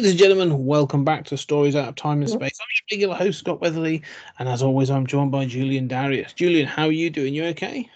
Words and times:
Ladies 0.00 0.12
and 0.12 0.18
gentlemen, 0.18 0.64
welcome 0.64 1.04
back 1.04 1.26
to 1.26 1.36
Stories 1.36 1.76
Out 1.76 1.86
of 1.86 1.94
Time 1.94 2.22
and 2.22 2.30
Space. 2.30 2.58
I'm 2.58 2.66
your 2.70 2.96
regular 2.96 3.14
host, 3.14 3.40
Scott 3.40 3.60
Weatherly, 3.60 4.02
and 4.38 4.48
as 4.48 4.62
always, 4.62 4.90
I'm 4.90 5.06
joined 5.06 5.30
by 5.30 5.44
Julian 5.44 5.88
Darius. 5.88 6.32
Julian, 6.32 6.66
how 6.66 6.86
are 6.86 6.90
you 6.90 7.10
doing? 7.10 7.34
You 7.34 7.44
okay? 7.48 7.86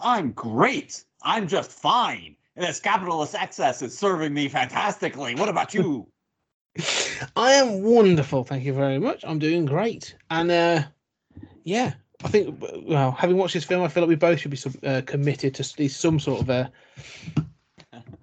I'm 0.00 0.32
great. 0.32 1.04
I'm 1.22 1.46
just 1.46 1.70
fine. 1.70 2.34
And 2.56 2.66
this 2.66 2.80
capitalist 2.80 3.36
excess 3.36 3.80
is 3.80 3.96
serving 3.96 4.34
me 4.34 4.48
fantastically. 4.48 5.36
What 5.36 5.48
about 5.48 5.72
you? 5.72 6.08
I 7.36 7.52
am 7.52 7.80
wonderful, 7.80 8.42
thank 8.42 8.64
you 8.64 8.72
very 8.72 8.98
much. 8.98 9.22
I'm 9.24 9.38
doing 9.38 9.66
great, 9.66 10.16
and 10.30 10.50
uh, 10.50 10.82
yeah, 11.62 11.94
I 12.24 12.28
think 12.28 12.60
well, 12.82 13.12
having 13.12 13.36
watched 13.36 13.54
this 13.54 13.62
film, 13.62 13.84
I 13.84 13.88
feel 13.88 14.02
like 14.02 14.08
we 14.08 14.16
both 14.16 14.40
should 14.40 14.50
be 14.50 14.56
some, 14.56 14.74
uh, 14.82 15.02
committed 15.06 15.54
to 15.54 15.62
at 15.62 15.78
least 15.78 16.00
some 16.00 16.18
sort 16.18 16.40
of 16.40 16.50
uh, 16.50 16.68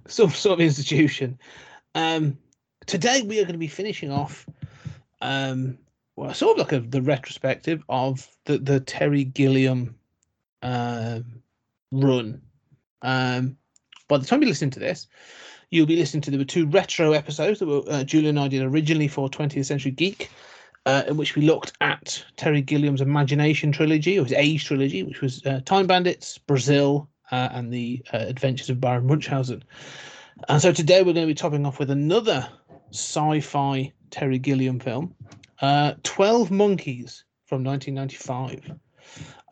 some 0.08 0.30
sort 0.30 0.60
of 0.60 0.66
institution. 0.66 1.40
Um, 1.96 2.38
today 2.86 3.22
we 3.22 3.40
are 3.40 3.44
going 3.44 3.54
to 3.54 3.60
be 3.60 3.68
finishing 3.68 4.12
off, 4.12 4.48
um, 5.22 5.78
well, 6.16 6.34
sort 6.34 6.60
of 6.60 6.66
like 6.66 6.74
a, 6.74 6.80
the 6.80 7.02
retrospective 7.02 7.84
of 7.90 8.28
the 8.46 8.58
the 8.58 8.80
Terry 8.80 9.24
Gilliam 9.24 9.96
um, 10.62 11.42
run. 11.92 12.42
Um, 13.02 13.58
by 14.08 14.18
the 14.18 14.26
time 14.26 14.42
you 14.42 14.48
listen 14.48 14.70
to 14.72 14.80
this, 14.80 15.08
you'll 15.70 15.86
be 15.86 15.96
listening 15.96 16.22
to 16.22 16.32
the 16.32 16.46
two 16.46 16.68
retro 16.68 17.14
episodes 17.14 17.60
that 17.60 17.68
were, 17.68 17.84
uh, 17.88 18.06
and 18.14 18.40
I 18.40 18.48
did 18.48 18.62
originally 18.64 19.08
for 19.08 19.30
20th 19.30 19.66
Century 19.66 19.92
Geek, 19.92 20.30
uh, 20.86 21.04
in 21.08 21.18
which 21.18 21.36
we 21.36 21.42
looked 21.42 21.74
at 21.82 22.24
Terry 22.38 22.62
Gilliam's 22.62 23.02
Imagination 23.02 23.72
trilogy 23.72 24.20
or 24.20 24.24
his 24.24 24.34
Age 24.34 24.66
trilogy, 24.66 25.04
which 25.04 25.22
was 25.22 25.46
uh, 25.46 25.62
Time 25.66 25.88
Bandits, 25.88 26.38
Brazil, 26.38 27.10
uh, 27.32 27.50
and 27.52 27.74
the 27.74 28.04
uh, 28.14 28.18
Adventures 28.18 28.70
of 28.70 28.80
Baron 28.80 29.08
Munchausen. 29.08 29.64
And 30.50 30.62
so 30.62 30.72
today 30.72 31.00
we're 31.00 31.14
going 31.14 31.28
to 31.28 31.32
be 31.32 31.34
topping 31.34 31.66
off 31.66 31.80
with 31.80 31.90
another 31.90 32.48
sci-fi 32.94 33.92
Terry 34.12 34.40
Gilliam 34.40 34.80
film, 34.80 35.14
uh, 35.62 35.94
12 36.04 36.52
Monkeys 36.52 37.24
from 37.46 37.64
1995. 37.64 38.78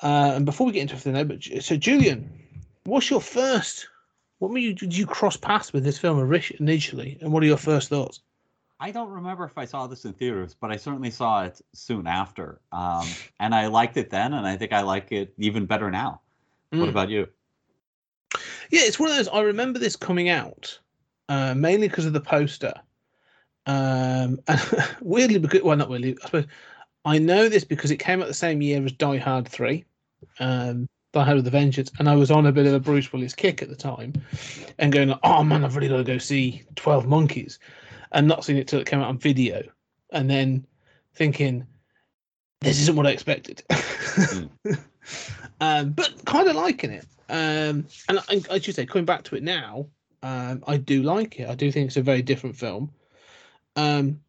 Uh, 0.03 0.34
and 0.36 0.45
before 0.45 0.67
we 0.67 0.73
get 0.73 0.81
into 0.81 0.94
everything, 0.94 1.14
though, 1.14 1.23
but 1.25 1.64
so 1.64 1.75
Julian, 1.75 2.31
what's 2.86 3.09
your 3.09 3.22
first? 3.22 3.88
What 4.39 4.52
were 4.52 4.58
you, 4.58 4.73
did 4.73 4.95
you 4.95 5.06
cross 5.06 5.38
paths 5.38 5.73
with 5.73 5.84
this 5.84 5.97
film 6.00 6.19
initially, 6.59 7.17
and 7.22 7.31
what 7.31 7.44
are 7.44 7.47
your 7.47 7.58
first 7.58 7.89
thoughts? 7.89 8.22
I 8.80 8.89
don't 8.89 9.09
remember 9.09 9.44
if 9.45 9.58
I 9.58 9.66
saw 9.66 9.86
this 9.86 10.06
in 10.06 10.14
theaters, 10.14 10.56
but 10.59 10.72
I 10.72 10.75
certainly 10.75 11.12
saw 11.12 11.44
it 11.44 11.62
soon 11.73 12.08
after. 12.08 12.59
Um, 12.72 13.08
and 13.39 13.53
I 13.53 13.67
liked 13.67 13.97
it 13.97 14.09
then, 14.09 14.34
and 14.34 14.47
I 14.47 14.58
think 14.58 14.73
I 14.73 14.81
like 14.81 15.12
it 15.12 15.34
even 15.38 15.67
better 15.67 15.92
now. 15.92 16.22
What 16.72 16.88
Mm. 16.88 16.89
about 16.89 17.09
you? 17.09 17.28
Yeah, 18.72 18.81
it's 18.84 19.00
one 19.00 19.12
of 19.12 19.18
those. 19.18 19.28
I 19.28 19.41
remember 19.41 19.78
this 19.78 19.96
coming 19.96 20.29
out 20.29 20.79
uh, 21.29 21.53
mainly 21.53 21.88
because 21.88 22.06
of 22.06 22.13
the 22.13 22.22
poster. 22.22 22.73
Um, 23.66 24.39
and 24.47 24.95
weirdly, 25.01 25.39
because 25.39 25.61
well, 25.61 25.77
not 25.77 25.89
weirdly, 25.89 26.17
I 26.22 26.25
suppose 26.25 26.45
I 27.05 27.17
know 27.17 27.49
this 27.49 27.63
because 27.63 27.91
it 27.91 27.97
came 27.97 28.22
out 28.22 28.27
the 28.27 28.33
same 28.33 28.61
year 28.61 28.83
as 28.83 28.91
Die 28.91 29.17
Hard 29.17 29.47
Three, 29.47 29.85
um, 30.39 30.88
Die 31.13 31.23
Hard 31.23 31.38
with 31.38 31.47
a 31.47 31.51
Vengeance, 31.51 31.91
and 31.99 32.09
I 32.09 32.16
was 32.16 32.31
on 32.31 32.45
a 32.45 32.51
bit 32.51 32.67
of 32.67 32.73
a 32.73 32.79
Bruce 32.79 33.11
Willis 33.11 33.33
kick 33.33 33.61
at 33.61 33.69
the 33.69 33.75
time, 33.75 34.13
and 34.77 34.91
going, 34.91 35.09
like, 35.09 35.19
"Oh 35.23 35.44
man, 35.44 35.63
I've 35.63 35.75
really 35.75 35.89
got 35.89 35.97
to 35.97 36.03
go 36.03 36.17
see 36.17 36.63
Twelve 36.75 37.07
Monkeys," 37.07 37.59
and 38.11 38.27
not 38.27 38.44
seeing 38.44 38.57
it 38.57 38.67
till 38.67 38.79
it 38.79 38.88
came 38.88 38.99
out 38.99 39.07
on 39.07 39.17
video, 39.17 39.63
and 40.11 40.29
then 40.29 40.66
thinking, 41.16 41.66
"This 42.61 42.79
isn't 42.81 42.95
what 42.95 43.07
I 43.07 43.11
expected." 43.11 43.63
um, 45.61 45.91
but 45.91 46.25
kind 46.25 46.47
of 46.47 46.55
liking 46.55 46.91
it. 46.91 47.05
Um, 47.29 47.88
and 48.09 48.19
I, 48.28 48.41
I 48.51 48.59
should 48.59 48.75
say, 48.75 48.85
coming 48.85 49.05
back 49.05 49.23
to 49.23 49.35
it 49.35 49.43
now, 49.43 49.88
um, 50.22 50.63
I 50.67 50.78
do 50.78 51.01
like 51.01 51.39
it. 51.39 51.49
I 51.49 51.55
do 51.55 51.72
think 51.72 51.88
it's 51.88 51.97
a 51.97 52.01
very 52.01 52.22
different 52.22 52.57
film. 52.57 52.91
Um, 53.76 54.22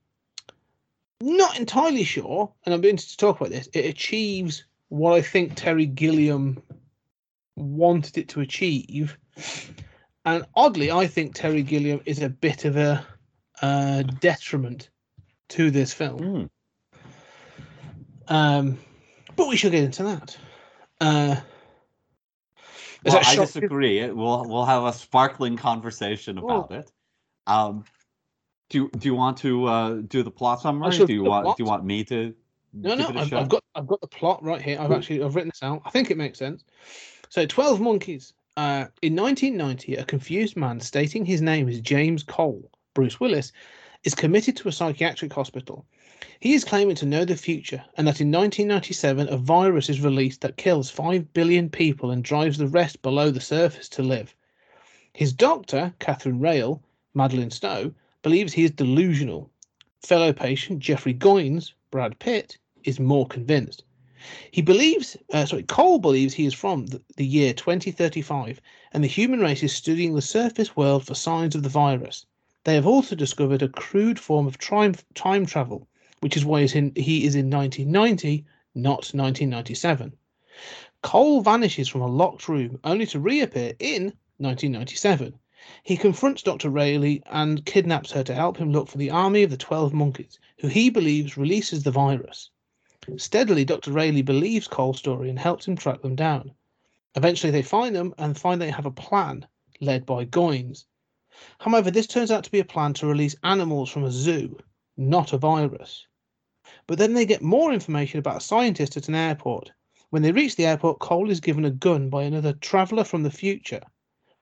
not 1.21 1.59
entirely 1.59 2.05
sure, 2.05 2.53
and 2.65 2.75
I'm 2.75 2.85
interested 2.85 3.19
to 3.19 3.27
talk 3.27 3.41
about 3.41 3.51
this. 3.51 3.69
It 3.73 3.87
achieves 3.87 4.65
what 4.89 5.15
I 5.15 5.23
think 5.23 5.55
Terry 5.55 5.87
Gilliam 5.87 6.63
wanted 7.57 8.19
it 8.19 8.29
to 8.31 8.41
achieve, 8.41 9.17
and 10.25 10.45
oddly, 10.55 10.91
I 10.91 11.07
think 11.07 11.35
Terry 11.35 11.63
Gilliam 11.63 12.01
is 12.05 12.23
a 12.23 12.29
bit 12.29 12.65
of 12.65 12.77
a 12.77 13.05
uh, 13.61 14.03
detriment 14.03 14.91
to 15.51 15.71
this 15.71 15.93
film. 15.93 16.19
Hmm. 16.19 16.45
Um, 18.35 18.79
but 19.37 19.49
we 19.49 19.57
should 19.57 19.73
get 19.73 19.85
into 19.85 20.05
that. 20.05 20.37
Uh, 21.01 21.37
Well, 23.05 23.15
that 23.15 23.27
I 23.27 23.37
disagree. 23.37 24.09
We'll 24.11 24.49
we'll 24.49 24.65
have 24.65 24.85
a 24.85 24.93
sparkling 24.93 25.57
conversation 25.57 26.39
about 26.39 26.71
it. 26.71 26.91
Um, 27.47 27.85
do 28.73 28.89
do 28.89 29.07
you 29.07 29.15
want 29.15 29.37
to 29.39 29.67
uh, 29.67 29.91
do 30.09 30.23
the 30.23 30.31
plot 30.31 30.63
summary? 30.63 30.97
Do 30.97 31.13
you 31.13 31.25
want 31.25 31.45
plot. 31.45 31.57
do 31.57 31.63
you 31.63 31.69
want 31.69 31.85
me 31.85 32.03
to? 32.05 32.35
No, 32.73 32.95
no, 32.95 33.09
I've. 33.09 33.33
I've 33.33 33.49
got 33.49 33.63
I've 33.75 33.87
got 33.87 34.01
the 34.01 34.09
plot 34.09 34.43
right 34.43 34.63
here. 34.63 34.81
I've 34.81 34.91
actually 34.91 35.23
I've 35.23 35.35
written 35.35 35.51
this 35.51 35.63
out. 35.63 35.83
I 35.85 35.91
think 35.91 36.11
it 36.11 36.17
makes 36.17 36.39
sense. 36.39 36.65
So, 37.29 37.47
Twelve 37.47 37.81
Monkeys. 37.81 38.33
Uh, 38.55 38.85
in 39.01 39.17
1990, 39.17 39.95
a 39.97 40.05
confused 40.05 40.59
man 40.59 40.79
stating 40.79 41.25
his 41.25 41.41
name 41.41 41.71
is 41.71 41.81
James 41.81 42.23
Cole, 42.23 42.71
Bruce 42.93 43.19
Willis, 43.19 43.51
is 44.05 44.15
committed 44.15 44.59
to 44.59 44.69
a 44.69 44.73
psychiatric 44.73 45.33
hospital. 45.33 45.87
He 46.39 46.53
is 46.53 46.63
claiming 46.63 46.97
to 46.97 47.07
know 47.07 47.25
the 47.25 47.37
future, 47.37 47.83
and 47.97 48.07
that 48.07 48.21
in 48.21 48.31
1997 48.31 49.29
a 49.31 49.39
virus 49.39 49.89
is 49.89 50.03
released 50.03 50.43
that 50.43 50.59
kills 50.59 50.91
five 50.91 51.33
billion 51.33 51.71
people 51.71 52.11
and 52.11 52.23
drives 52.23 52.59
the 52.59 52.67
rest 52.67 53.01
below 53.01 53.31
the 53.31 53.41
surface 53.41 53.89
to 53.91 54.03
live. 54.03 54.35
His 55.15 55.33
doctor, 55.33 55.95
Catherine 55.99 56.41
Railly, 56.41 56.79
Madeleine 57.15 57.51
Stowe, 57.51 57.95
believes 58.23 58.53
he 58.53 58.65
is 58.65 58.71
delusional. 58.71 59.51
Fellow 60.01 60.33
patient 60.33 60.79
Jeffrey 60.79 61.13
Goines, 61.13 61.73
Brad 61.91 62.19
Pitt, 62.19 62.57
is 62.85 62.99
more 62.99 63.27
convinced. 63.27 63.85
He 64.53 64.63
believes, 64.63 65.17
uh, 65.33 65.47
sorry, 65.47 65.65
Cole 65.65 65.99
believes 65.99 66.35
he 66.35 66.47
is 66.47 66.55
from 66.55 66.87
the, 66.87 67.03
the 67.17 67.27
year 67.27 67.53
2035 67.53 68.61
and 68.93 69.03
the 69.03 69.09
human 69.09 69.41
race 69.41 69.65
is 69.65 69.73
studying 69.73 70.15
the 70.15 70.23
surface 70.23 70.77
world 70.77 71.05
for 71.05 71.15
signs 71.15 71.57
of 71.57 71.65
the 71.65 71.69
virus. 71.69 72.25
They 72.65 72.77
have 72.77 72.87
also 72.87 73.17
discovered 73.17 73.63
a 73.63 73.69
crude 73.69 74.21
form 74.21 74.47
of 74.47 74.59
time, 74.59 74.95
time 75.15 75.45
travel, 75.45 75.89
which 76.21 76.37
is 76.37 76.45
why 76.45 76.61
he's 76.61 76.77
in, 76.77 76.93
he 76.95 77.27
is 77.27 77.35
in 77.35 77.51
1990, 77.51 78.45
not 78.77 79.11
1997. 79.13 80.13
Cole 81.03 81.41
vanishes 81.41 81.89
from 81.89 82.03
a 82.03 82.07
locked 82.07 82.49
room 82.49 82.79
only 82.85 83.07
to 83.07 83.19
reappear 83.19 83.75
in 83.81 84.13
1997. 84.39 85.35
He 85.85 85.97
confronts 85.97 86.43
Dr. 86.43 86.71
Railly 86.71 87.23
and 87.27 87.65
kidnaps 87.65 88.11
her 88.11 88.25
to 88.25 88.35
help 88.35 88.57
him 88.57 88.73
look 88.73 88.89
for 88.89 88.99
the 88.99 89.11
army 89.11 89.45
of 89.45 89.51
the 89.51 89.57
12 89.57 89.93
monkeys, 89.93 90.41
who 90.59 90.67
he 90.67 90.91
believes 90.91 91.37
releases 91.37 91.85
the 91.85 91.93
virus. 91.93 92.51
Steadily, 93.17 93.65
Dr. 93.65 93.93
Railly 93.93 94.23
believes 94.23 94.67
Cole's 94.67 94.99
story 94.99 95.31
and 95.31 95.39
helps 95.39 95.69
him 95.69 95.77
track 95.77 96.03
them 96.03 96.17
down. 96.17 96.51
Eventually, 97.15 97.53
they 97.53 97.63
find 97.63 97.95
them 97.95 98.13
and 98.19 98.37
find 98.37 98.61
they 98.61 98.73
have 98.73 98.87
a 98.87 98.91
plan 98.91 99.47
led 99.81 100.05
by 100.05 100.25
Goines. 100.25 100.87
However, 101.61 101.93
this 101.93 102.09
turns 102.09 102.33
out 102.33 102.43
to 102.43 102.51
be 102.51 102.59
a 102.59 102.65
plan 102.65 102.93
to 102.95 103.07
release 103.07 103.37
animals 103.45 103.89
from 103.89 104.03
a 104.03 104.11
zoo, 104.11 104.59
not 104.97 105.33
a 105.33 105.39
virus. 105.39 106.07
But 106.89 106.99
then 106.99 107.15
they 107.15 107.25
get 107.25 107.41
more 107.41 107.73
information 107.73 108.19
about 108.19 108.39
a 108.39 108.41
scientist 108.41 108.97
at 108.97 109.07
an 109.07 109.15
airport. 109.15 109.71
When 110.11 110.23
they 110.23 110.33
reach 110.33 110.57
the 110.57 110.67
airport, 110.67 110.99
Cole 110.99 111.31
is 111.31 111.39
given 111.39 111.65
a 111.65 111.71
gun 111.71 112.09
by 112.11 112.25
another 112.25 112.53
traveller 112.53 113.05
from 113.05 113.23
the 113.23 113.31
future. 113.31 113.83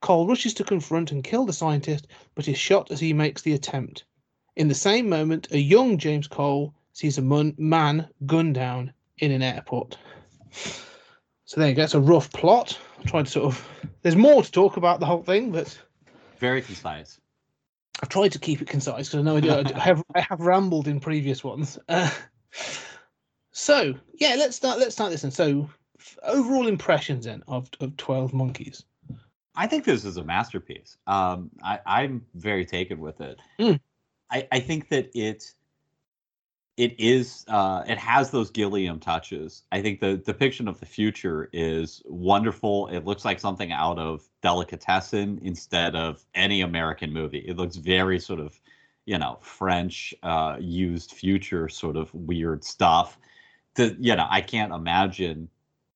Cole 0.00 0.26
rushes 0.26 0.55
to 0.55 0.64
confront 0.64 1.12
and 1.12 1.23
kill 1.23 1.44
the 1.44 1.52
scientist, 1.52 2.06
but 2.35 2.49
is 2.49 2.58
shot 2.58 2.91
as 2.91 3.00
he 3.00 3.12
makes 3.12 3.43
the 3.43 3.52
attempt. 3.52 4.05
In 4.56 4.69
the 4.69 4.75
same 4.75 5.08
moment, 5.08 5.49
a 5.52 5.58
young 5.58 5.99
James 5.99 6.26
Cole 6.26 6.75
sees 6.93 7.19
a 7.19 7.23
mun- 7.23 7.55
man 7.58 8.08
gunned 8.26 8.55
down 8.55 8.93
in 9.19 9.31
an 9.31 9.43
airport. 9.43 9.97
So 11.44 11.61
there 11.61 11.69
you 11.69 11.75
go. 11.75 11.82
It's 11.85 11.94
a 11.94 12.00
rough 12.00 12.32
plot. 12.32 12.79
I'm 12.99 13.06
trying 13.06 13.25
to 13.25 13.31
sort 13.31 13.47
of. 13.47 13.69
There's 14.02 14.17
more 14.17 14.43
to 14.43 14.50
talk 14.50 14.76
about 14.76 15.00
the 15.00 15.06
whole 15.06 15.23
thing, 15.23 15.50
but 15.52 15.79
Very 16.38 16.62
concise. 16.62 17.20
I've 18.03 18.08
tried 18.08 18.32
to 18.32 18.38
keep 18.38 18.62
it 18.62 18.69
concise 18.69 19.08
because 19.08 19.20
I 19.20 19.23
know 19.23 19.37
I, 19.37 19.41
do, 19.41 19.50
I 19.50 19.76
I 19.76 19.81
have 19.81 20.03
I 20.14 20.20
have 20.20 20.41
rambled 20.41 20.88
in 20.88 21.00
previous 21.00 21.44
ones. 21.44 21.79
Uh, 21.88 22.11
so 23.53 23.94
yeah, 24.14 24.37
let's 24.38 24.56
start. 24.56 24.79
Let's 24.79 24.94
start 24.94 25.11
this. 25.11 25.25
And 25.25 25.32
so, 25.32 25.69
f- 25.99 26.19
overall 26.23 26.67
impressions 26.67 27.26
then 27.26 27.43
of 27.46 27.69
of 27.81 27.96
Twelve 27.96 28.32
Monkeys. 28.32 28.85
I 29.55 29.67
think 29.67 29.85
this 29.85 30.05
is 30.05 30.17
a 30.17 30.25
masterpiece. 30.25 30.97
Um, 31.06 31.50
I, 31.62 31.81
I'm 31.85 32.25
very 32.35 32.64
taken 32.64 33.00
with 33.00 33.20
it. 33.20 33.41
Mm. 33.58 33.81
I, 34.31 34.47
I 34.52 34.61
think 34.61 34.88
that 34.91 35.11
it 35.14 35.52
it 36.76 36.99
is 36.99 37.44
uh, 37.49 37.85
it 37.87 37.99
has 37.99 38.31
those 38.31 38.50
Gilliam 38.50 39.00
touches. 39.00 39.64
I 39.70 39.82
think 39.82 40.00
the 40.00 40.17
depiction 40.17 40.67
of 40.67 40.81
the 40.81 40.87
future 40.87 41.50
is 41.52 42.02
wonderful. 42.06 42.88
It 42.88 43.05
looks 43.05 43.25
like 43.25 43.38
something 43.38 43.70
out 43.70 43.99
of 43.99 44.26
Delicatessen 44.41 45.41
instead 45.43 45.94
of 45.94 46.25
any 46.35 46.62
American 46.62 47.12
movie. 47.12 47.41
It 47.41 47.56
looks 47.56 47.76
very 47.76 48.19
sort 48.19 48.41
of 48.41 48.58
you 49.05 49.19
know 49.19 49.38
French 49.43 50.14
uh, 50.23 50.56
used 50.58 51.12
future 51.12 51.69
sort 51.69 51.96
of 51.96 52.14
weird 52.14 52.64
stuff. 52.64 53.19
The 53.75 53.96
you 54.00 54.17
know 54.17 54.26
I 54.31 54.41
can't 54.41 54.73
imagine 54.73 55.50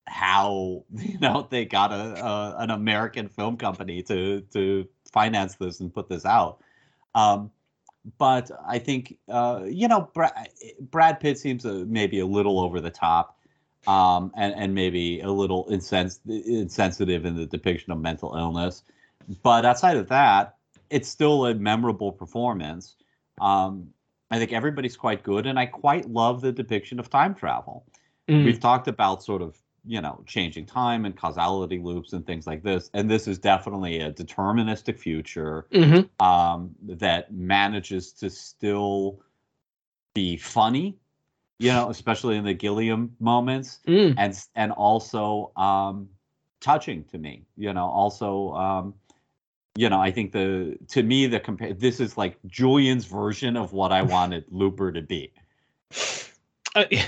how 0.07 0.83
you 0.95 1.19
know 1.19 1.47
they 1.49 1.65
got 1.65 1.91
a, 1.91 2.25
a 2.25 2.55
an 2.59 2.69
American 2.69 3.29
film 3.29 3.57
company 3.57 4.03
to 4.03 4.41
to 4.53 4.87
finance 5.11 5.55
this 5.55 5.79
and 5.79 5.93
put 5.93 6.09
this 6.09 6.25
out. 6.25 6.59
Um, 7.13 7.51
but 8.17 8.51
I 8.67 8.79
think 8.79 9.17
uh, 9.29 9.63
you 9.65 9.87
know 9.87 10.09
Brad, 10.13 10.49
Brad 10.79 11.19
Pitt 11.19 11.39
seems 11.39 11.65
a, 11.65 11.73
maybe 11.85 12.19
a 12.19 12.25
little 12.25 12.59
over 12.59 12.79
the 12.79 12.91
top, 12.91 13.37
um, 13.87 14.31
and 14.35 14.53
and 14.55 14.75
maybe 14.75 15.21
a 15.21 15.31
little 15.31 15.65
insens- 15.69 16.19
insensitive 16.27 17.25
in 17.25 17.35
the 17.35 17.45
depiction 17.45 17.91
of 17.91 17.99
mental 17.99 18.35
illness. 18.35 18.83
But 19.41 19.65
outside 19.65 19.97
of 19.97 20.09
that, 20.09 20.55
it's 20.89 21.09
still 21.09 21.47
a 21.47 21.55
memorable 21.55 22.11
performance. 22.11 22.95
Um, 23.41 23.89
I 24.29 24.37
think 24.37 24.53
everybody's 24.53 24.97
quite 24.97 25.23
good, 25.23 25.47
and 25.47 25.57
I 25.57 25.65
quite 25.65 26.07
love 26.09 26.41
the 26.41 26.51
depiction 26.51 26.99
of 26.99 27.09
time 27.09 27.33
travel 27.33 27.85
Mm. 28.27 28.45
we've 28.45 28.59
talked 28.59 28.87
about 28.87 29.23
sort 29.23 29.41
of 29.41 29.57
you 29.87 30.01
know 30.01 30.23
changing 30.25 30.65
time 30.65 31.05
and 31.05 31.15
causality 31.15 31.79
loops 31.79 32.13
and 32.13 32.25
things 32.25 32.47
like 32.47 32.63
this 32.63 32.89
and 32.93 33.09
this 33.09 33.27
is 33.27 33.37
definitely 33.37 33.99
a 33.99 34.11
deterministic 34.11 34.97
future 34.99 35.67
Mhm. 35.71 36.09
um, 36.19 36.75
that 36.83 37.31
manages 37.33 38.11
to 38.13 38.29
still 38.29 39.19
be 40.13 40.37
funny 40.37 40.97
you 41.59 41.71
know 41.71 41.89
especially 41.89 42.35
in 42.37 42.43
the 42.43 42.53
gilliam 42.53 43.15
moments 43.19 43.79
Mm. 43.87 44.15
and 44.17 44.37
and 44.55 44.71
also 44.71 45.51
um, 45.55 46.09
touching 46.61 47.03
to 47.05 47.17
me 47.17 47.45
you 47.57 47.73
know 47.73 47.85
also 47.85 48.53
um, 48.53 48.93
you 49.75 49.89
know 49.89 49.99
i 49.99 50.09
think 50.11 50.31
the 50.31 50.77
to 50.87 51.03
me 51.03 51.27
the 51.27 51.39
compare 51.39 51.73
this 51.73 51.99
is 51.99 52.17
like 52.17 52.37
julian's 52.47 53.05
version 53.05 53.55
of 53.57 53.73
what 53.73 53.91
i 53.91 54.01
wanted 54.01 54.45
looper 54.49 54.91
to 54.91 55.01
be 55.01 55.31
Uh, 56.75 56.85
yeah. 56.91 57.05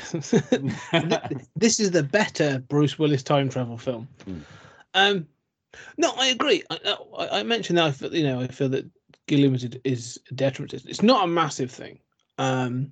This 1.55 1.79
is 1.79 1.91
the 1.91 2.03
better 2.03 2.59
Bruce 2.69 2.97
Willis 2.97 3.23
time 3.23 3.49
travel 3.49 3.77
film. 3.77 4.07
Mm. 4.25 4.41
Um, 4.93 5.27
no, 5.97 6.13
I 6.17 6.27
agree. 6.27 6.63
I, 6.69 6.97
I, 7.17 7.39
I 7.39 7.43
mentioned 7.43 7.77
that 7.77 7.85
I 7.85 7.91
feel, 7.91 8.15
you 8.15 8.23
know 8.23 8.39
I 8.41 8.47
feel 8.47 8.69
that 8.69 8.89
Gilliam 9.27 9.53
is, 9.53 9.67
is 9.83 10.19
a 10.31 10.33
detriment. 10.33 10.73
It's- 10.73 11.01
not 11.03 11.25
a 11.25 11.27
massive 11.27 11.69
thing. 11.69 11.99
Um, 12.37 12.91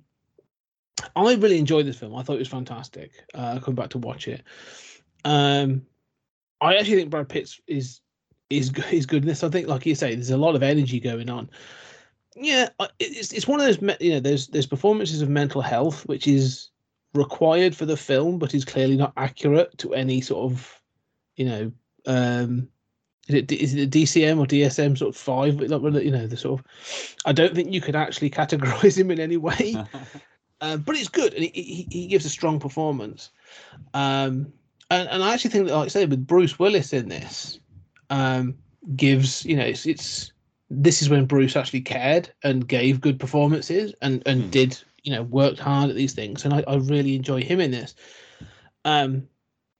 I 1.14 1.34
really 1.34 1.58
enjoyed 1.58 1.86
this 1.86 1.98
film. 1.98 2.14
I 2.14 2.22
thought 2.22 2.36
it 2.36 2.40
was 2.40 2.48
fantastic. 2.48 3.12
Uh, 3.34 3.58
coming 3.60 3.76
back 3.76 3.90
to 3.90 3.98
watch 3.98 4.28
it. 4.28 4.42
Um, 5.24 5.82
I 6.60 6.76
actually 6.76 6.96
think 6.96 7.10
Brad 7.10 7.28
Pitt 7.28 7.50
is 7.66 8.00
is. 8.50 8.70
Is 8.92 9.06
good 9.06 9.24
in 9.24 9.26
this. 9.26 9.42
I 9.42 9.48
think, 9.48 9.66
like 9.66 9.84
you 9.86 9.96
say, 9.96 10.14
there's 10.14 10.30
a 10.30 10.36
lot 10.36 10.54
of 10.54 10.62
energy 10.62 11.00
going 11.00 11.28
on. 11.28 11.50
Yeah, 12.36 12.68
it's 12.98 13.32
it's 13.32 13.48
one 13.48 13.60
of 13.60 13.66
those 13.66 13.96
you 14.00 14.12
know 14.12 14.20
there's 14.20 14.48
there's 14.48 14.66
performances 14.66 15.22
of 15.22 15.28
mental 15.28 15.62
health 15.62 16.06
which 16.06 16.28
is 16.28 16.70
required 17.14 17.74
for 17.74 17.86
the 17.86 17.96
film, 17.96 18.38
but 18.38 18.54
is 18.54 18.64
clearly 18.64 18.96
not 18.96 19.14
accurate 19.16 19.76
to 19.78 19.94
any 19.94 20.20
sort 20.20 20.52
of 20.52 20.82
you 21.36 21.46
know 21.46 21.72
um 22.06 22.68
is 23.28 23.34
it 23.34 23.52
is 23.52 23.74
it 23.74 23.82
a 23.82 23.86
DCM 23.86 24.38
or 24.38 24.46
DSM 24.46 24.96
sort 24.96 25.14
of 25.14 25.16
five? 25.16 25.60
You 25.60 26.10
know 26.10 26.26
the 26.26 26.36
sort 26.36 26.60
of 26.60 26.66
I 27.24 27.32
don't 27.32 27.54
think 27.54 27.72
you 27.72 27.80
could 27.80 27.96
actually 27.96 28.30
categorize 28.40 28.98
him 28.98 29.10
in 29.10 29.18
any 29.18 29.36
way. 29.36 29.76
Um, 30.60 30.80
but 30.86 30.96
it's 30.96 31.08
good, 31.08 31.34
and 31.34 31.44
he, 31.44 31.50
he, 31.50 31.88
he 31.90 32.06
gives 32.06 32.24
a 32.24 32.30
strong 32.30 32.60
performance. 32.60 33.30
Um, 33.94 34.52
and, 34.90 35.08
and 35.08 35.24
I 35.24 35.34
actually 35.34 35.50
think 35.50 35.66
that, 35.66 35.74
like 35.74 35.86
I 35.86 35.88
say, 35.88 36.06
with 36.06 36.26
Bruce 36.26 36.58
Willis 36.58 36.92
in 36.92 37.08
this, 37.08 37.58
um, 38.10 38.54
gives 38.94 39.44
you 39.44 39.56
know 39.56 39.64
it's, 39.64 39.86
it's 39.86 40.32
this 40.70 41.02
is 41.02 41.08
when 41.08 41.26
Bruce 41.26 41.56
actually 41.56 41.82
cared 41.82 42.30
and 42.42 42.66
gave 42.66 43.00
good 43.00 43.18
performances 43.20 43.94
and 44.02 44.22
and 44.26 44.44
Hmm. 44.44 44.50
did 44.50 44.82
you 45.02 45.12
know 45.12 45.22
worked 45.22 45.58
hard 45.58 45.90
at 45.90 45.96
these 45.96 46.12
things, 46.14 46.44
and 46.44 46.52
I, 46.52 46.64
I 46.66 46.76
really 46.76 47.14
enjoy 47.14 47.42
him 47.42 47.60
in 47.60 47.70
this. 47.70 47.94
Um, 48.84 49.28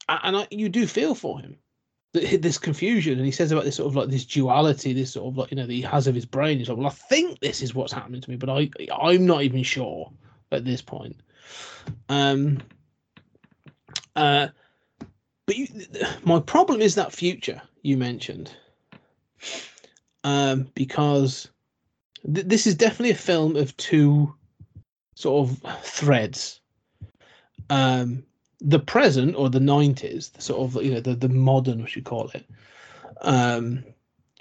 and 0.08 0.36
I, 0.36 0.46
you 0.50 0.68
do 0.68 0.86
feel 0.86 1.14
for 1.14 1.40
him. 1.40 1.56
Th- 2.14 2.40
This 2.46 2.58
confusion, 2.58 3.18
and 3.18 3.26
he 3.26 3.32
says 3.32 3.50
about 3.52 3.64
this 3.64 3.76
sort 3.76 3.88
of 3.88 3.96
like 3.96 4.08
this 4.08 4.24
duality, 4.24 4.92
this 4.92 5.12
sort 5.12 5.26
of 5.32 5.36
like 5.36 5.50
you 5.50 5.56
know 5.56 5.66
that 5.66 5.72
he 5.72 5.82
has 5.82 6.06
of 6.06 6.14
his 6.14 6.26
brain. 6.26 6.58
He's 6.58 6.68
like, 6.68 6.78
well, 6.78 6.86
I 6.86 6.90
think 6.90 7.40
this 7.40 7.62
is 7.62 7.74
what's 7.74 7.92
happening 7.92 8.20
to 8.20 8.30
me, 8.30 8.36
but 8.36 8.48
I 8.50 8.70
I'm 8.94 9.26
not 9.26 9.42
even 9.42 9.62
sure 9.62 10.10
at 10.52 10.64
this 10.64 10.82
point. 10.82 11.16
Um. 12.08 12.62
Uh. 14.14 14.48
But 15.46 15.56
you, 15.56 15.68
my 16.24 16.40
problem 16.40 16.80
is 16.80 16.96
that 16.96 17.12
future 17.12 17.62
you 17.82 17.96
mentioned. 17.96 18.50
Um, 20.26 20.66
because 20.74 21.48
th- 22.34 22.46
this 22.46 22.66
is 22.66 22.74
definitely 22.74 23.12
a 23.12 23.14
film 23.14 23.54
of 23.54 23.76
two 23.76 24.34
sort 25.14 25.48
of 25.48 25.82
threads. 25.82 26.60
Um, 27.70 28.24
the 28.60 28.80
present 28.80 29.36
or 29.36 29.48
the 29.48 29.60
nineties, 29.60 30.30
the 30.30 30.42
sort 30.42 30.62
of 30.62 30.82
you 30.82 30.94
know 30.94 31.00
the 31.00 31.14
the 31.14 31.28
modern, 31.28 31.80
we 31.80 31.88
should 31.88 32.06
call 32.06 32.28
it, 32.34 32.44
um, 33.20 33.84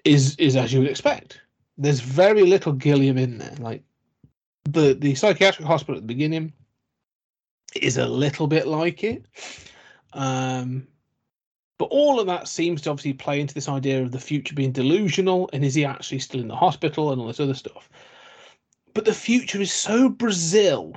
is 0.03 0.35
is 0.37 0.55
as 0.55 0.73
you 0.73 0.79
would 0.79 0.89
expect. 0.89 1.39
There's 1.77 1.99
very 1.99 2.41
little 2.41 2.73
Gilliam 2.73 3.19
in 3.19 3.37
there. 3.37 3.55
Like 3.59 3.83
the 4.63 4.95
the 4.95 5.13
psychiatric 5.13 5.67
hospital 5.67 5.97
at 5.97 6.01
the 6.01 6.07
beginning 6.07 6.51
is 7.79 7.97
a 7.97 8.07
little 8.07 8.47
bit 8.47 8.65
like 8.65 9.03
it. 9.03 9.27
Um, 10.13 10.87
but 11.77 11.85
all 11.85 12.19
of 12.19 12.27
that 12.27 12.47
seems 12.47 12.81
to 12.81 12.89
obviously 12.89 13.13
play 13.13 13.41
into 13.41 13.53
this 13.53 13.67
idea 13.67 14.01
of 14.01 14.11
the 14.11 14.19
future 14.19 14.55
being 14.55 14.71
delusional 14.71 15.49
and 15.53 15.65
is 15.65 15.75
he 15.75 15.83
actually 15.85 16.19
still 16.19 16.39
in 16.39 16.47
the 16.47 16.55
hospital 16.55 17.11
and 17.11 17.19
all 17.19 17.27
this 17.27 17.39
other 17.39 17.53
stuff. 17.53 17.89
But 18.93 19.05
the 19.05 19.13
future 19.13 19.61
is 19.61 19.73
so 19.73 20.07
Brazil 20.07 20.93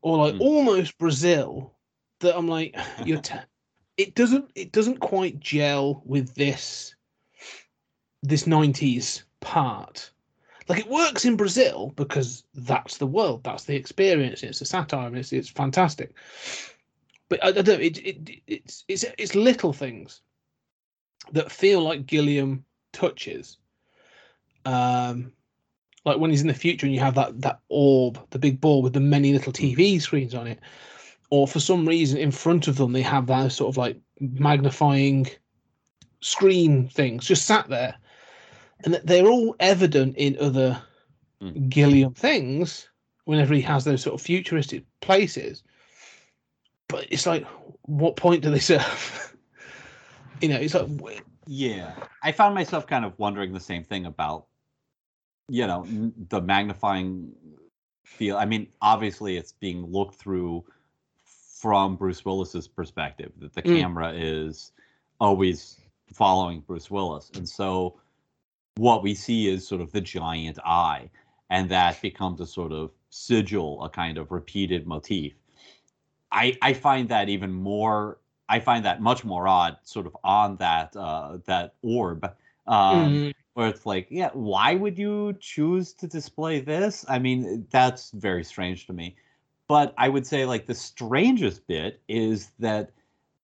or 0.00 0.18
like 0.18 0.34
Mm. 0.34 0.40
almost 0.40 0.98
Brazil 0.98 1.74
that 2.20 2.36
I'm 2.36 2.46
like, 2.48 2.76
you're 3.04 3.20
t- 3.20 3.34
it 3.96 4.14
doesn't 4.14 4.50
it 4.54 4.72
doesn't 4.72 5.00
quite 5.00 5.40
gel 5.40 6.02
with 6.04 6.34
this 6.34 6.94
this 8.22 8.44
90s 8.44 9.24
part. 9.40 10.10
Like 10.68 10.78
it 10.78 10.88
works 10.88 11.24
in 11.24 11.36
Brazil 11.36 11.92
because 11.96 12.44
that's 12.54 12.98
the 12.98 13.06
world, 13.06 13.42
that's 13.42 13.64
the 13.64 13.74
experience, 13.74 14.44
it's 14.44 14.60
a 14.60 14.64
satire, 14.64 15.08
and 15.08 15.18
it's 15.18 15.32
it's 15.32 15.48
fantastic. 15.50 16.14
But 17.32 17.42
I, 17.42 17.48
I 17.48 17.52
don't 17.52 17.66
know, 17.66 17.74
it, 17.74 17.96
it 18.06 18.30
it's 18.46 18.84
it's 18.88 19.06
it's 19.16 19.34
little 19.34 19.72
things 19.72 20.20
that 21.32 21.50
feel 21.50 21.80
like 21.80 22.04
Gilliam 22.04 22.62
touches. 22.92 23.56
Um 24.66 25.32
like 26.04 26.18
when 26.18 26.28
he's 26.28 26.42
in 26.42 26.48
the 26.48 26.52
future 26.52 26.84
and 26.84 26.94
you 26.94 27.00
have 27.00 27.14
that 27.14 27.40
that 27.40 27.60
orb, 27.70 28.20
the 28.28 28.38
big 28.38 28.60
ball 28.60 28.82
with 28.82 28.92
the 28.92 29.00
many 29.00 29.32
little 29.32 29.50
TV 29.50 29.98
screens 29.98 30.34
on 30.34 30.46
it, 30.46 30.60
or 31.30 31.48
for 31.48 31.58
some 31.58 31.88
reason 31.88 32.18
in 32.18 32.32
front 32.32 32.68
of 32.68 32.76
them 32.76 32.92
they 32.92 33.00
have 33.00 33.28
that 33.28 33.50
sort 33.52 33.70
of 33.70 33.78
like 33.78 33.98
magnifying 34.20 35.26
screen 36.20 36.86
things 36.86 37.26
just 37.26 37.46
sat 37.46 37.66
there, 37.70 37.94
and 38.84 39.00
they're 39.04 39.26
all 39.26 39.56
evident 39.58 40.16
in 40.18 40.36
other 40.38 40.82
Mm. 41.42 41.68
Gilliam 41.70 42.14
things 42.14 42.88
whenever 43.24 43.54
he 43.54 43.60
has 43.62 43.84
those 43.84 44.02
sort 44.02 44.14
of 44.14 44.24
futuristic 44.24 44.84
places. 45.00 45.62
But 46.92 47.06
it's 47.10 47.26
like, 47.26 47.46
what 47.86 48.16
point 48.16 48.42
do 48.42 48.50
they 48.50 48.58
serve? 48.58 49.34
you 50.42 50.48
know, 50.48 50.56
it's 50.56 50.74
like, 50.74 51.24
Yeah, 51.46 51.94
I 52.22 52.32
found 52.32 52.54
myself 52.54 52.86
kind 52.86 53.06
of 53.06 53.18
wondering 53.18 53.54
the 53.54 53.60
same 53.60 53.82
thing 53.82 54.04
about, 54.04 54.44
you 55.48 55.66
know, 55.66 56.12
the 56.28 56.42
magnifying 56.42 57.32
feel. 58.04 58.36
I 58.36 58.44
mean, 58.44 58.68
obviously, 58.82 59.38
it's 59.38 59.52
being 59.52 59.86
looked 59.86 60.16
through 60.16 60.64
from 61.24 61.96
Bruce 61.96 62.26
Willis's 62.26 62.68
perspective. 62.68 63.32
That 63.38 63.54
the 63.54 63.62
Mm. 63.62 63.80
camera 63.80 64.12
is 64.12 64.72
always 65.18 65.80
following 66.12 66.60
Bruce 66.60 66.90
Willis, 66.90 67.30
and 67.34 67.48
so 67.48 67.98
what 68.76 69.02
we 69.02 69.14
see 69.14 69.48
is 69.48 69.66
sort 69.66 69.80
of 69.80 69.92
the 69.92 70.00
giant 70.02 70.58
eye, 70.62 71.08
and 71.48 71.70
that 71.70 72.02
becomes 72.02 72.40
a 72.40 72.46
sort 72.46 72.72
of 72.72 72.90
sigil, 73.08 73.82
a 73.82 73.88
kind 73.88 74.18
of 74.18 74.30
repeated 74.30 74.86
motif. 74.86 75.32
I 76.32 76.56
I 76.62 76.72
find 76.72 77.08
that 77.10 77.28
even 77.28 77.52
more. 77.52 78.18
I 78.48 78.60
find 78.60 78.84
that 78.84 79.00
much 79.00 79.24
more 79.24 79.48
odd, 79.48 79.78
sort 79.82 80.06
of 80.06 80.16
on 80.24 80.56
that 80.56 80.96
uh, 80.96 81.38
that 81.46 81.74
orb, 81.82 82.24
um, 82.66 83.14
mm, 83.14 83.32
where 83.54 83.68
it's 83.68 83.86
like, 83.86 84.08
yeah, 84.10 84.30
why 84.32 84.74
would 84.74 84.98
you 84.98 85.34
choose 85.40 85.92
to 85.94 86.06
display 86.06 86.60
this? 86.60 87.04
I 87.08 87.18
mean, 87.18 87.66
that's 87.70 88.10
very 88.10 88.44
strange 88.44 88.86
to 88.88 88.92
me. 88.92 89.16
But 89.68 89.94
I 89.96 90.08
would 90.08 90.26
say 90.26 90.44
like 90.44 90.66
the 90.66 90.74
strangest 90.74 91.66
bit 91.66 92.02
is 92.08 92.50
that 92.58 92.90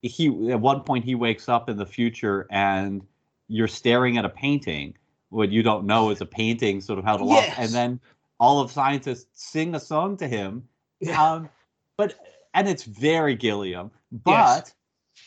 he 0.03 0.51
at 0.53 0.61
one 0.61 0.83
point 0.83 1.05
he 1.05 1.15
wakes 1.15 1.49
up 1.49 1.69
in 1.69 1.77
the 1.77 1.87
future 1.87 2.47
and 2.51 3.03
you're 3.49 3.69
staring 3.69 4.19
at 4.19 4.25
a 4.25 4.29
painting 4.29 4.95
what 5.31 5.51
you 5.51 5.63
don't 5.63 5.87
know 5.87 6.11
is 6.11 6.21
a 6.21 6.27
painting 6.27 6.81
sort 6.81 6.99
of 6.99 7.05
how 7.05 7.17
to 7.17 7.25
Yes. 7.25 7.55
and 7.59 7.73
then 7.75 8.01
all 8.41 8.61
of 8.61 8.71
scientists 8.71 9.27
sing 9.33 9.75
a 9.75 9.81
song 9.81 10.17
to 10.17 10.29
him 10.29 10.69
Yeah. 11.01 11.35
um, 11.35 11.49
but 11.97 12.15
and 12.55 12.69
it's 12.69 12.85
very 12.85 13.35
Gilliam, 13.35 13.91
but 14.11 14.71
Yes. 14.71 14.75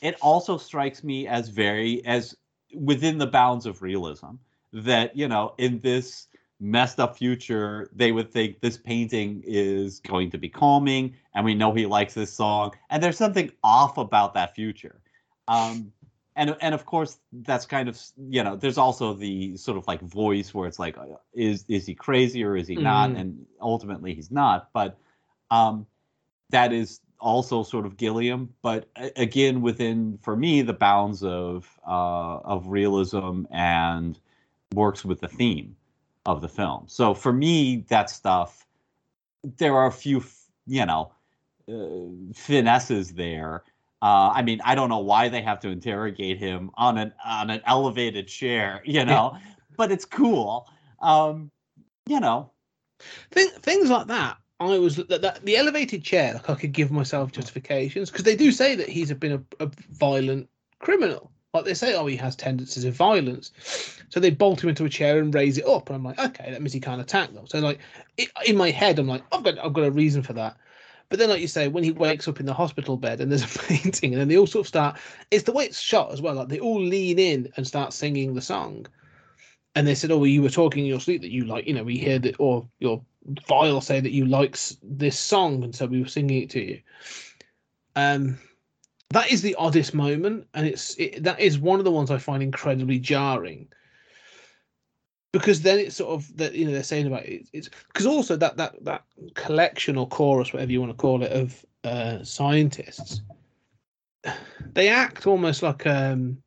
it 0.01 0.15
also 0.21 0.57
strikes 0.57 1.03
me 1.03 1.27
as 1.27 1.49
very 1.49 2.03
as 2.05 2.35
within 2.75 3.17
the 3.17 3.27
bounds 3.27 3.65
of 3.65 3.81
realism 3.81 4.35
that 4.73 5.15
you 5.15 5.27
know 5.27 5.53
in 5.57 5.79
this 5.79 6.27
messed 6.59 6.99
up 6.99 7.17
future 7.17 7.89
they 7.93 8.11
would 8.11 8.31
think 8.31 8.59
this 8.61 8.77
painting 8.77 9.41
is 9.45 9.99
going 9.99 10.29
to 10.31 10.37
be 10.37 10.47
calming 10.49 11.15
and 11.33 11.43
we 11.45 11.53
know 11.53 11.73
he 11.73 11.85
likes 11.85 12.13
this 12.13 12.31
song 12.31 12.71
and 12.89 13.01
there's 13.03 13.17
something 13.17 13.51
off 13.63 13.97
about 13.97 14.33
that 14.33 14.55
future 14.55 15.01
um 15.47 15.91
and 16.35 16.55
and 16.61 16.73
of 16.73 16.85
course 16.85 17.19
that's 17.31 17.65
kind 17.65 17.89
of 17.89 17.99
you 18.29 18.43
know 18.43 18.55
there's 18.55 18.77
also 18.77 19.13
the 19.13 19.55
sort 19.57 19.77
of 19.77 19.87
like 19.87 20.01
voice 20.01 20.53
where 20.53 20.67
it's 20.67 20.79
like 20.79 20.97
uh, 20.97 21.05
is 21.33 21.65
is 21.67 21.85
he 21.85 21.95
crazy 21.95 22.43
or 22.43 22.55
is 22.55 22.67
he 22.67 22.77
not 22.77 23.11
Mhm. 23.11 23.15
and 23.15 23.45
ultimately 23.61 24.13
he's 24.13 24.31
not 24.31 24.69
but 24.73 24.97
um 25.49 25.85
that 26.49 26.71
is 26.71 26.99
also 27.21 27.63
sort 27.63 27.85
of 27.85 27.97
Gilliam, 27.97 28.53
but 28.61 28.89
again 29.15 29.61
within 29.61 30.17
for 30.21 30.35
me 30.35 30.61
the 30.61 30.73
bounds 30.73 31.23
of 31.23 31.69
uh, 31.87 32.37
of 32.39 32.67
realism 32.67 33.43
and 33.51 34.19
works 34.73 35.05
with 35.05 35.21
the 35.21 35.27
theme 35.27 35.75
of 36.25 36.41
the 36.41 36.49
film. 36.49 36.83
So 36.87 37.13
for 37.13 37.31
me, 37.31 37.85
that 37.87 38.09
stuff 38.09 38.65
there 39.57 39.75
are 39.75 39.87
a 39.87 39.91
few 39.91 40.23
you 40.67 40.85
know 40.85 41.11
uh, 41.69 42.33
finesses 42.33 43.13
there. 43.13 43.63
Uh, 44.01 44.31
I 44.33 44.41
mean, 44.41 44.59
I 44.65 44.73
don't 44.73 44.89
know 44.89 44.99
why 44.99 45.29
they 45.29 45.43
have 45.43 45.59
to 45.59 45.69
interrogate 45.69 46.39
him 46.39 46.71
on 46.75 46.97
an 46.97 47.13
on 47.25 47.49
an 47.49 47.61
elevated 47.65 48.27
chair, 48.27 48.81
you 48.83 49.05
know, 49.05 49.37
but 49.77 49.91
it's 49.91 50.05
cool. 50.05 50.67
Um, 50.99 51.51
you 52.07 52.19
know, 52.19 52.51
Thing, 53.31 53.49
things 53.61 53.89
like 53.89 54.07
that. 54.07 54.37
I 54.61 54.77
was 54.77 54.97
that, 54.97 55.21
that 55.21 55.43
the 55.43 55.57
elevated 55.57 56.03
chair. 56.03 56.33
Like 56.33 56.49
I 56.49 56.55
could 56.55 56.71
give 56.71 56.91
myself 56.91 57.31
justifications 57.31 58.11
because 58.11 58.25
they 58.25 58.35
do 58.35 58.51
say 58.51 58.75
that 58.75 58.89
he's 58.89 59.11
been 59.13 59.43
a, 59.59 59.65
a 59.65 59.71
violent 59.89 60.49
criminal. 60.79 61.31
Like 61.53 61.65
they 61.65 61.73
say, 61.73 61.95
oh, 61.95 62.05
he 62.05 62.15
has 62.17 62.35
tendencies 62.35 62.85
of 62.85 62.93
violence. 62.93 63.51
So 64.09 64.19
they 64.19 64.29
bolt 64.29 64.63
him 64.63 64.69
into 64.69 64.85
a 64.85 64.89
chair 64.89 65.19
and 65.19 65.33
raise 65.33 65.57
it 65.57 65.65
up, 65.65 65.89
and 65.89 65.95
I'm 65.95 66.03
like, 66.03 66.19
okay, 66.19 66.51
that 66.51 66.61
means 66.61 66.73
he 66.73 66.79
can't 66.79 67.01
attack 67.01 67.33
them. 67.33 67.47
So 67.47 67.59
like, 67.59 67.79
it, 68.17 68.29
in 68.45 68.55
my 68.55 68.69
head, 68.69 68.99
I'm 68.99 69.07
like, 69.07 69.23
I've 69.31 69.43
got, 69.43 69.57
I've 69.57 69.73
got 69.73 69.85
a 69.85 69.91
reason 69.91 70.21
for 70.21 70.33
that. 70.33 70.55
But 71.09 71.19
then, 71.19 71.29
like 71.29 71.41
you 71.41 71.47
say, 71.47 71.67
when 71.67 71.83
he 71.83 71.91
wakes 71.91 72.27
up 72.29 72.39
in 72.39 72.45
the 72.45 72.53
hospital 72.53 72.95
bed 72.95 73.19
and 73.19 73.29
there's 73.29 73.43
a 73.43 73.59
painting, 73.67 74.13
and 74.13 74.21
then 74.21 74.27
they 74.27 74.37
all 74.37 74.47
sort 74.47 74.63
of 74.63 74.67
start. 74.67 74.97
It's 75.29 75.43
the 75.43 75.51
way 75.51 75.65
it's 75.65 75.79
shot 75.79 76.13
as 76.13 76.21
well. 76.21 76.35
Like 76.35 76.47
they 76.47 76.59
all 76.59 76.81
lean 76.81 77.19
in 77.19 77.51
and 77.57 77.67
start 77.67 77.93
singing 77.93 78.33
the 78.33 78.41
song. 78.41 78.85
And 79.75 79.87
they 79.87 79.95
said, 79.95 80.11
"Oh, 80.11 80.17
well, 80.17 80.27
you 80.27 80.41
were 80.41 80.49
talking 80.49 80.83
in 80.83 80.89
your 80.89 80.99
sleep 80.99 81.21
that 81.21 81.31
you 81.31 81.45
like, 81.45 81.65
you 81.65 81.73
know, 81.73 81.83
we 81.83 81.97
heard 81.97 82.25
it, 82.25 82.35
or 82.39 82.61
oh, 82.61 82.69
your 82.79 83.01
file 83.47 83.81
say 83.81 83.99
that 83.99 84.11
you 84.11 84.25
likes 84.25 84.77
this 84.83 85.19
song, 85.19 85.63
and 85.63 85.75
so 85.75 85.85
we 85.85 86.01
were 86.01 86.07
singing 86.07 86.43
it 86.43 86.49
to 86.51 86.61
you." 86.61 86.81
Um, 87.95 88.37
that 89.09 89.31
is 89.31 89.41
the 89.41 89.55
oddest 89.55 89.93
moment, 89.93 90.47
and 90.53 90.65
it's 90.65 90.95
it, 90.97 91.23
that 91.23 91.39
is 91.39 91.59
one 91.59 91.79
of 91.79 91.85
the 91.85 91.91
ones 91.91 92.11
I 92.11 92.17
find 92.17 92.41
incredibly 92.41 92.99
jarring. 92.99 93.67
Because 95.33 95.61
then 95.61 95.79
it's 95.79 95.95
sort 95.95 96.11
of 96.11 96.37
that 96.37 96.55
you 96.55 96.65
know 96.65 96.71
they're 96.71 96.83
saying 96.83 97.07
about 97.07 97.25
it, 97.25 97.47
it's 97.53 97.69
because 97.87 98.05
also 98.05 98.35
that 98.37 98.57
that 98.57 98.83
that 98.83 99.03
collection 99.33 99.97
or 99.97 100.07
chorus, 100.07 100.53
whatever 100.53 100.71
you 100.71 100.81
want 100.81 100.91
to 100.91 100.97
call 100.97 101.23
it, 101.23 101.31
of 101.31 101.65
uh, 101.83 102.23
scientists, 102.23 103.21
they 104.73 104.89
act 104.89 105.27
almost 105.27 105.63
like 105.63 105.85
um 105.85 106.41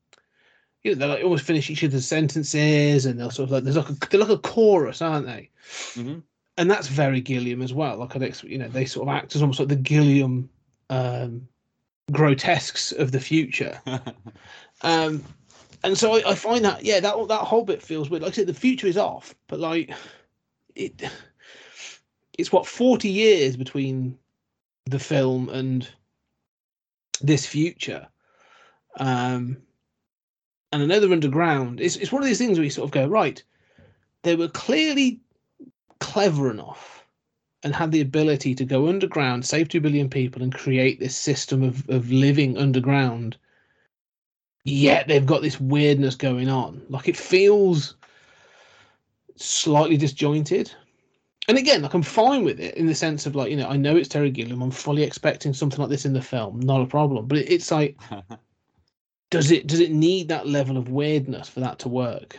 you 0.82 0.94
know, 0.94 0.98
they 0.98 1.06
like 1.06 1.24
always 1.24 1.40
finish 1.40 1.70
each 1.70 1.82
other's 1.82 2.06
sentences, 2.06 3.06
and 3.06 3.18
they'll 3.18 3.30
sort 3.30 3.48
of 3.48 3.52
like 3.52 3.64
there's 3.64 3.76
like 3.76 3.88
a 3.88 3.94
they're 4.10 4.20
like 4.20 4.28
a 4.28 4.38
chorus, 4.38 5.00
aren't 5.00 5.26
they? 5.26 5.50
Mhm. 5.94 6.22
And 6.56 6.70
that's 6.70 6.86
very 6.86 7.20
Gilliam 7.20 7.62
as 7.62 7.74
well. 7.74 7.96
Like 7.96 8.14
I'd 8.14 8.42
you 8.44 8.58
know, 8.58 8.68
they 8.68 8.84
sort 8.84 9.08
of 9.08 9.14
act 9.14 9.34
as 9.34 9.42
almost 9.42 9.58
like 9.58 9.68
the 9.68 9.76
Gilliam 9.76 10.48
um, 10.88 11.48
grotesques 12.12 12.92
of 12.92 13.12
the 13.12 13.20
future. 13.20 13.80
Um, 14.82 15.24
and 15.82 15.96
so 15.96 16.14
I, 16.14 16.30
I 16.30 16.34
find 16.34 16.64
that 16.64 16.84
yeah, 16.84 17.00
that 17.00 17.28
that 17.28 17.40
whole 17.40 17.64
bit 17.64 17.82
feels 17.82 18.10
weird. 18.10 18.22
Like 18.22 18.32
I 18.32 18.34
said, 18.34 18.46
the 18.46 18.54
future 18.54 18.86
is 18.86 18.98
off, 18.98 19.34
but 19.48 19.60
like 19.60 19.94
it, 20.74 21.02
it's 22.38 22.52
what 22.52 22.66
forty 22.66 23.08
years 23.08 23.56
between 23.56 24.18
the 24.86 24.98
film 24.98 25.48
and 25.48 25.88
this 27.22 27.46
future. 27.46 28.06
Um, 28.98 29.56
and 30.72 30.82
I 30.82 30.86
know 30.86 31.00
they're 31.00 31.12
underground. 31.12 31.80
It's 31.80 31.96
it's 31.96 32.12
one 32.12 32.22
of 32.22 32.28
these 32.28 32.38
things 32.38 32.58
where 32.58 32.64
you 32.64 32.70
sort 32.70 32.86
of 32.86 32.92
go 32.92 33.06
right. 33.06 33.42
They 34.22 34.36
were 34.36 34.48
clearly 34.48 35.20
clever 36.04 36.50
enough 36.50 37.06
and 37.62 37.74
had 37.74 37.90
the 37.90 38.02
ability 38.02 38.54
to 38.54 38.64
go 38.64 38.88
underground, 38.88 39.44
save 39.44 39.68
two 39.68 39.80
billion 39.80 40.10
people, 40.10 40.42
and 40.42 40.54
create 40.54 41.00
this 41.00 41.16
system 41.16 41.62
of 41.62 41.88
of 41.88 42.12
living 42.12 42.58
underground. 42.58 43.36
Yet 44.64 45.08
they've 45.08 45.26
got 45.26 45.42
this 45.42 45.60
weirdness 45.60 46.14
going 46.14 46.48
on. 46.48 46.82
Like 46.88 47.08
it 47.08 47.16
feels 47.16 47.96
slightly 49.36 49.96
disjointed. 49.96 50.70
And 51.48 51.58
again, 51.58 51.82
like 51.82 51.94
I'm 51.94 52.02
fine 52.02 52.44
with 52.44 52.60
it 52.60 52.74
in 52.74 52.86
the 52.86 52.94
sense 52.94 53.26
of 53.26 53.34
like, 53.34 53.50
you 53.50 53.56
know, 53.56 53.68
I 53.68 53.76
know 53.76 53.96
it's 53.96 54.08
Terry 54.08 54.30
Gilliam. 54.30 54.62
I'm 54.62 54.70
fully 54.70 55.02
expecting 55.02 55.52
something 55.52 55.80
like 55.80 55.90
this 55.90 56.06
in 56.06 56.14
the 56.14 56.22
film, 56.22 56.60
not 56.60 56.80
a 56.80 56.86
problem. 56.86 57.26
But 57.26 57.38
it, 57.38 57.50
it's 57.50 57.70
like, 57.70 57.98
does 59.30 59.50
it 59.50 59.66
does 59.66 59.80
it 59.80 59.90
need 59.90 60.28
that 60.28 60.46
level 60.46 60.76
of 60.76 60.88
weirdness 60.88 61.48
for 61.48 61.60
that 61.60 61.78
to 61.80 61.88
work? 61.88 62.38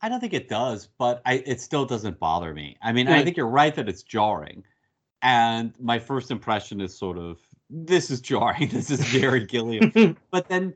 I 0.00 0.08
don't 0.08 0.20
think 0.20 0.34
it 0.34 0.48
does, 0.48 0.88
but 0.98 1.20
I 1.26 1.42
it 1.46 1.60
still 1.60 1.84
doesn't 1.84 2.18
bother 2.20 2.54
me. 2.54 2.76
I 2.82 2.92
mean, 2.92 3.08
I 3.08 3.22
think 3.24 3.36
you're 3.36 3.48
right 3.48 3.74
that 3.74 3.88
it's 3.88 4.02
jarring. 4.02 4.64
And 5.22 5.74
my 5.80 5.98
first 5.98 6.30
impression 6.30 6.80
is 6.80 6.96
sort 6.96 7.18
of 7.18 7.40
this 7.70 8.10
is 8.10 8.20
jarring. 8.20 8.68
This 8.72 8.90
is 8.90 9.04
very 9.04 9.44
Gilliam. 9.44 9.92
but 10.30 10.48
then 10.48 10.74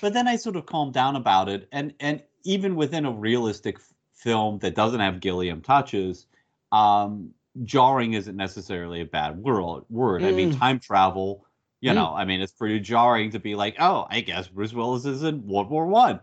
but 0.00 0.12
then 0.12 0.26
I 0.28 0.36
sort 0.36 0.56
of 0.56 0.66
calm 0.66 0.90
down 0.92 1.16
about 1.16 1.48
it 1.48 1.68
and 1.72 1.94
and 2.00 2.22
even 2.44 2.74
within 2.76 3.06
a 3.06 3.10
realistic 3.12 3.76
f- 3.78 3.92
film 4.14 4.58
that 4.58 4.74
doesn't 4.74 5.00
have 5.00 5.20
Gilliam 5.20 5.60
touches, 5.62 6.26
um 6.72 7.30
jarring 7.62 8.14
isn't 8.14 8.36
necessarily 8.36 9.00
a 9.00 9.04
bad 9.06 9.38
word. 9.38 9.84
Word. 9.88 10.24
I 10.24 10.32
mean, 10.32 10.50
Mm. 10.50 10.58
time 10.58 10.80
travel, 10.80 11.46
you 11.80 11.92
Mm. 11.92 11.94
know, 11.94 12.14
I 12.14 12.24
mean, 12.24 12.40
it's 12.40 12.52
pretty 12.52 12.80
jarring 12.80 13.30
to 13.30 13.38
be 13.38 13.54
like, 13.54 13.76
"Oh, 13.78 14.06
I 14.10 14.20
guess 14.22 14.48
Bruce 14.48 14.72
Willis 14.72 15.04
is 15.04 15.22
in 15.22 15.46
World 15.46 15.70
War 15.70 15.86
1." 15.86 16.18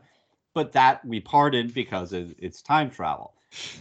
But 0.54 0.72
that 0.74 1.04
we 1.06 1.20
pardon 1.20 1.70
because 1.70 2.14
it, 2.14 2.36
it's 2.38 2.62
time 2.62 2.90
travel. 2.90 3.34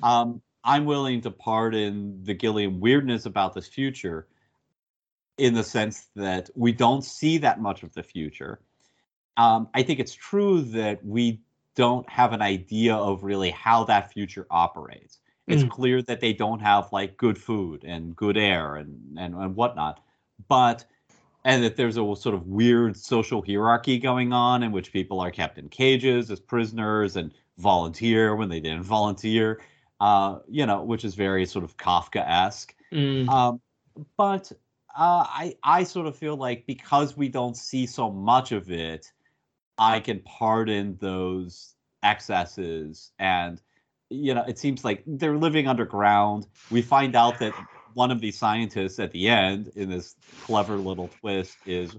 Um, 0.03 0.41
I'm 0.65 0.85
willing 0.85 1.21
to 1.23 1.31
pardon 1.31 2.23
the 2.25 2.35
Gilliam 2.35 2.81
weirdness 2.81 3.27
about 3.27 3.55
this 3.55 3.67
future 3.67 4.27
in 5.39 5.55
the 5.55 5.65
sense 5.65 6.09
that 6.17 6.51
we 6.55 6.73
don't 6.73 7.03
see 7.03 7.39
that 7.39 7.61
much 7.61 7.83
of 7.83 7.95
the 7.95 8.03
future. 8.03 8.61
Um, 9.37 9.69
I 9.75 9.83
think 9.83 10.01
it's 10.01 10.15
true 10.15 10.61
that 10.63 11.05
we 11.05 11.41
don't 11.77 12.09
have 12.11 12.33
an 12.33 12.43
idea 12.43 12.95
of 12.95 13.25
really 13.25 13.51
how 13.51 13.85
that 13.85 14.13
future 14.13 14.47
operates. 14.51 15.19
It's 15.47 15.63
Mm. 15.63 15.71
clear 15.71 16.03
that 16.03 16.21
they 16.21 16.33
don't 16.35 16.61
have 16.61 16.93
like 16.93 17.17
good 17.17 17.39
food 17.39 17.85
and 17.85 18.15
good 18.15 18.37
air 18.37 18.77
and, 18.77 19.19
and, 19.19 19.35
and 19.35 19.57
whatnot. 19.57 20.01
But 20.49 20.85
and 21.45 21.65
that 21.65 21.77
there's 21.77 21.97
a 21.97 22.17
sort 22.17 22.35
of 22.35 22.47
weird 22.47 22.97
social 22.97 23.43
hierarchy 23.43 23.99
going 23.99 24.33
on 24.33 24.63
in 24.63 24.73
which 24.73 24.93
people 24.93 25.21
are 25.21 25.31
kept 25.31 25.59
in 25.59 25.69
cages 25.69 26.31
as 26.31 26.41
prisoners 26.41 27.17
and 27.17 27.33
volunteer 27.59 28.37
when 28.37 28.49
they 28.49 28.61
didn't 28.61 28.83
volunteer, 28.83 29.61
uh, 30.01 30.39
you 30.49 30.67
know, 30.67 30.83
which 30.83 31.05
is 31.05 31.15
very 31.15 31.47
sort 31.47 31.65
of 31.65 31.77
Kafka-esque. 31.77 32.75
Mm. 32.93 33.29
Um, 33.29 33.61
but 34.17 34.53
uh, 34.97 35.25
I 35.27 35.57
I 35.63 35.85
sort 35.85 36.07
of 36.07 36.17
feel 36.17 36.37
like 36.37 36.67
because 36.67 37.17
we 37.17 37.29
don't 37.29 37.57
see 37.57 37.87
so 37.87 38.11
much 38.11 38.53
of 38.53 38.71
it, 38.71 39.11
I 39.79 40.01
can 40.01 40.21
pardon 40.21 40.97
those 41.01 41.75
excesses 42.03 43.13
and 43.19 43.61
you 44.09 44.33
know 44.35 44.43
it 44.49 44.59
seems 44.59 44.85
like 44.85 45.03
they're 45.07 45.37
living 45.37 45.69
underground. 45.69 46.47
We 46.71 46.83
find 46.83 47.15
out 47.15 47.39
that 47.39 47.55
one 47.95 48.11
of 48.11 48.21
these 48.21 48.39
scientists 48.39 48.99
at 48.99 49.13
the 49.13 49.29
end 49.29 49.73
in 49.77 49.91
this 49.91 50.17
clever 50.41 50.81
little 50.81 51.09
twist 51.21 51.59
is 51.67 51.97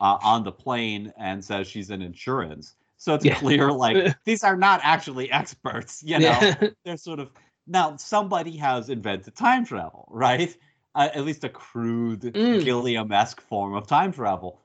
uh, 0.00 0.18
on 0.22 0.44
the 0.44 0.52
plane 0.52 1.12
and 1.18 1.44
says 1.44 1.66
she's 1.68 1.90
in 1.90 2.02
insurance. 2.02 2.74
So 2.98 3.14
it's 3.14 3.24
Yeah. 3.24 3.34
clear 3.34 3.72
like 3.72 4.16
these 4.24 4.44
are 4.44 4.56
not 4.56 4.80
actually 4.82 5.30
experts, 5.32 6.02
you 6.02 6.18
know 6.20 6.50
yeah. 6.60 6.68
they're 6.84 6.96
sort 6.96 7.20
of 7.20 7.30
now 7.66 7.96
somebody 7.96 8.56
has 8.58 8.88
invented 8.90 9.36
time 9.36 9.64
travel, 9.64 10.08
right? 10.10 10.56
Uh, 10.94 11.08
at 11.14 11.24
least 11.24 11.44
a 11.44 11.48
crude 11.48 12.36
Mm. 12.36 12.60
Gilliam-esque 12.64 13.40
form 13.42 13.74
of 13.74 13.86
time 13.86 14.12
travel, 14.12 14.60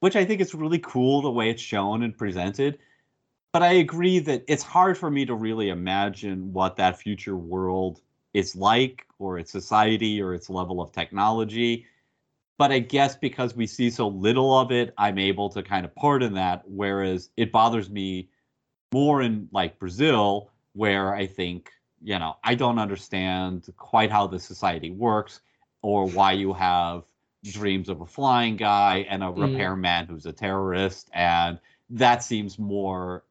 which 0.00 0.16
I 0.16 0.24
think 0.24 0.40
is 0.40 0.54
really 0.54 0.78
cool 0.80 1.22
the 1.22 1.30
way 1.30 1.50
it's 1.50 1.62
shown 1.62 2.02
and 2.02 2.16
presented. 2.16 2.78
but 3.52 3.62
I 3.62 3.72
agree 3.74 4.18
that 4.20 4.44
it's 4.48 4.62
hard 4.62 4.98
for 4.98 5.10
me 5.10 5.26
to 5.26 5.34
really 5.34 5.68
imagine 5.70 6.52
what 6.52 6.76
that 6.76 6.98
future 7.00 7.36
world 7.36 8.00
is 8.34 8.54
like, 8.56 9.06
or 9.18 9.38
its 9.38 9.50
society, 9.50 10.20
or 10.20 10.34
its 10.34 10.50
level 10.50 10.80
of 10.80 10.92
technology. 10.92 11.86
But 12.58 12.72
I 12.72 12.80
guess 12.80 13.14
because 13.16 13.54
we 13.54 13.66
see 13.66 13.88
so 13.88 14.08
little 14.08 14.58
of 14.58 14.72
it, 14.72 14.92
I'm 14.98 15.18
able 15.18 15.48
to 15.50 15.62
kind 15.62 15.84
of 15.84 15.94
pardon 15.94 16.34
that. 16.34 16.62
Whereas 16.66 17.30
it 17.36 17.52
bothers 17.52 17.88
me 17.88 18.28
more 18.92 19.22
in 19.22 19.48
like 19.52 19.78
Brazil, 19.78 20.50
where 20.72 21.14
I 21.14 21.26
think, 21.26 21.70
you 22.02 22.18
know, 22.18 22.36
I 22.42 22.54
don't 22.54 22.78
understand 22.78 23.68
quite 23.76 24.10
how 24.10 24.26
the 24.26 24.40
society 24.40 24.90
works 24.90 25.40
or 25.82 26.06
why 26.06 26.32
you 26.32 26.52
have 26.52 27.04
dreams 27.44 27.88
of 27.88 28.00
a 28.00 28.06
flying 28.06 28.56
guy 28.56 29.06
and 29.08 29.22
a 29.22 29.26
Mm. 29.26 29.52
repairman 29.52 30.06
who's 30.06 30.26
a 30.26 30.32
terrorist. 30.32 31.10
And 31.14 31.60
that 31.90 32.24
seems 32.24 32.58
more 32.58 33.24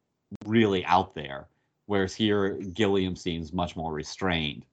really 0.46 0.86
out 0.86 1.14
there. 1.14 1.48
Whereas 1.88 2.16
here, 2.16 2.56
Gilliam 2.74 3.16
seems 3.16 3.52
much 3.54 3.76
more 3.76 3.94
restrained. 3.94 4.66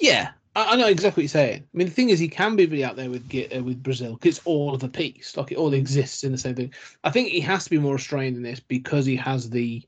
Yeah, 0.00 0.30
I, 0.56 0.72
I 0.72 0.76
know 0.76 0.88
exactly 0.88 1.20
what 1.20 1.24
you're 1.24 1.28
saying. 1.28 1.62
I 1.62 1.76
mean, 1.76 1.86
the 1.86 1.92
thing 1.92 2.10
is, 2.10 2.18
he 2.18 2.28
can 2.28 2.56
be 2.56 2.66
really 2.66 2.84
out 2.84 2.96
there 2.96 3.10
with 3.10 3.22
uh, 3.54 3.62
with 3.62 3.82
Brazil 3.82 4.14
because 4.14 4.38
it's 4.38 4.46
all 4.46 4.74
of 4.74 4.82
a 4.82 4.88
piece. 4.88 5.36
Like 5.36 5.52
it 5.52 5.58
all 5.58 5.74
exists 5.74 6.24
in 6.24 6.32
the 6.32 6.38
same 6.38 6.54
thing. 6.54 6.72
I 7.04 7.10
think 7.10 7.28
he 7.28 7.40
has 7.40 7.64
to 7.64 7.70
be 7.70 7.78
more 7.78 7.94
restrained 7.94 8.36
in 8.36 8.42
this 8.42 8.60
because 8.60 9.06
he 9.06 9.16
has 9.16 9.50
the 9.50 9.82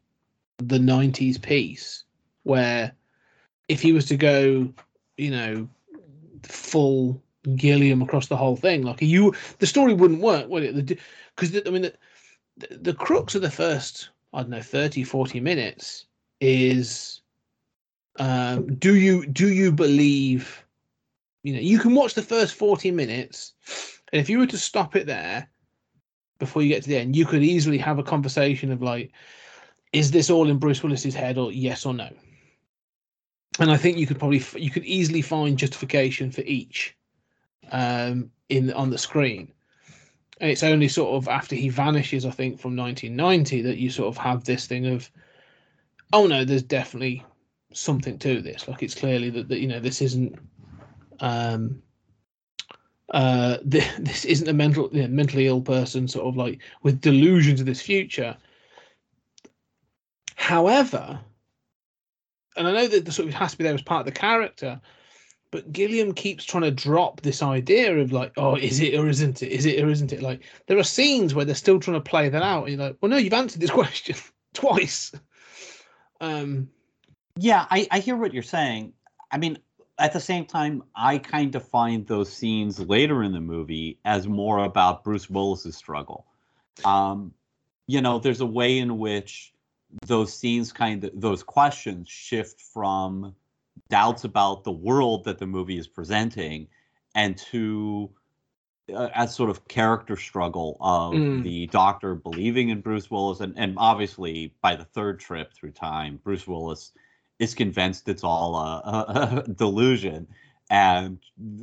the 0.59 0.79
'90s 0.79 1.41
piece 1.41 2.05
where 2.45 2.93
if 3.69 3.81
he 3.81 3.93
was 3.93 4.07
to 4.07 4.17
go, 4.17 4.73
you 5.17 5.31
know, 5.31 5.69
full 6.43 7.23
Gilliam 7.57 8.03
across 8.03 8.29
the 8.29 8.37
whole 8.37 8.57
thing, 8.57 8.83
like 8.83 9.01
you, 9.01 9.35
the 9.59 9.67
story 9.67 9.95
wouldn't 9.95 10.21
work, 10.21 10.49
would 10.49 10.63
it? 10.63 10.99
Because 11.35 11.57
I 11.67 11.71
mean, 11.71 11.83
the, 11.83 11.95
the 12.59 12.77
the 12.77 12.95
crux 12.95 13.35
of 13.35 13.43
the 13.43 13.51
first, 13.51 14.11
I 14.35 14.43
don't 14.43 14.51
know, 14.51 14.61
30, 14.61 15.05
40 15.05 15.41
minutes 15.41 16.07
is 16.41 17.22
um, 18.19 18.75
do 18.77 18.95
you 18.95 19.27
do 19.27 19.53
you 19.53 19.73
believe 19.73 20.65
you 21.43 21.55
know 21.55 21.61
you 21.61 21.79
can 21.79 21.95
watch 21.95 22.15
the 22.15 22.23
first 22.23 22.55
40 22.55 22.91
minutes 22.91 23.55
and 24.13 24.21
if 24.21 24.29
you 24.29 24.39
were 24.39 24.47
to 24.47 24.59
stop 24.59 24.97
it 24.97 25.07
there 25.07 25.49
before 26.39 26.63
you 26.63 26.69
get 26.69 26.83
to 26.83 26.89
the 26.89 26.99
end 26.99 27.17
you 27.17 27.25
could 27.25 27.43
easily 27.43 27.79
have 27.79 27.99
a 27.99 28.03
conversation 28.03 28.71
of 28.71 28.83
like 28.83 29.13
is 29.93 30.11
this 30.11 30.29
all 30.29 30.49
in 30.49 30.59
bruce 30.59 30.83
willis's 30.83 31.15
head 31.15 31.39
or 31.39 31.53
yes 31.53 31.87
or 31.87 31.95
no? 31.95 32.09
And 33.59 33.71
i 33.71 33.77
think 33.77 33.97
you 33.97 34.07
could 34.07 34.19
probably 34.19 34.43
you 34.57 34.71
could 34.71 34.85
easily 34.85 35.23
find 35.23 35.59
justification 35.59 36.31
for 36.31 36.43
each 36.43 36.97
um 37.71 38.31
in 38.49 38.73
on 38.73 38.91
the 38.91 38.99
screen. 38.99 39.53
And 40.41 40.51
it's 40.51 40.65
only 40.65 40.89
sort 40.89 41.15
of 41.15 41.29
after 41.29 41.55
he 41.55 41.69
vanishes 41.71 42.27
i 42.27 42.31
think 42.31 42.61
from 42.61 42.77
1990 42.77 43.63
that 43.63 43.79
you 43.79 43.89
sort 43.91 44.09
of 44.09 44.19
have 44.19 44.45
this 44.45 44.67
thing 44.67 44.87
of 44.87 45.11
oh 46.13 46.27
no 46.27 46.45
there's 46.45 46.63
definitely 46.63 47.25
something 47.77 48.19
to 48.19 48.41
this. 48.41 48.69
Like 48.69 48.83
it's 48.83 48.95
clearly 48.95 49.31
that, 49.31 49.49
that 49.49 49.61
you 49.61 49.69
know 49.69 49.81
this 49.81 50.03
isn't 50.03 50.39
um 51.21 51.83
uh 53.11 53.59
th- 53.71 53.97
this 53.99 54.25
isn't 54.25 54.49
a 54.49 54.53
mental 54.53 54.89
you 54.93 55.03
know, 55.03 55.09
mentally 55.09 55.47
ill 55.47 55.61
person 55.61 56.09
sort 56.09 56.27
of 56.27 56.37
like 56.37 56.61
with 56.83 57.01
delusions 57.01 57.61
of 57.61 57.67
this 57.67 57.83
future. 57.83 58.37
However, 60.35 61.21
and 62.57 62.67
I 62.67 62.73
know 62.73 62.89
that 62.89 63.05
the 63.05 63.13
sort 63.13 63.29
of 63.29 63.35
has 63.35 63.53
to 63.53 63.59
be 63.59 63.65
there 63.65 63.75
as 63.75 63.83
part 63.83 64.01
of 64.01 64.07
the 64.07 64.19
character, 64.19 64.81
but 65.53 65.71
Gilliam 65.71 66.15
keeps 66.15 66.45
trying 66.45 66.63
to 66.65 66.71
drop 66.71 67.21
this 67.21 67.43
idea 67.43 67.97
of 67.99 68.11
like, 68.11 68.33
oh, 68.39 68.57
is 68.57 68.81
it 68.81 68.95
or 68.95 69.07
isn't 69.07 69.43
it? 69.43 69.53
Is 69.53 69.67
it 69.67 69.83
or 69.85 69.89
isn't 69.91 70.13
it? 70.13 70.23
Like 70.23 70.43
there 70.67 70.79
are 70.79 70.83
scenes 70.83 71.35
where 71.35 71.45
they're 71.45 71.55
still 71.55 71.79
trying 71.79 72.03
to 72.03 72.11
play 72.11 72.29
that 72.31 72.43
out. 72.43 72.65
And 72.67 72.77
you're 72.77 72.89
like, 72.89 72.97
well, 73.01 73.11
no, 73.11 73.19
you've 73.19 73.35
answered 73.35 73.61
this 73.61 73.71
question 73.83 74.17
twice. 74.55 75.13
Um, 76.23 76.71
Yeah, 77.37 77.67
I, 77.71 77.87
I 77.91 77.99
hear 78.01 78.17
what 78.17 78.35
you're 78.35 78.43
saying. 78.43 78.93
I 79.31 79.39
mean, 79.39 79.59
at 79.99 80.13
the 80.13 80.21
same 80.21 80.45
time, 80.45 80.83
I 80.95 81.19
kind 81.19 81.55
of 81.55 81.67
find 81.67 82.07
those 82.07 82.33
scenes 82.33 82.79
later 82.81 83.23
in 83.23 83.33
the 83.33 83.41
movie 83.41 83.99
as 84.05 84.27
more 84.27 84.65
about 84.65 85.05
Bruce 85.05 85.31
Willis's 85.31 85.77
struggle. 85.77 86.27
Um, 86.85 87.33
you 87.87 88.01
know, 88.01 88.19
there's 88.19 88.41
a 88.41 88.47
way 88.47 88.79
in 88.79 88.99
which 88.99 89.53
those 90.07 90.33
scenes 90.33 90.73
kind 90.73 91.05
of 91.05 91.11
those 91.15 91.43
questions 91.43 92.09
shift 92.09 92.61
from 92.61 93.35
doubts 93.91 94.25
about 94.25 94.65
the 94.65 94.73
world 94.73 95.25
that 95.25 95.39
the 95.39 95.47
movie 95.47 95.77
is 95.79 95.87
presenting 95.87 96.69
and 97.15 97.37
to 97.37 98.11
uh, 98.95 99.09
a 99.15 99.29
sort 99.29 99.51
of 99.51 99.69
character 99.69 100.17
struggle 100.17 100.77
of 100.81 101.13
Mm. 101.13 101.43
the 101.43 101.67
doctor 101.67 102.15
believing 102.15 102.71
in 102.71 102.81
Bruce 102.81 103.11
Willis 103.11 103.41
and, 103.41 103.55
and 103.59 103.75
obviously 103.77 104.55
by 104.63 104.77
the 104.77 104.85
third 104.85 105.21
trip 105.21 105.53
through 105.53 105.73
time 105.73 106.19
Bruce 106.25 106.47
Willis 106.47 106.93
is 107.43 107.55
convinced 107.55 108.09
it's 108.09 108.25
all 108.25 108.55
a, 108.57 108.71
a, 108.85 109.43
a 109.49 109.49
delusion. 109.65 110.27
And 110.71 111.19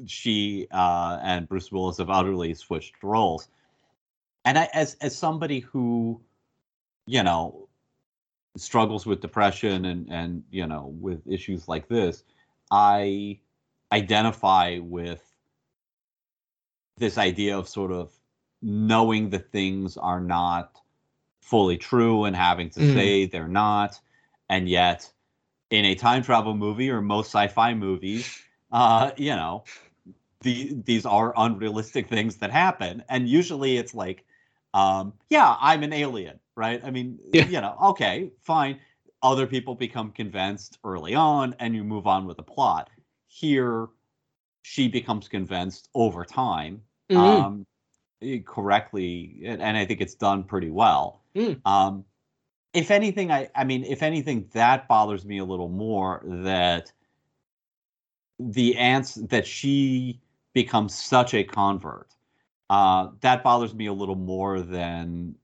she 0.05 0.67
uh, 0.71 1.19
and 1.23 1.47
Bruce 1.47 1.71
Willis 1.71 1.97
have 1.97 2.09
utterly 2.09 2.53
switched 2.53 3.01
roles. 3.03 3.47
And 4.45 4.57
I, 4.57 4.69
as 4.73 4.95
as 5.01 5.17
somebody 5.17 5.59
who 5.59 6.21
you 7.07 7.23
know 7.23 7.67
struggles 8.57 9.05
with 9.05 9.21
depression 9.21 9.85
and 9.85 10.09
and 10.11 10.43
you 10.51 10.67
know 10.67 10.93
with 10.99 11.21
issues 11.27 11.67
like 11.67 11.87
this 11.87 12.23
i 12.71 13.39
identify 13.91 14.79
with 14.81 15.23
this 16.97 17.17
idea 17.17 17.57
of 17.57 17.67
sort 17.67 17.91
of 17.91 18.11
knowing 18.61 19.29
that 19.29 19.51
things 19.51 19.97
are 19.97 20.19
not 20.19 20.79
fully 21.41 21.77
true 21.77 22.25
and 22.25 22.35
having 22.35 22.69
to 22.71 22.79
Mm. 22.81 22.93
say 22.93 23.25
they're 23.25 23.47
not. 23.47 23.99
And 24.49 24.67
yet 24.67 25.11
in 25.69 25.85
a 25.85 25.95
time 25.95 26.21
travel 26.23 26.55
movie 26.55 26.89
or 26.89 27.01
most 27.01 27.27
sci-fi 27.27 27.73
movies 27.73 28.37
uh 28.71 29.11
you 29.17 29.35
know 29.35 29.63
the, 30.41 30.73
these 30.85 31.05
are 31.05 31.33
unrealistic 31.37 32.07
things 32.07 32.37
that 32.37 32.51
happen 32.51 33.03
and 33.09 33.27
usually 33.27 33.77
it's 33.77 33.93
like 33.93 34.25
um 34.73 35.13
yeah 35.29 35.55
i'm 35.59 35.83
an 35.83 35.93
alien 35.93 36.39
right 36.55 36.81
i 36.83 36.91
mean 36.91 37.19
Yeah. 37.33 37.47
you 37.47 37.59
know 37.61 37.75
okay 37.81 38.31
fine 38.41 38.77
other 39.21 39.45
people 39.47 39.75
become 39.75 40.11
convinced 40.11 40.77
early 40.83 41.15
on 41.15 41.55
and 41.59 41.75
you 41.75 41.83
move 41.83 42.07
on 42.07 42.25
with 42.25 42.37
the 42.37 42.43
plot 42.43 42.89
here 43.27 43.87
she 44.61 44.87
becomes 44.87 45.27
convinced 45.27 45.89
over 45.95 46.23
time 46.25 46.81
mhm. 47.09 47.47
um 47.47 47.65
eh, 48.21 48.39
correctly 48.45 49.41
and, 49.45 49.61
and 49.61 49.77
i 49.77 49.85
think 49.85 50.01
it's 50.01 50.15
done 50.15 50.43
pretty 50.43 50.69
well 50.69 51.21
Mm. 51.35 51.61
um 51.65 52.03
if 52.73 52.91
anything 52.91 53.31
i 53.31 53.49
i 53.55 53.63
mean 53.63 53.83
if 53.83 54.03
anything 54.03 54.47
that 54.53 54.87
bothers 54.87 55.25
me 55.25 55.39
a 55.39 55.45
little 55.45 55.69
more 55.69 56.21
that 56.25 56.91
the 58.39 58.77
ants 58.77 59.15
that 59.15 59.45
she 59.45 60.21
becomes 60.53 60.95
such 60.95 61.33
a 61.33 61.43
convert. 61.43 62.15
Uh 62.69 63.09
that 63.21 63.43
bothers 63.43 63.73
me 63.73 63.87
a 63.87 63.93
little 63.93 64.15
more 64.15 64.61
than 64.61 65.35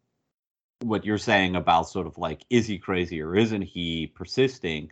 what 0.81 1.05
you're 1.05 1.17
saying 1.17 1.55
about 1.55 1.89
sort 1.89 2.07
of 2.07 2.17
like 2.17 2.45
is 2.49 2.67
he 2.67 2.77
crazy 2.77 3.21
or 3.21 3.35
isn't 3.35 3.61
he 3.61 4.07
persisting? 4.07 4.91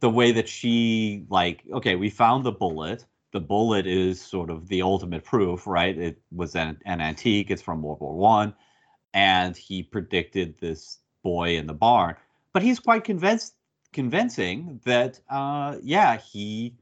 The 0.00 0.10
way 0.10 0.32
that 0.32 0.48
she 0.48 1.24
like 1.28 1.62
okay 1.72 1.96
we 1.96 2.10
found 2.10 2.44
the 2.44 2.52
bullet. 2.52 3.04
The 3.32 3.40
bullet 3.40 3.86
is 3.86 4.20
sort 4.20 4.50
of 4.50 4.68
the 4.68 4.82
ultimate 4.82 5.24
proof 5.24 5.66
right? 5.66 5.96
It 5.96 6.20
was 6.32 6.56
an, 6.56 6.78
an 6.84 7.00
antique. 7.00 7.50
It's 7.50 7.62
from 7.62 7.82
world 7.82 8.00
war 8.00 8.16
one. 8.16 8.54
And 9.14 9.56
he 9.56 9.82
predicted 9.82 10.58
this 10.60 10.98
boy 11.22 11.56
in 11.56 11.66
the 11.66 11.74
barn. 11.74 12.14
But 12.52 12.62
he's 12.62 12.78
quite 12.80 13.04
convinced 13.04 13.54
convincing 13.92 14.80
that 14.84 15.18
uh 15.30 15.76
yeah 15.82 16.16
he 16.18 16.74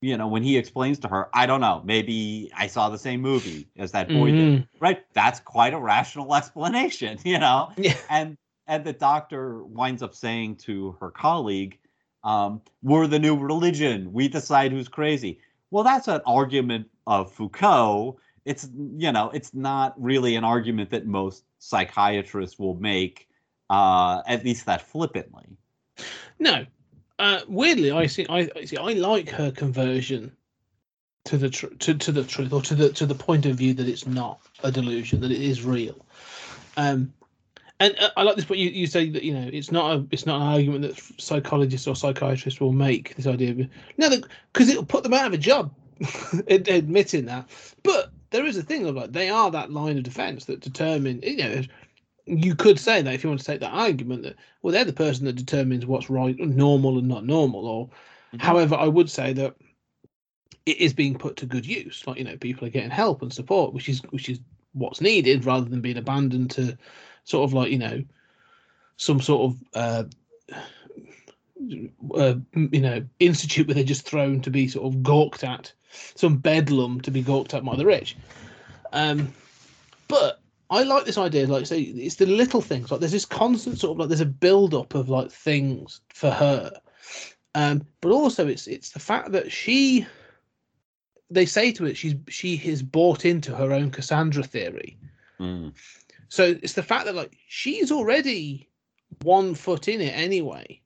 you 0.00 0.16
know 0.16 0.26
when 0.26 0.42
he 0.42 0.56
explains 0.56 0.98
to 0.98 1.06
her 1.08 1.28
i 1.34 1.44
don't 1.44 1.60
know 1.60 1.82
maybe 1.84 2.50
i 2.56 2.66
saw 2.66 2.88
the 2.88 2.96
same 2.98 3.20
movie 3.20 3.68
as 3.76 3.92
that 3.92 4.08
boy 4.08 4.30
did 4.30 4.38
Mhm. 4.60 4.66
right? 4.80 5.04
That's 5.12 5.40
quite 5.40 5.74
a 5.74 5.78
rational 5.78 6.34
explanation 6.40 7.18
you 7.24 7.38
know? 7.38 7.70
Yeah. 7.76 7.96
and 8.08 8.36
and 8.66 8.84
the 8.84 8.92
doctor 8.94 9.62
winds 9.64 10.02
up 10.02 10.14
saying 10.14 10.56
to 10.56 10.92
her 11.00 11.10
colleague 11.10 11.78
um, 12.24 12.60
we're 12.82 13.06
the 13.06 13.18
new 13.18 13.36
religion. 13.36 14.12
We 14.12 14.28
decide 14.28 14.72
who's 14.72 14.88
crazy. 14.88 15.38
Well 15.70 15.84
that's 15.84 16.08
an 16.08 16.20
argument 16.26 16.88
of 17.06 17.30
foucault. 17.32 18.18
It's 18.46 18.68
you 18.96 19.12
know 19.12 19.30
it's 19.34 19.52
not 19.54 19.94
really 20.02 20.34
an 20.36 20.44
argument 20.44 20.90
that 20.90 21.06
most 21.06 21.44
psychiatrists 21.58 22.58
will 22.58 22.74
make 22.76 23.27
uh, 23.70 24.22
at 24.26 24.44
least 24.44 24.66
that 24.66 24.82
flippantly 24.82 25.46
No. 26.38 26.66
Uh, 27.18 27.40
weirdly, 27.48 27.90
I 27.90 28.06
see. 28.06 28.26
I 28.28 28.48
I 28.54 28.64
see. 28.64 28.76
I 28.76 28.92
like 28.92 29.28
her 29.30 29.50
conversion 29.50 30.30
to 31.24 31.36
the 31.36 31.50
tr- 31.50 31.66
to 31.66 31.94
to 31.94 32.12
the 32.12 32.22
truth, 32.22 32.52
or 32.52 32.62
to 32.62 32.74
the 32.76 32.92
to 32.92 33.06
the 33.06 33.14
point 33.14 33.44
of 33.44 33.56
view 33.56 33.74
that 33.74 33.88
it's 33.88 34.06
not 34.06 34.40
a 34.62 34.70
delusion, 34.70 35.20
that 35.20 35.32
it 35.32 35.42
is 35.42 35.64
real. 35.64 36.06
Um, 36.76 37.12
and 37.80 37.96
uh, 37.98 38.10
I 38.16 38.22
like 38.22 38.36
this. 38.36 38.44
But 38.44 38.58
you, 38.58 38.70
you 38.70 38.86
say 38.86 39.10
that 39.10 39.22
you 39.22 39.34
know 39.34 39.50
it's 39.52 39.70
not 39.70 39.96
a 39.96 40.06
it's 40.10 40.26
not 40.26 40.40
an 40.40 40.46
argument 40.46 40.82
that 40.82 41.20
psychologists 41.20 41.86
or 41.86 41.96
psychiatrists 41.96 42.60
will 42.60 42.72
make. 42.72 43.14
This 43.16 43.26
idea 43.26 43.50
of 43.50 43.58
no, 43.96 44.10
because 44.52 44.68
it'll 44.68 44.84
put 44.84 45.02
them 45.02 45.14
out 45.14 45.26
of 45.26 45.32
a 45.32 45.38
job, 45.38 45.72
admitting 46.48 47.26
that. 47.26 47.48
But 47.82 48.10
there 48.30 48.46
is 48.46 48.56
a 48.56 48.62
thing 48.62 48.86
of 48.86 48.94
like 48.94 49.12
they 49.12 49.28
are 49.28 49.50
that 49.50 49.72
line 49.72 49.98
of 49.98 50.04
defense 50.04 50.44
that 50.46 50.60
determine 50.60 51.20
you 51.22 51.36
know 51.36 51.62
you 52.28 52.54
could 52.54 52.78
say 52.78 53.00
that 53.02 53.14
if 53.14 53.24
you 53.24 53.30
want 53.30 53.40
to 53.40 53.46
take 53.46 53.60
that 53.60 53.72
argument 53.72 54.22
that 54.22 54.36
well 54.62 54.72
they're 54.72 54.84
the 54.84 54.92
person 54.92 55.24
that 55.24 55.36
determines 55.36 55.86
what's 55.86 56.10
right 56.10 56.38
normal 56.38 56.98
and 56.98 57.08
not 57.08 57.24
normal 57.24 57.66
or 57.66 57.88
Mhm. 58.34 58.40
however 58.40 58.74
i 58.74 58.86
would 58.86 59.10
say 59.10 59.32
that 59.32 59.54
it 60.66 60.76
is 60.76 60.92
being 60.92 61.16
put 61.16 61.36
to 61.36 61.46
good 61.46 61.64
use 61.66 62.06
like 62.06 62.18
you 62.18 62.24
know 62.24 62.36
people 62.36 62.66
are 62.66 62.70
getting 62.70 62.90
help 62.90 63.22
and 63.22 63.32
support 63.32 63.72
which 63.72 63.88
is 63.88 64.02
which 64.10 64.28
is 64.28 64.40
what's 64.72 65.00
needed 65.00 65.46
rather 65.46 65.68
than 65.68 65.80
being 65.80 65.96
abandoned 65.96 66.50
to 66.50 66.76
sort 67.24 67.48
of 67.48 67.54
like 67.54 67.70
you 67.70 67.78
know 67.78 68.04
some 68.98 69.20
sort 69.20 69.52
of 69.52 69.62
uh, 69.74 70.04
uh 72.14 72.34
you 72.54 72.80
know 72.80 73.02
institute 73.18 73.66
where 73.66 73.74
they're 73.74 73.84
just 73.84 74.06
thrown 74.06 74.40
to 74.42 74.50
be 74.50 74.68
sort 74.68 74.86
of 74.86 75.02
gawked 75.02 75.42
at 75.44 75.72
some 76.14 76.36
bedlam 76.36 77.00
to 77.00 77.10
be 77.10 77.22
gawked 77.22 77.54
at 77.54 77.64
by 77.64 77.74
the 77.74 77.86
rich 77.86 78.16
um 78.92 79.32
but 80.06 80.40
I 80.70 80.82
like 80.82 81.04
this 81.04 81.18
idea. 81.18 81.46
Like, 81.46 81.66
say, 81.66 81.80
it's 81.80 82.16
the 82.16 82.26
little 82.26 82.60
things. 82.60 82.90
Like, 82.90 83.00
there's 83.00 83.12
this 83.12 83.24
constant 83.24 83.78
sort 83.78 83.92
of 83.92 83.98
like 84.00 84.08
there's 84.08 84.20
a 84.20 84.26
build 84.26 84.74
up 84.74 84.94
of 84.94 85.08
like 85.08 85.30
things 85.30 86.00
for 86.12 86.30
her, 86.30 86.72
um, 87.54 87.86
but 88.00 88.12
also 88.12 88.46
it's 88.46 88.66
it's 88.66 88.90
the 88.90 89.00
fact 89.00 89.32
that 89.32 89.50
she. 89.50 90.06
They 91.30 91.44
say 91.44 91.72
to 91.72 91.84
it, 91.84 91.96
she's 91.96 92.14
she 92.28 92.56
has 92.56 92.82
bought 92.82 93.26
into 93.26 93.54
her 93.54 93.72
own 93.72 93.90
Cassandra 93.90 94.42
theory. 94.42 94.98
Mm. 95.38 95.74
So 96.28 96.56
it's 96.62 96.72
the 96.72 96.82
fact 96.82 97.04
that 97.06 97.14
like 97.14 97.36
she's 97.48 97.92
already 97.92 98.68
one 99.22 99.54
foot 99.54 99.88
in 99.88 100.00
it 100.00 100.16
anyway. 100.16 100.80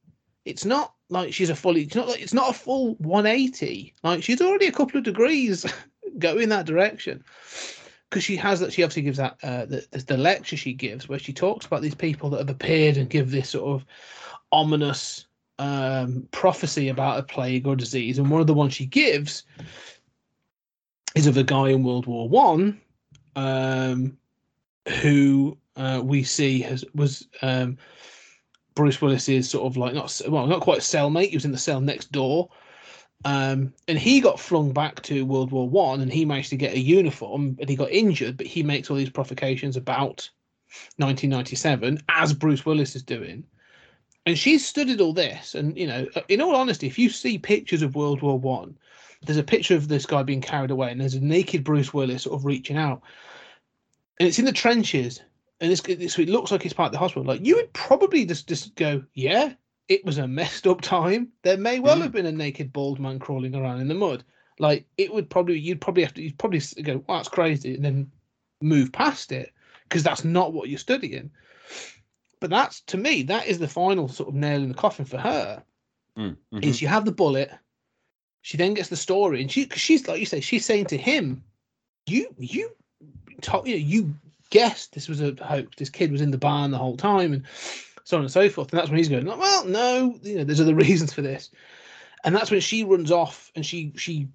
It's 0.45 0.65
not 0.65 0.95
like 1.11 1.33
she's 1.33 1.51
a 1.51 1.55
fully. 1.55 1.83
It's 1.83 1.95
not 1.95 2.09
like 2.09 2.21
it's 2.21 2.35
not 2.35 2.51
a 2.51 2.59
full 2.59 2.95
180. 2.97 3.95
Like 4.03 4.23
she's 4.25 4.41
already 4.41 4.67
a 4.67 4.73
couple 4.73 4.99
of 4.99 5.05
degrees 5.05 5.65
going 6.19 6.49
that 6.49 6.67
direction 6.67 7.23
because 8.13 8.23
she 8.23 8.37
has 8.37 8.61
that 8.61 8.75
she 8.75 8.83
obviously 8.83 9.01
gives 9.01 9.17
that 9.17 9.39
uh, 9.43 9.65
the, 9.65 10.05
the 10.07 10.19
lecture 10.19 10.55
she 10.55 10.75
gives 10.75 11.09
where 11.09 11.19
she 11.19 11.33
talks 11.33 11.65
about 11.65 11.81
these 11.81 11.95
people 11.95 12.29
that 12.29 12.41
have 12.41 12.51
appeared 12.51 12.99
and 12.99 13.09
give 13.09 13.31
this 13.31 13.49
sort 13.49 13.75
of 13.75 13.87
ominous 14.53 15.25
um, 15.59 16.29
prophecy 16.31 16.91
about 16.91 17.19
a 17.19 17.23
plague 17.23 17.67
or 17.67 17.75
disease. 17.75 18.19
And 18.19 18.31
one 18.31 18.43
of 18.43 18.47
the 18.47 18.53
ones 18.53 18.75
she 18.75 18.85
gives 18.85 19.45
is 21.15 21.27
of 21.27 21.39
a 21.39 21.43
guy 21.43 21.71
in 21.71 21.85
world 21.85 22.05
war 22.05 22.29
one 22.29 22.79
um, 23.35 24.19
who 25.01 25.57
uh, 25.77 26.03
we 26.05 26.23
see 26.23 26.61
has 26.61 26.85
was 26.95 27.27
um, 27.41 27.79
bruce 28.75 29.01
willis's 29.01 29.49
sort 29.49 29.65
of 29.65 29.79
like 29.79 29.95
not 29.95 30.21
well 30.29 30.47
not 30.47 30.61
quite 30.61 30.79
a 30.79 30.83
cellmate 30.83 31.31
he 31.31 31.37
was 31.37 31.47
in 31.47 31.53
the 31.53 31.57
cell 31.57 31.81
next 31.81 32.13
door 32.13 32.51
um, 33.25 33.73
and 33.89 33.99
he 33.99 34.21
got 34.21 34.41
flung 34.41 34.73
back 34.73 35.03
to 35.03 35.25
World 35.25 35.53
War 35.53 35.69
One, 35.69 36.01
and 36.01 36.13
he 36.13 36.25
managed 36.25 36.51
to 36.51 36.57
get 36.57 36.75
a 36.75 36.81
uniform, 36.81 37.57
and 37.61 37.69
he 37.69 37.77
got 37.77 37.91
injured. 37.91 38.37
But 38.37 38.47
he 38.47 38.63
makes 38.63 38.91
all 38.91 38.97
these 38.97 39.11
provocations 39.11 39.77
about 39.77 40.29
1997, 40.97 42.03
as 42.09 42.33
Bruce 42.33 42.67
Willis 42.67 42.97
is 42.97 43.03
doing. 43.03 43.45
And 44.25 44.39
she's 44.39 44.67
studied 44.67 45.01
all 45.01 45.13
this, 45.13 45.55
and 45.55 45.77
you 45.77 45.87
know, 45.87 46.07
in 46.29 46.41
all 46.41 46.55
honesty, 46.55 46.87
if 46.87 46.99
you 46.99 47.11
see 47.11 47.39
pictures 47.39 47.83
of 47.83 47.97
World 47.97 48.23
War 48.23 48.39
One, 48.39 48.77
there's 49.25 49.39
a 49.39 49.45
picture 49.45 49.77
of 49.77 49.89
this 49.89 50.07
guy 50.07 50.23
being 50.23 50.41
carried 50.41 50.71
away, 50.71 50.91
and 50.91 51.01
there's 51.01 51.15
a 51.15 51.21
naked 51.21 51.65
Bruce 51.65 51.93
Willis 51.93 52.23
sort 52.23 52.39
of 52.39 52.45
reaching 52.45 52.77
out, 52.77 53.03
and 54.19 54.29
it's 54.29 54.39
in 54.39 54.45
the 54.45 54.53
trenches, 54.53 55.21
and 55.61 55.71
it's, 55.71 55.81
it's 55.89 56.19
it 56.19 56.29
looks 56.29 56.51
like 56.51 56.65
it's 56.65 56.75
part 56.75 56.87
of 56.87 56.93
the 56.93 56.99
hospital. 56.99 57.25
Like 57.25 57.45
you 57.45 57.57
would 57.57 57.73
probably 57.73 58.25
just 58.25 58.49
just 58.49 58.75
go, 58.77 59.03
yeah, 59.15 59.55
it 59.89 60.05
was 60.05 60.19
a 60.19 60.27
messed 60.29 60.67
up 60.67 60.81
time. 60.81 61.29
There 61.43 61.57
may 61.57 61.81
well 61.81 61.99
Mm. 61.99 62.03
have 62.03 62.13
been 62.13 62.27
a 62.27 62.33
naked 62.33 62.73
bald 62.73 63.01
man 63.01 63.19
crawling 63.19 63.55
around 63.55 63.81
in 63.81 63.89
the 63.89 63.95
mud. 63.95 64.25
Like 64.59 64.87
it 64.97 65.13
would 65.13 65.29
probably, 65.29 65.59
you'd 65.59 65.81
probably 65.81 66.03
have 66.05 66.15
to, 66.15 66.23
you'd 66.23 66.39
probably 66.39 66.61
go, 66.83 67.03
"Well, 67.07 67.19
that's 67.19 67.29
crazy," 67.29 67.75
and 67.75 67.85
then 67.85 68.11
move 68.61 68.93
past 68.93 69.33
it 69.33 69.53
because 69.85 70.03
that's 70.03 70.25
not 70.25 70.53
what 70.53 70.69
you're 70.69 70.79
studying. 70.79 71.31
But 72.41 72.51
that's 72.51 72.81
to 72.83 72.97
me, 72.97 73.23
that 73.25 73.47
is 73.47 73.59
the 73.59 73.69
final 73.69 74.09
sort 74.09 74.29
of 74.29 74.35
nail 74.35 74.63
in 74.63 74.69
the 74.69 74.75
coffin 74.75 75.05
for 75.05 75.19
her. 75.19 75.63
Mm. 76.17 76.37
mhm. 76.53 76.65
Is 76.65 76.83
you 76.83 76.89
have 76.89 77.05
the 77.05 77.13
bullet, 77.13 77.51
she 78.43 78.57
then 78.57 78.75
gets 78.75 78.89
the 78.89 78.97
story, 78.97 79.41
and 79.41 79.51
she, 79.51 79.67
cause 79.67 79.81
she's 79.81 80.07
like 80.07 80.21
you 80.21 80.27
say, 80.27 80.41
she's 80.41 80.65
saying 80.65 80.87
to 80.87 80.97
him, 80.97 81.43
"You, 82.07 82.35
you, 82.39 82.71
you 83.01 83.37
know, 83.49 83.65
you 83.65 84.15
guessed 84.51 84.93
this 84.93 85.09
was 85.09 85.21
a 85.21 85.35
hoax. 85.43 85.77
This 85.77 85.89
kid 85.91 86.13
was 86.13 86.21
in 86.21 86.31
the 86.31 86.39
barn 86.39 86.71
the 86.71 86.79
whole 86.79 86.97
time, 86.97 87.33
and 87.33 87.45
so 88.05 88.17
on 88.17 88.23
and 88.23 88.33
so 88.33 88.49
forth." 88.49 88.71
And 88.73 88.79
that's 88.79 88.89
when 88.91 88.99
he's 88.99 89.09
going, 89.09 89.27
like, 89.27 89.39
"Well, 89.39 89.65
no, 89.67 90.19
you 90.23 90.39
know, 90.39 90.45
there's 90.45 90.61
other 90.67 90.75
reasons 90.75 91.13
for 91.13 91.23
this." 91.23 91.51
And 92.25 92.35
that's 92.35 92.51
when 92.51 92.61
she 92.61 92.85
runs 92.85 93.11
off 93.11 93.51
and 93.57 93.65
she 93.67 93.93
she 93.97 94.29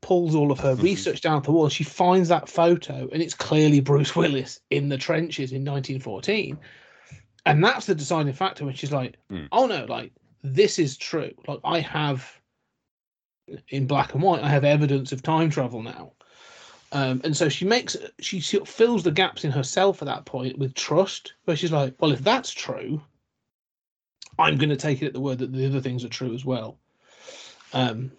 pulls 0.00 0.34
all 0.34 0.50
of 0.50 0.58
her 0.58 0.74
Mhm. 0.76 0.82
research 0.82 1.20
down 1.20 1.42
the 1.42 1.52
wall. 1.52 1.64
And 1.64 1.72
she 1.72 1.84
finds 1.84 2.28
that 2.28 2.48
photo, 2.48 3.08
and 3.12 3.22
it's 3.22 3.34
clearly 3.34 3.80
Bruce 3.80 4.16
Willis 4.16 4.60
in 4.70 4.88
the 4.88 4.98
trenches 4.98 5.52
in 5.52 5.64
1914. 5.64 6.58
And 7.46 7.64
that's 7.64 7.86
the 7.86 7.94
deciding 7.94 8.32
factor 8.32 8.64
when 8.64 8.74
she's 8.74 8.92
like, 8.92 9.16
Mm. 9.30 9.48
"Oh 9.52 9.66
no, 9.66 9.84
like 9.86 10.12
this 10.42 10.78
is 10.78 10.96
true. 10.96 11.32
Like 11.46 11.60
I 11.64 11.80
have." 11.80 12.38
in 13.68 13.86
black 13.86 14.14
and 14.14 14.22
white, 14.22 14.42
I 14.42 14.48
have 14.48 14.64
evidence 14.64 15.12
of 15.12 15.22
time 15.22 15.50
travel 15.50 15.82
now. 15.82 16.12
Um, 16.92 17.20
and 17.24 17.36
so 17.36 17.48
she 17.48 17.64
makes 17.64 17.96
she 18.20 18.40
fills 18.40 19.02
the 19.02 19.10
gaps 19.10 19.44
in 19.44 19.50
herself 19.50 20.00
at 20.02 20.06
that 20.06 20.26
point 20.26 20.58
with 20.58 20.74
trust, 20.74 21.34
where 21.44 21.56
she's 21.56 21.72
like, 21.72 21.94
"Well, 22.00 22.12
if 22.12 22.22
that's 22.22 22.50
true, 22.50 23.02
I'm 24.38 24.56
going 24.56 24.70
to 24.70 24.76
take 24.76 25.02
it 25.02 25.06
at 25.06 25.12
the 25.12 25.20
word 25.20 25.38
that 25.38 25.52
the 25.52 25.66
other 25.66 25.80
things 25.80 26.04
are 26.04 26.08
true 26.08 26.34
as 26.34 26.44
well." 26.44 26.78
Um, 27.72 28.12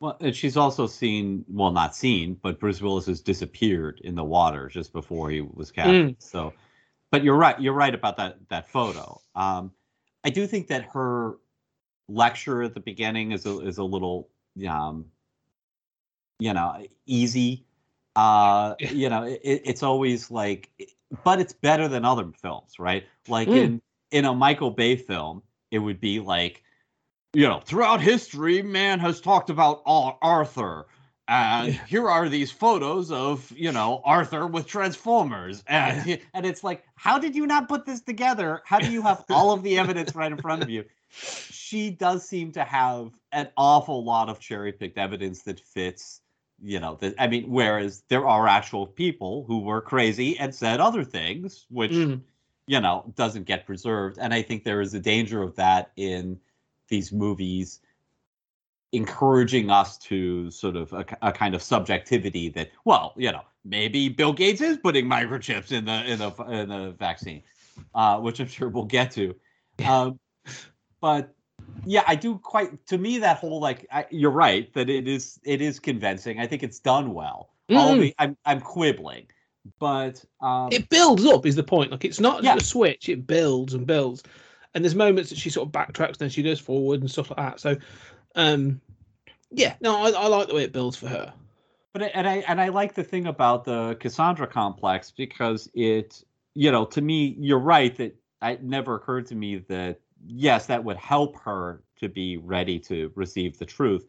Well, 0.00 0.16
and 0.20 0.34
she's 0.34 0.56
also 0.56 0.86
seen, 0.86 1.44
well, 1.48 1.72
not 1.72 1.94
seen, 1.96 2.34
but 2.42 2.60
Bruce 2.60 2.80
Willis 2.80 3.06
has 3.06 3.20
disappeared 3.20 4.00
in 4.04 4.14
the 4.14 4.24
water 4.24 4.68
just 4.68 4.92
before 4.92 5.30
he 5.30 5.40
was 5.40 5.70
captured. 5.72 6.14
So, 6.18 6.54
but 7.10 7.24
you're 7.24 7.36
right. 7.36 7.60
You're 7.60 7.74
right 7.74 7.94
about 7.94 8.16
that 8.18 8.38
that 8.50 8.68
photo. 8.68 9.20
Um, 9.34 9.72
I 10.24 10.30
do 10.30 10.46
think 10.46 10.68
that 10.68 10.84
her 10.92 11.38
lecture 12.08 12.62
at 12.62 12.74
the 12.74 12.80
beginning 12.80 13.32
is 13.32 13.46
a 13.46 13.58
is 13.60 13.78
a 13.78 13.84
little, 13.84 14.28
um, 14.68 15.06
you 16.38 16.52
know, 16.54 16.86
easy. 17.06 17.66
Uh, 18.16 18.74
you 18.80 19.08
know, 19.08 19.24
it, 19.24 19.40
it's 19.42 19.82
always 19.82 20.30
like, 20.30 20.70
but 21.24 21.40
it's 21.40 21.52
better 21.52 21.88
than 21.88 22.04
other 22.04 22.30
films, 22.40 22.78
right? 22.78 23.04
Like 23.28 23.48
Mm. 23.48 23.56
in 23.56 23.82
in 24.12 24.24
a 24.24 24.34
Michael 24.34 24.70
Bay 24.70 24.96
film, 24.96 25.42
it 25.70 25.78
would 25.78 26.00
be 26.00 26.20
like 26.20 26.62
you 27.34 27.46
know, 27.46 27.60
throughout 27.60 28.00
history, 28.00 28.62
man 28.62 28.98
has 29.00 29.20
talked 29.20 29.50
about 29.50 29.82
Arthur. 29.86 30.86
And 31.28 31.74
Yeah. 31.74 31.84
here 31.84 32.08
are 32.08 32.28
these 32.28 32.50
photos 32.50 33.10
of, 33.12 33.52
you 33.54 33.70
know, 33.70 34.00
Arthur 34.04 34.46
with 34.46 34.66
Transformers. 34.66 35.62
And, 35.68 36.20
and 36.32 36.46
it's 36.46 36.64
like, 36.64 36.84
how 36.96 37.18
did 37.18 37.36
you 37.36 37.46
not 37.46 37.68
put 37.68 37.84
this 37.84 38.00
together? 38.00 38.62
How 38.64 38.80
do 38.80 38.88
you 38.88 39.02
have 39.02 39.24
all 39.30 39.52
of 39.52 39.62
the 39.62 39.78
evidence 39.78 40.14
right 40.14 40.32
in 40.32 40.38
front 40.38 40.62
of 40.62 40.70
you? 40.70 40.84
She 41.50 41.90
does 41.90 42.26
seem 42.26 42.52
to 42.52 42.64
have 42.64 43.12
an 43.32 43.48
awful 43.56 44.04
lot 44.04 44.28
of 44.30 44.40
cherry 44.40 44.72
picked 44.72 44.96
evidence 44.98 45.42
that 45.42 45.60
fits, 45.60 46.22
you 46.62 46.80
know, 46.80 46.96
that, 46.96 47.14
I 47.18 47.26
mean, 47.26 47.50
whereas 47.50 48.02
there 48.08 48.26
are 48.26 48.48
actual 48.48 48.86
people 48.86 49.44
who 49.46 49.60
were 49.60 49.82
crazy 49.82 50.38
and 50.38 50.54
said 50.54 50.80
other 50.80 51.04
things, 51.04 51.66
which 51.68 51.92
mm, 51.92 52.20
you 52.68 52.80
know 52.80 53.04
doesn't 53.16 53.46
get 53.46 53.66
preserved. 53.66 54.18
And 54.20 54.32
i 54.32 54.42
think 54.42 54.62
there 54.62 54.80
is 54.80 54.94
a 54.94 55.00
danger 55.00 55.42
of 55.42 55.56
that 55.56 55.90
in 55.96 56.38
these 56.88 57.10
movies 57.12 57.80
encouraging 58.92 59.70
us 59.70 59.98
to 59.98 60.50
sort 60.50 60.76
of 60.76 60.92
a, 60.92 61.04
a 61.20 61.32
kind 61.32 61.54
of 61.54 61.62
subjectivity 61.62 62.48
that 62.50 62.70
well 62.84 63.12
you 63.16 63.30
know 63.30 63.42
maybe 63.64 64.08
bill 64.08 64.32
gates 64.32 64.60
is 64.62 64.78
putting 64.78 65.04
microchips 65.06 65.72
in 65.72 65.84
the 65.84 66.04
in 66.10 66.18
the 66.18 66.30
in 66.60 66.68
the 66.68 66.94
vaccine 66.98 67.42
uh 67.94 68.18
which 68.18 68.40
i'm 68.40 68.46
sure 68.48 68.68
we'll 68.68 68.84
get 68.84 69.10
to. 69.10 69.34
Um 69.84 70.18
but 71.00 71.34
yeah 71.84 72.02
i 72.06 72.14
do 72.14 72.38
quite 72.38 72.86
to 72.86 72.96
me 72.98 73.18
that 73.18 73.36
whole 73.38 73.60
like 73.60 73.86
I, 73.92 74.06
you're 74.10 74.30
right 74.30 74.72
that 74.74 74.88
it 74.88 75.06
is 75.06 75.38
it 75.44 75.60
is 75.60 75.78
convincing. 75.80 76.40
I 76.40 76.46
think 76.46 76.62
it's 76.62 76.78
done 76.78 77.12
well. 77.14 77.50
All 77.70 77.94
Mm. 77.94 78.00
the, 78.00 78.14
i'm 78.18 78.36
i'm 78.46 78.60
quibbling 78.60 79.26
but 79.78 80.24
um 80.40 80.68
it 80.72 80.88
builds 80.88 81.24
up, 81.26 81.46
is 81.46 81.56
the 81.56 81.62
point. 81.62 81.90
Like 81.90 82.04
it's 82.04 82.20
not 82.20 82.42
Yeah. 82.42 82.54
just 82.54 82.66
a 82.66 82.70
switch; 82.70 83.08
it 83.08 83.26
builds 83.26 83.74
and 83.74 83.86
builds. 83.86 84.22
And 84.74 84.84
there's 84.84 84.94
moments 84.94 85.30
that 85.30 85.38
she 85.38 85.50
sort 85.50 85.66
of 85.68 85.72
backtracks, 85.72 86.18
then 86.18 86.28
she 86.28 86.42
goes 86.42 86.60
forward 86.60 87.00
and 87.00 87.10
stuff 87.10 87.30
like 87.30 87.38
that. 87.38 87.58
So, 87.58 87.76
um, 88.34 88.80
yeah, 89.50 89.74
no, 89.80 89.96
I, 89.96 90.10
I 90.10 90.26
like 90.26 90.48
the 90.48 90.54
way 90.54 90.62
it 90.62 90.72
builds 90.72 90.96
for 90.96 91.08
her. 91.08 91.32
But 91.94 92.02
I- 92.02 92.06
and 92.08 92.28
I 92.28 92.36
and 92.46 92.60
I 92.60 92.68
like 92.68 92.94
the 92.94 93.02
thing 93.02 93.26
about 93.26 93.64
the 93.64 93.96
Cassandra 93.98 94.46
complex 94.46 95.10
because 95.10 95.70
it, 95.74 96.22
you 96.54 96.70
know, 96.70 96.84
to 96.86 97.00
me, 97.00 97.34
you're 97.38 97.58
right 97.58 97.96
that 97.96 98.14
it 98.42 98.62
never 98.62 98.94
occurred 98.94 99.26
to 99.26 99.34
me 99.34 99.56
that 99.68 100.00
yes, 100.26 100.66
that 100.66 100.84
would 100.84 100.96
help 100.98 101.36
her 101.40 101.82
to 102.00 102.08
be 102.08 102.36
ready 102.36 102.78
to 102.80 103.10
receive 103.14 103.58
the 103.58 103.66
truth. 103.66 104.06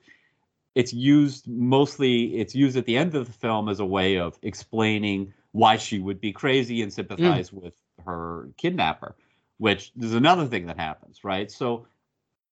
It's 0.76 0.94
used 0.94 1.48
mostly. 1.48 2.36
It's 2.38 2.54
used 2.54 2.78
at 2.78 2.86
the 2.86 2.98
end 2.98 3.16
of 3.16 3.26
the 3.28 3.34
film 3.34 3.70
as 3.70 3.80
a 3.80 3.86
way 3.86 4.18
of 4.18 4.38
explaining 4.44 5.34
why 5.52 5.78
she 5.78 6.00
would 6.00 6.20
be 6.22 6.32
crazy 6.32 6.82
and 6.82 6.92
sympathize 6.94 7.52
with 7.52 7.74
her 8.06 8.50
kidnapper, 8.58 9.16
which 9.58 9.92
is 10.00 10.14
another 10.14 10.46
thing 10.46 10.68
that 10.68 10.78
happens, 10.78 11.24
right? 11.24 11.50
So 11.52 11.88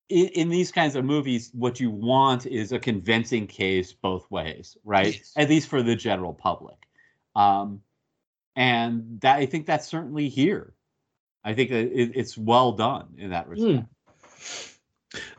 in, 0.10 0.27
in 0.29 0.49
these 0.49 0.71
kinds 0.71 0.95
of 0.95 1.05
movies, 1.05 1.51
what 1.53 1.79
you 1.79 1.91
want 1.91 2.45
is 2.45 2.71
a 2.71 2.79
convincing 2.79 3.45
case 3.47 3.93
both 3.93 4.29
ways, 4.31 4.77
right? 4.83 5.15
Yes. 5.15 5.33
At 5.36 5.49
least 5.49 5.67
for 5.67 5.83
the 5.83 5.95
general 5.95 6.33
public. 6.33 6.77
Um, 7.36 7.81
and 8.55 9.19
that 9.21 9.38
I 9.38 9.45
think 9.45 9.67
that's 9.67 9.88
certainly 9.88 10.29
here. 10.29 10.73
I 11.43 11.53
think 11.53 11.69
that 11.69 11.86
it, 11.93 12.12
it's 12.15 12.38
well 12.38 12.71
done 12.71 13.07
in 13.17 13.29
that 13.29 13.47
respect. 13.47 13.86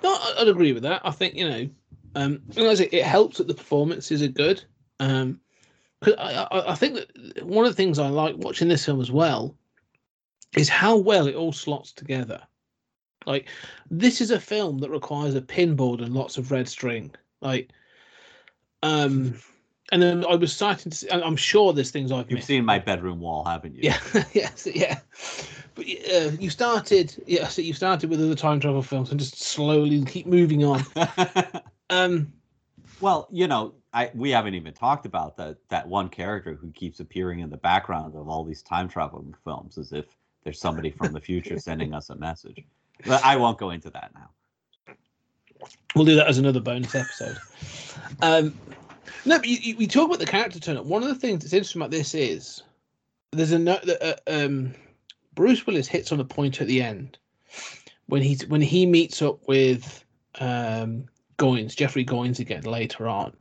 No, 0.02 0.14
I- 0.14 0.36
I'd 0.38 0.48
agree 0.48 0.72
with 0.72 0.84
that. 0.84 1.02
I 1.04 1.10
think 1.10 1.34
you 1.34 1.48
know, 1.48 1.68
um, 2.14 2.42
it, 2.56 2.94
it 2.94 3.04
helps 3.04 3.38
that 3.38 3.48
the 3.48 3.54
performances 3.54 4.22
are 4.22 4.28
good. 4.28 4.62
Um, 5.00 5.40
'cause 6.00 6.14
I, 6.18 6.46
I, 6.50 6.72
I 6.72 6.74
think 6.74 6.94
that 6.94 7.44
one 7.46 7.64
of 7.64 7.72
the 7.72 7.76
things 7.76 7.98
I 7.98 8.08
like 8.08 8.36
watching 8.38 8.68
this 8.68 8.84
film 8.84 9.00
as 9.00 9.10
well 9.10 9.54
is 10.56 10.68
how 10.68 10.96
well 10.96 11.26
it 11.26 11.34
all 11.34 11.52
slots 11.52 11.92
together. 11.92 12.40
Like, 13.26 13.48
this 13.90 14.20
is 14.20 14.30
a 14.30 14.40
film 14.40 14.78
that 14.78 14.90
requires 14.90 15.34
a 15.34 15.40
pinboard 15.42 16.02
and 16.02 16.14
lots 16.14 16.38
of 16.38 16.50
red 16.50 16.68
string. 16.68 17.10
Like, 17.40 17.70
um, 18.82 19.34
and 19.92 20.00
then 20.02 20.24
I 20.24 20.34
was 20.34 20.52
starting 20.54 20.90
to. 20.90 20.96
See, 20.96 21.10
I'm 21.10 21.36
sure 21.36 21.72
there's 21.72 21.90
things 21.90 22.12
I've 22.12 22.30
You've 22.30 22.36
missed. 22.38 22.46
seen 22.48 22.64
my 22.64 22.78
bedroom 22.78 23.20
wall, 23.20 23.44
haven't 23.44 23.74
you? 23.74 23.80
Yeah, 23.82 23.98
yes, 24.32 24.66
yeah. 24.72 25.00
But 25.74 25.86
uh, 26.12 26.30
you 26.38 26.50
started, 26.50 27.22
yeah. 27.26 27.48
So 27.48 27.62
you 27.62 27.72
started 27.72 28.08
with 28.10 28.20
other 28.20 28.34
time 28.34 28.60
travel 28.60 28.82
films 28.82 29.10
and 29.10 29.18
just 29.20 29.40
slowly 29.40 30.04
keep 30.04 30.26
moving 30.26 30.64
on. 30.64 30.84
Um, 31.90 32.30
well, 33.00 33.28
you 33.32 33.46
know, 33.46 33.74
I 33.98 34.10
we 34.14 34.30
haven't 34.30 34.54
even 34.54 34.74
talked 34.74 35.06
about 35.06 35.36
that 35.38 35.56
that 35.70 35.88
one 35.88 36.08
character 36.08 36.54
who 36.54 36.70
keeps 36.70 37.00
appearing 37.00 37.40
in 37.40 37.50
the 37.50 37.56
background 37.56 38.14
of 38.14 38.28
all 38.28 38.44
these 38.44 38.62
time 38.62 38.88
traveling 38.88 39.34
films 39.42 39.76
as 39.76 39.92
if 39.92 40.04
there's 40.44 40.60
somebody 40.60 40.90
from 40.92 41.12
the 41.12 41.20
future 41.20 41.58
sending 41.68 41.92
us 41.92 42.08
a 42.10 42.14
message. 42.14 42.64
But 43.04 43.24
I 43.24 43.34
won't 43.34 43.58
go 43.58 43.70
into 43.70 43.90
that 43.90 44.12
now. 44.14 44.94
we'll 45.96 46.04
do 46.04 46.14
that 46.14 46.28
as 46.28 46.38
another 46.38 46.60
bonus 46.60 46.94
episode. 46.94 47.38
Um, 48.22 48.56
no, 49.24 49.38
but 49.38 49.48
you, 49.48 49.58
you, 49.60 49.76
we 49.76 49.88
talk 49.88 50.06
about 50.06 50.20
the 50.20 50.26
character 50.26 50.60
turn 50.60 50.76
up. 50.76 50.84
One 50.84 51.02
of 51.02 51.08
the 51.08 51.16
things 51.16 51.42
that's 51.42 51.52
interesting 51.52 51.82
about 51.82 51.90
this 51.90 52.14
is 52.14 52.62
there's 53.32 53.50
a 53.50 53.58
note 53.58 53.82
that 53.82 54.00
uh, 54.00 54.44
um, 54.44 54.74
Bruce 55.34 55.66
Willis 55.66 55.88
hits 55.88 56.12
on 56.12 56.20
a 56.20 56.24
point 56.24 56.60
at 56.60 56.68
the 56.68 56.80
end 56.80 57.18
when 58.06 58.22
he's 58.22 58.46
when 58.46 58.60
he 58.60 58.86
meets 58.86 59.22
up 59.22 59.40
with 59.48 60.04
um, 60.38 61.06
Goines, 61.36 61.74
Jeffrey 61.74 62.04
Goines 62.04 62.38
again 62.38 62.62
later 62.62 63.08
on, 63.08 63.32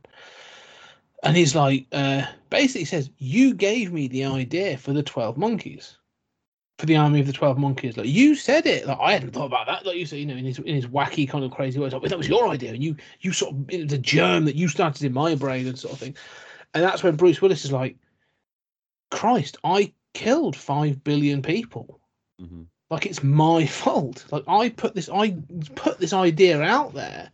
and 1.22 1.36
he's 1.36 1.54
like, 1.54 1.86
uh, 1.92 2.24
basically 2.50 2.84
says, 2.84 3.10
"You 3.18 3.54
gave 3.54 3.92
me 3.92 4.08
the 4.08 4.24
idea 4.24 4.78
for 4.78 4.92
the 4.92 5.02
Twelve 5.02 5.36
Monkeys." 5.36 5.96
For 6.78 6.86
the 6.86 6.94
army 6.94 7.18
of 7.18 7.26
the 7.26 7.32
twelve 7.32 7.58
monkeys, 7.58 7.96
like 7.96 8.06
you 8.06 8.36
said 8.36 8.64
it, 8.64 8.86
like 8.86 8.98
I 9.00 9.10
hadn't 9.10 9.32
thought 9.32 9.46
about 9.46 9.66
that. 9.66 9.84
Like 9.84 9.96
you 9.96 10.06
said, 10.06 10.20
you 10.20 10.26
know, 10.26 10.36
in 10.36 10.44
his 10.44 10.60
in 10.60 10.76
his 10.76 10.86
wacky 10.86 11.28
kind 11.28 11.42
of 11.42 11.50
crazy 11.50 11.80
ways, 11.80 11.92
like, 11.92 12.02
that 12.02 12.16
was 12.16 12.28
your 12.28 12.48
idea, 12.48 12.72
and 12.72 12.84
you 12.84 12.94
you 13.18 13.32
sort 13.32 13.52
of 13.52 13.68
it 13.68 13.82
was 13.82 13.92
a 13.92 13.98
germ 13.98 14.44
that 14.44 14.54
you 14.54 14.68
started 14.68 15.02
in 15.02 15.12
my 15.12 15.34
brain 15.34 15.66
and 15.66 15.76
sort 15.76 15.94
of 15.94 15.98
thing. 15.98 16.14
And 16.74 16.84
that's 16.84 17.02
when 17.02 17.16
Bruce 17.16 17.42
Willis 17.42 17.64
is 17.64 17.72
like, 17.72 17.96
Christ, 19.10 19.56
I 19.64 19.92
killed 20.14 20.54
five 20.54 21.02
billion 21.02 21.42
people. 21.42 21.98
Mhm. 22.40 22.66
Like 22.90 23.06
it's 23.06 23.24
my 23.24 23.66
fault. 23.66 24.24
Like 24.30 24.44
I 24.46 24.68
put 24.68 24.94
this 24.94 25.08
I 25.08 25.36
put 25.74 25.98
this 25.98 26.12
idea 26.12 26.62
out 26.62 26.94
there. 26.94 27.32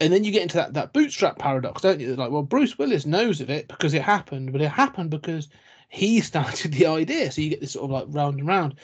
And 0.00 0.12
then 0.12 0.24
you 0.24 0.32
get 0.32 0.42
into 0.42 0.56
that, 0.56 0.74
that 0.74 0.92
bootstrap 0.92 1.38
paradox, 1.38 1.82
don't 1.82 2.00
you? 2.00 2.16
Like, 2.16 2.30
well, 2.30 2.42
Bruce 2.42 2.78
Willis 2.78 3.06
knows 3.06 3.40
of 3.40 3.50
it 3.50 3.68
because 3.68 3.94
it 3.94 4.02
happened, 4.02 4.52
but 4.52 4.60
it 4.60 4.70
happened 4.70 5.10
because 5.10 5.48
he 5.88 6.20
started 6.20 6.72
the 6.72 6.86
idea. 6.86 7.30
So 7.30 7.40
you 7.40 7.50
get 7.50 7.60
this 7.60 7.72
sort 7.72 7.84
of 7.84 7.90
like 7.90 8.06
round 8.08 8.38
and 8.38 8.48
round. 8.48 8.74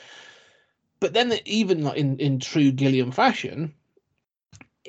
But 1.01 1.15
then 1.15 1.33
even 1.47 1.83
like 1.83 1.97
in, 1.97 2.19
in 2.19 2.39
true 2.39 2.71
Gilliam 2.71 3.11
fashion, 3.11 3.75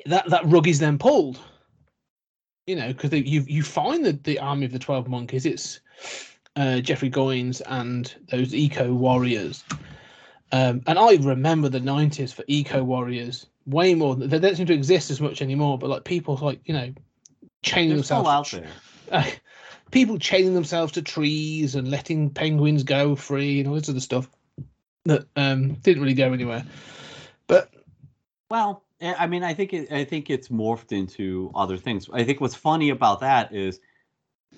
that, 0.06 0.28
that 0.28 0.46
rug 0.46 0.68
is 0.68 0.78
then 0.78 0.98
pulled. 0.98 1.38
You 2.66 2.76
know, 2.76 2.92
because 2.92 3.12
you 3.12 3.44
you 3.48 3.64
find 3.64 4.04
that 4.04 4.22
the 4.22 4.38
army 4.38 4.66
of 4.66 4.72
the 4.72 4.78
twelve 4.78 5.08
monkeys, 5.08 5.46
it's 5.46 5.80
uh, 6.54 6.78
Jeffrey 6.78 7.10
Goines 7.10 7.60
and 7.66 8.14
those 8.30 8.54
eco 8.54 8.94
warriors. 8.94 9.64
Um, 10.52 10.80
and 10.86 10.96
I 10.96 11.16
remember 11.16 11.68
the 11.68 11.80
nineties 11.80 12.32
for 12.32 12.44
eco 12.46 12.84
warriors 12.84 13.46
way 13.66 13.94
more. 13.94 14.14
They 14.16 14.38
don't 14.38 14.56
seem 14.56 14.66
to 14.66 14.74
exist 14.74 15.10
as 15.10 15.20
much 15.20 15.42
anymore. 15.42 15.78
But 15.78 15.90
like 15.90 16.04
people 16.04 16.36
like 16.36 16.60
you 16.64 16.74
know, 16.74 16.92
chaining 17.62 17.90
They're 17.90 17.96
themselves 17.98 18.28
out 18.28 18.46
to 18.46 18.56
there. 18.60 18.70
uh, 19.10 19.30
people 19.90 20.18
chaining 20.18 20.54
themselves 20.54 20.92
to 20.92 21.02
trees 21.02 21.74
and 21.74 21.90
letting 21.90 22.30
penguins 22.30 22.82
go 22.82 23.14
free 23.14 23.60
and 23.60 23.68
all 23.68 23.74
this 23.74 23.88
other 23.88 24.00
stuff 24.00 24.28
that 25.04 25.26
um, 25.36 25.74
didn't 25.74 26.02
really 26.02 26.14
go 26.14 26.32
anywhere. 26.32 26.64
But 27.46 27.70
Well, 28.50 28.84
I 29.00 29.14
I 29.14 29.26
mean, 29.26 29.42
I 29.42 29.54
think 29.54 29.72
it, 29.72 29.92
I 29.92 30.04
think 30.04 30.30
it's 30.30 30.48
morphed 30.48 30.92
into 30.92 31.50
other 31.54 31.76
things. 31.76 32.08
I 32.12 32.24
think 32.24 32.40
what's 32.40 32.54
funny 32.54 32.90
about 32.90 33.20
that 33.20 33.54
is, 33.54 33.80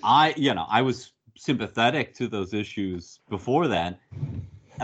I 0.03 0.33
you 0.37 0.53
know 0.53 0.65
I 0.69 0.81
was 0.81 1.11
sympathetic 1.37 2.13
to 2.15 2.27
those 2.27 2.53
issues 2.53 3.19
before 3.29 3.67
then, 3.67 3.97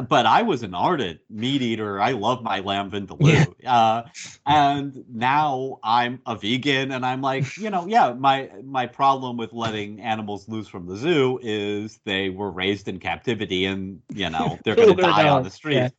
but 0.08 0.25
I 0.25 0.41
was 0.43 0.63
an 0.63 0.73
ardent 0.73 1.19
meat 1.30 1.62
eater. 1.62 1.99
I 2.01 2.12
love 2.12 2.41
my 2.43 2.60
lamb 2.60 2.91
vindaloo, 2.91 3.54
uh, 3.65 4.04
and 4.45 5.04
now 5.10 5.80
I'm 5.84 6.21
a 6.25 6.36
vegan, 6.36 6.91
and 6.91 7.06
I'm 7.06 7.21
like, 7.21 7.58
you 7.58 7.69
know, 7.69 7.86
yeah, 7.88 8.13
my 8.13 8.49
my 8.63 8.88
problem 8.88 9.38
with 9.38 9.54
letting 9.54 10.01
animals 10.01 10.47
loose 10.47 10.67
from 10.67 10.88
the 10.88 10.95
zoo 10.97 11.39
is 11.41 11.99
they 12.06 12.30
were 12.30 12.51
raised 12.51 12.88
in 12.88 12.99
captivity, 12.99 13.65
and 13.65 14.01
you 14.13 14.30
know 14.30 14.58
they're 14.63 14.75
going 14.75 14.89
to 14.89 15.01
gonna 15.01 15.13
die 15.13 15.30
on 15.30 15.43
the 15.43 15.49
street. 15.49 15.75
yeah. 15.75 15.89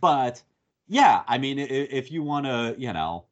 But 0.00 0.42
yeah, 0.88 1.22
I 1.26 1.38
mean, 1.38 1.58
i- 1.58 1.62
i- 1.62 1.88
if 1.90 2.10
you 2.10 2.22
want 2.22 2.46
to, 2.46 2.74
you 2.78 2.92
know, 2.92 3.26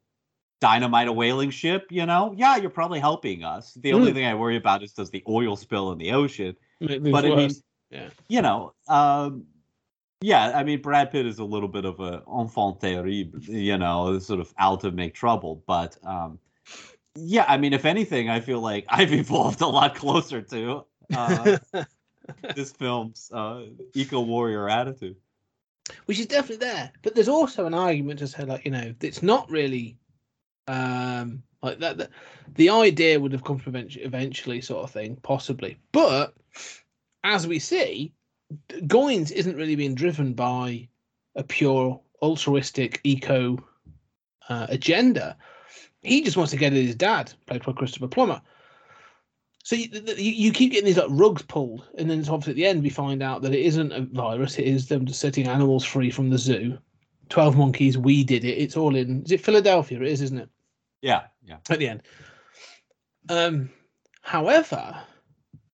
dynamite 0.59 1.07
a 1.07 1.11
whaling 1.13 1.49
ship, 1.49 1.87
you 1.89 2.05
know, 2.05 2.33
yeah, 2.37 2.55
you're 2.57 2.69
probably 2.69 2.99
helping 2.99 3.43
us. 3.43 3.73
The 3.75 3.93
only 3.93 4.11
Mm. 4.11 4.15
thing 4.15 4.25
I 4.25 4.35
worry 4.35 4.55
about 4.57 4.83
is 4.83 4.93
does 4.93 5.09
the 5.09 5.23
oil 5.27 5.55
spill 5.55 5.91
in 5.91 5.97
the 5.97 6.11
ocean. 6.11 6.55
But 6.79 7.25
I 7.25 7.35
mean, 7.35 7.51
yeah. 7.89 8.09
you 8.29 8.41
know, 8.41 8.73
um, 8.87 9.45
yeah, 10.21 10.51
I 10.55 10.63
mean, 10.63 10.81
Brad 10.81 11.11
Pitt 11.11 11.25
is 11.25 11.39
a 11.39 11.43
little 11.43 11.67
bit 11.67 11.85
of 11.85 11.99
a 11.99 12.23
enfant 12.31 12.79
terrible, 12.79 13.39
you 13.41 13.77
know, 13.77 14.19
sort 14.19 14.39
of 14.39 14.53
out 14.57 14.81
to 14.81 14.91
make 14.91 15.15
trouble. 15.15 15.63
But 15.65 15.97
um, 16.03 16.39
yeah, 17.15 17.45
I 17.47 17.57
mean, 17.57 17.73
if 17.73 17.85
anything, 17.85 18.29
I 18.29 18.39
feel 18.39 18.61
like 18.61 18.85
I've 18.89 19.13
evolved 19.13 19.61
a 19.61 19.67
lot 19.67 19.95
closer 19.95 20.41
to 20.41 20.85
uh, 21.15 21.57
this 22.55 22.71
film's 22.71 23.31
uh, 23.33 23.65
eco 23.95 24.21
warrior 24.21 24.69
attitude. 24.69 25.17
which 26.05 26.19
is 26.19 26.27
definitely 26.27 26.67
there. 26.67 26.91
But 27.01 27.15
there's 27.15 27.27
also 27.29 27.65
an 27.65 27.73
argument 27.73 28.19
to 28.19 28.27
say, 28.27 28.45
like, 28.45 28.65
you 28.65 28.71
know, 28.71 28.93
it's 29.01 29.23
not 29.23 29.49
really 29.49 29.97
um 30.67 31.41
like 31.63 31.79
that. 31.79 31.97
The, 31.97 32.09
the 32.55 32.69
idea 32.69 33.19
would 33.19 33.31
have 33.31 33.43
come 33.43 33.57
from 33.57 33.75
eventually, 33.75 34.61
sort 34.61 34.83
of 34.83 34.91
thing, 34.91 35.15
possibly. 35.23 35.77
But 35.91 36.35
as 37.23 37.47
we 37.47 37.59
see, 37.59 38.13
Goines 38.69 39.31
isn't 39.31 39.55
really 39.55 39.75
being 39.75 39.95
driven 39.95 40.33
by 40.33 40.87
a 41.35 41.43
pure 41.43 42.01
altruistic 42.21 42.99
eco 43.03 43.57
uh, 44.49 44.67
agenda. 44.69 45.37
He 46.01 46.21
just 46.21 46.37
wants 46.37 46.51
to 46.51 46.57
get 46.57 46.73
at 46.73 46.79
his 46.79 46.95
dad, 46.95 47.33
played 47.45 47.63
by 47.63 47.73
Christopher 47.73 48.07
Plummer. 48.07 48.41
So 49.63 49.75
you, 49.75 49.89
you, 50.17 50.51
keep 50.51 50.71
getting 50.71 50.85
these 50.85 50.97
like 50.97 51.05
rugs 51.09 51.43
pulled, 51.43 51.87
and 51.97 52.09
then 52.09 52.19
it's 52.19 52.29
obviously 52.29 52.53
at 52.53 52.55
the 52.55 52.65
end 52.65 52.81
we 52.81 52.89
find 52.89 53.21
out 53.21 53.43
that 53.43 53.53
it 53.53 53.63
isn't 53.63 53.91
a 53.91 54.01
virus; 54.01 54.57
it 54.57 54.65
is 54.65 54.87
them 54.87 55.05
just 55.05 55.19
setting 55.19 55.47
animals 55.47 55.85
free 55.85 56.09
from 56.09 56.31
the 56.31 56.37
zoo. 56.37 56.79
Twelve 57.29 57.55
monkeys, 57.55 57.97
we 57.97 58.23
did 58.23 58.43
it. 58.43 58.57
It's 58.57 58.75
all 58.75 58.95
in. 58.95 59.21
Is 59.23 59.31
it 59.31 59.45
Philadelphia? 59.45 60.01
It 60.01 60.07
is, 60.07 60.21
isn't 60.21 60.39
it? 60.39 60.49
Yeah, 61.03 61.25
yeah. 61.43 61.57
At 61.69 61.77
the 61.77 61.89
end. 61.89 62.01
Um, 63.29 63.69
however, 64.21 64.99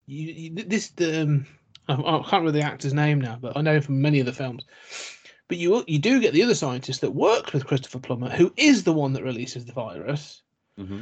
you, 0.05 0.33
you 0.33 0.63
this 0.65 0.89
the 0.89 1.21
um, 1.21 1.47
I, 1.87 1.93
I 1.93 1.95
can't 1.97 2.31
remember 2.33 2.51
the 2.51 2.61
actor's 2.61 2.93
name 2.93 3.21
now, 3.21 3.37
but 3.39 3.55
I 3.55 3.61
know 3.61 3.75
him 3.75 3.81
from 3.81 4.01
many 4.01 4.19
of 4.19 4.25
the 4.25 4.33
films. 4.33 4.65
But 5.47 5.57
you 5.57 5.83
you 5.87 5.99
do 5.99 6.19
get 6.19 6.33
the 6.33 6.43
other 6.43 6.55
scientist 6.55 7.01
that 7.01 7.11
worked 7.11 7.53
with 7.53 7.65
Christopher 7.65 7.99
Plummer, 7.99 8.29
who 8.29 8.53
is 8.57 8.83
the 8.83 8.93
one 8.93 9.13
that 9.13 9.23
releases 9.23 9.65
the 9.65 9.73
virus. 9.73 10.41
hmm 10.77 11.01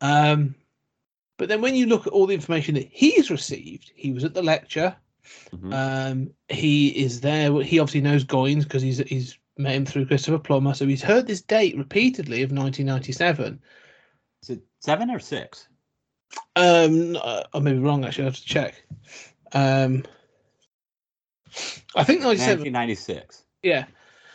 Um, 0.00 0.54
but 1.36 1.48
then 1.48 1.60
when 1.60 1.74
you 1.74 1.86
look 1.86 2.06
at 2.06 2.12
all 2.12 2.26
the 2.26 2.34
information 2.34 2.74
that 2.76 2.88
he's 2.90 3.30
received, 3.30 3.92
he 3.94 4.12
was 4.12 4.24
at 4.24 4.34
the 4.34 4.42
lecture. 4.42 4.96
hmm 5.50 5.72
Um, 5.72 6.30
he 6.48 6.88
is 6.88 7.20
there. 7.20 7.52
He 7.62 7.78
obviously 7.78 8.00
knows 8.00 8.24
Goines 8.24 8.64
because 8.64 8.82
he's 8.82 8.98
he's 8.98 9.38
met 9.58 9.74
him 9.74 9.86
through 9.86 10.06
Christopher 10.06 10.38
Plummer, 10.38 10.74
so 10.74 10.86
he's 10.86 11.02
heard 11.02 11.26
this 11.26 11.42
date 11.42 11.76
repeatedly 11.76 12.42
of 12.42 12.50
1997. 12.50 13.60
Is 14.42 14.50
it 14.50 14.62
seven 14.80 15.10
or 15.10 15.18
six? 15.18 15.68
Um, 16.56 17.16
uh, 17.16 17.42
I 17.52 17.58
may 17.60 17.72
be 17.72 17.78
wrong. 17.78 18.04
Actually, 18.04 18.24
I 18.24 18.26
have 18.26 18.36
to 18.36 18.44
check. 18.44 18.84
Um, 19.52 20.04
I 21.94 22.04
think 22.04 22.20
97. 22.20 22.60
1996. 22.60 23.44
Yeah. 23.62 23.86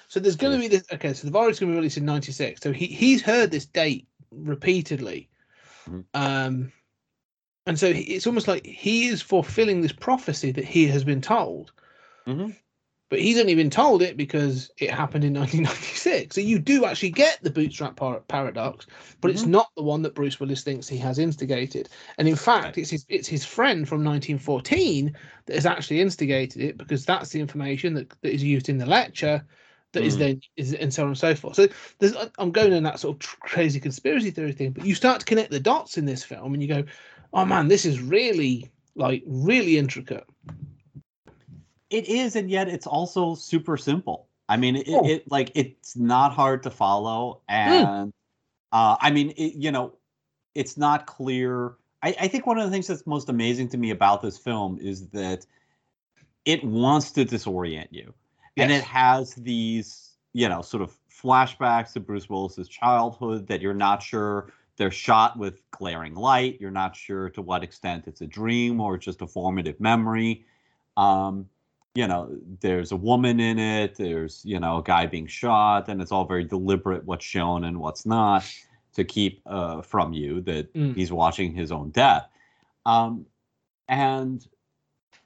So 0.07 0.19
there's 0.19 0.35
going 0.35 0.53
to 0.53 0.59
be 0.59 0.67
this. 0.67 0.83
Okay, 0.91 1.13
so 1.13 1.27
the 1.27 1.31
virus 1.31 1.57
is 1.57 1.59
going 1.59 1.71
to 1.71 1.75
be 1.75 1.77
released 1.77 1.97
in 1.97 2.05
'96. 2.05 2.61
So 2.61 2.71
he 2.71 2.87
he's 2.87 3.21
heard 3.21 3.51
this 3.51 3.65
date 3.65 4.07
repeatedly, 4.31 5.29
Mhm. 5.87 6.05
um, 6.15 6.71
and 7.67 7.77
so 7.77 7.93
he, 7.93 8.01
it's 8.01 8.25
almost 8.25 8.47
like 8.47 8.65
he 8.65 9.07
is 9.07 9.21
fulfilling 9.21 9.81
this 9.81 9.91
prophecy 9.91 10.51
that 10.51 10.65
he 10.65 10.87
has 10.87 11.03
been 11.03 11.21
told. 11.21 11.71
Mhm. 12.25 12.55
But 13.09 13.19
he's 13.21 13.39
only 13.39 13.55
been 13.55 13.71
told 13.71 14.03
it 14.03 14.17
because 14.17 14.69
it 14.77 14.91
happened 14.91 15.23
in 15.23 15.33
1996. 15.39 16.35
So 16.35 16.41
you 16.41 16.59
do 16.59 16.85
actually 16.85 17.09
get 17.09 17.39
the 17.41 17.49
bootstrap 17.49 17.95
par- 17.95 18.21
paradox, 18.27 18.85
but 19.19 19.31
it's 19.31 19.43
Mhm. 19.43 19.47
not 19.49 19.71
the 19.75 19.83
one 19.83 20.03
that 20.03 20.13
Bruce 20.13 20.39
Willis 20.39 20.63
thinks 20.63 20.87
he 20.87 20.97
has 20.97 21.17
instigated. 21.17 21.89
And 22.19 22.27
in 22.27 22.35
fact, 22.35 22.77
it's 22.77 22.91
his 22.91 23.05
it's 23.09 23.27
his 23.27 23.43
friend 23.43 23.87
from 23.87 24.03
1914 24.03 25.15
that 25.47 25.55
has 25.55 25.65
actually 25.65 26.01
instigated 26.01 26.61
it 26.61 26.77
because 26.77 27.03
that's 27.05 27.29
the 27.31 27.39
information 27.39 27.95
that, 27.95 28.09
that 28.21 28.33
is 28.33 28.43
used 28.43 28.69
in 28.69 28.77
the 28.77 28.85
lecture 28.85 29.43
that 29.93 30.03
is 30.03 30.15
Mm. 30.15 30.19
then 30.19 30.41
is 30.55 30.73
and 30.75 30.93
so 30.93 31.01
on 31.03 31.09
and 31.09 31.17
so 31.17 31.33
forth. 31.33 31.55
So 31.55 31.67
there's 31.97 32.13
I'm 32.37 32.51
going 32.51 32.73
in 32.73 32.83
that 32.83 32.99
sort 32.99 33.23
of 33.23 33.39
crazy 33.39 33.79
conspiracy 33.79 34.29
theory 34.29 34.51
thing, 34.51 34.71
but 34.71 34.85
you 34.85 34.93
start 34.93 35.19
to 35.21 35.25
connect 35.25 35.49
the 35.49 35.59
dots 35.59 35.97
in 35.97 36.05
this 36.05 36.23
film, 36.23 36.53
and 36.53 36.61
you 36.61 36.69
go, 36.69 36.83
oh 37.33 37.45
man, 37.45 37.67
this 37.67 37.85
is 37.85 37.99
really 38.01 38.69
like 38.95 39.23
really 39.25 39.77
intricate. 39.79 40.25
It 41.89 42.07
is, 42.07 42.35
and 42.35 42.49
yet 42.49 42.67
it's 42.67 42.87
also 42.87 43.35
super 43.35 43.77
simple. 43.77 44.27
I 44.47 44.57
mean, 44.57 44.75
it, 44.77 44.87
Oh. 44.89 45.07
it 45.07 45.29
like 45.29 45.51
it's 45.55 45.95
not 45.95 46.33
hard 46.33 46.63
to 46.63 46.69
follow, 46.69 47.41
and 47.47 48.13
uh, 48.71 48.97
I 48.99 49.11
mean, 49.11 49.31
it, 49.31 49.55
you 49.55 49.71
know, 49.71 49.93
it's 50.55 50.77
not 50.77 51.05
clear. 51.05 51.73
I, 52.01 52.15
I 52.19 52.27
think 52.27 52.45
one 52.47 52.57
of 52.57 52.65
the 52.65 52.71
things 52.71 52.87
that's 52.87 53.05
most 53.05 53.29
amazing 53.29 53.69
to 53.69 53.77
me 53.77 53.91
about 53.91 54.21
this 54.21 54.37
film 54.37 54.79
is 54.79 55.09
that 55.09 55.45
it 56.45 56.63
wants 56.63 57.11
to 57.11 57.25
disorient 57.25 57.89
you, 57.91 58.13
and 58.57 58.71
it 58.71 58.83
has 58.83 59.33
these, 59.35 60.11
you 60.33 60.49
know, 60.49 60.61
sort 60.61 60.83
of 60.83 60.97
flashbacks 61.11 61.93
to 61.93 61.99
Bruce 61.99 62.29
Willis's 62.29 62.67
childhood 62.69 63.47
that 63.47 63.61
you're 63.61 63.73
not 63.73 64.01
sure 64.01 64.51
they're 64.77 64.91
shot 64.91 65.37
with 65.37 65.61
glaring 65.71 66.15
light. 66.15 66.57
You're 66.61 66.71
not 66.71 66.95
sure 66.95 67.29
to 67.31 67.41
what 67.41 67.63
extent 67.63 68.05
it's 68.07 68.21
a 68.21 68.27
dream 68.27 68.79
or 68.79 68.97
just 68.97 69.21
a 69.21 69.27
formative 69.27 69.79
memory. 69.79 70.45
Um, 70.95 71.49
you 71.95 72.07
know, 72.07 72.29
there's 72.61 72.91
a 72.91 72.95
woman 72.95 73.39
in 73.39 73.57
it. 73.59 73.95
There's 73.95 74.43
you 74.45 74.59
know 74.59 74.77
a 74.77 74.83
guy 74.83 75.05
being 75.05 75.27
shot, 75.27 75.89
and 75.89 76.01
it's 76.01 76.11
all 76.11 76.25
very 76.25 76.43
deliberate 76.43 77.05
what's 77.05 77.25
shown 77.25 77.63
and 77.63 77.79
what's 77.79 78.05
not 78.05 78.43
to 78.93 79.03
keep 79.03 79.41
uh, 79.45 79.81
from 79.81 80.13
you 80.13 80.41
that 80.41 80.73
Mm. 80.73 80.95
he's 80.95 81.11
watching 81.11 81.53
his 81.53 81.71
own 81.71 81.89
death. 81.91 82.27
Um, 82.85 83.25
and 83.87 84.45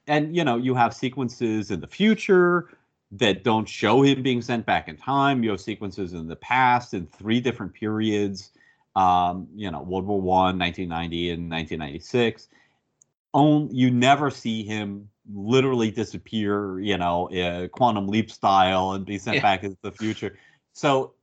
and 0.06 0.34
you 0.36 0.44
know 0.44 0.56
you 0.56 0.74
have 0.74 0.94
sequences 0.94 1.70
in 1.70 1.80
the 1.80 1.86
future 1.86 2.70
that 3.12 3.44
don't 3.44 3.68
show 3.68 4.02
him 4.02 4.22
being 4.22 4.42
sent 4.42 4.66
back 4.66 4.88
in 4.88 4.96
time. 4.96 5.44
You 5.44 5.50
have 5.50 5.60
sequences 5.60 6.14
in 6.14 6.26
the 6.26 6.36
past 6.36 6.94
in 6.94 7.06
three 7.06 7.40
different 7.40 7.72
periods. 7.74 8.50
Um, 8.96 9.48
you 9.54 9.70
know, 9.70 9.82
World 9.82 10.06
War 10.06 10.20
One, 10.20 10.58
1990, 10.58 11.30
and 11.30 11.50
1996. 11.50 12.48
On, 13.32 13.68
you 13.72 13.90
never 13.90 14.30
see 14.30 14.62
him 14.64 15.08
literally 15.32 15.90
disappear, 15.90 16.80
you 16.80 16.98
know, 16.98 17.30
uh, 17.30 17.68
quantum 17.68 18.08
leap 18.08 18.30
style 18.30 18.92
and 18.92 19.06
be 19.06 19.18
sent 19.18 19.36
Yeah. 19.36 19.42
back 19.42 19.64
into 19.64 19.78
the 19.82 19.92
future. 19.92 20.36
So, 20.72 21.14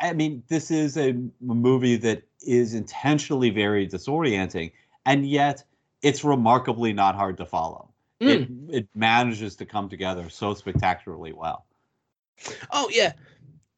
I 0.00 0.12
mean, 0.12 0.42
this 0.48 0.70
is 0.70 0.96
a 0.96 1.14
movie 1.40 1.96
that 1.96 2.22
is 2.40 2.74
intentionally 2.74 3.50
very 3.50 3.86
disorienting, 3.86 4.72
and 5.06 5.28
yet 5.28 5.64
it's 6.02 6.24
remarkably 6.24 6.92
not 6.92 7.14
hard 7.14 7.36
to 7.38 7.46
follow. 7.46 7.90
It, 8.20 8.48
it 8.70 8.88
manages 8.94 9.54
to 9.56 9.66
come 9.66 9.88
together 9.88 10.30
so 10.30 10.54
spectacularly 10.54 11.32
well. 11.32 11.66
Oh 12.70 12.88
yeah, 12.90 13.12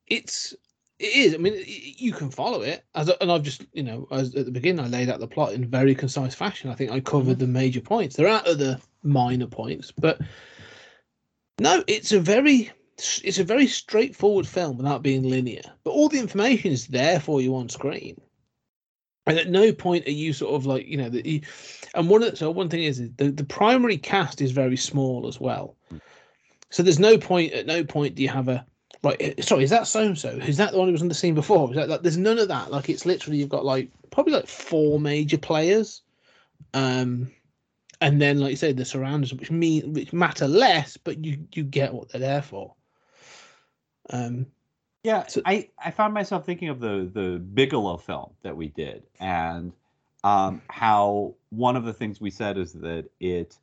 it's 0.07 0.55
it 0.99 1.17
is. 1.17 1.35
I 1.35 1.39
mean, 1.39 1.63
you 1.67 2.13
can 2.13 2.31
follow 2.31 2.63
it 2.63 2.85
as 2.95 3.09
and 3.09 3.31
I've 3.33 3.43
just 3.43 3.67
you 3.73 3.83
know 3.83 4.07
as 4.11 4.35
at 4.35 4.45
the 4.45 4.53
beginning 4.53 4.85
I 4.85 4.89
laid 4.89 5.09
out 5.09 5.19
the 5.21 5.27
plot 5.27 5.53
in 5.53 5.69
very 5.69 5.95
concise 5.95 6.35
fashion. 6.35 6.71
I 6.71 6.75
think 6.75 6.93
I 6.93 7.01
covered 7.01 7.39
the 7.41 7.47
major 7.47 7.81
points. 7.81 8.17
There 8.17 8.29
are 8.29 8.43
other 8.47 8.79
minor 9.07 9.47
points, 9.47 9.93
but 9.93 10.21
no, 11.61 11.83
it's 11.87 12.13
a 12.13 12.21
very 12.21 12.71
it's 12.99 13.39
a 13.39 13.45
very 13.45 13.67
straightforward 13.67 14.47
film 14.47 14.79
without 14.79 15.03
being 15.03 15.23
linear. 15.23 15.63
But 15.85 15.91
all 15.91 16.09
the 16.09 16.19
information 16.19 16.73
is 16.73 16.87
there 16.87 17.21
for 17.21 17.41
you 17.41 17.55
on 17.57 17.69
screen. 17.69 18.19
And 19.27 19.39
at 19.39 19.51
no 19.51 19.73
point 19.73 20.07
are 20.07 20.13
you 20.13 20.33
sort 20.33 20.55
of 20.55 20.67
like 20.67 20.87
you 20.87 20.97
know 20.97 21.09
that 21.09 21.27
you, 21.27 21.41
and 21.95 22.09
one 22.09 22.23
of 22.23 22.31
the, 22.31 22.37
so 22.37 22.51
one 22.51 22.69
thing 22.69 22.85
is 22.85 22.99
the 23.17 23.31
the 23.31 23.45
primary 23.45 23.99
cast 23.99 24.41
is 24.41 24.53
very 24.53 24.77
small 24.77 25.27
as 25.27 25.41
well. 25.41 25.77
So 26.71 26.83
there's 26.83 26.99
no 26.99 27.19
point 27.19 27.53
at 27.53 27.67
no 27.67 27.85
point 27.85 28.15
do 28.15 28.23
you 28.23 28.29
have 28.29 28.49
a 28.49 28.65
like 29.03 29.17
eh, 29.21 29.35
sorry 29.41 29.65
is 29.65 29.71
that 29.71 29.87
so 29.87 30.01
and 30.01 30.19
so 30.19 30.31
is 30.31 30.57
that 30.57 30.73
the 30.73 30.79
one 30.79 30.89
who 30.89 30.93
was 30.93 31.03
on 31.03 31.09
the 31.09 31.15
scene 31.15 31.35
before 31.35 31.71
is 31.71 31.77
that 31.77 31.89
like 31.89 32.03
there's 32.03 32.17
none 32.17 32.39
of 32.39 32.49
that 32.49 32.71
like 32.71 32.89
it's 32.89 33.07
literally 33.07 33.39
you've 33.39 33.49
got 33.49 33.65
like 33.65 33.91
probably 34.11 34.33
like 34.33 34.47
four 34.47 34.99
major 35.01 35.39
players 35.39 36.03
um 36.75 37.31
and 38.01 38.21
then 38.21 38.39
like 38.41 38.51
you 38.51 38.57
say 38.57 38.73
the 38.73 38.85
surroundings 38.85 39.33
which 39.35 39.51
mean 39.51 39.93
which 39.93 40.13
matter 40.13 40.47
less 40.49 40.97
but 40.97 41.25
you 41.25 41.39
you 41.53 41.63
get 41.65 41.93
what 41.95 42.09
they're 42.09 42.21
there 42.21 42.43
for 42.43 42.75
um 44.11 44.47
Yeah, 45.03 45.27
So- 45.27 45.43
I, 45.45 45.69
I 45.85 45.91
found 45.91 46.15
myself 46.15 46.45
thinking 46.45 46.69
of 46.69 46.81
the 46.81 47.09
the 47.13 47.39
Bigelow 47.39 47.97
film 47.97 48.31
that 48.43 48.57
we 48.57 48.69
did, 48.69 49.05
and 49.21 49.73
um, 50.25 50.61
how 50.69 51.35
one 51.51 51.77
of 51.77 51.85
the 51.85 51.93
things 51.93 52.21
we 52.21 52.31
said 52.31 52.59
is 52.59 52.73
that 52.73 53.05
it 53.21 53.57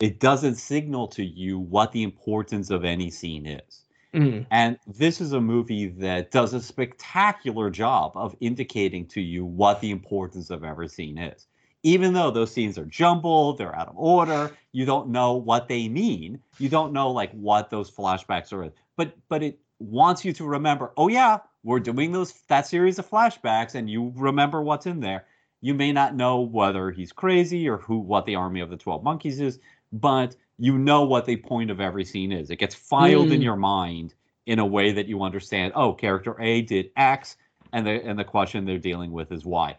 it 0.00 0.18
doesn't 0.20 0.54
signal 0.56 1.08
to 1.08 1.24
you 1.24 1.58
what 1.58 1.92
the 1.92 2.02
importance 2.02 2.70
of 2.70 2.84
any 2.84 3.10
scene 3.10 3.46
is. 3.46 3.82
mm, 4.14 4.46
And 4.50 4.78
this 4.86 5.20
is 5.20 5.32
a 5.32 5.40
movie 5.40 5.88
that 5.88 6.30
does 6.30 6.54
a 6.54 6.60
spectacular 6.62 7.68
job 7.70 8.12
of 8.14 8.34
indicating 8.40 9.06
to 9.08 9.20
you 9.20 9.44
what 9.44 9.80
the 9.80 9.90
importance 9.90 10.50
of 10.50 10.64
every 10.64 10.88
scene 10.88 11.18
is. 11.18 11.46
Even 11.92 12.12
though 12.12 12.30
those 12.30 12.52
scenes 12.52 12.76
are 12.78 12.84
jumbled, 12.84 13.56
they're 13.58 13.74
out 13.80 13.88
of 13.88 13.96
order, 13.96 14.42
you 14.72 14.84
don't 14.84 15.08
know 15.08 15.32
what 15.34 15.68
they 15.68 15.88
mean. 15.88 16.40
You 16.58 16.68
don't 16.68 16.92
know 16.92 17.10
like 17.10 17.32
what 17.32 17.70
those 17.70 17.90
flashbacks 17.90 18.52
are. 18.52 18.70
But 18.96 19.14
but 19.28 19.42
it 19.42 19.58
wants 19.78 20.24
you 20.24 20.32
to 20.34 20.44
remember, 20.44 20.92
oh 20.96 21.08
yeah, 21.08 21.38
we're 21.62 21.80
doing 21.80 22.12
those 22.12 22.32
that 22.48 22.66
series 22.66 22.98
of 22.98 23.08
flashbacks 23.08 23.74
and 23.74 23.88
you 23.88 24.12
remember 24.16 24.60
what's 24.62 24.86
in 24.86 25.00
there. 25.00 25.24
You 25.60 25.74
may 25.74 25.92
not 25.92 26.14
know 26.14 26.40
whether 26.40 26.90
he's 26.90 27.12
crazy 27.12 27.68
or 27.68 27.78
who 27.78 27.98
what 27.98 28.26
the 28.26 28.36
army 28.36 28.60
of 28.60 28.70
the 28.70 28.76
12 28.76 29.02
monkeys 29.02 29.40
is, 29.40 29.58
but 29.92 30.36
you 30.58 30.76
know 30.78 31.02
what 31.04 31.24
the 31.26 31.36
point 31.36 31.70
of 31.70 31.80
every 31.80 32.04
scene 32.04 32.32
is. 32.32 32.50
It 32.50 32.56
gets 32.58 32.74
filed 32.74 33.32
in 33.32 33.40
Mm. 33.40 33.44
your 33.44 33.56
mind 33.56 34.14
in 34.46 34.58
a 34.58 34.66
way 34.66 34.92
that 34.92 35.06
you 35.08 35.22
understand. 35.22 35.72
Oh, 35.74 35.92
character 35.94 36.34
A 36.40 36.62
did 36.62 36.90
X, 36.96 37.36
and 37.72 37.86
the 37.86 37.94
and 38.08 38.18
the 38.18 38.24
question 38.24 38.64
they're 38.64 38.78
dealing 38.90 39.12
with 39.12 39.30
is 39.32 39.44
Y. 39.44 39.76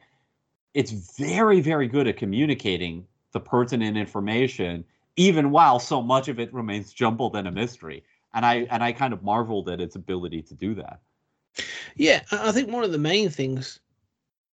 It's 0.73 0.91
very 0.91 1.62
very 1.62 1.88
good 1.88 2.08
at 2.08 2.17
communicating 2.17 3.05
the 3.32 3.39
pertinent 3.39 3.97
information, 3.97 4.86
even 5.15 5.51
while 5.51 5.79
so 5.79 6.01
much 6.01 6.27
of 6.27 6.39
it 6.39 6.53
remains 6.53 6.93
jumbled 6.93 7.36
and 7.36 7.47
a 7.47 7.51
mystery. 7.51 8.03
And 8.34 8.45
I 8.45 8.67
and 8.71 8.84
I 8.84 8.91
kind 8.91 9.13
of 9.13 9.23
marveled 9.23 9.69
at 9.69 9.82
its 9.82 9.95
ability 9.95 10.41
to 10.43 10.53
do 10.53 10.75
that. 10.75 10.99
yeah 11.95 12.21
i 12.32 12.51
think 12.51 12.69
one 12.71 12.84
of 12.84 12.91
the 12.91 12.97
main 12.97 13.29
things 13.29 13.79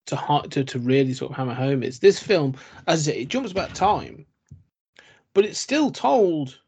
to 0.07 0.17
to, 0.49 0.63
to 0.63 0.79
really 0.79 1.13
sort 1.13 1.31
of 1.31 1.37
hammer 1.37 1.53
home 1.53 1.83
is 1.83 1.99
this 1.99 2.19
film 2.19 2.55
as 2.87 3.07
i 3.07 3.11
say 3.11 3.21
it 3.21 3.27
jumps 3.29 3.51
about 3.51 3.75
time 3.75 4.25
but 5.33 5.45
it's 5.45 5.59
still 5.59 5.91
told 5.91 6.59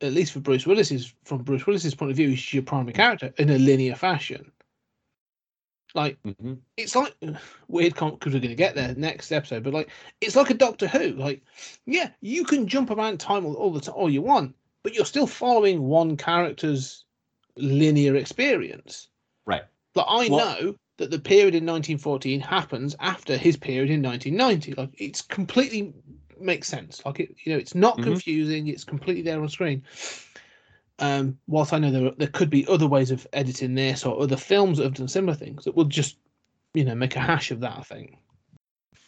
at 0.00 0.12
least 0.12 0.32
for 0.32 0.40
bruce 0.40 0.66
willis's 0.66 1.12
from 1.24 1.42
bruce 1.42 1.66
willis's 1.66 1.94
point 1.94 2.10
of 2.10 2.16
view 2.16 2.30
he's 2.30 2.54
your 2.54 2.62
primary 2.62 2.92
character 2.92 3.32
in 3.38 3.50
a 3.50 3.58
linear 3.58 3.94
fashion 3.94 4.50
like 5.94 6.18
Mhm. 6.22 6.58
it's 6.76 6.94
like 6.94 7.14
weird 7.68 7.94
because 7.94 8.10
we're 8.26 8.40
going 8.40 8.42
to 8.48 8.54
get 8.54 8.74
there 8.74 8.94
next 8.96 9.32
episode 9.32 9.62
but 9.64 9.72
like 9.74 9.90
it's 10.20 10.36
like 10.36 10.50
a 10.50 10.54
doctor 10.54 10.86
who 10.86 11.12
like 11.12 11.42
yeah 11.86 12.10
you 12.20 12.44
can 12.44 12.66
jump 12.66 12.90
around 12.90 13.18
time 13.18 13.44
all, 13.46 13.54
all 13.54 13.72
the 13.72 13.80
time 13.80 13.94
all 13.96 14.10
you 14.10 14.22
want 14.22 14.54
but 14.82 14.94
you're 14.94 15.04
still 15.04 15.26
following 15.26 15.82
one 15.82 16.16
character's 16.16 17.04
linear 17.56 18.16
experience 18.16 19.08
Right. 19.46 19.62
like 19.94 20.06
i 20.08 20.28
Well- 20.28 20.60
know 20.62 20.74
that 20.98 21.10
the 21.12 21.18
period 21.18 21.54
in 21.54 21.64
1914 21.64 22.40
happens 22.40 22.96
after 23.00 23.36
his 23.36 23.56
period 23.56 23.88
in 23.90 24.02
1990 24.02 24.74
like 24.74 24.90
it's 25.00 25.22
completely 25.22 25.94
makes 26.40 26.68
sense 26.68 27.02
like 27.04 27.18
it 27.20 27.34
you 27.44 27.52
know 27.52 27.58
it's 27.58 27.74
not 27.74 27.98
Mhm. 27.98 28.04
confusing 28.04 28.68
it's 28.68 28.84
completely 28.84 29.22
there 29.22 29.40
on 29.40 29.48
screen 29.48 29.82
um, 30.98 31.38
whilst 31.46 31.72
I 31.72 31.78
know 31.78 31.90
there 31.90 32.10
there 32.16 32.28
could 32.28 32.50
be 32.50 32.66
other 32.66 32.86
ways 32.86 33.10
of 33.10 33.26
editing 33.32 33.74
this 33.74 34.04
or 34.04 34.20
other 34.20 34.36
films 34.36 34.78
that 34.78 34.84
have 34.84 34.94
done 34.94 35.08
similar 35.08 35.34
things 35.34 35.66
it 35.66 35.74
will 35.74 35.84
just, 35.84 36.18
you 36.74 36.84
know, 36.84 36.94
make 36.94 37.16
a 37.16 37.20
hash 37.20 37.50
of 37.50 37.60
that. 37.60 37.78
I 37.78 37.82
think. 37.82 38.18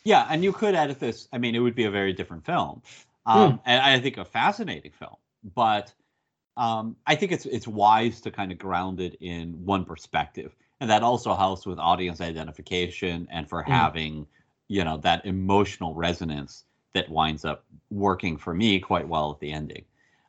Yeah, 0.04 0.26
and 0.30 0.42
you 0.42 0.52
could 0.52 0.74
edit 0.74 0.98
this. 0.98 1.28
I 1.32 1.38
mean, 1.38 1.54
it 1.54 1.58
would 1.58 1.74
be 1.74 1.84
a 1.84 1.90
very 1.90 2.12
different 2.12 2.44
film, 2.46 2.82
um, 3.26 3.60
and 3.66 3.82
I 3.82 4.00
think 4.00 4.16
a 4.16 4.24
fascinating 4.24 4.92
film. 4.92 5.16
But 5.54 5.92
um, 6.56 6.96
I 7.06 7.14
think 7.16 7.32
it's 7.32 7.46
it's 7.46 7.68
wise 7.68 8.20
to 8.22 8.30
kind 8.30 8.52
of 8.52 8.58
ground 8.58 9.00
it 9.00 9.16
in 9.20 9.64
one 9.64 9.84
perspective, 9.84 10.54
and 10.80 10.90
that 10.90 11.02
also 11.02 11.34
helps 11.34 11.66
with 11.66 11.78
audience 11.78 12.20
identification 12.20 13.28
and 13.30 13.48
for 13.48 13.62
Mm. 13.62 13.66
having, 13.66 14.26
you 14.68 14.84
know, 14.84 14.96
that 14.98 15.24
emotional 15.26 15.94
resonance 15.94 16.64
that 16.94 17.08
winds 17.08 17.44
up 17.44 17.64
working 17.90 18.36
for 18.38 18.54
me 18.54 18.80
quite 18.80 19.06
well 19.06 19.32
at 19.32 19.40
the 19.40 19.52
ending. 19.52 19.84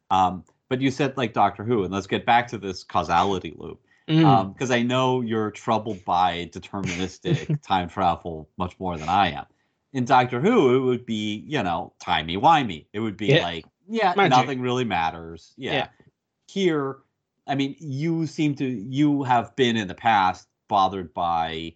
Um, 0.10 0.44
but 0.72 0.80
you 0.80 0.90
said 0.90 1.18
like 1.18 1.34
Doctor 1.34 1.66
Who, 1.66 1.84
and 1.84 1.94
let's 1.94 2.08
get 2.08 2.26
back 2.26 2.48
to 2.48 2.58
this 2.58 2.82
causality 2.86 3.54
loop 3.58 3.82
Mm. 4.08 4.54
because 4.54 4.72
I 4.72 4.82
know 4.82 5.20
you're 5.20 5.52
troubled 5.52 6.04
by 6.06 6.50
deterministic 6.54 7.62
time 7.68 7.90
travel 7.90 8.50
much 8.58 8.80
more 8.80 8.98
than 8.98 9.10
I 9.10 9.32
am. 9.32 9.46
In 9.92 10.06
Doctor 10.06 10.40
Who, 10.40 10.76
it 10.76 10.80
would 10.80 11.06
be, 11.06 11.44
you 11.46 11.62
know, 11.62 11.92
timey 12.00 12.38
wimey. 12.38 12.86
It 12.94 13.02
would 13.02 13.18
be 13.18 13.28
Yeah. 13.28 13.44
like, 13.44 13.66
yeah, 13.90 14.14
Magic. 14.16 14.30
nothing 14.32 14.62
really 14.62 14.86
matters. 14.86 15.54
Yeah. 15.58 15.74
Yeah. 15.74 15.88
Here, 16.48 16.98
I 17.48 17.56
mean, 17.56 17.76
you 17.80 18.26
seem 18.28 18.56
to, 18.56 18.66
you 18.66 19.24
have 19.24 19.54
been 19.58 19.76
in 19.76 19.90
the 19.90 19.94
past 19.96 20.48
bothered 20.70 21.14
by, 21.14 21.74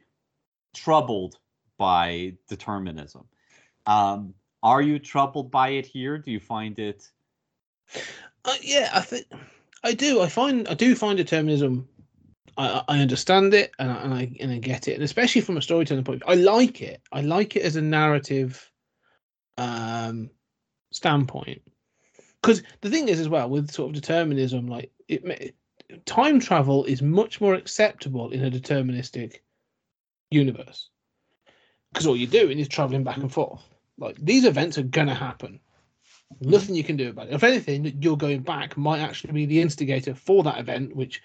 troubled 0.74 1.38
by 1.78 2.34
determinism. 2.48 3.26
Um, 3.86 4.34
are 4.64 4.82
you 4.82 5.00
troubled 5.00 5.52
by 5.52 5.70
it 5.70 5.86
here? 5.86 6.18
Do 6.18 6.32
you 6.32 6.40
find 6.40 6.80
it? 6.80 7.12
Yeah, 8.62 8.90
I 8.94 9.02
think 9.02 9.26
I 9.84 9.94
do. 9.94 10.22
I 10.22 10.28
find 10.28 10.68
I 10.68 10.74
do 10.74 10.96
find 10.96 11.18
determinism 11.18 11.88
I, 12.58 12.84
I 12.88 13.00
understand 13.00 13.54
it 13.54 13.72
and 13.80 13.92
I, 13.92 13.96
and 13.96 14.14
I 14.14 14.32
and 14.40 14.52
I 14.52 14.58
get 14.60 14.88
it, 14.88 14.94
and 14.94 15.04
especially 15.04 15.42
from 15.42 15.58
a 15.58 15.62
storytelling 15.62 16.04
point, 16.04 16.24
I 16.28 16.36
like 16.36 16.82
it. 16.82 17.02
I 17.12 17.22
like 17.22 17.56
it 17.56 17.64
as 17.64 17.76
a 17.76 17.82
narrative 17.82 18.70
um, 19.58 20.30
standpoint. 20.92 21.62
Because 22.42 22.64
the 22.82 22.90
thing 22.90 23.10
is, 23.10 23.20
as 23.20 23.28
well, 23.28 23.50
with 23.50 23.72
sort 23.72 23.90
of 23.90 23.96
determinism, 23.96 24.68
like 24.68 24.92
it, 25.08 25.56
time 26.06 26.40
travel 26.40 26.86
is 26.86 27.02
much 27.02 27.42
more 27.42 27.56
acceptable 27.56 28.32
in 28.32 28.46
a 28.46 28.52
deterministic 28.52 29.40
universe. 30.30 30.90
Because 31.92 32.08
all 32.08 32.16
you're 32.16 32.30
doing 32.30 32.60
is 32.60 32.68
traveling 32.68 33.04
back 33.04 33.18
and 33.18 33.32
forth. 33.32 33.64
Like 33.98 34.18
these 34.18 34.46
events 34.46 34.78
are 34.78 34.84
gonna 34.84 35.16
happen. 35.16 35.60
Mm. 36.34 36.48
Nothing 36.52 36.76
you 36.76 36.84
can 36.84 36.98
do 36.98 37.10
about 37.10 37.28
it. 37.28 37.34
If 37.34 37.44
anything, 37.44 37.98
you're 38.02 38.18
going 38.18 38.42
back 38.42 38.78
might 38.78 39.00
actually 39.00 39.34
be 39.34 39.46
the 39.46 39.62
instigator 39.62 40.16
for 40.16 40.44
that 40.44 40.60
event, 40.60 40.96
which 40.96 41.22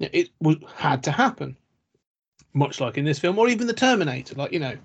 it 0.00 0.30
was 0.40 0.56
had 0.74 1.02
to 1.04 1.10
happen. 1.10 1.56
Much 2.54 2.80
like 2.80 2.96
in 2.96 3.04
this 3.04 3.18
film, 3.18 3.38
or 3.38 3.48
even 3.48 3.66
the 3.66 3.72
Terminator. 3.72 4.34
Like 4.34 4.52
you 4.52 4.58
know, 4.58 4.76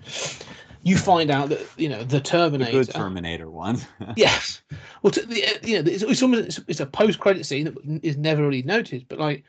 you 0.82 0.98
find 0.98 1.30
out 1.30 1.48
that 1.48 1.66
you 1.76 1.88
know 1.88 2.00
the 2.00 2.16
The 2.16 2.20
Terminator. 2.20 2.72
good 2.72 2.90
Terminator 2.90 3.50
one. 3.50 3.80
Yes. 4.16 4.60
Well, 5.02 5.10
to, 5.12 5.24
the, 5.24 5.58
you 5.62 5.82
know, 5.82 5.90
it's, 5.90 6.02
it's 6.02 6.22
almost 6.22 6.46
it's, 6.46 6.60
it's 6.68 6.80
a 6.80 6.86
post-credit 6.86 7.46
scene 7.46 7.64
that 7.64 8.00
is 8.02 8.16
never 8.16 8.42
really 8.42 8.62
noticed, 8.62 9.08
But 9.08 9.18
like 9.18 9.44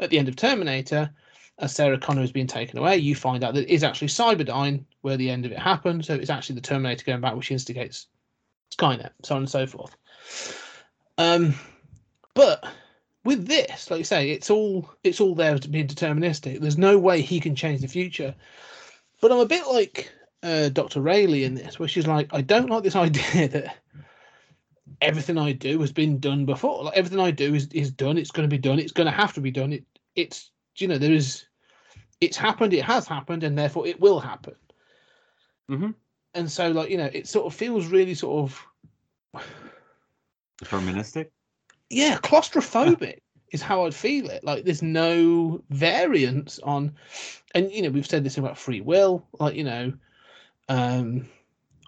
at 0.00 0.10
the 0.10 0.18
end 0.18 0.28
of 0.28 0.36
Terminator, 0.36 1.10
as 1.58 1.74
Sarah 1.74 1.98
Connor 1.98 2.22
is 2.22 2.32
being 2.32 2.46
taken 2.46 2.78
away, 2.78 2.96
you 2.96 3.14
find 3.14 3.44
out 3.44 3.54
that 3.54 3.64
it 3.64 3.72
is 3.72 3.84
actually 3.84 4.08
Cyberdyne 4.08 4.84
where 5.02 5.16
the 5.16 5.30
end 5.30 5.46
of 5.46 5.52
it 5.52 5.58
happened. 5.58 6.04
So 6.04 6.14
it's 6.14 6.30
actually 6.30 6.56
the 6.56 6.62
Terminator 6.62 7.04
going 7.04 7.20
back, 7.20 7.36
which 7.36 7.50
instigates 7.50 8.08
Skynet, 8.76 9.10
so 9.22 9.34
on 9.36 9.42
and 9.42 9.50
so 9.50 9.66
forth. 9.66 9.96
Um, 11.18 11.54
but 12.34 12.64
with 13.24 13.46
this, 13.46 13.90
like 13.90 13.98
you 13.98 14.04
say, 14.04 14.30
it's 14.30 14.50
all 14.50 14.90
it's 15.04 15.20
all 15.20 15.34
there 15.34 15.58
to 15.58 15.68
be 15.68 15.84
deterministic. 15.84 16.60
There's 16.60 16.78
no 16.78 16.98
way 16.98 17.20
he 17.20 17.40
can 17.40 17.54
change 17.54 17.80
the 17.80 17.88
future. 17.88 18.34
But 19.20 19.32
I'm 19.32 19.38
a 19.38 19.46
bit 19.46 19.66
like 19.68 20.10
uh, 20.42 20.68
Dr. 20.70 21.00
Railly 21.00 21.44
in 21.44 21.54
this, 21.54 21.78
where 21.78 21.88
she's 21.88 22.06
like, 22.06 22.28
I 22.32 22.40
don't 22.40 22.70
like 22.70 22.82
this 22.82 22.96
idea 23.06 23.48
that 23.48 23.76
everything 25.00 25.38
I 25.38 25.52
do 25.52 25.80
has 25.80 25.92
been 25.92 26.18
done 26.18 26.44
before. 26.44 26.84
Like 26.84 26.96
everything 26.96 27.20
I 27.20 27.30
do 27.30 27.54
is 27.54 27.68
is 27.68 27.90
done. 27.92 28.18
It's 28.18 28.30
going 28.30 28.48
to 28.48 28.54
be 28.54 28.60
done. 28.60 28.78
It's 28.78 28.92
going 28.92 29.06
to 29.06 29.16
have 29.16 29.32
to 29.34 29.40
be 29.40 29.50
done. 29.50 29.72
It 29.72 29.84
it's 30.16 30.50
you 30.76 30.88
know 30.88 30.98
there 30.98 31.12
is 31.12 31.44
it's 32.20 32.36
happened. 32.36 32.72
It 32.72 32.84
has 32.84 33.06
happened, 33.06 33.44
and 33.44 33.56
therefore 33.56 33.86
it 33.86 34.00
will 34.00 34.20
happen. 34.20 34.54
Mhm. 35.70 35.94
And 36.34 36.50
so, 36.50 36.70
like 36.70 36.90
you 36.90 36.96
know, 36.96 37.10
it 37.12 37.26
sort 37.28 37.46
of 37.46 37.54
feels 37.54 37.86
really 37.86 38.14
sort 38.14 38.44
of 38.44 38.66
Deterministic. 40.62 41.30
yeah, 41.90 42.16
claustrophobic 42.18 43.18
is 43.52 43.62
how 43.62 43.84
I'd 43.86 43.94
feel 43.94 44.30
it. 44.30 44.44
Like 44.44 44.64
there's 44.64 44.82
no 44.82 45.62
variance 45.70 46.58
on, 46.60 46.94
and 47.54 47.70
you 47.70 47.82
know 47.82 47.90
we've 47.90 48.06
said 48.06 48.24
this 48.24 48.38
about 48.38 48.58
free 48.58 48.80
will. 48.80 49.26
Like 49.38 49.54
you 49.54 49.64
know, 49.64 49.92
um, 50.68 51.28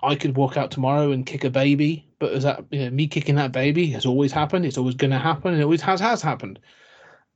I 0.02 0.14
could 0.14 0.36
walk 0.36 0.56
out 0.56 0.70
tomorrow 0.70 1.12
and 1.12 1.26
kick 1.26 1.44
a 1.44 1.50
baby, 1.50 2.06
but 2.18 2.32
is 2.32 2.42
that 2.44 2.64
you 2.70 2.80
know 2.84 2.90
me 2.90 3.06
kicking 3.06 3.36
that 3.36 3.52
baby 3.52 3.86
has 3.90 4.06
always 4.06 4.32
happened. 4.32 4.66
It's 4.66 4.78
always 4.78 4.94
going 4.96 5.12
to 5.12 5.18
happen. 5.18 5.52
and 5.52 5.60
It 5.60 5.64
always 5.64 5.82
has 5.82 6.00
has 6.00 6.20
happened. 6.22 6.58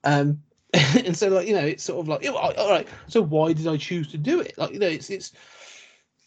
Um, 0.05 0.43
and 0.75 1.17
so 1.17 1.29
like 1.29 1.47
you 1.49 1.55
know, 1.55 1.65
it's 1.65 1.85
sort 1.85 2.01
of 2.01 2.09
like 2.09 2.27
all 2.29 2.71
right. 2.71 2.87
So 3.07 3.23
why 3.23 3.55
did 3.55 3.67
I 3.67 3.77
choose 3.79 4.09
to 4.09 4.19
do 4.19 4.41
it? 4.41 4.59
Like 4.59 4.73
you 4.73 4.79
know, 4.79 4.89
it's 4.89 5.09
it's 5.09 5.33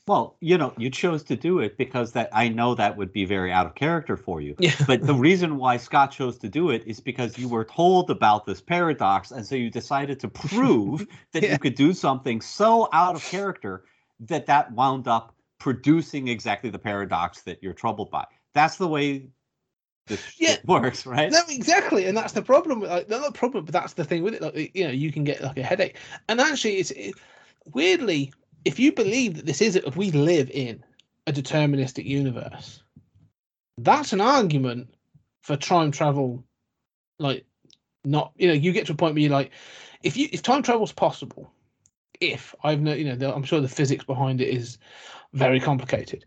Well, 0.08 0.36
you 0.42 0.58
know, 0.58 0.74
you 0.78 0.90
chose 0.90 1.24
to 1.26 1.36
do 1.36 1.60
it 1.60 1.78
because 1.78 2.12
that 2.14 2.30
I 2.34 2.50
know 2.50 2.74
that 2.76 2.98
would 2.98 3.14
be 3.14 3.24
very 3.24 3.52
out 3.52 3.68
of 3.68 3.76
character 3.76 4.18
for 4.18 4.42
you. 4.42 4.56
yeah. 4.60 4.74
But 4.88 5.06
the 5.06 5.14
reason 5.30 5.58
why 5.58 5.78
Scott 5.78 6.12
chose 6.12 6.38
to 6.40 6.50
do 6.50 6.72
it 6.72 6.84
is 6.88 7.00
because 7.00 7.38
you 7.38 7.48
were 7.48 7.64
told 7.66 8.10
about 8.10 8.46
this 8.46 8.62
paradox, 8.62 9.32
and 9.32 9.46
so 9.46 9.56
you 9.56 9.70
decided 9.70 10.20
to 10.22 10.28
prove 10.28 11.06
that 11.34 11.44
Yeah. 11.44 11.54
you 11.54 11.60
could 11.60 11.76
do 11.76 11.94
something 11.94 12.42
so 12.42 12.90
out 12.94 13.16
of 13.16 13.24
character 13.24 13.86
that 14.22 14.48
that 14.48 14.72
wound 14.74 15.08
up 15.08 15.36
producing 15.60 16.28
exactly 16.28 16.72
the 16.72 16.80
paradox 16.80 17.44
that 17.44 17.62
you're 17.62 17.74
troubled 17.74 18.10
by. 18.10 18.26
That's 18.54 18.78
the 18.78 18.88
way 18.88 19.28
this 20.08 20.20
Yeah. 20.40 20.56
shit 20.56 20.66
works, 20.66 21.06
right? 21.06 21.32
No, 21.32 21.40
exactly, 21.48 22.06
and 22.06 22.18
that's 22.18 22.34
the 22.34 22.42
problem. 22.42 22.82
Like, 22.82 23.08
not 23.08 23.24
the 23.24 23.32
problem, 23.38 23.66
but 23.66 23.74
that's 23.74 23.94
the 23.94 24.04
thing 24.04 24.24
with 24.24 24.34
it. 24.34 24.42
Like, 24.42 24.72
you 24.76 24.84
know, 24.86 24.90
you 24.92 25.12
can 25.12 25.24
get 25.24 25.42
like 25.44 25.58
a 25.58 25.64
headache, 25.64 25.98
and 26.28 26.42
actually, 26.42 26.78
it's 26.78 26.90
it, 26.92 27.14
weirdly, 27.66 28.34
if 28.66 28.80
you 28.80 28.92
believe 28.92 29.36
that 29.36 29.46
this 29.46 29.62
is, 29.62 29.76
if 29.76 29.96
we 29.96 30.12
live 30.12 30.50
in 30.52 30.84
a 31.28 31.34
deterministic 31.34 32.06
universe, 32.06 32.84
that's 33.78 34.14
an 34.14 34.22
argument 34.22 34.94
for 35.42 35.58
time 35.58 35.92
travel. 35.92 36.44
Like, 37.20 37.46
not 38.04 38.34
you 38.36 38.48
know, 38.48 38.54
you 38.54 38.72
get 38.72 38.88
to 38.88 38.94
a 38.94 38.96
point 38.96 39.14
where 39.14 39.22
you're 39.22 39.32
like, 39.32 39.52
if 40.04 40.18
you 40.18 40.28
if 40.32 40.42
time 40.42 40.64
travel's 40.64 40.92
possible, 40.92 41.52
if 42.20 42.56
I've 42.64 42.82
no, 42.82 42.94
you 42.94 43.16
know, 43.16 43.32
I'm 43.32 43.44
sure 43.44 43.62
the 43.62 43.68
physics 43.68 44.04
behind 44.04 44.42
it 44.42 44.50
is 44.50 44.78
very 45.34 45.60
complicated. 45.60 46.26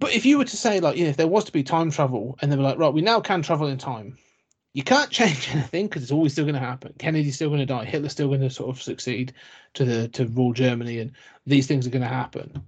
But 0.00 0.14
if 0.14 0.26
you 0.26 0.38
were 0.38 0.44
to 0.44 0.56
say, 0.56 0.80
like, 0.80 0.96
you 0.96 1.04
know, 1.04 1.10
if 1.10 1.16
there 1.16 1.28
was 1.28 1.44
to 1.44 1.52
be 1.52 1.62
time 1.62 1.90
travel 1.90 2.36
and 2.40 2.50
they 2.50 2.56
were 2.56 2.62
like, 2.62 2.78
right, 2.78 2.92
we 2.92 3.02
now 3.02 3.20
can 3.20 3.42
travel 3.42 3.68
in 3.68 3.78
time, 3.78 4.18
you 4.74 4.82
can't 4.82 5.10
change 5.10 5.48
anything 5.52 5.86
because 5.86 6.02
it's 6.02 6.12
always 6.12 6.32
still 6.32 6.44
going 6.44 6.54
to 6.54 6.60
happen. 6.60 6.94
Kennedy's 6.98 7.34
still 7.34 7.48
going 7.48 7.60
to 7.60 7.66
die. 7.66 7.84
Hitler's 7.84 8.12
still 8.12 8.28
going 8.28 8.40
to 8.40 8.50
sort 8.50 8.70
of 8.70 8.82
succeed 8.82 9.32
to 9.74 9.84
the 9.84 10.08
to 10.08 10.26
rule 10.26 10.52
Germany, 10.52 10.98
and 10.98 11.12
these 11.46 11.66
things 11.66 11.86
are 11.86 11.90
going 11.90 12.02
to 12.02 12.08
happen. 12.08 12.62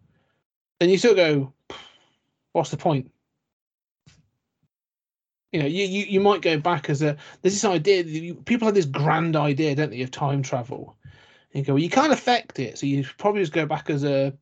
Then 0.81 0.91
you 0.91 0.99
still 0.99 1.15
go, 1.15 1.53
what's 2.53 2.71
the 2.71 2.77
point? 2.77 3.11
You 5.53 5.61
know, 5.61 5.67
you, 5.67 5.85
you 5.85 6.05
you 6.07 6.21
might 6.21 6.43
go 6.43 6.59
back 6.59 6.91
as 6.91 7.01
a 7.01 7.17
there's 7.43 7.55
this 7.55 7.65
idea 7.65 8.03
that 8.03 8.11
you, 8.11 8.35
people 8.35 8.67
have 8.67 8.75
this 8.75 8.87
grand 8.87 9.37
idea, 9.37 9.75
don't 9.77 9.91
they, 9.91 10.03
of 10.03 10.11
time 10.11 10.43
travel. 10.43 10.97
And 11.53 11.61
you 11.61 11.65
go, 11.65 11.75
well, 11.75 11.83
you 11.83 11.91
can't 11.91 12.13
affect 12.13 12.59
it, 12.59 12.77
so 12.77 12.87
you 12.87 13.07
probably 13.19 13.43
just 13.43 13.53
go 13.53 13.65
back 13.65 13.89
as 13.89 14.05
a 14.05 14.35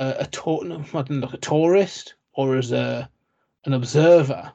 a, 0.00 0.16
a 0.20 0.26
tour, 0.26 0.64
I 0.64 0.68
don't 0.68 1.10
know, 1.10 1.26
like 1.26 1.34
a 1.34 1.38
tourist 1.38 2.14
or 2.32 2.56
as 2.56 2.72
a 2.72 3.08
an 3.64 3.74
observer. 3.74 4.52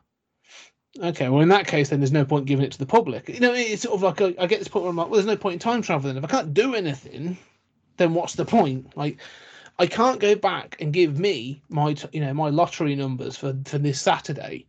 Okay, 1.02 1.28
well 1.28 1.42
in 1.42 1.50
that 1.50 1.68
case, 1.68 1.90
then 1.90 2.00
there's 2.00 2.12
no 2.12 2.24
point 2.26 2.46
giving 2.46 2.66
it 2.66 2.72
to 2.72 2.78
the 2.78 2.86
public. 2.86 3.28
You 3.28 3.40
know, 3.40 3.54
it's 3.54 3.82
sort 3.82 3.96
of 3.96 4.04
like 4.04 4.22
a, 4.22 4.42
I 4.42 4.48
get 4.48 4.60
this 4.60 4.68
point 4.68 4.84
where 4.84 4.90
I'm 4.90 4.96
like, 4.96 5.08
well, 5.08 5.16
there's 5.16 5.26
no 5.26 5.36
point 5.36 5.54
in 5.54 5.60
time 5.60 5.82
travel. 5.82 6.08
Then 6.08 6.18
if 6.18 6.24
I 6.24 6.28
can't 6.28 6.54
do 6.54 6.74
anything, 6.74 7.38
then 7.98 8.14
what's 8.14 8.36
the 8.36 8.46
point? 8.46 8.96
Like, 8.96 9.18
I 9.78 9.88
can't 9.88 10.20
go 10.22 10.36
back 10.36 10.78
and 10.80 10.94
give 10.94 11.20
me 11.20 11.62
my, 11.70 11.96
you 12.14 12.22
know, 12.22 12.34
my 12.34 12.50
lottery 12.50 12.96
numbers 12.96 13.36
for 13.36 13.54
for 13.66 13.78
this 13.78 14.02
Saturday 14.02 14.66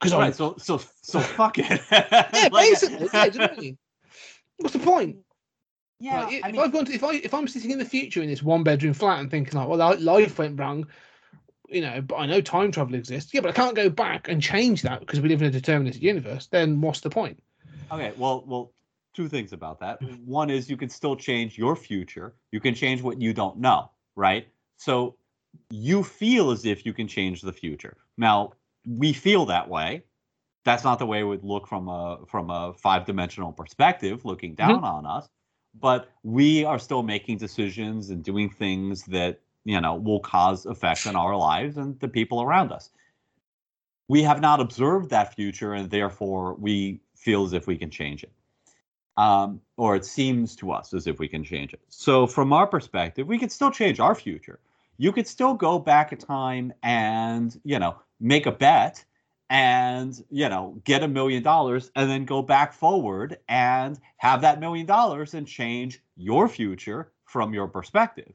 because 0.00 0.12
I 0.12 0.18
Right. 0.18 0.34
So 0.34 0.56
so 0.58 0.80
so 1.02 1.20
fuck 1.20 1.58
it. 1.58 1.80
yeah, 1.90 2.28
Like- 2.32 2.52
basically, 2.52 3.08
yeah, 3.12 3.24
you 3.26 3.38
know 3.38 3.46
what 3.46 3.58
I 3.58 3.60
mean? 3.60 3.78
What's 4.58 4.72
the 4.72 4.80
point? 4.80 5.16
Yeah, 6.00 6.24
Like, 6.24 6.32
if 6.34 6.44
I 6.44 6.52
mean, 6.52 6.60
I've 6.60 6.72
gone 6.72 6.84
to, 6.84 6.92
if 6.92 7.04
I 7.04 7.14
if 7.14 7.32
I'm 7.32 7.48
sitting 7.48 7.70
in 7.70 7.78
the 7.78 7.84
future 7.84 8.22
in 8.22 8.28
this 8.28 8.42
one 8.42 8.64
bedroom 8.64 8.92
flat 8.92 9.20
and 9.20 9.30
thinking 9.30 9.58
like, 9.58 9.68
well, 9.68 9.96
life 10.00 10.38
went 10.38 10.58
wrong, 10.58 10.86
you 11.74 11.80
know, 11.80 12.00
but 12.00 12.16
I 12.16 12.26
know 12.26 12.40
time 12.40 12.70
travel 12.70 12.94
exists. 12.94 13.34
Yeah, 13.34 13.40
but 13.40 13.50
I 13.50 13.52
can't 13.52 13.74
go 13.74 13.90
back 13.90 14.28
and 14.28 14.40
change 14.40 14.82
that 14.82 15.00
because 15.00 15.20
we 15.20 15.28
live 15.28 15.42
in 15.42 15.54
a 15.54 15.60
deterministic 15.60 16.00
universe. 16.00 16.46
Then 16.46 16.80
what's 16.80 17.00
the 17.00 17.10
point? 17.10 17.42
Okay, 17.90 18.12
well, 18.16 18.44
well, 18.46 18.72
two 19.12 19.28
things 19.28 19.52
about 19.52 19.80
that. 19.80 20.00
One 20.24 20.50
is 20.50 20.70
you 20.70 20.76
can 20.76 20.88
still 20.88 21.16
change 21.16 21.58
your 21.58 21.76
future. 21.76 22.34
You 22.52 22.60
can 22.60 22.74
change 22.74 23.02
what 23.02 23.20
you 23.20 23.32
don't 23.32 23.58
know, 23.58 23.90
right? 24.16 24.46
So 24.76 25.16
you 25.70 26.02
feel 26.02 26.50
as 26.50 26.64
if 26.64 26.86
you 26.86 26.92
can 26.92 27.08
change 27.08 27.42
the 27.42 27.52
future. 27.52 27.96
Now, 28.16 28.52
we 28.86 29.12
feel 29.12 29.46
that 29.46 29.68
way. 29.68 30.04
That's 30.64 30.82
not 30.82 30.98
the 30.98 31.06
way 31.06 31.20
it 31.20 31.24
would 31.24 31.44
look 31.44 31.68
from 31.68 31.88
a 31.88 32.20
from 32.26 32.50
a 32.50 32.72
five-dimensional 32.78 33.52
perspective 33.52 34.24
looking 34.24 34.54
down 34.54 34.76
mm-hmm. 34.76 34.84
on 34.84 35.06
us, 35.06 35.28
but 35.78 36.08
we 36.22 36.64
are 36.64 36.78
still 36.78 37.02
making 37.02 37.38
decisions 37.38 38.10
and 38.10 38.24
doing 38.24 38.48
things 38.48 39.04
that, 39.04 39.40
you 39.64 39.80
know, 39.80 39.94
will 39.94 40.20
cause 40.20 40.66
effects 40.66 41.06
in 41.06 41.16
our 41.16 41.36
lives 41.36 41.76
and 41.76 41.98
the 42.00 42.08
people 42.08 42.42
around 42.42 42.72
us. 42.72 42.90
We 44.08 44.22
have 44.22 44.40
not 44.40 44.60
observed 44.60 45.10
that 45.10 45.34
future 45.34 45.72
and 45.72 45.90
therefore 45.90 46.54
we 46.54 47.00
feel 47.16 47.44
as 47.44 47.54
if 47.54 47.66
we 47.66 47.76
can 47.76 47.90
change 47.90 48.22
it. 48.22 48.32
Um, 49.16 49.60
or 49.76 49.96
it 49.96 50.04
seems 50.04 50.56
to 50.56 50.72
us 50.72 50.92
as 50.92 51.06
if 51.06 51.18
we 51.18 51.28
can 51.28 51.44
change 51.44 51.72
it. 51.72 51.80
So 51.88 52.26
from 52.26 52.52
our 52.52 52.66
perspective 52.66 53.26
we 53.26 53.38
could 53.38 53.52
still 53.52 53.70
change 53.70 54.00
our 54.00 54.14
future. 54.14 54.60
You 54.98 55.12
could 55.12 55.26
still 55.26 55.54
go 55.54 55.78
back 55.78 56.12
in 56.12 56.18
time 56.18 56.72
and 56.82 57.58
you 57.64 57.78
know 57.78 57.96
make 58.20 58.46
a 58.46 58.52
bet 58.52 59.04
and 59.50 60.22
you 60.30 60.48
know 60.48 60.80
get 60.84 61.02
a 61.02 61.08
million 61.08 61.42
dollars 61.42 61.90
and 61.96 62.10
then 62.10 62.24
go 62.24 62.42
back 62.42 62.72
forward 62.72 63.38
and 63.48 63.98
have 64.16 64.40
that 64.42 64.60
million 64.60 64.86
dollars 64.86 65.34
and 65.34 65.46
change 65.46 66.02
your 66.16 66.48
future 66.48 67.12
from 67.24 67.54
your 67.54 67.68
perspective 67.68 68.32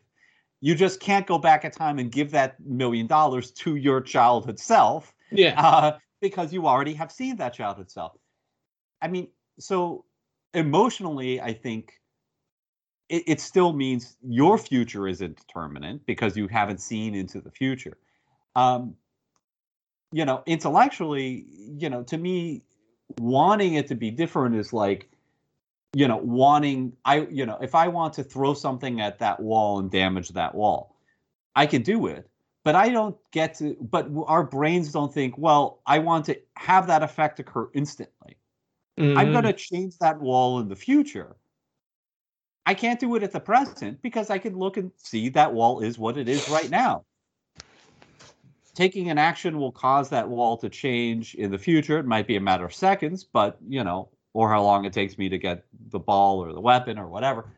you 0.61 0.75
just 0.75 0.99
can't 0.99 1.25
go 1.25 1.37
back 1.37 1.65
in 1.65 1.71
time 1.71 1.99
and 1.99 2.11
give 2.11 2.31
that 2.31 2.59
million 2.65 3.07
dollars 3.07 3.51
to 3.51 3.75
your 3.75 4.01
childhood 4.01 4.59
self 4.59 5.13
Yeah, 5.31 5.59
uh, 5.59 5.97
because 6.21 6.53
you 6.53 6.67
already 6.67 6.93
have 6.93 7.11
seen 7.11 7.37
that 7.37 7.53
childhood 7.53 7.89
self. 7.89 8.13
I 9.01 9.07
mean, 9.07 9.29
so 9.59 10.05
emotionally, 10.53 11.39
I 11.41 11.53
think 11.53 11.93
it, 13.07 13.23
it 13.27 13.41
still 13.41 13.73
means 13.73 14.17
your 14.21 14.57
future 14.57 15.07
isn't 15.07 15.37
determinate 15.37 16.05
because 16.05 16.37
you 16.37 16.47
haven't 16.47 16.81
seen 16.81 17.15
into 17.15 17.41
the 17.41 17.51
future. 17.51 17.97
Um, 18.55 18.95
you 20.11 20.25
know, 20.25 20.43
intellectually, 20.45 21.45
you 21.77 21.89
know, 21.89 22.03
to 22.03 22.17
me, 22.17 22.63
wanting 23.19 23.75
it 23.75 23.87
to 23.87 23.95
be 23.95 24.11
different 24.11 24.55
is 24.55 24.73
like 24.73 25.09
you 25.93 26.07
know, 26.07 26.17
wanting 26.17 26.93
I 27.05 27.21
you 27.29 27.45
know, 27.45 27.57
if 27.61 27.75
I 27.75 27.87
want 27.87 28.13
to 28.15 28.23
throw 28.23 28.53
something 28.53 29.01
at 29.01 29.19
that 29.19 29.39
wall 29.39 29.79
and 29.79 29.89
damage 29.89 30.29
that 30.29 30.53
wall, 30.55 30.95
I 31.55 31.65
can 31.65 31.81
do 31.81 32.07
it. 32.07 32.29
But 32.63 32.75
I 32.75 32.89
don't 32.89 33.17
get 33.31 33.55
to 33.55 33.75
but 33.79 34.09
our 34.27 34.43
brains 34.43 34.91
don't 34.91 35.13
think, 35.13 35.37
well, 35.37 35.81
I 35.85 35.99
want 35.99 36.25
to 36.25 36.39
have 36.57 36.87
that 36.87 37.03
effect 37.03 37.39
occur 37.39 37.69
instantly. 37.73 38.37
I'm 39.15 39.29
Mm. 39.29 39.31
going 39.31 39.43
to 39.45 39.53
change 39.53 39.97
that 39.99 40.19
wall 40.19 40.59
in 40.59 40.67
the 40.67 40.75
future. 40.75 41.35
I 42.65 42.73
can't 42.75 42.99
do 42.99 43.15
it 43.15 43.23
at 43.23 43.31
the 43.31 43.39
present 43.39 44.01
because 44.01 44.29
I 44.29 44.37
can 44.37 44.55
look 44.55 44.77
and 44.77 44.91
see 44.97 45.29
that 45.29 45.53
wall 45.53 45.79
is 45.79 45.97
what 45.97 46.17
it 46.17 46.29
is 46.29 46.47
right 46.49 46.69
now. 46.69 47.05
Taking 48.75 49.09
an 49.09 49.17
action 49.17 49.57
will 49.57 49.71
cause 49.71 50.09
that 50.09 50.29
wall 50.29 50.57
to 50.57 50.69
change 50.69 51.33
in 51.35 51.49
the 51.49 51.57
future. 51.57 51.97
It 51.97 52.05
might 52.05 52.27
be 52.27 52.35
a 52.35 52.41
matter 52.41 52.65
of 52.65 52.73
seconds, 52.73 53.23
but 53.23 53.57
you 53.67 53.83
know, 53.83 54.09
or 54.33 54.49
how 54.49 54.63
long 54.63 54.85
it 54.85 54.93
takes 54.93 55.17
me 55.17 55.29
to 55.29 55.37
get 55.37 55.65
the 55.89 55.99
ball 55.99 56.43
or 56.43 56.53
the 56.53 56.61
weapon 56.61 56.97
or 56.97 57.07
whatever. 57.07 57.51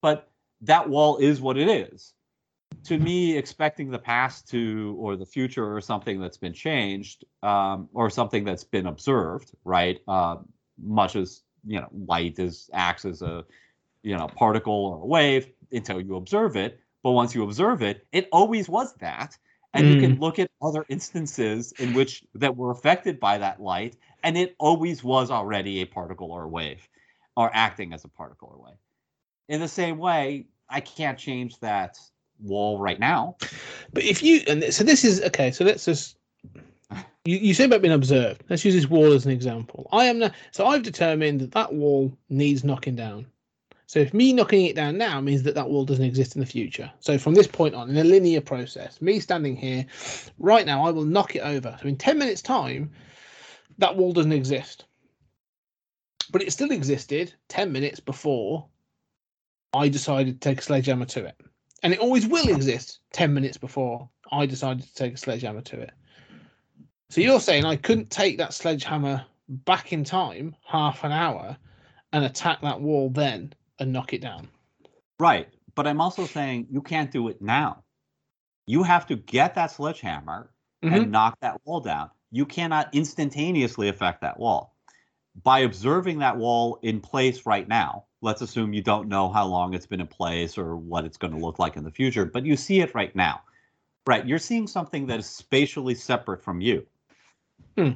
But 0.00 0.30
that 0.62 0.88
wall 0.88 1.18
is 1.18 1.40
what 1.40 1.56
it 1.56 1.68
is. 1.68 2.14
To 2.84 2.98
me, 2.98 3.36
expecting 3.36 3.90
the 3.90 3.98
past 3.98 4.48
to 4.50 4.96
or 4.98 5.16
the 5.16 5.24
future 5.24 5.74
or 5.74 5.80
something 5.80 6.20
that's 6.20 6.36
been 6.36 6.52
changed 6.52 7.24
um, 7.42 7.88
or 7.94 8.10
something 8.10 8.44
that's 8.44 8.64
been 8.64 8.86
observed, 8.86 9.52
right? 9.64 10.00
Um, 10.08 10.48
much 10.82 11.16
as 11.16 11.42
you 11.66 11.80
know 11.80 11.88
light 12.06 12.38
is 12.38 12.68
acts 12.72 13.04
as 13.04 13.22
a 13.22 13.44
you 14.02 14.16
know 14.16 14.26
particle 14.26 14.86
or 14.86 15.02
a 15.02 15.06
wave 15.06 15.48
until 15.72 16.00
you 16.00 16.16
observe 16.16 16.56
it 16.56 16.80
but 17.02 17.12
once 17.12 17.34
you 17.34 17.42
observe 17.42 17.82
it 17.82 18.06
it 18.12 18.28
always 18.32 18.68
was 18.68 18.92
that 18.94 19.36
and 19.74 19.88
you 19.88 20.00
can 20.00 20.16
mm. 20.16 20.20
look 20.20 20.38
at 20.38 20.50
other 20.62 20.84
instances 20.88 21.72
in 21.78 21.92
which 21.94 22.24
that 22.34 22.56
were 22.56 22.70
affected 22.70 23.20
by 23.20 23.36
that 23.38 23.60
light 23.60 23.96
and 24.22 24.38
it 24.38 24.54
always 24.58 25.04
was 25.04 25.30
already 25.30 25.82
a 25.82 25.84
particle 25.84 26.32
or 26.32 26.44
a 26.44 26.48
wave 26.48 26.88
or 27.36 27.50
acting 27.52 27.92
as 27.92 28.04
a 28.04 28.08
particle 28.08 28.48
or 28.56 28.64
wave 28.64 28.78
in 29.48 29.60
the 29.60 29.68
same 29.68 29.98
way 29.98 30.46
i 30.70 30.80
can't 30.80 31.18
change 31.18 31.58
that 31.60 31.98
wall 32.40 32.78
right 32.78 32.98
now 32.98 33.36
But 33.92 34.04
if 34.04 34.22
you 34.22 34.42
and 34.48 34.64
so 34.74 34.84
this 34.84 35.04
is 35.04 35.22
okay. 35.22 35.50
So 35.50 35.64
let's 35.64 35.84
just 35.84 36.16
you, 37.24 37.38
you 37.38 37.54
say 37.54 37.64
about 37.64 37.80
being 37.80 37.94
observed. 37.94 38.44
Let's 38.50 38.64
use 38.64 38.74
this 38.74 38.88
wall 38.88 39.12
as 39.12 39.24
an 39.24 39.32
example. 39.32 39.88
I 39.92 40.04
am 40.04 40.18
now, 40.18 40.30
so 40.50 40.66
I've 40.66 40.82
determined 40.82 41.40
that 41.40 41.52
that 41.52 41.72
wall 41.72 42.12
needs 42.28 42.64
knocking 42.64 42.96
down. 42.96 43.26
So 43.86 44.00
if 44.00 44.14
me 44.14 44.32
knocking 44.32 44.64
it 44.64 44.76
down 44.76 44.96
now 44.96 45.20
means 45.20 45.42
that 45.42 45.54
that 45.54 45.68
wall 45.68 45.84
doesn't 45.84 46.04
exist 46.04 46.36
in 46.36 46.40
the 46.40 46.46
future. 46.46 46.90
So 47.00 47.18
from 47.18 47.34
this 47.34 47.46
point 47.46 47.74
on, 47.74 47.90
in 47.90 47.96
a 47.96 48.04
linear 48.04 48.40
process, 48.40 49.00
me 49.00 49.20
standing 49.20 49.56
here 49.56 49.84
right 50.38 50.64
now, 50.64 50.84
I 50.84 50.90
will 50.90 51.04
knock 51.04 51.36
it 51.36 51.40
over. 51.40 51.76
So 51.80 51.88
in 51.88 51.96
ten 51.96 52.18
minutes' 52.18 52.42
time, 52.42 52.90
that 53.78 53.96
wall 53.96 54.12
doesn't 54.12 54.32
exist. 54.32 54.84
But 56.32 56.42
it 56.42 56.52
still 56.52 56.70
existed 56.70 57.34
ten 57.48 57.72
minutes 57.72 58.00
before 58.00 58.66
I 59.72 59.88
decided 59.88 60.40
to 60.40 60.48
take 60.48 60.60
a 60.60 60.62
sledgehammer 60.62 61.06
to 61.06 61.26
it 61.26 61.36
and 61.84 61.92
it 61.92 62.00
always 62.00 62.26
will 62.26 62.48
exist 62.48 63.00
10 63.12 63.32
minutes 63.32 63.58
before 63.58 64.08
I 64.32 64.46
decided 64.46 64.84
to 64.84 64.94
take 64.94 65.14
a 65.14 65.18
sledgehammer 65.18 65.60
to 65.60 65.80
it. 65.80 65.90
So 67.10 67.20
you're 67.20 67.40
saying 67.40 67.66
I 67.66 67.76
couldn't 67.76 68.10
take 68.10 68.38
that 68.38 68.54
sledgehammer 68.54 69.24
back 69.48 69.92
in 69.92 70.02
time, 70.02 70.56
half 70.66 71.04
an 71.04 71.12
hour, 71.12 71.58
and 72.14 72.24
attack 72.24 72.62
that 72.62 72.80
wall 72.80 73.10
then 73.10 73.52
and 73.78 73.92
knock 73.92 74.12
it 74.12 74.20
down. 74.20 74.48
Right. 75.18 75.48
But 75.74 75.86
I'm 75.86 76.00
also 76.00 76.26
saying 76.26 76.68
you 76.70 76.82
can't 76.82 77.10
do 77.10 77.28
it 77.28 77.40
now. 77.42 77.82
You 78.66 78.82
have 78.82 79.06
to 79.08 79.16
get 79.16 79.54
that 79.54 79.70
sledgehammer 79.70 80.50
Mhm. 80.82 80.92
and 80.92 81.12
knock 81.12 81.38
that 81.40 81.60
wall 81.64 81.80
down. 81.80 82.10
You 82.30 82.46
cannot 82.46 82.94
instantaneously 82.94 83.88
affect 83.88 84.20
that 84.22 84.38
wall. 84.38 84.74
By 85.42 85.60
observing 85.60 86.20
that 86.20 86.36
wall 86.36 86.78
in 86.82 87.00
place 87.00 87.44
right 87.44 87.66
now, 87.66 88.04
let's 88.22 88.40
assume 88.40 88.72
you 88.72 88.82
don't 88.82 89.08
know 89.08 89.28
how 89.28 89.46
long 89.46 89.74
it's 89.74 89.86
been 89.86 90.00
in 90.00 90.06
place 90.06 90.56
or 90.56 90.76
what 90.76 91.04
it's 91.04 91.16
going 91.16 91.32
to 91.32 91.38
look 91.40 91.58
like 91.58 91.76
in 91.76 91.84
the 91.84 91.90
future, 91.90 92.24
but 92.24 92.46
you 92.46 92.56
see 92.56 92.80
it 92.80 92.94
right 92.94 93.14
now. 93.16 93.42
Right. 94.06 94.26
You're 94.26 94.38
seeing 94.38 94.66
something 94.66 95.06
that 95.06 95.18
is 95.18 95.26
spatially 95.26 95.94
separate 95.94 96.42
from 96.42 96.60
you. 96.60 96.86
Hmm. 97.76 97.92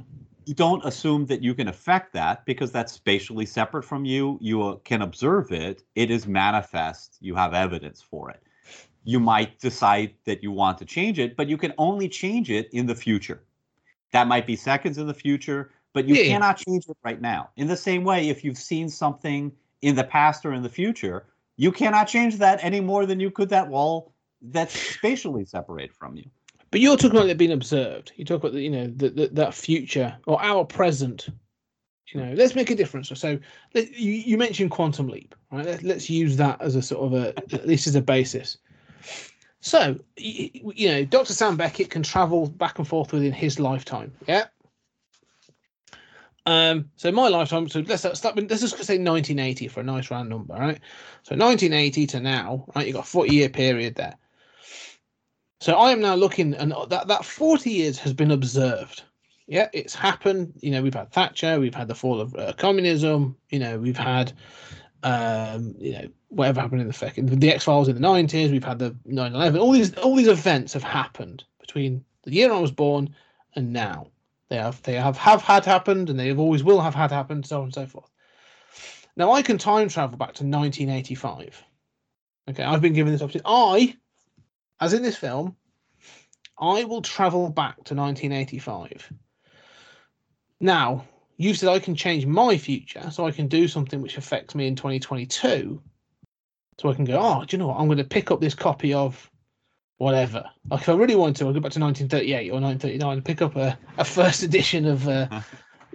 You 0.49 0.55
don't 0.55 0.83
assume 0.87 1.27
that 1.27 1.43
you 1.43 1.55
can 1.55 1.69
affect 1.69 2.15
that 2.15 2.47
because 2.47 2.73
that's 2.73 2.91
spatially 2.91 3.45
separate 3.45 3.85
from 3.85 4.07
you. 4.07 4.39
You 4.41 4.63
uh, 4.63 4.77
can 4.77 5.03
observe 5.03 5.53
it. 5.53 5.83
It 5.95 6.11
is 6.11 6.27
manifest. 6.27 7.19
You 7.21 7.35
have 7.35 7.53
evidence 7.53 8.01
for 8.01 8.31
it. 8.31 8.43
You 9.05 9.21
might 9.21 9.59
decide 9.59 10.15
that 10.25 10.43
you 10.43 10.51
want 10.51 10.79
to 10.79 10.87
change 10.87 11.19
it, 11.19 11.37
but 11.37 11.49
you 11.49 11.59
can 11.59 11.75
only 11.77 12.09
change 12.09 12.51
it 12.51 12.71
in 12.73 12.87
the 12.87 12.95
future. 12.95 13.43
That 14.13 14.27
might 14.27 14.47
be 14.47 14.57
seconds 14.57 14.97
in 14.97 15.07
the 15.07 15.13
future, 15.13 15.71
but 15.93 16.09
you 16.09 16.15
Yeah, 16.15 16.23
yeah. 16.23 16.33
cannot 16.33 16.57
change 16.57 16.89
it 16.89 16.97
right 17.05 17.21
now. 17.21 17.51
In 17.57 17.67
the 17.69 17.77
same 17.77 18.03
way, 18.03 18.31
if 18.31 18.43
you've 18.43 18.57
seen 18.57 18.89
something 18.89 19.53
in 19.83 19.97
the 19.97 20.05
past 20.05 20.47
or 20.47 20.55
in 20.55 20.63
the 20.63 20.71
future, 20.71 21.27
you 21.59 21.71
cannot 21.71 22.09
change 22.09 22.39
that 22.39 22.65
any 22.65 22.81
more 22.81 23.05
than 23.05 23.21
you 23.21 23.31
could 23.31 23.51
that 23.51 23.69
wall 23.69 24.15
that's 24.41 24.73
spatially 24.73 25.45
separated 25.45 25.95
from 25.95 26.17
you. 26.17 26.31
But 26.71 26.81
you're 26.81 26.97
talking 26.97 27.17
about 27.17 27.31
it 27.31 27.39
being 27.39 27.53
observed. 27.53 28.13
You 28.17 28.25
talk 28.25 28.41
about 28.41 28.53
the, 28.53 28.61
you 28.61 28.71
know 28.71 28.87
the, 28.87 29.09
the, 29.11 29.29
that 29.29 29.55
future 29.55 30.17
or 30.27 30.43
our 30.43 30.65
present. 30.65 31.29
You 32.13 32.23
know, 32.23 32.33
let's 32.35 32.55
make 32.55 32.71
a 32.71 32.75
difference. 32.75 33.11
So 33.15 33.39
you, 33.75 34.13
you 34.13 34.39
mentioned 34.39 34.71
quantum 34.71 35.09
leap, 35.09 35.35
right? 35.51 35.65
Let, 35.65 35.83
let's 35.83 36.09
use 36.09 36.37
that 36.37 36.61
as 36.61 36.75
a 36.75 36.83
sort 36.83 37.07
of 37.07 37.15
a 37.15 37.35
this 37.67 37.87
is 37.87 37.95
a 37.95 38.03
basis. 38.03 38.59
So 39.61 39.99
you 40.17 40.89
know, 40.89 41.05
Dr. 41.05 41.33
Sam 41.33 41.57
Beckett 41.57 41.91
can 41.91 42.03
travel 42.03 42.49
back 42.49 42.79
and 42.79 42.87
forth 42.87 43.13
within 43.13 43.33
his 43.33 43.59
lifetime. 43.59 44.13
Yeah. 44.27 44.45
Um. 46.47 46.91
So 46.97 47.11
my 47.13 47.29
lifetime. 47.29 47.69
So 47.69 47.81
let's 47.81 48.03
start. 48.19 48.37
Let's 48.37 48.61
just 48.61 48.77
say 48.77 48.99
1980 48.99 49.69
for 49.69 49.81
a 49.81 49.85
nice 49.85 50.11
round 50.11 50.29
number, 50.29 50.55
right? 50.55 50.81
So 51.23 51.35
1980 51.35 52.07
to 52.09 52.21
now, 52.21 52.67
right? 52.75 52.87
You've 52.87 52.97
got 52.97 53.05
a 53.05 53.09
40 53.09 53.35
year 53.35 53.49
period 53.49 53.97
there. 53.97 54.17
So 55.61 55.75
I 55.75 55.91
am 55.91 56.01
now 56.01 56.15
looking, 56.15 56.55
and 56.55 56.73
that 56.89 57.09
that 57.09 57.25
40 57.25 57.71
years 57.71 57.99
has 57.99 58.13
been 58.13 58.31
observed. 58.31 59.03
Yeah, 59.47 59.69
it's 59.73 59.95
happened. 59.95 60.53
You 60.61 60.71
know, 60.71 60.83
we've 60.83 60.95
had 60.95 61.11
Thatcher, 61.11 61.59
we've 61.59 61.75
had 61.75 61.89
the 61.89 61.95
fall 61.95 62.21
of 62.21 62.35
uh, 62.37 62.53
communism. 62.53 63.37
You 63.51 63.59
know, 63.59 63.79
we've 63.79 63.97
had, 63.97 64.33
um, 65.03 65.75
you 65.79 65.93
know, 65.93 66.09
whatever 66.29 66.61
happened 66.61 66.83
in 66.83 66.87
the 66.87 66.93
second, 66.93 67.41
the 67.41 67.51
X 67.51 67.65
Files 67.65 67.89
in 67.89 68.01
the 68.01 68.07
90s. 68.07 68.51
We've 68.51 68.63
had 68.63 68.79
the 68.79 68.91
9/11. 69.09 69.59
All 69.59 69.73
these 69.73 69.95
all 69.97 70.15
these 70.15 70.29
events 70.29 70.75
have 70.75 70.85
happened 70.85 71.45
between 71.61 72.05
the 72.23 72.33
year 72.33 72.53
I 72.53 72.59
was 72.59 72.71
born 72.71 73.15
and 73.57 73.73
now. 73.73 74.09
They 74.49 74.57
have 74.57 74.81
they 74.83 74.95
have 74.95 75.17
have 75.17 75.43
had 75.43 75.65
happened, 75.65 76.09
and 76.09 76.19
they 76.19 76.29
have 76.29 76.39
always 76.39 76.63
will 76.63 76.81
have 76.81 76.95
had 76.95 77.11
happened, 77.11 77.47
so 77.47 77.59
on 77.59 77.65
and 77.65 77.75
so 77.75 77.87
forth. 77.87 78.11
Now 79.17 79.33
I 79.33 79.43
can 79.43 79.59
time 79.59 79.89
travel 79.89 80.17
back 80.17 80.35
to 80.35 80.45
1985. 80.45 81.65
Okay, 82.51 82.63
I've 82.63 82.81
been 82.81 82.93
given 82.93 83.13
this 83.13 83.23
opportunity. 83.23 83.45
I 83.47 83.97
as 84.81 84.93
in 84.93 85.03
this 85.03 85.17
film, 85.17 85.57
I 86.59 86.85
will 86.85 87.03
travel 87.03 87.51
back 87.51 87.77
to 87.85 87.95
1985. 87.95 89.13
Now, 90.61 91.05
you 91.37 91.55
said 91.55 91.69
I 91.69 91.79
can 91.79 91.95
change 91.95 92.27
my 92.27 92.59
future, 92.59 93.11
so 93.11 93.27
I 93.27 93.31
can 93.31 93.47
do 93.47 93.69
something 93.69 94.03
which 94.03 94.19
affects 94.19 94.55
me 94.55 94.67
in 94.67 94.75
2022. 94.75 95.81
So 96.81 96.89
I 96.89 96.95
can 96.95 97.05
go, 97.05 97.19
oh, 97.21 97.45
do 97.45 97.57
you 97.57 97.59
know 97.59 97.69
what? 97.69 97.79
I'm 97.79 97.87
going 97.87 97.99
to 97.99 98.05
pick 98.05 98.31
up 98.31 98.41
this 98.41 98.55
copy 98.55 98.93
of 98.95 99.31
whatever. 99.99 100.45
Like 100.71 100.83
if 100.83 100.89
I 100.89 100.95
really 100.95 101.17
want 101.17 101.37
to, 101.37 101.47
I'll 101.47 101.53
go 101.53 101.61
back 101.61 101.73
to 101.73 101.81
1938 101.81 102.51
or 102.51 102.61
1939 102.61 103.13
and 103.13 103.25
pick 103.25 103.43
up 103.43 103.57
a, 103.57 103.79
a 103.99 104.05
first 104.05 104.43
edition 104.45 104.87
of 104.87 105.09
uh, 105.09 105.29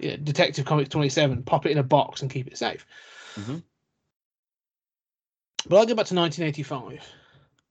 Detective 0.00 0.64
Comics 0.64 0.90
27, 0.90 1.42
pop 1.42 1.66
it 1.66 1.72
in 1.72 1.78
a 1.78 1.82
box 1.82 2.22
and 2.22 2.30
keep 2.30 2.46
it 2.46 2.58
safe. 2.58 2.86
Mhm. 3.36 3.62
But 5.66 5.76
I'll 5.76 5.86
go 5.86 5.94
back 5.94 6.06
to 6.06 6.14
1985 6.14 7.00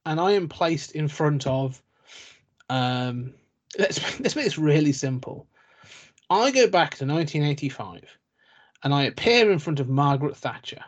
and 0.06 0.20
I 0.20 0.32
am 0.32 0.50
placed 0.50 0.94
in 0.94 1.08
front 1.08 1.48
of 1.48 1.82
um 2.70 3.34
let's 3.78 4.20
let's 4.20 4.36
make 4.36 4.46
this 4.46 4.58
really 4.58 4.94
simple. 4.94 5.48
I 6.30 6.52
go 6.52 6.68
back 6.68 6.96
to 6.96 7.06
1985 7.06 8.04
and 8.84 8.94
I 8.94 9.04
appear 9.04 9.52
in 9.52 9.60
front 9.60 9.80
of 9.80 9.90
Margaret 9.90 10.36
Thatcher. 10.36 10.84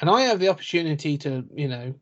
And 0.00 0.10
I 0.10 0.22
have 0.22 0.38
the 0.38 0.48
opportunity 0.48 1.18
to, 1.18 1.44
you 1.54 1.68
know, 1.68 1.94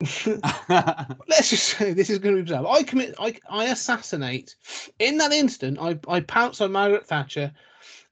let's 0.68 1.50
just 1.50 1.64
say 1.64 1.92
this 1.92 2.10
is 2.10 2.18
going 2.18 2.36
to 2.36 2.42
be 2.42 2.46
bizarre. 2.46 2.66
I 2.66 2.82
commit, 2.82 3.14
I, 3.18 3.36
I 3.48 3.66
assassinate. 3.66 4.54
In 4.98 5.18
that 5.18 5.32
instant, 5.32 5.78
I, 5.80 5.98
I 6.08 6.20
pounce 6.20 6.60
on 6.60 6.72
Margaret 6.72 7.06
Thatcher, 7.06 7.52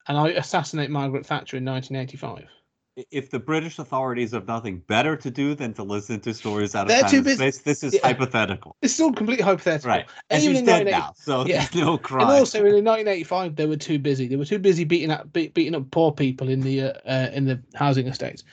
and 0.08 0.18
I 0.18 0.30
assassinate 0.30 0.90
Margaret 0.90 1.26
Thatcher 1.26 1.56
in 1.56 1.64
1985. 1.64 2.48
If 2.96 3.30
the 3.30 3.38
British 3.38 3.78
authorities 3.78 4.32
have 4.32 4.46
nothing 4.46 4.78
better 4.86 5.16
to 5.16 5.30
do 5.30 5.54
than 5.54 5.72
to 5.74 5.82
listen 5.82 6.20
to 6.20 6.34
stories 6.34 6.74
out 6.74 6.82
of 6.82 6.88
They're 6.88 7.02
time 7.02 7.10
too 7.10 7.18
and 7.18 7.30
space, 7.30 7.58
this 7.58 7.82
is 7.82 7.94
Yeah. 7.94 8.00
hypothetical. 8.02 8.76
It's 8.82 8.92
still 8.94 9.12
completely 9.12 9.44
hypothetical. 9.44 9.88
Right. 9.88 10.06
And 10.28 10.42
Even 10.42 10.56
in 10.58 10.64
dead 10.64 10.86
1980 10.86 10.90
now, 10.90 11.12
so 11.16 11.46
Yeah. 11.46 11.58
there's 11.58 11.74
no 11.74 11.98
crime. 11.98 12.28
And 12.28 12.38
also 12.38 12.58
in 12.58 12.84
1985, 12.84 13.56
they 13.56 13.66
were 13.66 13.76
too 13.76 13.98
busy. 13.98 14.28
They 14.28 14.36
were 14.36 14.44
too 14.44 14.58
busy 14.58 14.84
beating 14.84 15.10
up 15.10 15.32
be, 15.32 15.48
beating 15.48 15.74
up 15.74 15.90
poor 15.90 16.12
people 16.12 16.48
in 16.48 16.60
the 16.60 16.82
uh, 16.82 16.92
uh, 17.06 17.30
in 17.32 17.46
the 17.46 17.62
housing 17.74 18.06
estates. 18.06 18.44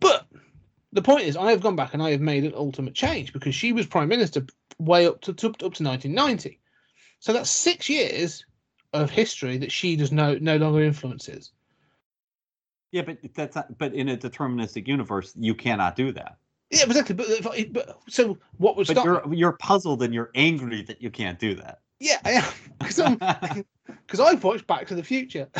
But 0.00 0.26
the 0.92 1.02
point 1.02 1.24
is, 1.24 1.36
I 1.36 1.50
have 1.50 1.60
gone 1.60 1.76
back 1.76 1.92
and 1.92 2.02
I 2.02 2.10
have 2.10 2.20
made 2.20 2.44
an 2.44 2.54
ultimate 2.54 2.94
change 2.94 3.32
because 3.32 3.54
she 3.54 3.72
was 3.72 3.86
prime 3.86 4.08
minister 4.08 4.46
way 4.78 5.06
up 5.06 5.20
to, 5.22 5.34
to 5.34 5.48
up 5.48 5.56
to 5.58 5.82
1990. 5.84 6.58
So 7.20 7.32
that's 7.32 7.50
six 7.50 7.88
years 7.88 8.46
of 8.94 9.10
history 9.10 9.58
that 9.58 9.72
she 9.72 9.96
does 9.96 10.12
no 10.12 10.38
no 10.40 10.56
longer 10.56 10.82
influences. 10.82 11.52
Yeah, 12.92 13.02
but 13.02 13.18
that's 13.34 13.56
not, 13.56 13.76
but 13.78 13.94
in 13.94 14.08
a 14.08 14.16
deterministic 14.16 14.88
universe, 14.88 15.34
you 15.36 15.54
cannot 15.54 15.94
do 15.94 16.12
that. 16.12 16.38
Yeah, 16.70 16.84
exactly. 16.84 17.14
But, 17.14 17.26
if 17.28 17.72
but 17.72 17.98
so 18.08 18.38
what 18.58 18.76
was? 18.76 18.88
But 18.88 18.94
stop? 18.94 19.04
you're 19.04 19.34
you're 19.34 19.52
puzzled 19.52 20.02
and 20.02 20.12
you're 20.12 20.30
angry 20.34 20.82
that 20.82 21.02
you 21.02 21.10
can't 21.10 21.38
do 21.38 21.54
that. 21.56 21.80
Yeah, 22.00 22.18
I 22.24 22.32
am 22.32 22.44
because 22.78 23.64
because 24.06 24.20
I've 24.20 24.44
watched 24.44 24.66
Back 24.66 24.86
to 24.88 24.94
the 24.94 25.02
Future. 25.02 25.48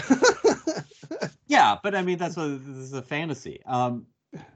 Yeah, 1.48 1.76
but 1.82 1.94
I 1.94 2.02
mean 2.02 2.18
that's 2.18 2.36
a 2.36 2.58
this 2.58 2.76
is 2.76 2.92
a 2.92 3.02
fantasy. 3.02 3.60
Um, 3.64 4.06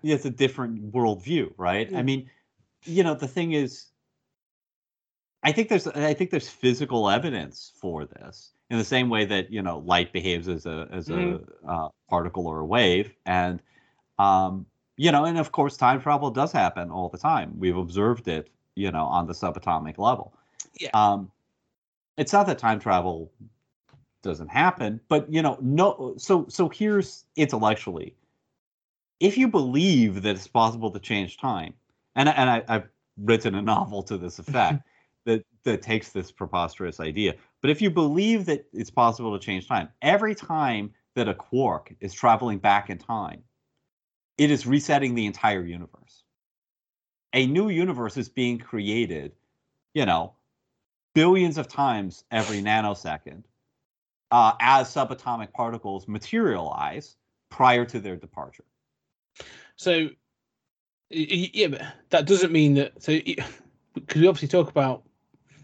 yeah, 0.03 0.15
it's 0.15 0.27
a 0.27 0.31
different 0.31 0.93
worldview, 0.93 1.53
right? 1.57 1.91
Yeah. 1.91 1.99
I 1.99 2.03
mean, 2.03 2.31
you 2.85 3.03
know, 3.03 3.15
the 3.15 3.27
thing 3.27 3.53
is, 3.53 3.87
I 5.43 5.53
think 5.53 5.71
there's 5.71 5.87
I 5.87 6.13
think 6.13 6.31
there's 6.31 6.49
physical 6.49 7.09
evidence 7.09 7.73
for 7.81 8.05
this 8.05 8.53
in 8.73 8.79
the 8.79 8.85
same 8.85 9.11
way 9.11 9.27
that 9.27 9.53
you 9.53 9.61
know 9.61 9.81
light 9.81 10.15
behaves 10.15 10.49
as 10.49 10.65
a 10.65 10.89
as 10.91 11.11
a 11.11 11.41
uh, 11.69 11.89
particle 12.09 12.47
or 12.47 12.61
a 12.61 12.65
wave, 12.65 13.13
and 13.27 13.61
um, 14.19 14.65
you 14.97 15.13
know, 15.13 15.27
and 15.27 15.39
of 15.39 15.53
course, 15.53 15.77
time 15.77 16.01
travel 16.01 16.31
does 16.31 16.53
happen 16.53 16.91
all 16.91 17.11
the 17.11 17.19
time. 17.19 17.53
We've 17.59 17.77
observed 17.77 18.29
it, 18.29 18.49
you 18.75 18.91
know, 18.91 19.05
on 19.05 19.27
the 19.27 19.35
subatomic 19.35 19.99
level. 19.99 20.33
Yeah. 20.81 20.89
Um, 20.95 21.31
it's 22.17 22.33
not 22.33 22.47
that 22.47 22.59
time 22.59 22.81
travel 22.81 23.31
doesn't 24.23 24.49
happen, 24.49 25.03
but 25.07 25.31
you 25.31 25.43
know, 25.43 25.59
no. 25.61 26.15
So 26.17 26.47
so 26.49 26.71
here's 26.71 27.27
intellectually, 27.37 28.17
if 29.21 29.37
you 29.37 29.49
believe 29.49 30.23
that 30.23 30.35
it's 30.35 30.49
possible 30.49 30.91
to 30.93 30.99
change 30.99 31.37
time, 31.37 31.75
and 32.17 32.27
and 32.27 32.49
I, 32.49 32.65
I've 32.69 32.89
written 33.19 33.55
a 33.55 33.61
novel 33.75 34.03
to 34.05 34.17
this 34.17 34.39
effect 34.39 34.83
that 35.27 35.45
that 35.65 35.83
takes 35.83 36.09
this 36.09 36.33
preposterous 36.33 37.01
idea. 37.01 37.35
But 37.63 37.71
if 37.71 37.81
you 37.81 37.91
believe 37.91 38.45
that 38.47 38.67
it's 38.73 38.91
possible 38.91 39.39
to 39.39 39.45
change 39.45 39.69
time, 39.69 39.89
every 40.03 40.35
time 40.35 40.93
that 41.15 41.29
a 41.29 41.35
quark 41.35 41.95
is 42.01 42.13
traveling 42.13 42.59
back 42.59 42.91
in 42.91 42.99
time, 42.99 43.43
it 44.37 44.51
is 44.51 44.67
resetting 44.67 45.15
the 45.15 45.27
entire 45.27 45.65
universe. 45.65 46.25
A 47.33 47.47
new 47.47 47.69
universe 47.69 48.17
is 48.17 48.29
being 48.29 48.59
created, 48.59 49.33
you 49.95 50.05
know, 50.05 50.35
billions 51.15 51.57
of 51.57 51.69
times 51.69 52.25
every 52.31 52.61
nanosecond 52.61 53.45
uh, 54.33 54.55
as 54.61 54.93
subatomic 54.93 55.53
particles 55.53 56.09
materialize 56.09 57.17
prior 57.49 57.85
to 57.85 58.01
their 58.01 58.17
departure. 58.17 58.65
So, 59.77 60.09
yeah, 61.11 61.69
but 61.69 61.83
that 62.11 62.27
doesn't 62.27 62.51
mean 62.51 62.75
that. 62.75 63.01
So, 63.03 63.19
because 63.95 64.21
we 64.21 64.27
obviously 64.27 64.49
talk 64.49 64.69
about, 64.69 65.05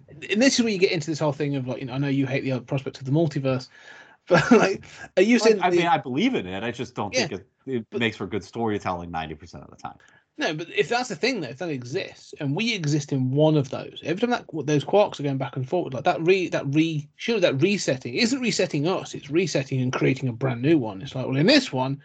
and 0.09 0.43
this 0.43 0.59
is 0.59 0.65
where 0.65 0.73
you 0.73 0.79
get 0.79 0.93
into 0.93 1.07
this 1.11 1.19
whole 1.19 1.33
thing 1.33 1.57
of 1.57 1.67
like, 1.67 1.81
you 1.81 1.87
know, 1.87 1.93
I 1.95 1.99
know 1.99 2.09
you 2.09 2.27
hate 2.27 2.45
the 2.45 2.61
prospect 2.61 2.99
of 2.99 3.05
the 3.05 3.13
multiverse, 3.13 3.69
but 4.29 4.51
like, 4.51 4.85
are 5.17 5.23
you 5.23 5.39
saying? 5.39 5.61
I 5.61 5.71
the- 5.71 5.79
mean, 5.79 5.87
I 5.87 5.99
believe 5.99 6.35
in 6.35 6.47
it. 6.47 6.63
I 6.63 6.71
just 6.71 6.95
don't 6.95 7.13
Yeah, 7.15 7.27
think 7.29 7.41
it, 7.41 7.49
it 7.67 7.87
but- 7.91 8.01
makes 8.01 8.17
for 8.17 8.27
good 8.27 8.45
storytelling 8.45 9.11
90% 9.11 9.63
of 9.65 9.71
the 9.71 9.77
time. 9.77 9.97
no, 10.37 10.55
but 10.55 10.69
if 10.71 10.89
that's 10.89 11.09
the 11.09 11.17
thing, 11.17 11.41
though, 11.41 11.49
if 11.49 11.59
that 11.59 11.71
exists, 11.71 12.35
and 12.41 12.55
we 12.55 12.75
exist 12.75 13.13
in 13.13 13.31
one 13.31 13.57
of 13.57 13.71
those, 13.71 14.01
every 14.05 14.21
time 14.21 14.31
that 14.31 14.47
those 14.67 14.85
quarks 14.85 15.19
are 15.19 15.23
going 15.25 15.39
back 15.39 15.57
and 15.57 15.69
forward, 15.69 15.95
like 15.95 16.05
that 16.05 16.21
re 16.23 16.49
that 16.49 16.65
re 16.75 17.09
surely 17.17 17.41
that 17.41 17.61
resetting 17.63 18.15
isn't 18.15 18.41
resetting 18.41 18.87
us; 18.87 19.15
it's 19.15 19.31
resetting 19.31 19.81
and 19.81 19.93
creating 19.93 20.29
a 20.29 20.33
brand 20.33 20.63
new 20.63 20.79
one. 20.79 21.01
It's 21.03 21.15
like, 21.15 21.27
well, 21.27 21.37
in 21.37 21.47
this 21.47 21.73
one, 21.73 22.01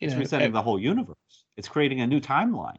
you 0.00 0.06
It's 0.06 0.14
know, 0.14 0.20
resetting 0.20 0.48
eh, 0.48 0.50
the 0.52 0.62
whole 0.62 0.78
universe. 0.78 1.16
It's 1.56 1.68
creating 1.68 2.00
a 2.00 2.06
new 2.06 2.20
timeline. 2.20 2.76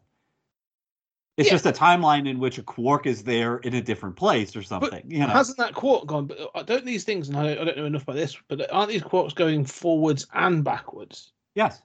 It's 1.38 1.48
Yeah. 1.48 1.54
just 1.54 1.66
a 1.66 1.74
timeline 1.74 2.30
in 2.30 2.40
which 2.40 2.58
a 2.58 2.64
quark 2.64 3.06
is 3.06 3.24
there 3.24 3.58
in 3.58 3.74
a 3.74 3.82
different 3.82 4.16
place 4.16 4.56
or 4.56 4.64
something. 4.64 5.04
you 5.10 5.20
know, 5.20 5.28
Hasn't 5.28 5.58
that 5.58 5.74
quark 5.74 6.08
gone? 6.08 6.28
But 6.28 6.50
uh, 6.56 6.64
don't 6.64 6.86
these 6.86 7.04
things, 7.04 7.28
and 7.28 7.38
I 7.38 7.56
don't, 7.56 7.60
I 7.60 7.66
don't 7.66 7.78
know 7.78 7.86
enough 7.86 8.04
about 8.04 8.16
this, 8.16 8.38
but 8.48 8.72
aren't 8.72 8.90
these 8.90 9.02
quarks 9.04 9.36
going 9.36 9.66
forwards 9.66 10.28
and 10.34 10.64
backwards? 10.64 11.32
yes. 11.56 11.82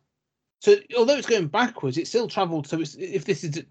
So 0.62 0.76
although 0.94 1.16
it's 1.16 1.26
going 1.26 1.46
backwards, 1.46 1.96
it 1.96 2.06
still 2.06 2.28
travelled. 2.28 2.66
So 2.66 2.80
it's, 2.80 2.94
if 2.96 3.24
this 3.24 3.44
is, 3.44 3.64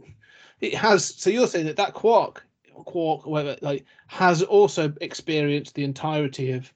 it 0.60 0.74
has. 0.74 1.06
So 1.06 1.30
you're 1.30 1.46
saying 1.46 1.68
that 1.68 1.76
that 1.76 1.94
quark, 1.94 2.44
quark, 2.74 3.28
whatever, 3.28 3.58
like 3.62 3.86
has 4.08 4.42
also 4.42 4.92
experienced 5.00 5.76
the 5.76 5.84
entirety 5.84 6.52
of 6.54 6.74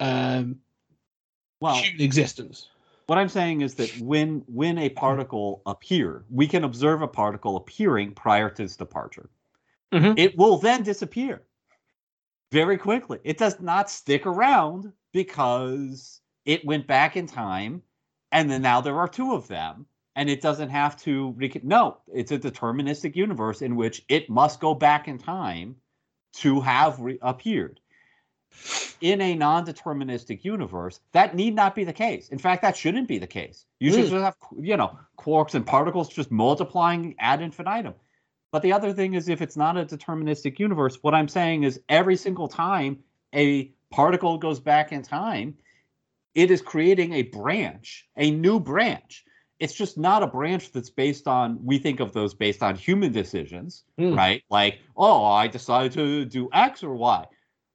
um, 0.00 0.58
Well, 1.60 1.76
human 1.76 2.00
existence. 2.00 2.68
What 3.06 3.18
I'm 3.18 3.28
saying 3.28 3.60
is 3.60 3.74
that 3.76 3.90
when 4.00 4.42
when 4.46 4.78
a 4.78 4.88
particle 4.90 5.62
appear, 5.66 6.24
we 6.30 6.46
can 6.46 6.64
observe 6.64 7.02
a 7.02 7.08
particle 7.08 7.56
appearing 7.56 8.12
prior 8.14 8.50
to 8.50 8.62
its 8.62 8.76
departure. 8.76 9.28
Mhm. 9.92 10.18
It 10.18 10.36
will 10.36 10.58
then 10.58 10.82
disappear 10.82 11.42
very 12.50 12.78
quickly. 12.78 13.18
It 13.24 13.38
does 13.38 13.60
not 13.60 13.90
stick 13.90 14.26
around 14.26 14.92
because 15.12 16.20
it 16.44 16.64
went 16.64 16.86
back 16.86 17.16
in 17.16 17.26
time, 17.26 17.82
and 18.32 18.50
then 18.50 18.62
now 18.62 18.80
there 18.80 18.98
are 18.98 19.08
two 19.08 19.34
of 19.34 19.48
them, 19.48 19.86
and 20.16 20.28
it 20.30 20.40
doesn't 20.40 20.70
have 20.70 20.96
to. 21.02 21.32
Rec- 21.36 21.64
no, 21.64 21.98
it's 22.12 22.32
a 22.32 22.38
deterministic 22.38 23.16
universe 23.16 23.62
in 23.62 23.76
which 23.76 24.04
it 24.08 24.30
must 24.30 24.60
go 24.60 24.74
back 24.74 25.08
in 25.08 25.18
time 25.18 25.76
to 26.34 26.60
have 26.60 26.98
re- 27.00 27.18
appeared 27.22 27.80
in 29.00 29.20
a 29.20 29.34
non-deterministic 29.34 30.44
universe, 30.44 31.00
that 31.12 31.34
need 31.34 31.54
not 31.54 31.74
be 31.74 31.84
the 31.84 31.92
case. 31.92 32.28
In 32.28 32.38
fact, 32.38 32.62
that 32.62 32.76
shouldn't 32.76 33.08
be 33.08 33.18
the 33.18 33.26
case. 33.26 33.66
You 33.80 33.90
should 33.92 34.06
Mm. 34.06 34.10
just 34.10 34.24
have, 34.24 34.36
you 34.58 34.76
know, 34.76 34.98
quarks 35.18 35.54
and 35.54 35.66
particles 35.66 36.08
just 36.08 36.30
multiplying 36.30 37.14
ad 37.18 37.42
infinitum. 37.42 37.94
But 38.52 38.62
the 38.62 38.72
other 38.72 38.92
thing 38.92 39.14
is, 39.14 39.28
if 39.28 39.42
it's 39.42 39.56
not 39.56 39.76
a 39.76 39.84
deterministic 39.84 40.58
universe, 40.58 40.98
what 41.02 41.14
I'm 41.14 41.28
saying 41.28 41.64
is 41.64 41.80
every 41.88 42.16
single 42.16 42.48
time 42.48 43.02
a 43.34 43.72
particle 43.90 44.38
goes 44.38 44.60
back 44.60 44.92
in 44.92 45.02
time, 45.02 45.56
it 46.34 46.50
is 46.50 46.62
creating 46.62 47.12
a 47.12 47.22
branch, 47.22 48.08
a 48.16 48.30
new 48.30 48.60
branch. 48.60 49.24
It's 49.60 49.74
just 49.74 49.98
not 49.98 50.22
a 50.22 50.26
branch 50.26 50.72
that's 50.72 50.90
based 50.90 51.28
on, 51.28 51.64
we 51.64 51.78
think 51.78 52.00
of 52.00 52.12
those 52.12 52.34
based 52.34 52.62
on 52.62 52.76
human 52.76 53.12
decisions, 53.12 53.84
Mm. 53.98 54.16
right? 54.16 54.42
Like, 54.50 54.78
oh, 54.96 55.24
I 55.24 55.46
decided 55.48 55.92
to 55.92 56.24
do 56.24 56.48
X 56.52 56.82
or 56.82 56.94
Y. 56.94 57.26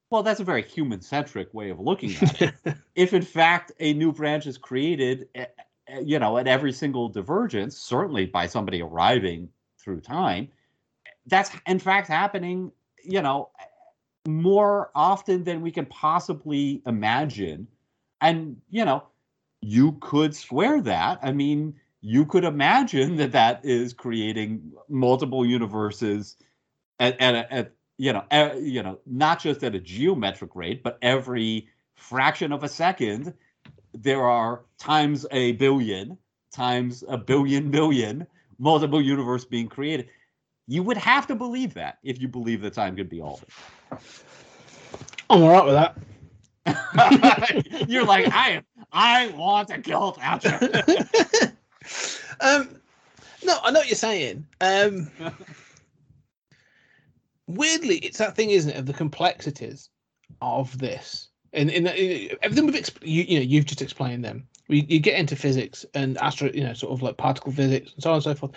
Well, 0.10 0.24
that's 0.24 0.39
a 0.39 0.43
very 0.43 0.64
human 0.64 1.01
centric 1.01 1.53
way 1.53 1.70
of 1.70 1.80
looking 1.80 2.16
at 2.22 2.41
it. 2.41 2.53
if 2.95 3.14
in 3.14 3.22
fact 3.22 3.72
a 3.80 3.93
new 3.93 4.12
branch 4.12 4.47
is 4.47 4.57
created, 4.57 5.30
eh, 5.36 5.45
eh, 5.88 5.99
you 6.03 6.18
know, 6.18 6.38
at 6.38 6.47
every 6.47 6.72
single 6.74 7.10
divergence, 7.10 7.78
certainly 7.78 8.26
by 8.26 8.47
somebody 8.47 8.82
arriving 8.82 9.49
through 9.78 10.01
time, 10.01 10.49
that's 11.28 11.51
in 11.68 11.80
fact 11.80 12.07
happening, 12.07 12.72
you 13.03 13.22
know, 13.22 13.49
more 14.28 14.91
often 14.95 15.43
than 15.43 15.62
we 15.62 15.72
can 15.72 15.86
possibly 15.86 16.82
imagine. 16.88 17.68
And, 18.22 18.57
you 18.70 18.86
know, 18.86 19.03
you 19.62 19.93
could 20.01 20.36
square 20.36 20.82
that. 20.82 21.20
I 21.22 21.32
mean, 21.32 21.76
you 22.01 22.26
could 22.26 22.43
imagine 22.43 23.18
that 23.18 23.32
that 23.34 23.64
is 23.64 23.93
creating 23.93 24.72
multiple 24.88 25.45
universes 25.45 26.36
at, 26.99 27.20
at, 27.22 27.51
at 27.51 27.74
you 28.00 28.14
know, 28.14 28.24
uh, 28.32 28.52
you 28.58 28.82
know, 28.82 28.97
not 29.06 29.41
just 29.41 29.62
at 29.62 29.76
a 29.76 29.80
geometric 29.80 30.56
rate, 30.56 30.82
but 30.84 30.97
every 31.02 31.68
fraction 31.95 32.54
of 32.54 32.64
a 32.64 32.70
second, 32.70 33.34
there 33.93 34.26
are 34.26 34.62
times 34.78 35.26
a 35.32 35.52
billion, 35.52 36.18
times 36.50 37.04
a 37.10 37.18
billion 37.18 37.70
billion, 37.70 38.26
multiple 38.58 39.02
universe 39.02 39.43
being 39.43 39.68
created. 39.68 40.08
You 40.66 40.82
would 40.84 40.95
have 40.95 41.28
to 41.28 41.36
believe 41.36 41.74
that 41.74 41.97
if 42.02 42.22
you 42.22 42.30
believe 42.30 42.62
that 42.62 42.74
time 42.74 42.95
could 42.95 43.10
be 43.10 43.20
altered. 43.20 43.50
I'm 45.30 45.43
all 45.43 45.50
right 45.50 45.66
with 45.66 45.74
that. 46.66 47.86
You're 47.89 48.06
like, 48.06 48.28
I 48.32 48.64
I 48.93 49.28
want 49.36 49.68
to 49.70 49.82
kill 49.82 50.12
Thatcher. 50.12 50.58
um, 52.39 52.80
no, 53.43 53.58
I 53.62 53.72
know 53.72 53.80
what 53.80 53.88
you're 53.88 53.95
saying. 53.95 54.45
Um, 54.62 55.12
weirdly, 57.50 57.97
it's 57.97 58.20
that 58.20 58.36
thing, 58.36 58.52
isn't 58.52 58.72
it, 58.72 58.78
of 58.78 58.86
the 58.86 58.93
complexities 58.93 59.89
of 60.41 60.78
this, 60.78 61.30
and 61.52 61.70
in 61.70 61.88
everything 62.41 62.66
we've 62.66 62.76
exp- 62.76 63.06
you, 63.06 63.24
you 63.24 63.39
know 63.39 63.45
you've 63.45 63.66
just 63.66 63.82
explained 63.82 64.24
them. 64.24 64.47
We, 64.68 64.86
you 64.88 65.00
get 65.00 65.20
into 65.20 65.36
physics 65.36 65.84
and 65.95 66.16
astro, 66.20 66.52
you 66.54 66.64
know, 66.64 66.74
sort 66.74 66.93
of 66.93 67.02
like 67.02 67.18
particle 67.18 67.52
physics 67.52 67.91
and 67.91 68.04
so 68.04 68.12
on 68.12 68.16
and 68.18 68.24
so 68.24 68.36
forth. 68.36 68.52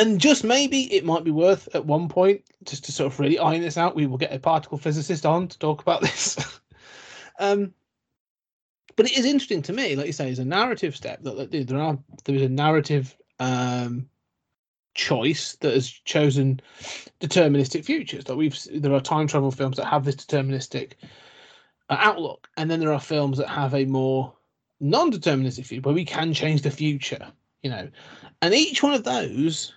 And 0.00 0.18
just 0.18 0.42
maybe 0.42 0.84
it 0.94 1.04
might 1.04 1.22
be 1.22 1.30
worth 1.30 1.68
at 1.74 1.84
one 1.84 2.08
point 2.08 2.40
just 2.64 2.86
to 2.86 2.92
sort 2.92 3.12
of 3.12 3.20
really 3.20 3.38
iron 3.38 3.60
this 3.60 3.76
out. 3.76 3.94
We 3.94 4.06
will 4.06 4.16
get 4.16 4.32
a 4.32 4.38
particle 4.38 4.78
physicist 4.78 5.26
on 5.26 5.48
to 5.48 5.58
talk 5.58 5.82
about 5.82 6.00
this. 6.00 6.38
um, 7.38 7.74
but 8.96 9.04
it 9.04 9.18
is 9.18 9.26
interesting 9.26 9.60
to 9.62 9.74
me, 9.74 9.96
like 9.96 10.06
you 10.06 10.14
say, 10.14 10.30
is 10.30 10.38
a 10.38 10.46
narrative 10.46 10.96
step 10.96 11.22
that, 11.24 11.50
that 11.50 11.68
there 11.68 11.80
are 11.80 11.98
there 12.24 12.36
is 12.36 12.42
a 12.42 12.48
narrative 12.48 13.14
um, 13.38 14.08
choice 14.94 15.56
that 15.56 15.74
has 15.74 15.88
chosen 15.88 16.60
deterministic 17.20 17.84
futures. 17.84 18.28
Like 18.28 18.38
we've 18.38 18.58
there 18.74 18.92
are 18.92 19.00
time 19.00 19.26
travel 19.26 19.50
films 19.50 19.76
that 19.76 19.86
have 19.86 20.04
this 20.04 20.16
deterministic 20.16 20.92
uh, 21.90 21.96
outlook, 21.98 22.48
and 22.56 22.70
then 22.70 22.80
there 22.80 22.92
are 22.92 23.00
films 23.00 23.38
that 23.38 23.48
have 23.48 23.74
a 23.74 23.84
more 23.84 24.32
non-deterministic 24.80 25.66
future 25.66 25.82
where 25.82 25.94
we 25.94 26.04
can 26.04 26.32
change 26.32 26.62
the 26.62 26.70
future. 26.70 27.32
You 27.62 27.70
know, 27.70 27.88
and 28.42 28.54
each 28.54 28.82
one 28.82 28.94
of 28.94 29.04
those 29.04 29.74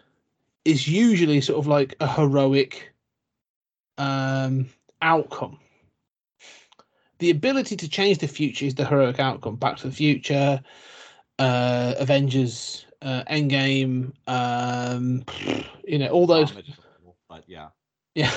is 0.66 0.88
usually 0.88 1.40
sort 1.40 1.60
of 1.60 1.68
like 1.68 1.96
a 2.00 2.08
heroic 2.08 2.94
um, 3.98 4.68
outcome 5.02 5.60
the 7.20 7.30
ability 7.30 7.76
to 7.78 7.90
change 7.90 8.20
the 8.20 8.28
future 8.28 8.66
is 8.66 8.76
the 8.76 8.86
heroic 8.86 9.20
outcome. 9.20 9.56
Back 9.56 9.78
to 9.78 9.88
the 9.88 9.96
Future, 9.96 10.62
uh, 11.40 11.94
Avengers, 11.98 12.86
uh, 13.02 13.24
Endgame, 13.30 14.14
um, 14.28 15.24
you 15.86 16.00
know, 16.00 16.10
all 16.10 16.28
those. 16.28 16.52
But 17.30 17.44
yeah, 17.48 17.70
Yeah. 18.16 18.32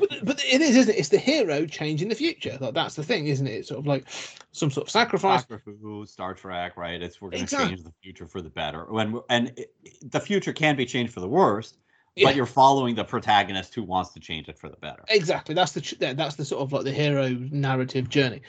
But, 0.00 0.08
but 0.24 0.44
it 0.44 0.60
is, 0.60 0.74
isn't 0.76 0.92
it? 0.94 0.98
It's 0.98 1.08
the 1.10 1.18
hero 1.18 1.64
changing 1.64 2.08
the 2.08 2.14
future. 2.16 2.58
Like 2.60 2.74
that's 2.74 2.96
the 2.96 3.04
thing, 3.04 3.28
isn't 3.28 3.46
it? 3.46 3.52
It's 3.52 3.68
sort 3.68 3.78
of 3.78 3.86
like 3.86 4.06
some 4.50 4.72
sort 4.72 4.88
of 4.88 4.90
sacrifice. 4.90 5.44
Who, 5.64 6.04
Star 6.04 6.34
Trek, 6.34 6.76
right? 6.76 7.00
It's 7.00 7.20
we're 7.20 7.30
going 7.30 7.38
to 7.38 7.44
Exactly. 7.44 7.68
change 7.76 7.84
the 7.84 7.92
future 8.02 8.26
for 8.26 8.42
the 8.42 8.50
better. 8.50 8.86
When 8.90 9.20
and 9.30 9.52
it- 9.56 9.72
the 10.10 10.18
future 10.18 10.52
can 10.52 10.74
be 10.74 10.84
changed 10.84 11.12
for 11.12 11.20
the 11.20 11.28
worst, 11.28 11.78
Yeah. 12.16 12.26
but 12.26 12.34
you're 12.34 12.44
following 12.46 12.96
the 12.96 13.04
protagonist 13.04 13.72
who 13.72 13.84
wants 13.84 14.12
to 14.14 14.20
change 14.20 14.48
it 14.48 14.58
for 14.58 14.68
the 14.68 14.76
better. 14.78 15.04
Exactly. 15.08 15.54
That's 15.54 15.70
the 15.72 16.14
that's 16.14 16.34
the 16.34 16.44
sort 16.44 16.62
of 16.62 16.72
like 16.72 16.82
the 16.82 16.92
hero 16.92 17.28
narrative 17.28 18.08
journey. 18.08 18.42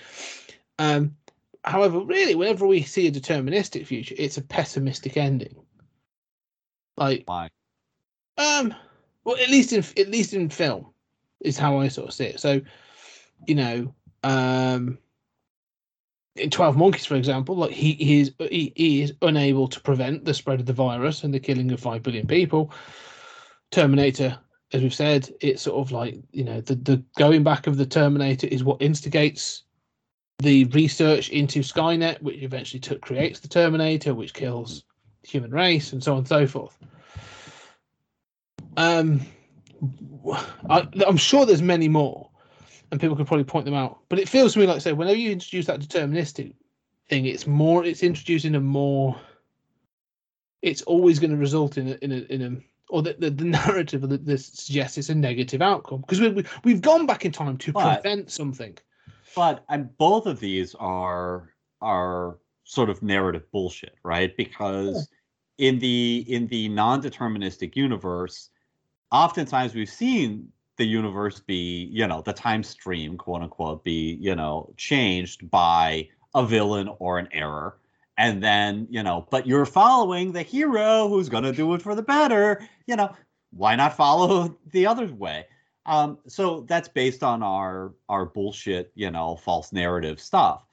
Um, 0.80 1.16
however, 1.64 2.00
really, 2.00 2.36
whenever 2.36 2.66
we 2.66 2.84
see 2.84 3.08
a 3.08 3.12
deterministic 3.12 3.86
future, 3.86 4.16
it's 4.18 4.38
a 4.38 4.42
pessimistic 4.42 5.18
ending. 5.18 5.56
Like, 6.98 7.24
Why? 7.26 7.50
um, 8.38 8.74
well, 9.24 9.38
at 9.38 9.50
least 9.50 9.74
in 9.74 9.84
at 9.98 10.10
least 10.10 10.34
in 10.34 10.50
film, 10.50 10.88
is 11.42 11.58
how 11.58 11.80
I 11.80 11.88
sort 11.88 12.10
of 12.10 12.14
see 12.14 12.26
it. 12.26 12.40
So, 12.40 12.62
you 13.48 13.56
know, 13.56 13.94
um, 14.24 14.98
in 16.36 16.50
Twelve 16.50 16.78
Monkeys, 16.78 17.06
for 17.06 17.16
example, 17.16 17.56
like 17.56 17.72
he, 17.72 17.94
he 17.94 18.22
is 18.22 18.34
he, 18.40 18.74
he 18.76 19.02
is 19.02 19.14
unable 19.22 19.68
to 19.68 19.80
prevent 19.82 20.26
the 20.26 20.34
spread 20.34 20.60
of 20.60 20.66
the 20.66 20.74
virus 20.74 21.24
and 21.24 21.34
the 21.34 21.40
killing 21.40 21.72
of 21.72 21.80
five 21.80 22.04
billion 22.04 22.28
people. 22.28 22.74
Terminator, 23.72 24.38
as 24.74 24.82
we've 24.82 24.94
said, 24.94 25.30
it's 25.42 25.62
sort 25.62 25.80
of 25.80 25.92
like 25.92 26.18
you 26.32 26.44
know 26.44 26.62
the 26.62 26.76
the 26.76 27.04
going 27.18 27.44
back 27.44 27.68
of 27.68 27.78
the 27.78 27.86
Terminator 27.86 28.48
is 28.48 28.64
what 28.64 28.82
instigates 28.82 29.64
the 30.40 30.66
research 30.66 31.30
into 31.30 31.60
Skynet, 31.60 32.22
which 32.22 32.42
eventually 32.42 32.80
took 32.80 33.02
creates 33.02 33.40
the 33.40 33.48
Terminator, 33.48 34.14
which 34.16 34.34
kills 34.34 34.84
the 35.22 35.28
human 35.28 35.52
race, 35.52 35.92
and 35.94 36.04
so 36.04 36.14
on 36.14 36.20
and 36.20 36.28
so 36.28 36.48
forth. 36.48 36.78
Um, 38.78 39.22
I, 40.70 40.88
I'm 41.06 41.18
sure 41.18 41.46
there's 41.46 41.62
many 41.62 41.90
more, 41.90 42.30
and 42.92 43.02
people 43.02 43.16
could 43.16 43.28
probably 43.28 43.44
point 43.44 43.66
them 43.66 43.74
out. 43.74 44.00
But 44.08 44.20
it 44.20 44.30
feels 44.30 44.54
to 44.54 44.60
me 44.60 44.68
like 44.68 44.82
say 44.82 44.94
whenever 44.94 45.18
you 45.18 45.32
introduce 45.32 45.66
that 45.66 45.82
deterministic 45.82 46.54
thing, 47.10 47.26
it's 47.26 47.46
more 47.46 47.84
it's 47.84 48.04
introducing 48.04 48.56
a 48.56 48.60
more. 48.62 49.20
It's 50.62 50.82
always 50.84 51.20
going 51.20 51.32
to 51.32 51.38
result 51.38 51.78
in 51.78 51.90
a, 51.90 51.94
in 52.02 52.12
a 52.12 52.34
in 52.34 52.42
a 52.42 52.58
or 52.90 53.02
the, 53.02 53.16
the, 53.20 53.30
the 53.30 53.44
narrative 53.46 54.04
of 54.04 54.10
the, 54.10 54.18
this 54.18 54.46
suggests 54.48 54.98
it's 54.98 55.10
a 55.10 55.16
negative 55.16 55.62
outcome 55.62 56.02
because 56.02 56.22
we, 56.22 56.30
we 56.30 56.46
we've 56.64 56.82
gone 56.82 57.06
back 57.06 57.26
in 57.26 57.34
time 57.34 57.58
to 57.58 57.74
But- 57.74 58.02
prevent 58.02 58.32
something. 58.32 58.78
But 59.36 59.64
and 59.70 59.96
both 59.98 60.26
of 60.26 60.40
these 60.40 60.76
are 60.76 61.54
are 61.82 62.38
sort 62.64 62.90
of 62.90 63.02
narrative 63.02 63.50
bullshit, 63.52 63.96
right? 64.04 64.36
Because 64.36 65.10
in 65.58 65.80
the 65.80 66.26
in 66.28 66.48
the 66.48 66.70
non-deterministic 66.70 67.76
universe, 67.76 68.50
oftentimes 69.12 69.76
we've 69.76 69.90
seen 69.90 70.50
the 70.78 70.86
universe 70.86 71.42
be, 71.42 71.90
you 71.92 72.08
know, 72.08 72.22
the 72.22 72.34
time 72.34 72.64
stream, 72.64 73.18
quote 73.18 73.42
unquote, 73.42 73.84
be, 73.84 74.18
you 74.22 74.36
know, 74.36 74.74
changed 74.78 75.50
by 75.52 76.08
a 76.34 76.46
villain 76.46 76.90
or 77.00 77.20
an 77.20 77.28
error. 77.32 77.78
And 78.18 78.42
then, 78.42 78.88
you 78.90 79.04
know, 79.04 79.28
but 79.30 79.48
you're 79.48 79.66
following 79.66 80.32
the 80.32 80.42
hero 80.42 81.08
who's 81.08 81.30
going 81.30 81.44
to 81.44 81.52
do 81.52 81.74
it 81.74 81.82
for 81.82 81.96
the 81.96 82.02
better. 82.02 82.62
You 82.86 82.96
know, 82.96 83.16
why 83.52 83.76
not 83.76 83.96
follow 83.96 84.58
the 84.72 84.88
other 84.88 85.08
way? 85.08 85.46
Um, 85.90 86.20
so 86.28 86.62
that's 86.68 86.88
based 86.88 87.24
on 87.24 87.42
our 87.42 87.94
our 88.10 88.26
bullshit, 88.26 88.92
you 88.94 89.10
know, 89.10 89.36
false 89.36 89.74
narrative 89.74 90.20
stuff. 90.22 90.64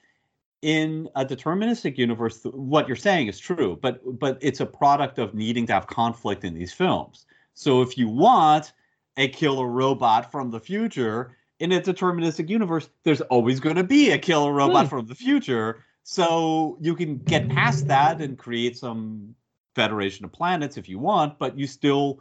In 0.61 1.09
a 1.15 1.25
deterministic 1.25 1.97
universe, 1.97 2.43
what 2.43 2.87
you're 2.87 2.95
saying 2.95 3.27
is 3.27 3.39
true, 3.39 3.79
but 3.81 3.99
but 4.19 4.37
it's 4.41 4.59
a 4.59 4.65
product 4.65 5.17
of 5.17 5.33
needing 5.33 5.65
to 5.67 5.73
have 5.73 5.87
conflict 5.87 6.43
in 6.43 6.53
these 6.53 6.71
films. 6.71 7.25
So 7.55 7.81
if 7.81 7.97
you 7.97 8.07
want 8.07 8.73
a 9.17 9.27
killer 9.29 9.65
robot 9.67 10.31
from 10.31 10.51
the 10.51 10.59
future 10.59 11.35
in 11.59 11.71
a 11.71 11.81
deterministic 11.81 12.47
universe, 12.47 12.87
there's 13.03 13.21
always 13.21 13.59
going 13.59 13.77
to 13.77 13.83
be 13.83 14.11
a 14.11 14.19
killer 14.19 14.53
robot 14.53 14.85
Hmm. 14.85 14.89
from 14.89 15.07
the 15.07 15.15
future. 15.15 15.83
So 16.03 16.77
you 16.79 16.95
can 16.95 17.17
get 17.17 17.49
past 17.49 17.87
that 17.87 18.21
and 18.21 18.37
create 18.37 18.77
some 18.77 19.33
Federation 19.73 20.25
of 20.25 20.31
Planets 20.31 20.77
if 20.77 20.87
you 20.87 20.99
want, 20.99 21.39
but 21.39 21.57
you 21.57 21.65
still 21.65 22.19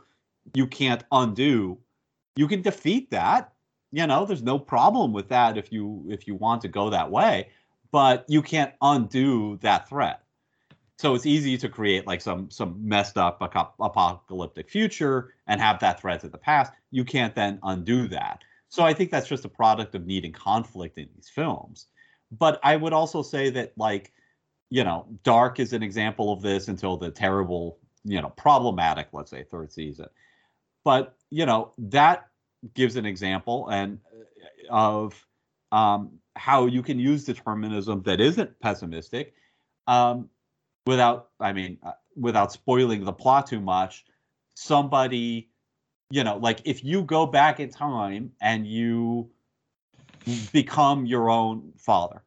you 0.55 0.67
can't 0.67 1.05
undo 1.13 1.79
you 2.37 2.47
can 2.47 2.63
defeat 2.63 3.11
that. 3.11 3.53
You 3.93 4.07
know 4.07 4.27
there's 4.27 4.43
no 4.43 4.59
problem 4.59 5.13
with 5.13 5.29
that 5.29 5.57
if 5.57 5.73
you 5.73 6.05
if 6.09 6.27
you 6.27 6.35
want 6.35 6.63
to 6.63 6.69
go 6.69 6.91
that 6.91 7.11
way 7.11 7.49
but 7.97 8.25
you 8.29 8.43
can't 8.43 8.75
undo 8.83 9.57
that 9.63 9.89
threat. 9.89 10.21
So 10.99 11.15
it's 11.15 11.27
easy 11.27 11.57
to 11.59 11.69
create 11.69 12.07
like 12.07 12.21
some 12.21 12.51
some 12.51 12.77
messed 12.87 13.19
up 13.19 13.41
apocalyptic 13.41 14.69
future 14.69 15.35
and 15.47 15.61
have 15.61 15.81
that 15.81 16.01
threat 16.01 16.21
to 16.21 16.29
the 16.29 16.39
past. 16.39 16.73
You 16.91 17.05
can't 17.05 17.35
then 17.35 17.59
undo 17.63 18.09
that. 18.09 18.43
So 18.69 18.83
i 18.85 18.93
think 18.93 19.11
that's 19.11 19.29
just 19.29 19.45
a 19.45 19.49
product 19.49 19.95
of 19.95 20.07
needing 20.07 20.33
conflict 20.33 20.99
in 20.99 21.09
these 21.15 21.29
films. 21.29 21.87
But 22.31 22.61
i 22.63 22.77
would 22.77 22.93
also 22.93 23.23
say 23.23 23.51
that 23.51 23.73
like 23.77 24.13
you 24.69 24.85
know 24.85 25.07
dark 25.23 25.61
is 25.61 25.73
an 25.73 25.83
example 25.83 26.33
of 26.33 26.43
this 26.43 26.69
until 26.69 26.97
the 26.97 27.11
terrible 27.11 27.79
you 28.05 28.21
know 28.21 28.31
problematic 28.31 29.09
let's 29.13 29.31
say 29.31 29.45
third 29.45 29.73
season 29.73 30.09
but 30.87 31.17
you 31.31 31.45
know 31.45 31.73
that 31.77 32.29
gives 32.75 32.95
an 32.97 33.05
example 33.05 33.69
and 33.69 33.99
uh, 34.71 34.73
of 34.73 35.27
um, 35.73 36.13
how 36.37 36.67
you 36.67 36.83
can 36.83 36.99
use 37.01 37.25
determinism 37.25 38.03
that 38.03 38.21
isn't 38.21 38.59
pessimistic 38.61 39.35
um, 39.89 40.31
without 40.87 41.31
i 41.41 41.53
mean 41.53 41.77
uh, 41.85 41.93
without 42.17 42.53
spoiling 42.53 43.05
the 43.05 43.13
plot 43.13 43.47
too 43.47 43.61
much. 43.61 44.07
Somebody 44.55 45.51
you 46.11 46.25
know 46.25 46.39
like 46.39 46.61
if 46.65 46.85
you 46.85 47.03
go 47.03 47.27
back 47.27 47.61
in 47.61 47.69
time 47.69 48.33
and 48.41 48.67
you 48.67 49.29
become 50.53 51.05
your 51.05 51.29
own 51.29 51.73
father 51.77 52.23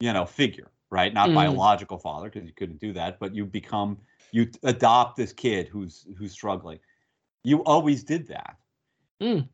you 0.00 0.12
know 0.12 0.24
figure 0.24 0.70
right? 0.90 1.12
Not 1.12 1.28
Mm. 1.28 1.34
biological 1.34 1.98
father 1.98 2.30
because 2.30 2.46
you 2.46 2.54
couldn't 2.54 2.80
do 2.80 2.94
that 2.94 3.18
but 3.20 3.34
you 3.34 3.44
become 3.44 3.98
you 4.32 4.50
adopt 4.62 5.16
this 5.16 5.32
kid 5.34 5.68
who's 5.68 6.06
who's 6.16 6.32
struggling 6.32 6.78
you 7.48 7.64
always 7.64 8.04
did 8.04 8.28
that. 8.28 8.56
Mm. 9.20 9.48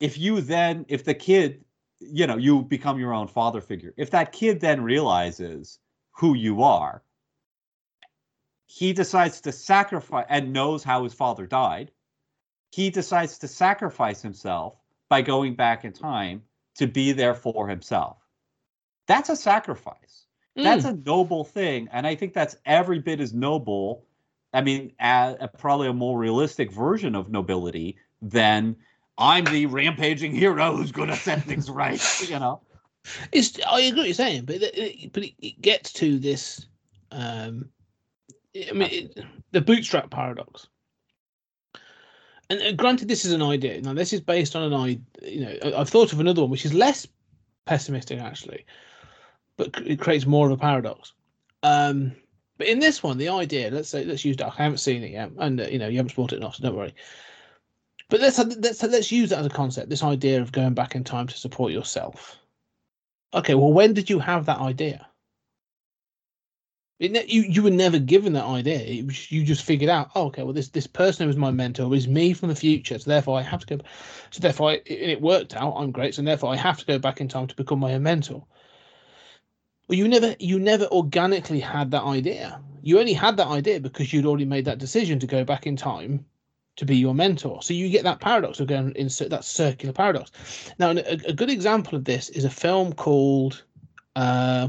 if 0.00 0.18
you 0.18 0.42
then 0.42 0.84
if 0.88 1.04
the 1.04 1.14
kid 1.14 1.64
you 1.98 2.26
know 2.26 2.36
you 2.36 2.60
become 2.60 2.98
your 2.98 3.14
own 3.14 3.26
father 3.26 3.62
figure 3.62 3.94
if 3.96 4.10
that 4.10 4.32
kid 4.32 4.60
then 4.60 4.82
realizes 4.82 5.78
who 6.12 6.34
you 6.34 6.62
are 6.62 7.02
he 8.66 8.92
decides 8.92 9.40
to 9.40 9.50
sacrifice 9.50 10.26
and 10.28 10.52
knows 10.52 10.84
how 10.84 11.04
his 11.04 11.14
father 11.14 11.46
died 11.46 11.90
he 12.70 12.90
decides 12.90 13.38
to 13.38 13.48
sacrifice 13.48 14.20
himself 14.20 14.74
by 15.08 15.22
going 15.22 15.54
back 15.54 15.86
in 15.86 15.92
time 15.94 16.42
to 16.76 16.86
be 16.86 17.12
there 17.12 17.34
for 17.34 17.66
himself. 17.66 18.18
That's 19.06 19.30
a 19.30 19.36
sacrifice. 19.36 20.26
That's 20.54 20.84
a 20.84 20.92
noble 20.92 21.44
thing 21.44 21.88
and 21.92 22.04
i 22.04 22.16
think 22.16 22.34
that's 22.34 22.56
every 22.66 22.98
bit 22.98 23.20
as 23.20 23.32
noble 23.32 24.04
i 24.54 24.60
mean 24.60 24.92
a, 25.00 25.36
a- 25.40 25.48
probably 25.48 25.88
a 25.88 25.92
more 25.92 26.18
realistic 26.18 26.70
version 26.72 27.14
of 27.14 27.30
nobility 27.30 27.96
than 28.22 28.76
i'm 29.18 29.44
the 29.44 29.66
rampaging 29.66 30.34
hero 30.34 30.76
who's 30.76 30.92
going 30.92 31.08
to 31.08 31.16
set 31.16 31.42
things 31.44 31.70
right 31.70 32.02
you 32.28 32.38
know 32.38 32.60
It's 33.32 33.58
I 33.66 33.80
agree 33.80 34.00
what 34.00 34.06
you're 34.08 34.14
saying, 34.14 34.44
but 34.44 34.56
it, 34.56 35.12
but 35.12 35.22
it, 35.22 35.34
it 35.40 35.60
gets 35.62 35.92
to 35.94 36.18
this. 36.18 36.66
Um, 37.10 37.70
I 38.54 38.72
mean, 38.72 38.88
it, 38.90 39.24
the 39.52 39.60
bootstrap 39.60 40.10
paradox. 40.10 40.68
And 42.50 42.60
uh, 42.60 42.72
granted, 42.72 43.08
this 43.08 43.24
is 43.24 43.32
an 43.32 43.42
idea. 43.42 43.80
Now, 43.80 43.94
this 43.94 44.12
is 44.12 44.20
based 44.20 44.56
on 44.56 44.62
an 44.62 44.74
idea. 44.74 45.00
You 45.22 45.40
know, 45.40 45.78
I've 45.78 45.88
thought 45.88 46.12
of 46.12 46.20
another 46.20 46.42
one 46.42 46.50
which 46.50 46.64
is 46.66 46.74
less 46.74 47.06
pessimistic 47.64 48.20
actually, 48.20 48.64
but 49.56 49.70
it 49.86 50.00
creates 50.00 50.26
more 50.26 50.46
of 50.46 50.52
a 50.52 50.56
paradox. 50.56 51.12
Um, 51.62 52.12
but 52.58 52.66
in 52.66 52.80
this 52.80 53.02
one, 53.02 53.16
the 53.16 53.28
idea. 53.28 53.70
Let's 53.70 53.88
say 53.88 54.04
let's 54.04 54.24
use 54.24 54.36
Dark. 54.36 54.54
I 54.58 54.64
haven't 54.64 54.78
seen 54.78 55.02
it 55.02 55.12
yet, 55.12 55.30
and 55.38 55.60
uh, 55.60 55.64
you 55.64 55.78
know 55.78 55.88
you 55.88 55.96
haven't 55.96 56.14
bought 56.14 56.32
it 56.32 56.36
enough, 56.36 56.56
so 56.56 56.64
don't 56.64 56.76
worry. 56.76 56.94
But 58.10 58.20
let's 58.20 58.38
let's 58.38 58.82
let's 58.82 59.12
use 59.12 59.30
that 59.30 59.38
as 59.38 59.46
a 59.46 59.50
concept. 59.50 59.90
This 59.90 60.02
idea 60.02 60.40
of 60.40 60.52
going 60.52 60.74
back 60.74 60.94
in 60.94 61.04
time 61.04 61.28
to 61.28 61.36
support 61.36 61.72
yourself. 61.72 62.36
Okay, 63.34 63.54
well, 63.54 63.72
when 63.72 63.94
did 63.94 64.10
you 64.10 64.18
have 64.18 64.46
that 64.46 64.58
idea? 64.58 65.06
It 66.98 67.28
you 67.28 67.42
you 67.42 67.62
were 67.62 67.70
never 67.70 67.98
given 68.00 68.32
that 68.32 68.46
idea. 68.46 69.04
Was, 69.04 69.30
you 69.30 69.44
just 69.44 69.62
figured 69.62 69.90
out. 69.90 70.10
Oh, 70.16 70.26
okay. 70.26 70.42
Well, 70.42 70.52
this 70.52 70.68
this 70.68 70.86
person 70.86 71.24
who 71.24 71.28
was 71.28 71.36
my 71.36 71.52
mentor 71.52 71.94
is 71.94 72.08
me 72.08 72.32
from 72.32 72.48
the 72.48 72.56
future. 72.56 72.98
So 72.98 73.08
therefore, 73.08 73.38
I 73.38 73.42
have 73.42 73.64
to 73.66 73.76
go. 73.76 73.84
So 74.30 74.40
therefore, 74.40 74.70
I, 74.70 74.82
it 74.84 75.20
worked 75.20 75.54
out. 75.54 75.74
I'm 75.76 75.92
great. 75.92 76.14
So 76.16 76.22
therefore, 76.22 76.52
I 76.52 76.56
have 76.56 76.78
to 76.78 76.86
go 76.86 76.98
back 76.98 77.20
in 77.20 77.28
time 77.28 77.46
to 77.46 77.54
become 77.54 77.78
my 77.78 77.94
own 77.94 78.02
mentor. 78.02 78.44
Well, 79.88 79.98
you 79.98 80.06
never 80.06 80.36
you 80.38 80.58
never 80.58 80.86
organically 80.86 81.60
had 81.60 81.90
that 81.92 82.04
idea. 82.04 82.60
You 82.82 83.00
only 83.00 83.14
had 83.14 83.36
that 83.38 83.48
idea 83.48 83.80
because 83.80 84.12
you'd 84.12 84.26
already 84.26 84.44
made 84.44 84.66
that 84.66 84.78
decision 84.78 85.18
to 85.18 85.26
go 85.26 85.44
back 85.44 85.66
in 85.66 85.76
time 85.76 86.24
to 86.76 86.84
be 86.84 86.96
your 86.96 87.14
mentor. 87.14 87.60
So 87.62 87.74
you 87.74 87.88
get 87.88 88.04
that 88.04 88.20
paradox 88.20 88.60
of 88.60 88.68
going 88.68 88.92
in 88.92 89.08
that 89.08 89.44
circular 89.44 89.92
paradox. 89.92 90.30
Now, 90.78 90.90
a, 90.90 91.18
a 91.26 91.32
good 91.32 91.50
example 91.50 91.96
of 91.96 92.04
this 92.04 92.28
is 92.28 92.44
a 92.44 92.50
film 92.50 92.92
called 92.92 93.64
uh, 94.14 94.68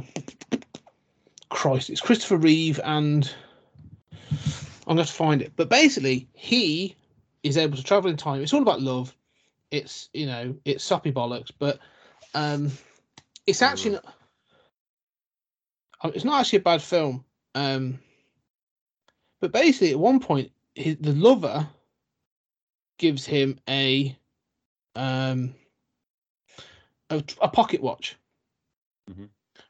Christ, 1.49 1.89
it's 1.89 2.01
Christopher 2.01 2.37
Reeve 2.37 2.79
and 2.83 3.31
I'm 4.87 4.95
going 4.95 5.05
to 5.05 5.13
find 5.13 5.41
it. 5.41 5.53
But 5.55 5.69
basically, 5.69 6.27
he 6.33 6.95
is 7.43 7.57
able 7.57 7.77
to 7.77 7.83
travel 7.83 8.09
in 8.09 8.17
time. 8.17 8.41
It's 8.41 8.53
all 8.53 8.61
about 8.61 8.81
love. 8.81 9.15
It's 9.69 10.09
you 10.13 10.25
know, 10.25 10.55
it's 10.65 10.83
soppy 10.83 11.11
bollocks, 11.11 11.51
but 11.57 11.79
um, 12.33 12.71
it's 13.45 13.61
actually 13.61 13.91
not, 13.91 14.05
it's 16.05 16.25
not 16.25 16.39
actually 16.39 16.59
a 16.59 16.63
bad 16.63 16.81
film. 16.81 17.23
Um, 17.55 17.99
but 19.41 19.51
basically, 19.51 19.91
at 19.91 19.99
one 19.99 20.19
point, 20.19 20.51
his, 20.75 20.97
the 20.97 21.13
lover 21.13 21.67
gives 22.97 23.25
him 23.25 23.59
a 23.67 24.15
um 24.95 25.55
a, 27.09 27.23
a 27.41 27.47
pocket 27.47 27.81
watch. 27.81 28.17
Mm-hmm. 29.09 29.25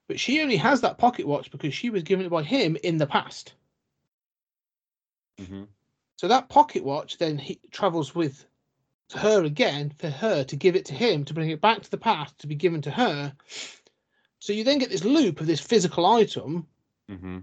But 0.08 0.20
she 0.20 0.42
only 0.42 0.58
has 0.58 0.82
that 0.82 0.98
pocket 0.98 1.28
watch 1.28 1.52
because 1.52 1.74
she 1.74 1.90
was 1.90 2.04
given 2.04 2.26
it 2.26 2.30
by 2.30 2.44
him 2.44 2.78
in 2.84 2.98
the 2.98 3.06
past. 3.06 3.54
Mm-hmm. 5.40 5.64
So 6.18 6.28
that 6.28 6.50
pocket 6.50 6.84
watch 6.84 7.18
then 7.18 7.38
he 7.38 7.60
travels 7.72 8.14
with 8.14 8.46
her 9.16 9.44
again 9.44 9.92
for 9.98 10.10
her 10.10 10.44
to 10.44 10.56
give 10.56 10.76
it 10.76 10.86
to 10.86 10.94
him 10.94 11.26
to 11.26 11.34
bring 11.34 11.50
it 11.50 11.62
back 11.62 11.82
to 11.82 11.92
the 11.92 11.98
past 11.98 12.38
to 12.40 12.48
be 12.48 12.56
given 12.56 12.82
to 12.82 12.92
her. 12.92 13.34
So 14.40 14.54
you 14.54 14.64
then 14.64 14.78
get 14.78 14.90
this 14.90 15.04
loop 15.04 15.42
of 15.42 15.48
this 15.48 15.60
physical 15.60 16.06
item, 16.06 16.66
hmm 17.10 17.40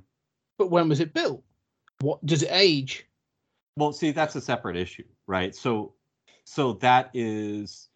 but 0.58 0.70
when 0.70 0.88
was 0.88 1.00
it 1.00 1.12
built? 1.12 1.42
What 2.00 2.24
does 2.24 2.42
it 2.42 2.48
age? 2.50 3.06
Well, 3.76 3.92
see, 3.92 4.10
that's 4.10 4.36
a 4.36 4.40
separate 4.40 4.76
issue, 4.76 5.04
right? 5.26 5.54
So, 5.54 5.92
so 6.44 6.72
that 6.74 7.10
is 7.12 7.88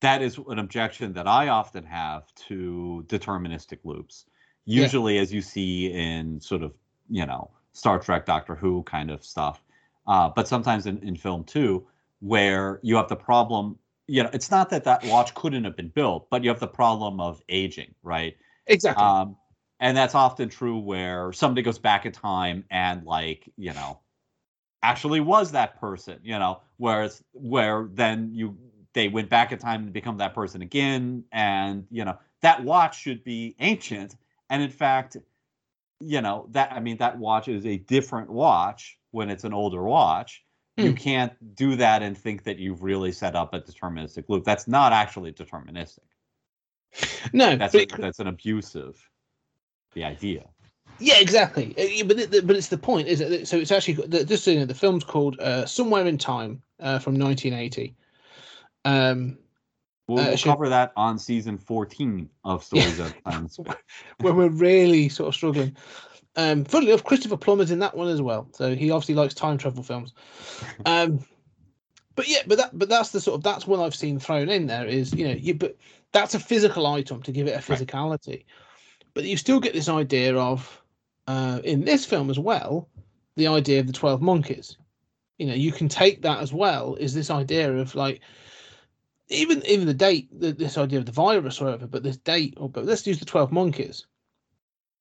that 0.00 0.22
is 0.22 0.38
an 0.48 0.58
objection 0.58 1.12
that 1.14 1.26
I 1.26 1.48
often 1.48 1.84
have 1.84 2.34
to 2.48 3.04
deterministic 3.08 3.78
loops. 3.84 4.26
Yeah. 4.66 4.82
Usually, 4.82 5.18
as 5.18 5.32
you 5.32 5.40
see 5.40 5.92
in 5.92 6.40
sort 6.40 6.62
of 6.62 6.74
you 7.08 7.24
know 7.24 7.50
Star 7.72 7.98
Trek, 7.98 8.26
Doctor 8.26 8.54
Who 8.54 8.82
kind 8.82 9.10
of 9.10 9.24
stuff, 9.24 9.62
uh, 10.06 10.28
but 10.28 10.48
sometimes 10.48 10.86
in, 10.86 10.98
in 10.98 11.16
film 11.16 11.44
too, 11.44 11.86
where 12.20 12.80
you 12.82 12.96
have 12.96 13.08
the 13.08 13.16
problem. 13.16 13.78
You 14.10 14.24
know, 14.24 14.30
it's 14.32 14.50
not 14.50 14.70
that 14.70 14.84
that 14.84 15.04
watch 15.04 15.34
couldn't 15.34 15.64
have 15.64 15.76
been 15.76 15.88
built, 15.88 16.28
but 16.30 16.42
you 16.42 16.50
have 16.50 16.58
the 16.58 16.66
problem 16.66 17.20
of 17.20 17.40
aging, 17.48 17.94
right? 18.02 18.36
Exactly. 18.66 19.04
Um, 19.04 19.36
and 19.80 19.96
that's 19.96 20.14
often 20.14 20.48
true 20.48 20.78
where 20.78 21.32
somebody 21.32 21.62
goes 21.62 21.78
back 21.78 22.06
in 22.06 22.12
time 22.12 22.64
and 22.70 23.04
like 23.04 23.50
you 23.56 23.72
know 23.72 23.98
actually 24.82 25.20
was 25.20 25.52
that 25.52 25.80
person 25.80 26.18
you 26.22 26.38
know 26.38 26.60
whereas 26.76 27.22
where 27.32 27.88
then 27.92 28.30
you 28.32 28.56
they 28.92 29.08
went 29.08 29.28
back 29.28 29.52
in 29.52 29.58
time 29.58 29.82
and 29.84 29.92
become 29.92 30.18
that 30.18 30.34
person 30.34 30.62
again 30.62 31.24
and 31.32 31.86
you 31.90 32.04
know 32.04 32.16
that 32.42 32.62
watch 32.62 33.00
should 33.00 33.24
be 33.24 33.56
ancient 33.58 34.16
and 34.50 34.62
in 34.62 34.70
fact 34.70 35.16
you 36.00 36.20
know 36.20 36.46
that 36.50 36.72
i 36.72 36.80
mean 36.80 36.96
that 36.98 37.18
watch 37.18 37.48
is 37.48 37.66
a 37.66 37.78
different 37.78 38.30
watch 38.30 38.98
when 39.10 39.30
it's 39.30 39.44
an 39.44 39.52
older 39.52 39.82
watch 39.82 40.44
you 40.84 40.90
Hmm. 40.90 40.96
can't 40.96 41.54
do 41.54 41.76
that 41.76 42.02
and 42.02 42.16
think 42.16 42.44
that 42.44 42.58
you've 42.58 42.82
really 42.82 43.12
set 43.12 43.34
up 43.36 43.54
a 43.54 43.60
deterministic 43.60 44.24
loop 44.28 44.44
that's 44.44 44.66
not 44.68 44.92
actually 44.92 45.32
deterministic 45.32 45.98
no, 47.32 47.56
that's 47.56 47.74
a, 47.74 47.86
that's 47.86 48.18
an 48.18 48.26
abusive 48.28 48.96
the 49.94 50.04
idea 50.04 50.44
yeah, 51.02 51.18
exactly. 51.18 51.70
Uh, 51.78 52.04
But 52.04 52.18
it, 52.18 52.46
but 52.46 52.56
it's 52.56 52.68
the 52.68 52.76
point, 52.76 53.08
is 53.08 53.22
it? 53.22 53.48
So 53.48 53.56
it's 53.56 53.72
actually 53.72 53.94
the- 54.06 54.22
just 54.22 54.44
so 54.44 54.50
you 54.50 54.58
know, 54.58 54.66
the 54.66 54.74
film's 54.74 55.02
called 55.02 55.40
uh, 55.40 55.64
Somewhere 55.64 56.04
in 56.06 56.18
Time 56.18 56.62
uh, 56.78 56.98
from 56.98 57.18
1980. 57.18 57.94
Um, 58.84 59.38
We'll, 60.08 60.18
Uh, 60.18 60.36
should- 60.36 60.50
cover 60.50 60.68
that 60.68 60.92
on 60.96 61.18
season 61.18 61.56
14 61.56 62.28
of 62.44 62.62
Stories 62.64 62.98
of 62.98 63.14
Time 63.24 63.48
when 64.20 64.36
we're 64.36 64.48
really 64.50 65.08
sort 65.08 65.28
of 65.28 65.34
struggling. 65.34 65.74
Um, 66.36 66.64
funnily 66.64 66.92
enough, 66.92 67.04
Christopher 67.04 67.36
Plummer's 67.36 67.70
in 67.70 67.80
that 67.80 67.96
one 67.96 68.08
as 68.08 68.22
well, 68.22 68.48
so 68.52 68.74
he 68.74 68.90
obviously 68.90 69.14
likes 69.16 69.34
time 69.34 69.58
travel 69.58 69.82
films. 69.82 70.14
Um, 70.86 71.24
but 72.14 72.28
yeah, 72.28 72.42
but 72.46 72.58
that 72.58 72.78
but 72.78 72.88
that's 72.88 73.10
the 73.10 73.20
sort 73.20 73.36
of 73.36 73.42
that's 73.42 73.66
one 73.66 73.80
I've 73.80 73.94
seen 73.94 74.18
thrown 74.18 74.48
in 74.48 74.66
there 74.66 74.86
is 74.86 75.12
you 75.14 75.26
know 75.26 75.34
you 75.34 75.54
but 75.54 75.76
that's 76.12 76.34
a 76.34 76.40
physical 76.40 76.86
item 76.86 77.22
to 77.22 77.32
give 77.32 77.46
it 77.46 77.50
a 77.50 77.54
Right. 77.54 77.80
physicality, 77.80 78.44
but 79.14 79.24
you 79.24 79.36
still 79.36 79.60
get 79.60 79.72
this 79.72 79.88
idea 79.88 80.36
of 80.36 80.82
uh, 81.26 81.60
in 81.64 81.84
this 81.84 82.04
film 82.04 82.30
as 82.30 82.38
well 82.38 82.88
the 83.36 83.46
idea 83.46 83.80
of 83.80 83.86
the 83.86 83.92
twelve 83.92 84.20
monkeys. 84.20 84.76
You 85.38 85.46
know, 85.46 85.54
you 85.54 85.72
can 85.72 85.88
take 85.88 86.22
that 86.22 86.40
as 86.40 86.52
well. 86.52 86.96
Is 86.96 87.14
this 87.14 87.30
idea 87.30 87.72
of 87.72 87.94
like 87.94 88.20
even 89.30 89.64
even 89.66 89.86
the 89.86 89.94
date, 89.94 90.28
the, 90.38 90.52
this 90.52 90.76
idea 90.76 90.98
of 90.98 91.06
the 91.06 91.12
virus 91.12 91.60
or 91.60 91.66
whatever, 91.66 91.86
but 91.86 92.02
this 92.02 92.18
date, 92.18 92.54
or 92.56 92.68
but 92.68 92.84
let's 92.84 93.06
use 93.06 93.18
the 93.18 93.24
twelve 93.24 93.50
monkeys. 93.50 94.06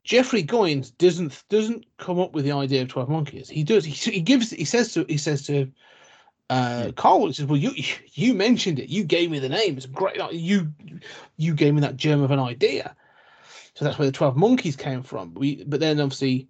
Jeffrey 0.04 0.44
Goines 0.44 0.98
doesn't 0.98 1.44
doesn't 1.50 1.86
come 1.98 2.20
up 2.20 2.34
with 2.34 2.46
the 2.46 2.52
idea 2.52 2.82
of 2.82 2.88
twelve 2.88 3.10
monkeys. 3.10 3.50
He 3.50 3.64
does. 3.64 3.86
He, 3.86 3.92
he 3.92 4.22
gives. 4.22 4.52
He 4.52 4.66
says 4.66 4.94
to 4.94 5.06
he 5.08 5.18
says 5.18 5.46
to 5.48 5.72
uh, 6.50 6.92
Cole. 6.96 7.28
He 7.28 7.34
says, 7.34 7.46
"Well, 7.46 7.58
you 7.58 7.72
you 8.14 8.34
mentioned 8.34 8.80
it. 8.80 8.90
You 8.90 9.04
gave 9.04 9.30
me 9.30 9.40
the 9.40 9.50
name. 9.50 9.78
It's 9.78 9.86
great. 9.86 10.18
like, 10.18 10.34
You 10.34 10.72
you 11.38 11.54
gave 11.54 11.74
me 11.74 11.82
that 11.82 11.98
germ 11.98 12.24
of 12.24 12.32
an 12.32 12.40
idea. 12.40 12.96
So 13.76 13.86
that's 13.86 14.00
where 14.00 14.06
the 14.06 14.12
twelve 14.12 14.36
monkeys 14.36 14.76
came 14.76 15.04
from. 15.04 15.34
We 15.34 15.64
but 15.64 15.80
then 15.80 16.00
obviously, 16.00 16.48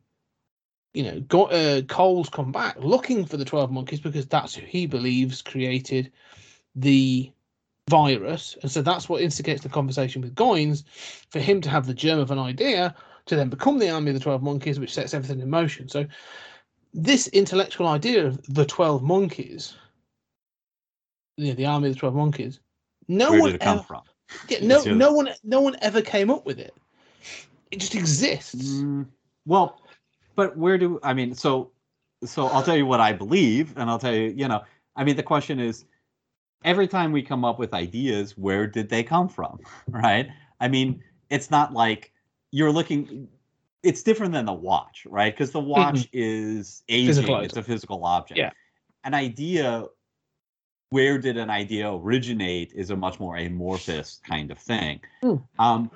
you 0.93 1.04
know, 1.04 1.20
go, 1.22 1.45
uh, 1.45 1.82
Cole's 1.82 2.30
come 2.30 2.52
back 2.52 2.78
looking 2.80 3.26
for 3.26 3.38
the 3.38 3.45
twelve 3.45 3.72
monkeys 3.72 4.00
because 4.00 4.28
that's 4.28 4.56
who 4.56 4.66
he 4.66 4.86
believes 4.86 5.41
created 5.41 6.12
the 6.76 7.32
virus, 7.89 8.56
and 8.62 8.72
so 8.72 8.82
that's 8.82 9.10
what 9.10 9.22
instigates 9.22 9.64
the 9.64 9.70
conversation 9.70 10.22
with 10.22 10.36
Goines 10.36 10.84
for 11.30 11.39
him 11.39 11.60
to 11.62 11.70
have 11.70 11.88
the 11.88 11.93
germ 11.93 12.20
of 12.20 12.32
an 12.32 12.39
idea 12.39 12.95
to 13.30 13.36
then 13.36 13.50
become 13.50 13.80
the 13.80 13.90
army 13.90 14.10
of 14.10 14.16
the 14.16 14.20
12 14.20 14.44
monkeys, 14.44 14.80
which 14.80 14.94
sets 14.94 15.14
everything 15.14 15.40
in 15.40 15.50
motion. 15.50 15.88
So, 15.88 16.06
this 16.94 17.28
intellectual 17.28 17.88
idea 17.88 18.26
of 18.26 18.42
the 18.54 18.66
12 18.66 19.04
monkeys, 19.04 19.76
you 21.38 21.50
know, 21.50 21.54
the 21.54 21.66
army 21.66 21.90
of 21.90 21.94
the 21.94 22.00
12 22.00 22.16
monkeys, 22.16 22.60
no 23.08 23.32
Where 23.32 23.42
one 23.42 23.52
did 23.52 23.56
it 23.56 23.62
come 23.62 23.78
ever, 23.78 23.84
from? 23.84 24.02
yeah, 24.50 24.60
no, 24.62 24.84
no 24.84 25.12
one, 25.12 25.30
no 25.44 25.62
one 25.62 25.76
ever 25.82 26.02
came 26.02 26.30
up 26.30 26.46
with 26.46 26.60
it. 26.60 26.74
It 27.72 27.80
just 27.80 27.96
exists. 27.96 28.56
Mm, 28.56 29.06
well, 29.46 29.82
but 30.36 30.58
where 30.58 30.78
do 30.78 31.00
I 31.04 31.14
mean? 31.14 31.36
So, 31.36 31.72
so 32.26 32.48
I'll 32.48 32.64
tell 32.64 32.76
you 32.76 32.88
what 32.88 33.00
I 33.00 33.14
believe, 33.14 33.78
and 33.78 33.90
I'll 33.90 34.00
tell 34.00 34.14
you, 34.14 34.34
you 34.36 34.48
know, 34.48 34.62
I 34.96 35.04
mean, 35.04 35.16
the 35.16 35.24
question 35.24 35.60
is, 35.60 35.86
every 36.64 36.88
time 36.88 37.12
we 37.12 37.22
come 37.22 37.46
up 37.46 37.60
with 37.60 37.74
ideas, 37.76 38.36
where 38.38 38.66
did 38.66 38.90
they 38.90 39.04
come 39.04 39.30
from, 39.30 39.60
right? 39.88 40.28
I 40.60 40.68
mean, 40.68 41.04
it's 41.30 41.52
not 41.52 41.74
like 41.74 42.12
you're 42.52 42.72
looking. 42.72 43.28
It's 43.82 44.04
different 44.04 44.34
than 44.34 44.45
the 44.45 44.54
watch, 44.54 45.08
right? 45.10 45.34
Because 45.34 45.52
the 45.52 45.60
watch 45.60 46.10
is 46.12 46.84
aging; 46.89 47.08
Physical 47.08 47.39
it's 47.39 47.58
a 47.58 47.64
physical 47.64 48.04
object. 48.06 48.38
Yeah. 48.38 48.52
An 49.04 49.14
idea. 49.14 49.86
Where 50.91 51.20
did 51.20 51.38
an 51.38 51.52
idea 51.52 51.93
originate? 51.93 52.74
Is 52.76 52.89
a 52.89 52.95
much 52.95 53.20
more 53.20 53.38
amorphous 53.38 54.20
kind 54.28 54.52
of 54.52 54.58
thing. 54.58 55.02
Hmm. 55.22 55.36
Um, 55.60 55.91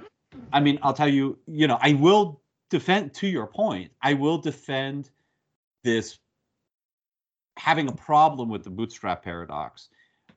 I 0.51 0.59
mean, 0.59 0.79
I'll 0.83 0.93
tell 0.93 1.07
you, 1.07 1.37
you 1.47 1.67
know, 1.67 1.77
I 1.81 1.93
will 1.93 2.41
defend 2.73 3.13
to 3.13 3.27
your 3.27 3.45
point, 3.45 3.91
I 4.01 4.15
will 4.15 4.39
defend 4.39 5.11
this 5.83 6.17
having 7.57 7.87
a 7.87 7.91
problem 7.91 8.49
with 8.49 8.63
the 8.63 8.69
bootstrap 8.71 9.23
paradox. 9.23 9.89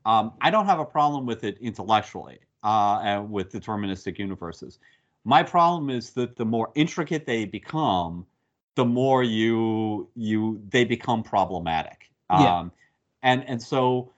Um, 0.05 0.35
I 0.43 0.51
don't 0.51 0.67
have 0.67 0.79
a 0.79 0.85
problem 0.85 1.25
with 1.25 1.45
it 1.45 1.57
intellectually 1.63 2.39
uh, 2.63 3.01
and 3.03 3.31
with 3.31 3.51
deterministic 3.51 4.19
universes. 4.19 4.79
My 5.27 5.43
problem 5.43 5.91
is 5.91 6.11
that 6.11 6.37
the 6.37 6.45
more 6.45 6.71
intricate 6.77 7.27
they 7.27 7.47
become, 7.47 8.25
the 8.77 8.85
more 8.85 9.25
you 9.25 10.09
you 10.15 10.63
they 10.69 10.85
become 10.85 11.25
problematic. 11.25 12.13
Yeah. 12.31 12.59
Um, 12.59 12.73
and 13.25 13.45
and 13.49 13.61
so 13.61 14.13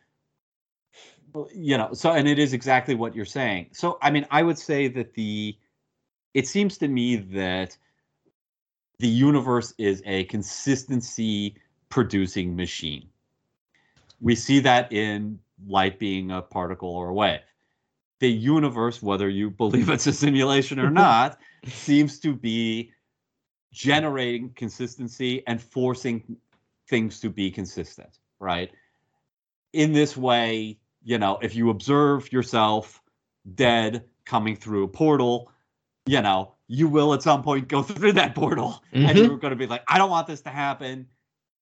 you 1.54 1.78
know 1.78 1.94
so 1.94 2.12
and 2.12 2.28
it 2.28 2.38
is 2.38 2.52
exactly 2.52 2.94
what 2.94 3.16
you're 3.16 3.24
saying. 3.24 3.68
So 3.72 3.96
I 4.02 4.10
mean, 4.10 4.26
I 4.30 4.42
would 4.42 4.58
say 4.58 4.86
that 4.88 5.14
the 5.14 5.56
it 6.34 6.46
seems 6.46 6.76
to 6.76 6.88
me 6.88 7.16
that 7.16 7.74
the 8.98 9.08
universe 9.08 9.72
is 9.78 10.02
a 10.04 10.24
consistency 10.24 11.56
producing 11.88 12.54
machine. 12.54 13.08
We 14.20 14.34
see 14.34 14.60
that 14.60 14.92
in 14.92 15.38
light 15.66 15.98
being 15.98 16.32
a 16.32 16.42
particle 16.42 16.90
or 16.90 17.08
a 17.08 17.14
wave. 17.14 17.40
The 18.20 18.30
universe, 18.30 19.02
whether 19.02 19.28
you 19.28 19.50
believe 19.50 19.88
it's 19.90 20.06
a 20.06 20.12
simulation 20.12 20.78
or 20.80 20.90
not, 20.90 21.38
seems 21.66 22.18
to 22.20 22.34
be 22.34 22.92
generating 23.72 24.50
consistency 24.50 25.46
and 25.46 25.60
forcing 25.62 26.36
things 26.88 27.20
to 27.20 27.30
be 27.30 27.50
consistent, 27.50 28.18
right? 28.40 28.70
In 29.72 29.92
this 29.92 30.16
way, 30.16 30.78
you 31.04 31.18
know, 31.18 31.38
if 31.42 31.54
you 31.54 31.70
observe 31.70 32.32
yourself 32.32 33.02
dead 33.54 34.04
coming 34.24 34.56
through 34.56 34.84
a 34.84 34.88
portal, 34.88 35.52
you 36.06 36.20
know, 36.22 36.54
you 36.66 36.88
will 36.88 37.14
at 37.14 37.22
some 37.22 37.42
point 37.42 37.68
go 37.68 37.82
through 37.84 38.12
that 38.12 38.34
portal 38.34 38.82
and 38.92 39.16
Mhm. 39.16 39.26
you're 39.26 39.36
going 39.36 39.52
to 39.52 39.56
be 39.56 39.66
like, 39.66 39.82
I 39.88 39.98
don't 39.98 40.10
want 40.10 40.26
this 40.26 40.40
to 40.42 40.50
happen. 40.50 41.06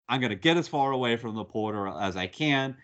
I'm 0.08 0.20
going 0.20 0.30
to 0.30 0.36
get 0.36 0.56
as 0.56 0.68
far 0.68 0.92
away 0.92 1.16
from 1.16 1.34
the 1.34 1.44
portal 1.44 1.98
as 1.98 2.16
I 2.16 2.28
can. 2.28 2.76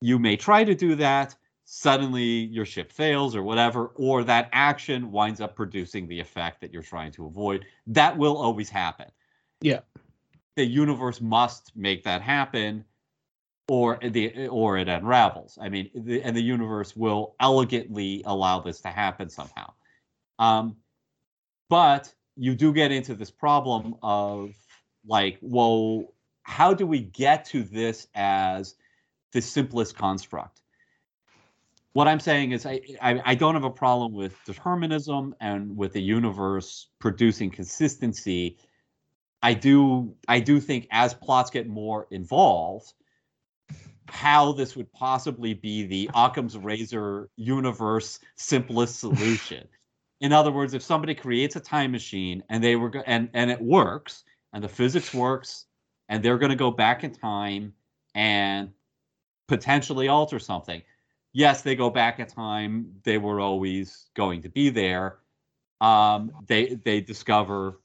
You 0.00 0.18
may 0.18 0.36
try 0.36 0.64
to 0.64 0.74
do 0.74 0.94
that. 0.96 1.34
Suddenly 1.64 2.22
your 2.22 2.66
ship 2.66 2.92
fails 2.92 3.34
or 3.34 3.42
whatever, 3.42 3.86
or 3.94 4.24
that 4.24 4.48
action 4.52 5.10
winds 5.10 5.40
up 5.40 5.56
producing 5.56 6.06
the 6.06 6.20
effect 6.20 6.60
that 6.60 6.72
you're 6.72 6.82
trying 6.82 7.12
to 7.12 7.26
avoid. 7.26 7.64
That 7.86 8.16
will 8.16 8.36
always 8.36 8.68
happen. 8.68 9.10
Yeah. 9.60 9.80
The 10.56 10.64
universe 10.64 11.20
must 11.20 11.74
make 11.74 12.04
that 12.04 12.22
happen 12.22 12.84
or 13.68 13.98
the 14.02 14.48
or 14.48 14.76
it 14.76 14.88
unravels. 14.88 15.58
I 15.60 15.68
mean, 15.68 15.90
the, 15.94 16.22
and 16.22 16.36
the 16.36 16.42
universe 16.42 16.94
will 16.94 17.34
elegantly 17.40 18.22
allow 18.26 18.60
this 18.60 18.80
to 18.82 18.88
happen 18.88 19.30
somehow. 19.30 19.72
Um, 20.38 20.76
but 21.70 22.12
you 22.36 22.54
do 22.54 22.72
get 22.72 22.92
into 22.92 23.14
this 23.14 23.30
problem 23.30 23.96
of 24.02 24.54
like, 25.06 25.38
well, 25.40 26.12
how 26.42 26.74
do 26.74 26.86
we 26.86 27.00
get 27.00 27.46
to 27.46 27.62
this 27.62 28.06
as 28.14 28.74
the 29.32 29.40
simplest 29.40 29.96
construct? 29.96 30.60
What 31.94 32.08
I'm 32.08 32.18
saying 32.18 32.50
is, 32.50 32.66
I, 32.66 32.80
I, 33.00 33.22
I 33.24 33.34
don't 33.36 33.54
have 33.54 33.64
a 33.64 33.70
problem 33.70 34.12
with 34.12 34.36
determinism 34.44 35.32
and 35.40 35.76
with 35.76 35.92
the 35.92 36.02
universe 36.02 36.88
producing 36.98 37.50
consistency. 37.50 38.58
I 39.42 39.54
do 39.54 40.12
I 40.26 40.40
do 40.40 40.58
think 40.58 40.88
as 40.90 41.14
plots 41.14 41.50
get 41.50 41.68
more 41.68 42.08
involved, 42.10 42.92
how 44.08 44.52
this 44.52 44.74
would 44.74 44.92
possibly 44.92 45.54
be 45.54 45.86
the 45.86 46.10
Occam's 46.14 46.58
razor 46.58 47.30
universe 47.36 48.18
simplest 48.34 48.98
solution. 48.98 49.68
In 50.20 50.32
other 50.32 50.50
words, 50.50 50.74
if 50.74 50.82
somebody 50.82 51.14
creates 51.14 51.54
a 51.54 51.60
time 51.60 51.92
machine 51.92 52.42
and 52.48 52.62
they 52.62 52.74
were 52.74 52.90
and 53.06 53.28
and 53.34 53.52
it 53.52 53.60
works 53.62 54.24
and 54.52 54.64
the 54.64 54.68
physics 54.68 55.14
works 55.14 55.66
and 56.08 56.24
they're 56.24 56.38
going 56.38 56.50
to 56.50 56.56
go 56.56 56.72
back 56.72 57.04
in 57.04 57.12
time 57.12 57.72
and 58.16 58.70
potentially 59.46 60.08
alter 60.08 60.40
something. 60.40 60.82
Yes, 61.34 61.62
they 61.62 61.74
go 61.74 61.90
back 61.90 62.20
in 62.20 62.26
time. 62.26 62.86
They 63.02 63.18
were 63.18 63.40
always 63.40 64.06
going 64.14 64.40
to 64.42 64.48
be 64.48 64.70
there. 64.70 65.18
Um, 65.80 66.30
they 66.46 66.76
they 66.84 67.00
discover 67.00 67.80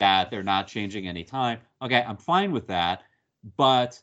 that 0.00 0.30
they're 0.30 0.42
not 0.42 0.66
changing 0.66 1.06
any 1.06 1.22
time. 1.22 1.60
Okay, 1.80 2.04
I'm 2.06 2.16
fine 2.16 2.50
with 2.50 2.66
that, 2.66 3.04
but 3.56 4.02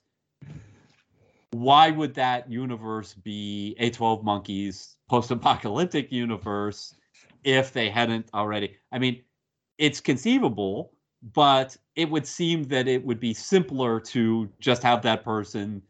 why 1.51 1.91
would 1.91 2.13
that 2.13 2.49
universe 2.49 3.13
be 3.13 3.75
a 3.79 3.89
12 3.89 4.23
monkeys 4.23 4.95
post-apocalyptic 5.09 6.11
universe 6.11 6.95
if 7.43 7.73
they 7.73 7.89
hadn't 7.89 8.27
already 8.33 8.75
i 8.91 8.99
mean 8.99 9.21
it's 9.77 9.99
conceivable 9.99 10.91
but 11.33 11.75
it 11.95 12.09
would 12.09 12.27
seem 12.27 12.63
that 12.63 12.87
it 12.87 13.03
would 13.03 13.19
be 13.19 13.33
simpler 13.33 13.99
to 13.99 14.47
just 14.59 14.83
have 14.83 15.01
that 15.01 15.23
person 15.23 15.81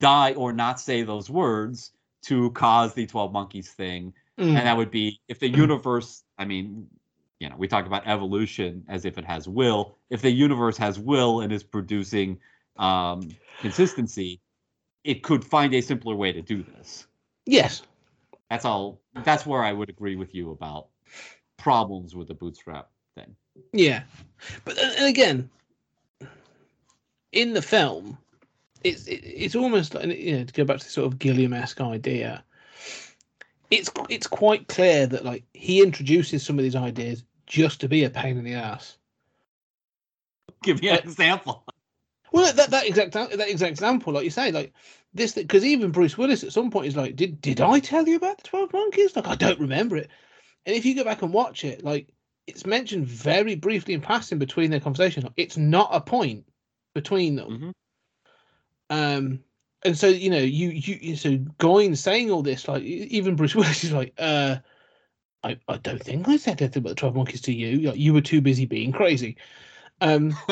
die 0.00 0.32
or 0.32 0.52
not 0.52 0.80
say 0.80 1.02
those 1.02 1.30
words 1.30 1.92
to 2.24 2.50
cause 2.50 2.94
the 2.94 3.06
12 3.06 3.32
monkeys 3.32 3.70
thing. 3.70 4.12
Mm. 4.38 4.48
and 4.48 4.66
that 4.66 4.76
would 4.76 4.90
be 4.90 5.20
if 5.28 5.38
the 5.38 5.48
universe 5.64 6.24
i 6.38 6.44
mean 6.44 6.88
you 7.38 7.48
know 7.48 7.54
we 7.56 7.68
talk 7.68 7.86
about 7.86 8.04
evolution 8.06 8.84
as 8.88 9.04
if 9.04 9.16
it 9.18 9.24
has 9.24 9.48
will. 9.48 9.96
If 10.10 10.22
the 10.22 10.30
universe 10.30 10.76
has 10.78 10.98
will 10.98 11.40
and 11.40 11.52
is 11.52 11.62
producing 11.62 12.38
um 12.76 13.28
consistency 13.60 14.40
it 15.04 15.22
could 15.22 15.44
find 15.44 15.72
a 15.74 15.80
simpler 15.80 16.16
way 16.16 16.32
to 16.32 16.42
do 16.42 16.62
this. 16.62 17.06
Yes. 17.46 17.82
that's 18.50 18.64
all 18.64 19.00
that's 19.24 19.46
where 19.46 19.62
i 19.62 19.72
would 19.72 19.88
agree 19.88 20.16
with 20.16 20.34
you 20.34 20.50
about 20.50 20.88
problems 21.56 22.14
with 22.14 22.28
the 22.28 22.34
bootstrap 22.34 22.90
thing. 23.14 23.34
Yeah, 23.72 24.02
but 24.64 24.78
and 24.78 25.06
again, 25.06 25.48
in 27.32 27.52
the 27.54 27.62
film, 27.62 28.18
it's 28.84 29.06
it, 29.06 29.20
it's 29.24 29.54
almost 29.56 29.94
like 29.94 30.06
you 30.06 30.38
know 30.38 30.44
to 30.44 30.52
go 30.52 30.64
back 30.64 30.78
to 30.78 30.84
the 30.84 30.90
sort 30.90 31.06
of 31.06 31.18
Gilliam-esque 31.18 31.80
idea. 31.80 32.44
It's 33.70 33.90
it's 34.08 34.26
quite 34.26 34.68
clear 34.68 35.06
that 35.06 35.24
like 35.24 35.44
he 35.54 35.82
introduces 35.82 36.44
some 36.44 36.58
of 36.58 36.62
these 36.62 36.76
ideas 36.76 37.24
just 37.46 37.80
to 37.80 37.88
be 37.88 38.04
a 38.04 38.10
pain 38.10 38.36
in 38.38 38.44
the 38.44 38.54
ass. 38.54 38.98
give 40.62 40.80
me 40.82 40.88
an 40.88 40.96
example 40.96 41.64
Well, 42.32 42.52
that 42.52 42.70
that 42.70 42.86
exact 42.86 43.12
that 43.12 43.48
exact 43.48 43.70
example, 43.70 44.12
like 44.12 44.24
you 44.24 44.30
say, 44.30 44.50
like 44.50 44.72
this, 45.12 45.32
because 45.34 45.64
even 45.64 45.92
Bruce 45.92 46.18
Willis 46.18 46.42
at 46.44 46.52
some 46.52 46.70
point 46.70 46.86
is 46.86 46.96
like, 46.96 47.16
"Did 47.16 47.40
did 47.40 47.60
I 47.60 47.78
tell 47.78 48.06
you 48.08 48.16
about 48.16 48.38
the 48.38 48.48
Twelve 48.48 48.72
Monkeys? 48.72 49.14
Like, 49.14 49.28
I 49.28 49.36
don't 49.36 49.60
remember 49.60 49.96
it." 49.96 50.10
And 50.66 50.74
if 50.74 50.84
you 50.84 50.94
go 50.94 51.04
back 51.04 51.22
and 51.22 51.32
watch 51.32 51.64
it, 51.64 51.84
like 51.84 52.08
it's 52.46 52.66
mentioned 52.66 53.06
very 53.06 53.54
briefly 53.54 53.94
in 53.94 54.00
passing 54.00 54.38
between 54.38 54.70
their 54.70 54.80
conversation. 54.80 55.28
It's 55.36 55.56
not 55.56 55.90
a 55.92 56.00
point 56.00 56.46
between 56.94 57.36
them. 57.36 57.50
Mhm. 57.50 57.72
Um, 58.90 59.40
and 59.84 59.96
so 59.96 60.08
you 60.08 60.30
know, 60.30 60.38
you 60.38 60.68
you 60.70 61.16
so 61.16 61.36
Goines 61.58 61.98
saying 61.98 62.30
all 62.30 62.42
this, 62.42 62.68
like 62.68 62.82
even 62.82 63.36
Bruce 63.36 63.54
Willis 63.54 63.84
is 63.84 63.92
like, 63.92 64.14
uh. 64.18 64.56
I, 65.42 65.58
I 65.68 65.76
don't 65.76 66.02
think 66.02 66.26
I 66.26 66.38
said 66.38 66.62
anything 66.62 66.80
about 66.80 66.88
the 66.88 66.94
Twelve 66.94 67.16
Monkeys 67.16 67.42
to 67.42 67.52
you. 67.52 67.90
Like, 67.90 67.98
you 67.98 68.14
were 68.14 68.22
too 68.22 68.40
busy 68.40 68.64
being 68.64 68.92
crazy. 68.92 69.36
Um, 70.00 70.34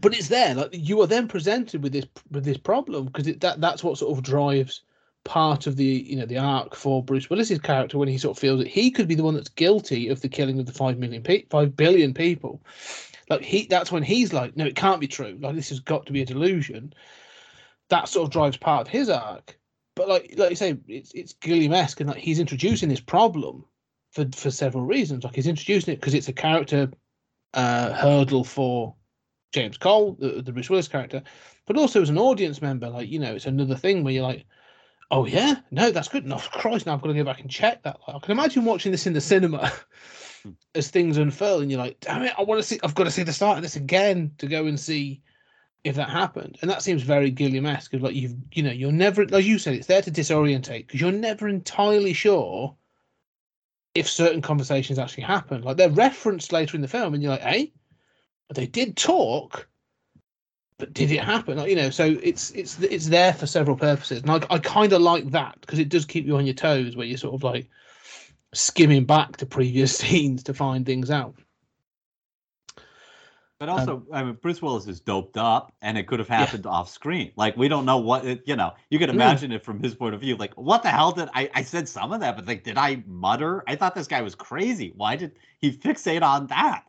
but 0.00 0.14
it's 0.16 0.28
there 0.28 0.54
like 0.54 0.70
you 0.72 1.00
are 1.00 1.06
then 1.06 1.28
presented 1.28 1.82
with 1.82 1.92
this 1.92 2.06
with 2.30 2.44
this 2.44 2.56
problem 2.56 3.06
because 3.06 3.26
that 3.26 3.60
that's 3.60 3.84
what 3.84 3.98
sort 3.98 4.16
of 4.16 4.24
drives 4.24 4.82
part 5.24 5.66
of 5.66 5.76
the 5.76 5.84
you 5.84 6.16
know 6.16 6.26
the 6.26 6.38
arc 6.38 6.74
for 6.74 7.04
Bruce 7.04 7.28
Willis's 7.28 7.58
character 7.58 7.98
when 7.98 8.08
he 8.08 8.18
sort 8.18 8.36
of 8.36 8.40
feels 8.40 8.58
that 8.58 8.68
he 8.68 8.90
could 8.90 9.06
be 9.06 9.14
the 9.14 9.22
one 9.22 9.34
that's 9.34 9.50
guilty 9.50 10.08
of 10.08 10.20
the 10.22 10.28
killing 10.28 10.58
of 10.58 10.66
the 10.66 10.72
five 10.72 10.98
million 10.98 11.22
pe- 11.22 11.44
five 11.50 11.76
billion 11.76 12.14
people 12.14 12.62
like 13.30 13.42
he 13.42 13.66
that's 13.66 13.90
when 13.90 14.02
he's 14.02 14.32
like 14.32 14.56
no 14.56 14.66
it 14.66 14.76
can't 14.76 15.00
be 15.00 15.08
true 15.08 15.38
like 15.40 15.54
this 15.54 15.70
has 15.70 15.80
got 15.80 16.04
to 16.06 16.12
be 16.12 16.22
a 16.22 16.26
delusion 16.26 16.92
that 17.88 18.08
sort 18.08 18.26
of 18.26 18.32
drives 18.32 18.56
part 18.56 18.82
of 18.82 18.88
his 18.88 19.08
arc 19.08 19.58
but 19.96 20.08
like 20.08 20.34
like 20.36 20.50
you 20.50 20.56
say 20.56 20.76
it's 20.86 21.12
it's 21.14 21.32
Gilliam-esque 21.34 22.00
and 22.00 22.10
like 22.10 22.18
he's 22.18 22.40
introducing 22.40 22.88
this 22.88 23.00
problem 23.00 23.64
for 24.12 24.26
for 24.34 24.50
several 24.50 24.84
reasons 24.84 25.24
like 25.24 25.34
he's 25.34 25.46
introducing 25.46 25.94
it 25.94 26.00
because 26.00 26.14
it's 26.14 26.28
a 26.28 26.32
character 26.32 26.90
uh 27.54 27.92
hurdle 27.94 28.44
for 28.44 28.94
James 29.52 29.76
Cole, 29.76 30.16
the, 30.18 30.42
the 30.42 30.52
Bruce 30.52 30.70
Willis 30.70 30.88
character, 30.88 31.22
but 31.66 31.76
also 31.76 32.02
as 32.02 32.10
an 32.10 32.18
audience 32.18 32.62
member, 32.62 32.88
like 32.88 33.08
you 33.08 33.18
know, 33.18 33.34
it's 33.34 33.46
another 33.46 33.74
thing 33.74 34.04
where 34.04 34.12
you're 34.12 34.22
like, 34.22 34.44
oh 35.10 35.26
yeah, 35.26 35.56
no, 35.70 35.90
that's 35.90 36.08
good. 36.08 36.24
enough. 36.24 36.50
Christ, 36.52 36.86
now 36.86 36.94
I've 36.94 37.02
got 37.02 37.08
to 37.08 37.14
go 37.14 37.24
back 37.24 37.40
and 37.40 37.50
check 37.50 37.82
that. 37.82 37.98
Like, 38.06 38.16
I 38.16 38.18
can 38.20 38.32
imagine 38.32 38.64
watching 38.64 38.92
this 38.92 39.06
in 39.06 39.12
the 39.12 39.20
cinema 39.20 39.72
as 40.74 40.88
things 40.88 41.16
unfurl, 41.16 41.60
and 41.60 41.70
you're 41.70 41.80
like, 41.80 42.00
damn 42.00 42.22
it, 42.22 42.32
I 42.38 42.42
want 42.42 42.60
to 42.60 42.66
see. 42.66 42.80
I've 42.82 42.94
got 42.94 43.04
to 43.04 43.10
see 43.10 43.22
the 43.22 43.32
start 43.32 43.58
of 43.58 43.62
this 43.62 43.76
again 43.76 44.32
to 44.38 44.46
go 44.46 44.66
and 44.66 44.78
see 44.78 45.22
if 45.82 45.96
that 45.96 46.10
happened. 46.10 46.58
And 46.60 46.70
that 46.70 46.82
seems 46.82 47.02
very 47.02 47.30
Gilliam-esque. 47.30 47.94
Like 47.94 48.14
you've, 48.14 48.34
you 48.52 48.62
know, 48.62 48.70
you're 48.70 48.92
never, 48.92 49.26
like 49.26 49.44
you 49.44 49.58
said, 49.58 49.74
it's 49.74 49.86
there 49.86 50.02
to 50.02 50.10
disorientate 50.10 50.86
because 50.86 51.00
you're 51.00 51.12
never 51.12 51.48
entirely 51.48 52.12
sure 52.12 52.76
if 53.94 54.08
certain 54.08 54.42
conversations 54.42 54.98
actually 54.98 55.24
happen. 55.24 55.62
Like 55.62 55.76
they're 55.78 55.88
referenced 55.90 56.52
later 56.52 56.76
in 56.76 56.82
the 56.82 56.88
film, 56.88 57.14
and 57.14 57.22
you're 57.22 57.32
like, 57.32 57.42
hey 57.42 57.72
they 58.54 58.66
did 58.66 58.96
talk 58.96 59.68
but 60.78 60.92
did 60.92 61.10
it 61.10 61.22
happen 61.22 61.58
Like, 61.58 61.70
you 61.70 61.76
know 61.76 61.90
so 61.90 62.18
it's 62.22 62.50
it's 62.52 62.80
it's 62.80 63.08
there 63.08 63.32
for 63.32 63.46
several 63.46 63.76
purposes 63.76 64.22
and 64.22 64.30
i, 64.30 64.40
I 64.50 64.58
kind 64.58 64.92
of 64.92 65.02
like 65.02 65.30
that 65.30 65.60
because 65.60 65.78
it 65.78 65.88
does 65.88 66.04
keep 66.04 66.26
you 66.26 66.36
on 66.36 66.46
your 66.46 66.54
toes 66.54 66.96
where 66.96 67.06
you're 67.06 67.18
sort 67.18 67.34
of 67.34 67.42
like 67.42 67.68
skimming 68.54 69.04
back 69.04 69.36
to 69.38 69.46
previous 69.46 69.96
scenes 69.98 70.42
to 70.44 70.54
find 70.54 70.86
things 70.86 71.10
out 71.10 71.36
But 73.58 73.68
Um, 73.76 73.78
also, 73.78 74.06
I 74.12 74.24
mean, 74.24 74.34
Bruce 74.40 74.62
Willis 74.62 74.86
is 74.86 75.00
doped 75.00 75.36
up, 75.36 75.74
and 75.82 75.98
it 75.98 76.06
could 76.06 76.18
have 76.18 76.28
happened 76.28 76.64
off 76.66 76.88
screen. 76.88 77.32
Like 77.36 77.56
we 77.58 77.68
don't 77.68 77.84
know 77.84 77.98
what 77.98 78.24
it, 78.24 78.42
you 78.46 78.56
know. 78.56 78.72
You 78.88 78.98
can 78.98 79.10
Mm. 79.10 79.14
imagine 79.14 79.52
it 79.52 79.62
from 79.64 79.82
his 79.82 79.94
point 79.94 80.14
of 80.14 80.20
view. 80.20 80.36
Like, 80.36 80.54
what 80.54 80.82
the 80.82 80.88
hell 80.88 81.12
did 81.12 81.28
I? 81.34 81.50
I 81.54 81.62
said 81.62 81.86
some 81.88 82.12
of 82.12 82.20
that, 82.20 82.36
but 82.36 82.46
like, 82.46 82.64
did 82.64 82.78
I 82.78 83.02
mutter? 83.06 83.62
I 83.68 83.76
thought 83.76 83.94
this 83.94 84.06
guy 84.08 84.22
was 84.22 84.34
crazy. 84.34 84.92
Why 84.96 85.16
did 85.16 85.32
he 85.58 85.72
fixate 85.72 86.22
on 86.22 86.46
that? 86.48 86.84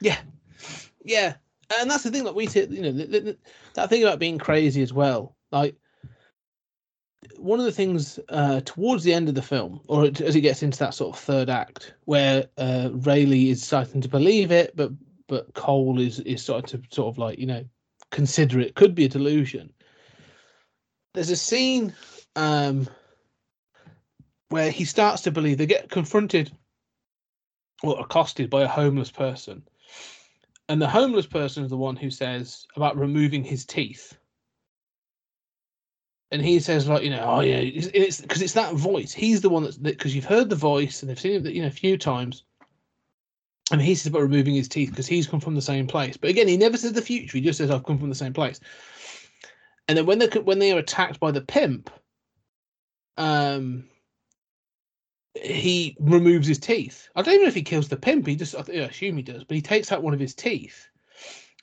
yeah 0.00 0.18
yeah 1.04 1.34
and 1.80 1.90
that's 1.90 2.04
the 2.04 2.10
thing 2.10 2.24
that 2.24 2.34
we 2.34 2.46
say 2.46 2.66
you 2.68 2.82
know 2.82 2.92
the, 2.92 3.06
the, 3.06 3.20
the- 3.20 3.38
that 3.74 3.88
thing 3.88 4.02
about 4.02 4.18
being 4.18 4.38
crazy 4.38 4.82
as 4.82 4.92
well 4.92 5.36
like 5.50 5.76
one 7.36 7.58
of 7.58 7.64
the 7.64 7.72
things 7.72 8.18
uh, 8.28 8.60
towards 8.64 9.04
the 9.04 9.14
end 9.14 9.28
of 9.28 9.34
the 9.34 9.42
film, 9.42 9.80
or 9.88 10.04
as 10.04 10.36
it 10.36 10.40
gets 10.40 10.62
into 10.62 10.78
that 10.78 10.94
sort 10.94 11.14
of 11.14 11.22
third 11.22 11.48
act, 11.48 11.94
where 12.04 12.46
uh, 12.58 12.90
Railly 12.92 13.50
is 13.50 13.62
starting 13.62 14.00
to 14.00 14.08
believe 14.08 14.50
it, 14.50 14.74
but 14.76 14.92
but 15.28 15.52
Cole 15.54 16.00
is 16.00 16.20
is 16.20 16.42
starting 16.42 16.80
to 16.80 16.94
sort 16.94 17.12
of 17.12 17.18
like 17.18 17.38
you 17.38 17.46
know 17.46 17.64
consider 18.10 18.60
it 18.60 18.74
could 18.74 18.94
be 18.94 19.04
a 19.04 19.08
delusion. 19.08 19.72
There's 21.14 21.30
a 21.30 21.36
scene 21.36 21.94
um, 22.36 22.88
where 24.48 24.70
he 24.70 24.84
starts 24.84 25.22
to 25.22 25.30
believe 25.30 25.58
they 25.58 25.66
get 25.66 25.90
confronted 25.90 26.50
or 27.82 28.00
accosted 28.00 28.50
by 28.50 28.62
a 28.62 28.68
homeless 28.68 29.10
person, 29.10 29.62
and 30.68 30.80
the 30.80 30.88
homeless 30.88 31.26
person 31.26 31.64
is 31.64 31.70
the 31.70 31.76
one 31.76 31.96
who 31.96 32.10
says 32.10 32.66
about 32.76 32.96
removing 32.96 33.44
his 33.44 33.64
teeth 33.64 34.16
and 36.32 36.42
he 36.42 36.58
says 36.58 36.88
like 36.88 37.02
you 37.02 37.10
know 37.10 37.22
oh 37.24 37.40
yeah 37.40 37.56
it's 37.56 38.20
because 38.20 38.42
it's, 38.42 38.54
that 38.54 38.74
voice 38.74 39.12
he's 39.12 39.40
the 39.40 39.48
one 39.48 39.62
that's 39.62 39.76
because 39.76 40.14
you've 40.14 40.24
heard 40.24 40.48
the 40.48 40.56
voice 40.56 41.02
and 41.02 41.10
they've 41.10 41.20
seen 41.20 41.46
it 41.46 41.52
you 41.52 41.62
know 41.62 41.68
a 41.68 41.70
few 41.70 41.96
times 41.96 42.44
and 43.70 43.80
he 43.80 43.94
says 43.94 44.08
about 44.08 44.22
removing 44.22 44.54
his 44.54 44.68
teeth 44.68 44.90
because 44.90 45.06
he's 45.06 45.26
come 45.26 45.40
from 45.40 45.54
the 45.54 45.62
same 45.62 45.86
place 45.86 46.16
but 46.16 46.30
again 46.30 46.48
he 46.48 46.56
never 46.56 46.76
says 46.76 46.92
the 46.92 47.02
future 47.02 47.38
he 47.38 47.44
just 47.44 47.58
says 47.58 47.70
i've 47.70 47.84
come 47.84 47.98
from 47.98 48.08
the 48.08 48.14
same 48.14 48.32
place 48.32 48.58
and 49.86 49.96
then 49.96 50.06
when 50.06 50.18
they 50.18 50.26
when 50.40 50.58
they 50.58 50.72
are 50.72 50.78
attacked 50.78 51.20
by 51.20 51.30
the 51.30 51.40
pimp 51.40 51.90
um, 53.16 53.84
he 55.34 55.96
removes 56.00 56.46
his 56.46 56.58
teeth. 56.58 57.08
I 57.14 57.22
don't 57.22 57.34
even 57.34 57.44
know 57.44 57.48
if 57.48 57.54
he 57.54 57.62
kills 57.62 57.88
the 57.88 57.96
pimp. 57.96 58.26
He 58.26 58.36
just, 58.36 58.54
I 58.54 58.60
assume 58.60 59.16
he 59.16 59.22
does, 59.22 59.44
but 59.44 59.54
he 59.54 59.62
takes 59.62 59.92
out 59.92 60.02
one 60.02 60.14
of 60.14 60.20
his 60.20 60.34
teeth. 60.34 60.88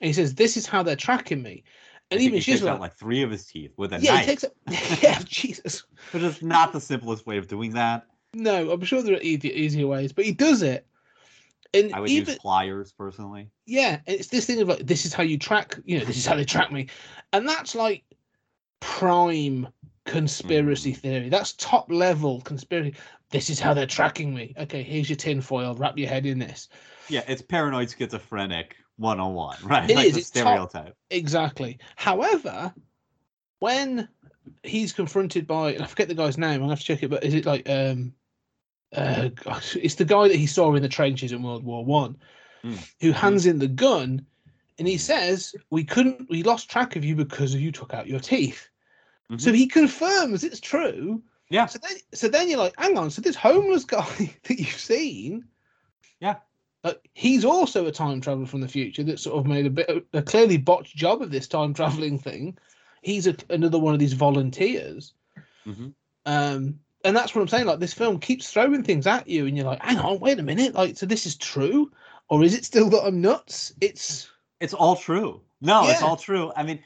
And 0.02 0.08
he 0.08 0.14
says, 0.14 0.36
"This 0.36 0.58
is 0.58 0.66
how 0.66 0.84
they're 0.84 0.96
tracking 0.96 1.42
me." 1.42 1.64
I 2.12 2.16
And 2.16 2.20
think 2.20 2.28
even 2.28 2.36
he 2.38 2.42
she's 2.42 2.62
takes 2.62 2.80
like, 2.80 2.94
three 2.96 3.22
of 3.22 3.32
his 3.32 3.46
teeth 3.46 3.74
with 3.78 3.94
a 3.94 4.00
"Yeah, 4.00 4.14
knife, 4.16 4.22
he 4.22 4.26
takes 4.26 4.44
out." 4.44 4.52
yeah, 5.04 5.20
Jesus. 5.26 5.84
which 6.12 6.24
is 6.24 6.42
not 6.42 6.74
the 6.74 6.82
simplest 6.82 7.26
way 7.28 7.38
of 7.38 7.48
doing 7.48 7.72
that. 7.74 8.08
No, 8.34 8.72
I'm 8.72 8.82
sure 8.82 9.02
there 9.02 9.16
are 9.16 9.22
easier, 9.22 9.52
easier 9.54 9.88
ways, 9.88 10.12
but 10.12 10.26
he 10.26 10.32
does 10.32 10.62
it. 10.62 10.86
And 11.74 11.94
I 11.94 12.00
would 12.00 12.10
even 12.10 12.30
use 12.30 12.40
pliers 12.40 12.92
personally. 12.92 13.52
yeah, 13.68 14.00
it's 14.08 14.28
this 14.30 14.46
thing 14.46 14.60
of 14.62 14.70
like, 14.70 14.88
this 14.88 15.06
is 15.06 15.14
how 15.14 15.22
you 15.22 15.38
track. 15.38 15.78
You 15.86 16.00
know, 16.00 16.06
this 16.06 16.18
is 16.18 16.26
how 16.26 16.36
they 16.36 16.46
track 16.46 16.72
me, 16.72 16.88
and 17.32 17.48
that's 17.48 17.76
like 17.76 18.04
prime 18.80 19.68
conspiracy 20.06 20.94
hmm. 20.94 21.00
theory. 21.00 21.30
That's 21.30 21.54
top 21.54 21.92
level 21.92 22.42
conspiracy. 22.42 22.96
This 23.30 23.52
is 23.52 23.60
how 23.60 23.76
they're 23.76 23.86
tracking 23.86 24.34
me. 24.34 24.56
Okay, 24.58 24.82
here's 24.82 25.10
your 25.10 25.18
tinfoil. 25.18 25.76
Wrap 25.76 25.96
your 25.98 26.10
head 26.10 26.26
in 26.26 26.40
this. 26.40 26.70
Yeah, 27.08 27.24
it's 27.28 27.44
paranoid 27.44 27.94
schizophrenic 27.96 28.76
101, 29.00 29.58
right? 29.64 29.90
It 29.90 29.96
like 29.96 30.08
is, 30.08 30.14
the 30.14 30.20
it's 30.20 30.30
top- 30.30 30.44
stereotype. 30.44 30.96
Exactly. 31.10 31.80
However, 31.96 32.74
when 33.60 34.08
he's 34.64 34.94
confronted 34.94 35.48
by, 35.48 35.74
and 35.74 35.84
I 35.84 35.88
forget 35.88 36.08
the 36.08 36.14
guy's 36.16 36.38
name, 36.38 36.54
I'm 36.56 36.60
gonna 36.62 36.72
have 36.72 36.80
to 36.80 36.86
check 36.86 37.04
it, 37.04 37.10
but 37.10 37.24
is 37.24 37.34
it 37.34 37.46
like 37.46 37.68
um 37.70 38.14
uh 38.96 39.30
gosh, 39.30 39.76
it's 39.76 39.96
the 39.96 40.06
guy 40.06 40.28
that 40.28 40.36
he 40.38 40.48
saw 40.48 40.74
in 40.76 40.82
the 40.82 40.90
trenches 40.90 41.32
in 41.32 41.44
World 41.44 41.64
War 41.64 41.84
One 41.86 42.18
Hmm. 42.62 42.76
who 43.00 43.12
hands 43.14 43.46
in 43.46 43.58
the 43.58 43.68
gun 43.70 44.26
and 44.80 44.88
he 44.88 44.98
says, 44.98 45.56
We 45.72 45.84
couldn't 45.86 46.30
we 46.30 46.44
lost 46.44 46.70
track 46.70 46.96
of 46.96 47.06
you 47.06 47.16
because 47.16 47.56
you 47.56 47.72
took 47.72 47.94
out 47.94 48.08
your 48.08 48.20
teeth. 48.20 48.70
So 49.38 49.52
Mhm. 49.52 49.56
he 49.56 49.68
confirms 49.68 50.44
it's 50.44 50.60
true. 50.60 51.22
Yeah. 51.50 51.68
So 51.68 51.80
then 51.82 51.98
so 52.14 52.28
then 52.28 52.50
you're 52.50 52.60
like, 52.60 52.74
hang 52.78 52.98
on, 52.98 53.10
so 53.12 53.22
this 53.22 53.36
homeless 53.36 53.86
guy 53.98 54.36
that 54.44 54.60
you've 54.60 54.70
seen 54.70 55.46
Yeah. 56.20 56.36
Uh, 56.84 56.94
he's 57.14 57.44
also 57.46 57.86
a 57.88 57.92
time 57.92 58.22
traveler 58.22 58.46
from 58.46 58.62
the 58.62 58.68
future 58.68 59.04
that 59.04 59.20
sort 59.20 59.38
of 59.38 59.46
made 59.46 59.66
a 59.66 59.70
bit 59.70 60.06
a 60.14 60.22
clearly 60.22 60.58
botched 60.58 60.96
job 60.96 61.22
of 61.22 61.32
this 61.32 61.48
time 61.48 61.74
traveling 61.74 62.18
thing. 62.18 62.58
He's 63.02 63.28
a, 63.28 63.36
another 63.50 63.80
one 63.80 63.94
of 63.94 64.00
these 64.00 64.14
volunteers, 64.14 65.14
Mhm. 65.66 65.94
um, 66.26 66.80
and 67.06 67.16
that's 67.16 67.34
what 67.34 67.42
I'm 67.42 67.48
saying. 67.48 67.66
Like 67.68 67.80
this 67.80 67.94
film 67.94 68.20
keeps 68.20 68.50
throwing 68.52 68.84
things 68.84 69.08
at 69.08 69.28
you, 69.28 69.46
and 69.46 69.56
you're 69.58 69.66
like, 69.66 69.82
"Hang 69.82 69.98
on, 70.00 70.20
wait 70.20 70.40
a 70.40 70.44
minute! 70.44 70.74
Like, 70.76 70.98
so 70.98 71.06
this 71.06 71.26
is 71.26 71.36
true, 71.36 71.92
or 72.30 72.44
is 72.44 72.54
it 72.54 72.66
still 72.66 72.90
that 72.90 73.06
I'm 73.06 73.22
nuts?" 73.22 73.74
It's 73.82 74.30
It's 74.60 74.74
all 74.74 74.96
true. 74.96 75.42
No, 75.62 75.88
it's 75.90 76.02
all 76.02 76.18
true. 76.18 76.52
I 76.56 76.64
mean, 76.64 76.80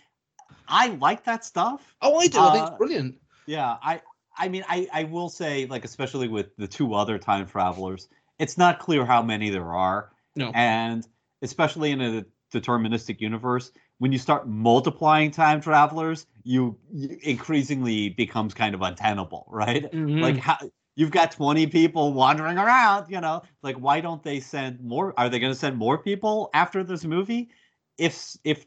I 0.67 0.87
like 0.87 1.23
that 1.25 1.43
stuff. 1.45 1.95
oh, 2.01 2.17
I 2.17 2.27
do. 2.27 2.39
I 2.39 2.51
think 2.51 2.63
Uh, 2.63 2.69
it's 2.69 2.77
brilliant. 2.77 3.19
Yeah, 3.45 3.77
I 3.81 4.01
I 4.37 4.49
mean 4.49 4.63
I 4.67 4.87
I 4.93 5.03
will 5.05 5.29
say 5.29 5.65
like 5.65 5.85
especially 5.85 6.27
with 6.27 6.55
the 6.57 6.67
two 6.67 6.93
other 6.93 7.17
time 7.19 7.47
travelers, 7.47 8.07
it's 8.39 8.57
not 8.57 8.79
clear 8.79 9.05
how 9.05 9.21
many 9.21 9.49
there 9.49 9.73
are. 9.73 10.11
No. 10.35 10.51
And 10.53 11.07
especially 11.41 11.91
in 11.91 12.01
a 12.01 12.25
deterministic 12.53 13.21
universe, 13.21 13.71
when 13.99 14.11
you 14.11 14.17
start 14.17 14.47
multiplying 14.47 15.31
time 15.31 15.61
travelers, 15.61 16.25
you, 16.43 16.77
you 16.91 17.17
increasingly 17.21 18.09
becomes 18.09 18.53
kind 18.53 18.75
of 18.75 18.81
untenable, 18.81 19.45
right? 19.49 19.91
Mhm. 19.91 20.21
Like 20.21 20.37
how 20.37 20.57
you've 20.95 21.11
got 21.11 21.31
20 21.31 21.67
people 21.67 22.13
wandering 22.13 22.57
around, 22.57 23.09
you 23.09 23.21
know, 23.21 23.43
like 23.61 23.75
why 23.77 24.01
don't 24.01 24.23
they 24.23 24.39
send 24.39 24.81
more 24.81 25.13
are 25.17 25.29
they 25.29 25.39
going 25.39 25.53
to 25.53 25.59
send 25.59 25.77
more 25.77 25.97
people 25.97 26.49
after 26.53 26.83
this 26.83 27.03
movie? 27.05 27.49
If 27.97 28.35
if 28.43 28.65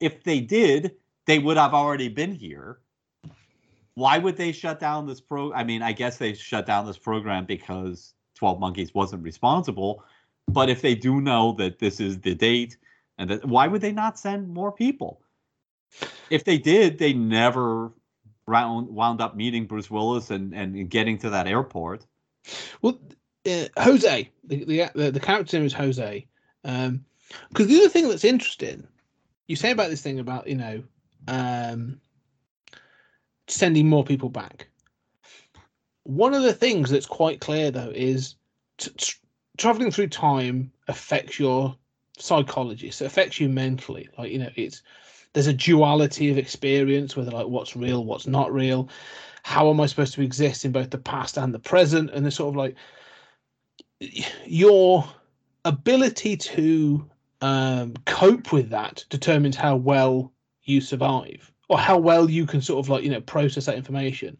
if 0.00 0.22
they 0.22 0.40
did, 0.40 0.96
they 1.26 1.38
would 1.38 1.56
have 1.56 1.74
already 1.74 2.08
been 2.08 2.34
here 2.34 2.80
why 3.94 4.18
would 4.18 4.36
they 4.36 4.52
shut 4.52 4.80
down 4.80 5.06
this 5.06 5.20
pro 5.20 5.52
i 5.52 5.64
mean 5.64 5.82
i 5.82 5.92
guess 5.92 6.18
they 6.18 6.34
shut 6.34 6.66
down 6.66 6.86
this 6.86 6.98
program 6.98 7.44
because 7.46 8.14
12 8.44 8.60
monkeys 8.60 8.94
wasn't 8.94 9.22
responsible 9.22 10.04
but 10.48 10.68
if 10.68 10.82
they 10.82 10.94
do 10.94 11.20
know 11.20 11.52
that 11.52 11.78
this 11.78 12.00
is 12.00 12.20
the 12.20 12.34
date 12.34 12.76
and 13.18 13.30
that 13.30 13.44
why 13.44 13.66
would 13.66 13.80
they 13.80 13.92
not 13.92 14.18
send 14.18 14.48
more 14.48 14.72
people 14.72 15.20
if 16.30 16.44
they 16.44 16.58
did 16.58 16.98
they 16.98 17.12
never 17.12 17.92
round, 18.46 18.88
wound 18.88 19.20
up 19.20 19.34
meeting 19.34 19.66
bruce 19.66 19.90
willis 19.90 20.30
and, 20.30 20.54
and 20.54 20.90
getting 20.90 21.16
to 21.18 21.30
that 21.30 21.46
airport 21.46 22.04
Well, 22.82 23.00
uh, 23.46 23.66
Jose, 23.78 24.30
the, 24.44 24.64
the 24.64 24.90
the 24.94 25.10
the 25.10 25.20
character 25.20 25.56
name 25.56 25.66
is 25.66 25.72
Jose. 25.72 26.26
Um, 26.64 27.04
because 27.48 27.66
the 27.66 27.76
other 27.78 27.88
thing 27.88 28.08
that's 28.08 28.24
interesting, 28.24 28.86
you 29.48 29.56
say 29.56 29.70
about 29.70 29.90
this 29.90 30.02
thing 30.02 30.18
about 30.18 30.46
you 30.46 30.56
know, 30.56 30.82
um, 31.28 32.00
sending 33.48 33.88
more 33.88 34.04
people 34.04 34.28
back. 34.28 34.68
One 36.04 36.34
of 36.34 36.42
the 36.42 36.52
things 36.52 36.90
that's 36.90 37.06
quite 37.06 37.40
clear 37.40 37.70
though 37.70 37.92
is 37.94 38.36
t- 38.78 38.90
t- 38.96 39.14
traveling 39.56 39.90
through 39.90 40.08
time 40.08 40.70
affects 40.88 41.38
your 41.38 41.76
psychology. 42.18 42.90
So 42.90 43.04
it 43.04 43.08
affects 43.08 43.40
you 43.40 43.48
mentally. 43.48 44.08
Like 44.18 44.30
you 44.32 44.38
know, 44.38 44.50
it's 44.56 44.82
there's 45.32 45.46
a 45.46 45.52
duality 45.52 46.30
of 46.30 46.38
experience, 46.38 47.16
whether 47.16 47.30
like 47.30 47.48
what's 47.48 47.76
real, 47.76 48.04
what's 48.04 48.26
not 48.26 48.52
real. 48.52 48.88
How 49.42 49.68
am 49.68 49.80
I 49.80 49.86
supposed 49.86 50.14
to 50.14 50.22
exist 50.22 50.64
in 50.64 50.72
both 50.72 50.90
the 50.90 50.98
past 50.98 51.36
and 51.36 51.52
the 51.52 51.58
present? 51.58 52.10
And 52.10 52.24
there's 52.24 52.36
sort 52.36 52.50
of 52.50 52.56
like 52.56 52.76
your 54.46 55.04
ability 55.64 56.36
to 56.36 57.08
um, 57.40 57.94
cope 58.06 58.52
with 58.52 58.70
that 58.70 59.04
determines 59.10 59.56
how 59.56 59.76
well 59.76 60.32
you 60.62 60.80
survive 60.80 61.50
or 61.68 61.78
how 61.78 61.98
well 61.98 62.30
you 62.30 62.46
can 62.46 62.60
sort 62.60 62.84
of 62.84 62.88
like 62.88 63.02
you 63.04 63.10
know 63.10 63.20
process 63.20 63.66
that 63.66 63.76
information 63.76 64.36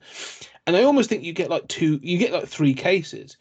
and 0.67 0.77
i 0.77 0.83
almost 0.83 1.09
think 1.09 1.23
you 1.23 1.33
get 1.33 1.51
like 1.51 1.67
two 1.69 1.99
you 2.03 2.19
get 2.19 2.33
like 2.33 2.47
three 2.49 2.75
cases 2.75 3.37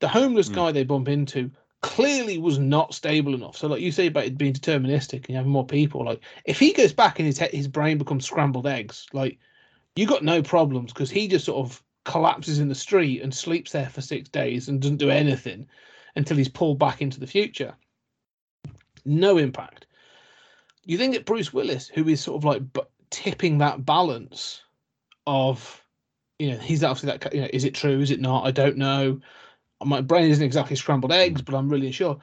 the 0.00 0.08
homeless 0.08 0.48
Mm. 0.48 0.54
guy 0.54 0.72
they 0.72 0.84
bump 0.84 1.08
into 1.08 1.50
clearly 1.82 2.38
was 2.38 2.58
not 2.58 2.94
stable 2.94 3.34
enough 3.34 3.56
so 3.56 3.68
like 3.68 3.80
you 3.80 3.92
say 3.92 4.06
about 4.06 4.24
it 4.24 4.38
being 4.38 4.52
deterministic 4.54 5.26
and 5.26 5.36
having 5.36 5.52
more 5.52 5.66
people 5.66 6.04
like 6.04 6.20
if 6.44 6.58
he 6.58 6.72
goes 6.72 6.92
back 6.92 7.18
and 7.18 7.26
his 7.26 7.38
he- 7.38 7.56
his 7.56 7.68
brain 7.68 7.98
becomes 7.98 8.24
scrambled 8.24 8.66
eggs 8.66 9.06
like 9.12 9.38
you 9.94 10.06
got 10.06 10.24
no 10.24 10.42
problems 10.42 10.92
because 10.92 11.10
he 11.10 11.28
just 11.28 11.44
sort 11.44 11.64
of 11.64 11.82
collapses 12.04 12.58
in 12.60 12.68
the 12.68 12.74
street 12.74 13.22
and 13.22 13.34
sleeps 13.34 13.72
there 13.72 13.88
for 13.88 14.00
six 14.00 14.28
days 14.28 14.68
and 14.68 14.80
doesn't 14.80 14.98
do 14.98 15.10
anything 15.10 15.66
until 16.16 16.36
he's 16.36 16.48
pulled 16.48 16.78
back 16.78 17.02
into 17.02 17.18
the 17.18 17.26
future. 17.26 17.74
No 19.04 19.38
impact. 19.38 19.86
You 20.84 20.98
then 20.98 21.10
get 21.12 21.24
Bruce 21.24 21.52
Willis, 21.52 21.88
who 21.88 22.06
is 22.08 22.20
sort 22.20 22.36
of 22.38 22.44
like 22.44 22.72
bu- 22.72 22.82
tipping 23.10 23.58
that 23.58 23.84
balance 23.84 24.62
of, 25.26 25.82
you 26.38 26.52
know, 26.52 26.58
he's 26.58 26.84
obviously 26.84 27.16
that, 27.16 27.34
you 27.34 27.40
know, 27.42 27.48
is 27.52 27.64
it 27.64 27.74
true? 27.74 28.00
Is 28.00 28.10
it 28.10 28.20
not? 28.20 28.46
I 28.46 28.50
don't 28.50 28.76
know. 28.76 29.20
My 29.84 30.00
brain 30.00 30.30
isn't 30.30 30.44
exactly 30.44 30.76
scrambled 30.76 31.12
eggs, 31.12 31.42
but 31.42 31.54
I'm 31.54 31.68
really 31.68 31.92
sure. 31.92 32.18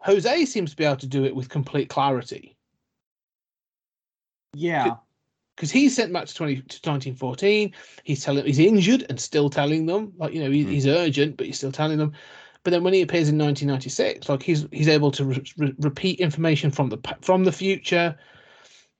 Jose 0.00 0.44
seems 0.46 0.70
to 0.70 0.76
be 0.76 0.84
able 0.84 0.96
to 0.96 1.06
do 1.06 1.24
it 1.24 1.34
with 1.34 1.48
complete 1.48 1.88
clarity 1.88 2.56
yeah 4.54 4.96
because 5.56 5.70
he's 5.70 5.94
sent 5.94 6.12
back 6.12 6.26
to 6.26 6.34
20 6.34 6.56
to 6.56 6.90
1914 6.90 7.72
he's 8.04 8.22
telling 8.22 8.44
he's 8.44 8.58
injured 8.58 9.06
and 9.08 9.18
still 9.18 9.48
telling 9.48 9.86
them 9.86 10.12
like 10.18 10.32
you 10.32 10.42
know 10.42 10.50
he, 10.50 10.62
Hmm. 10.62 10.70
he's 10.70 10.86
urgent 10.86 11.36
but 11.36 11.46
he's 11.46 11.56
still 11.56 11.72
telling 11.72 11.98
them 11.98 12.12
but 12.64 12.70
then 12.70 12.84
when 12.84 12.94
he 12.94 13.02
appears 13.02 13.28
in 13.28 13.38
1996 13.38 14.28
like 14.28 14.42
he's 14.42 14.66
he's 14.72 14.88
able 14.88 15.10
to 15.10 15.24
re- 15.24 15.44
re- 15.56 15.74
repeat 15.78 16.20
information 16.20 16.70
from 16.70 16.88
the 16.88 16.98
from 17.22 17.44
the 17.44 17.52
future 17.52 18.16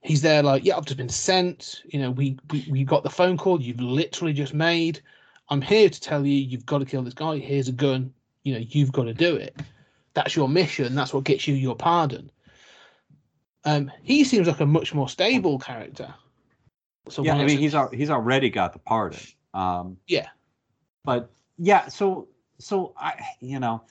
he's 0.02 0.20
there 0.20 0.42
like 0.42 0.64
yeah 0.64 0.76
i've 0.76 0.84
just 0.84 0.96
been 0.98 1.08
sent. 1.08 1.82
You 1.86 2.00
know 2.00 2.10
we, 2.10 2.38
we 2.50 2.66
we 2.70 2.84
got 2.84 3.02
the 3.02 3.10
phone 3.10 3.36
call 3.36 3.60
you've 3.60 3.80
literally 3.80 4.32
just 4.32 4.52
made. 4.54 5.00
I'm 5.48 5.60
here 5.62 5.88
to 5.88 6.00
tell 6.00 6.24
you 6.26 6.34
you've 6.34 6.66
got 6.66 6.78
to 6.78 6.84
kill 6.84 7.02
this 7.02 7.14
guy. 7.14 7.38
Here's 7.38 7.68
a 7.68 7.72
gun. 7.72 8.12
You 8.42 8.54
know 8.54 8.60
you've 8.68 8.92
got 8.92 9.04
to 9.04 9.14
do 9.14 9.36
it. 9.36 9.56
That's 10.14 10.36
your 10.36 10.48
mission. 10.48 10.94
That's 10.94 11.14
what 11.14 11.24
gets 11.24 11.46
you 11.48 11.54
your 11.54 11.76
pardon. 11.76 12.30
Um 13.64 13.90
he 14.02 14.24
seems 14.24 14.48
like 14.48 14.60
a 14.60 14.66
much 14.66 14.92
more 14.94 15.08
stable 15.08 15.58
character. 15.58 16.12
So 17.08 17.24
yeah 17.24 17.36
i 17.36 17.44
mean 17.44 17.58
he's 17.58 17.74
al- 17.74 17.90
he's 17.90 18.10
already 18.10 18.50
got 18.50 18.72
the 18.72 18.78
pardon. 18.78 19.20
Um 19.54 19.96
Yeah. 20.06 20.28
but 21.04 21.30
yeah 21.58 21.88
so 21.88 22.28
so 22.58 22.92
i 22.96 23.14
you 23.40 23.60
know 23.60 23.82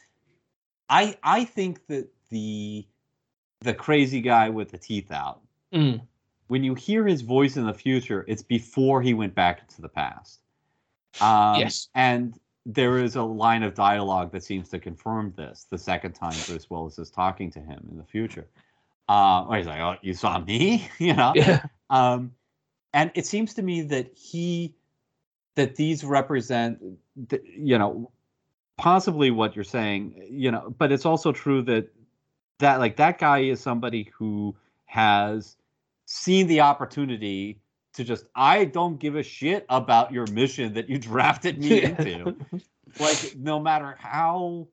i 0.89 1.15
i 1.23 1.45
think 1.45 1.85
that 1.87 2.07
the 2.29 2.85
the 3.61 3.73
crazy 3.73 4.21
guy 4.21 4.49
with 4.49 4.71
the 4.71 4.77
teeth 4.77 5.11
out 5.11 5.41
Mm. 5.73 6.01
when 6.47 6.63
you 6.63 6.75
hear 6.75 7.05
his 7.07 7.21
voice 7.21 7.55
in 7.55 7.65
the 7.65 7.73
future 7.73 8.25
it's 8.27 8.41
before 8.43 9.01
he 9.01 9.13
went 9.13 9.33
back 9.33 9.61
into 9.61 9.81
the 9.81 9.87
past 9.89 10.41
um 11.21 11.59
Yes. 11.59 11.87
and 11.95 12.37
there 12.65 12.97
is 12.97 13.15
a 13.15 13.23
line 13.23 13.63
of 13.63 13.73
dialogue 13.73 14.31
that 14.33 14.43
seems 14.43 14.69
to 14.69 14.79
confirm 14.79 15.33
this 15.37 15.65
the 15.69 15.77
second 15.77 16.13
time 16.13 16.35
bruce 16.47 16.69
willis 16.69 16.99
is 16.99 17.09
talking 17.09 17.49
to 17.51 17.59
him 17.59 17.87
in 17.89 17.97
the 17.97 18.03
future 18.03 18.47
uh 19.07 19.43
where 19.45 19.57
he's 19.59 19.67
like 19.67 19.79
oh 19.79 19.95
you 20.01 20.13
saw 20.13 20.39
me 20.39 20.89
you 20.99 21.13
know 21.13 21.31
Yeah. 21.35 21.63
um, 21.89 22.31
and 22.93 23.11
it 23.15 23.25
seems 23.25 23.53
to 23.53 23.61
me 23.61 23.81
that 23.83 24.11
he 24.17 24.75
that 25.55 25.75
these 25.75 26.03
represent 26.03 26.79
th- 27.29 27.43
you 27.45 27.77
know 27.77 28.11
possibly 28.77 29.31
what 29.31 29.55
you're 29.55 29.63
saying 29.63 30.27
you 30.29 30.51
know 30.51 30.73
but 30.77 30.91
it's 30.91 31.05
also 31.05 31.31
true 31.31 31.61
that 31.61 31.87
that 32.59 32.79
like 32.79 32.97
that 32.97 33.17
guy 33.19 33.39
is 33.39 33.59
somebody 33.61 34.11
who 34.13 34.55
has 34.85 35.55
seen 36.05 36.47
the 36.47 36.61
opportunity 36.61 37.59
to 37.93 38.03
just 38.03 38.25
I 38.35 38.65
don't 38.65 38.99
give 38.99 39.15
a 39.15 39.23
shit 39.23 39.65
about 39.69 40.11
your 40.11 40.27
mission 40.27 40.73
that 40.73 40.89
you 40.89 40.97
drafted 40.99 41.59
me 41.59 41.83
into. 41.83 42.35
like 42.99 43.35
no 43.35 43.59
matter 43.59 43.95
how 43.99 44.67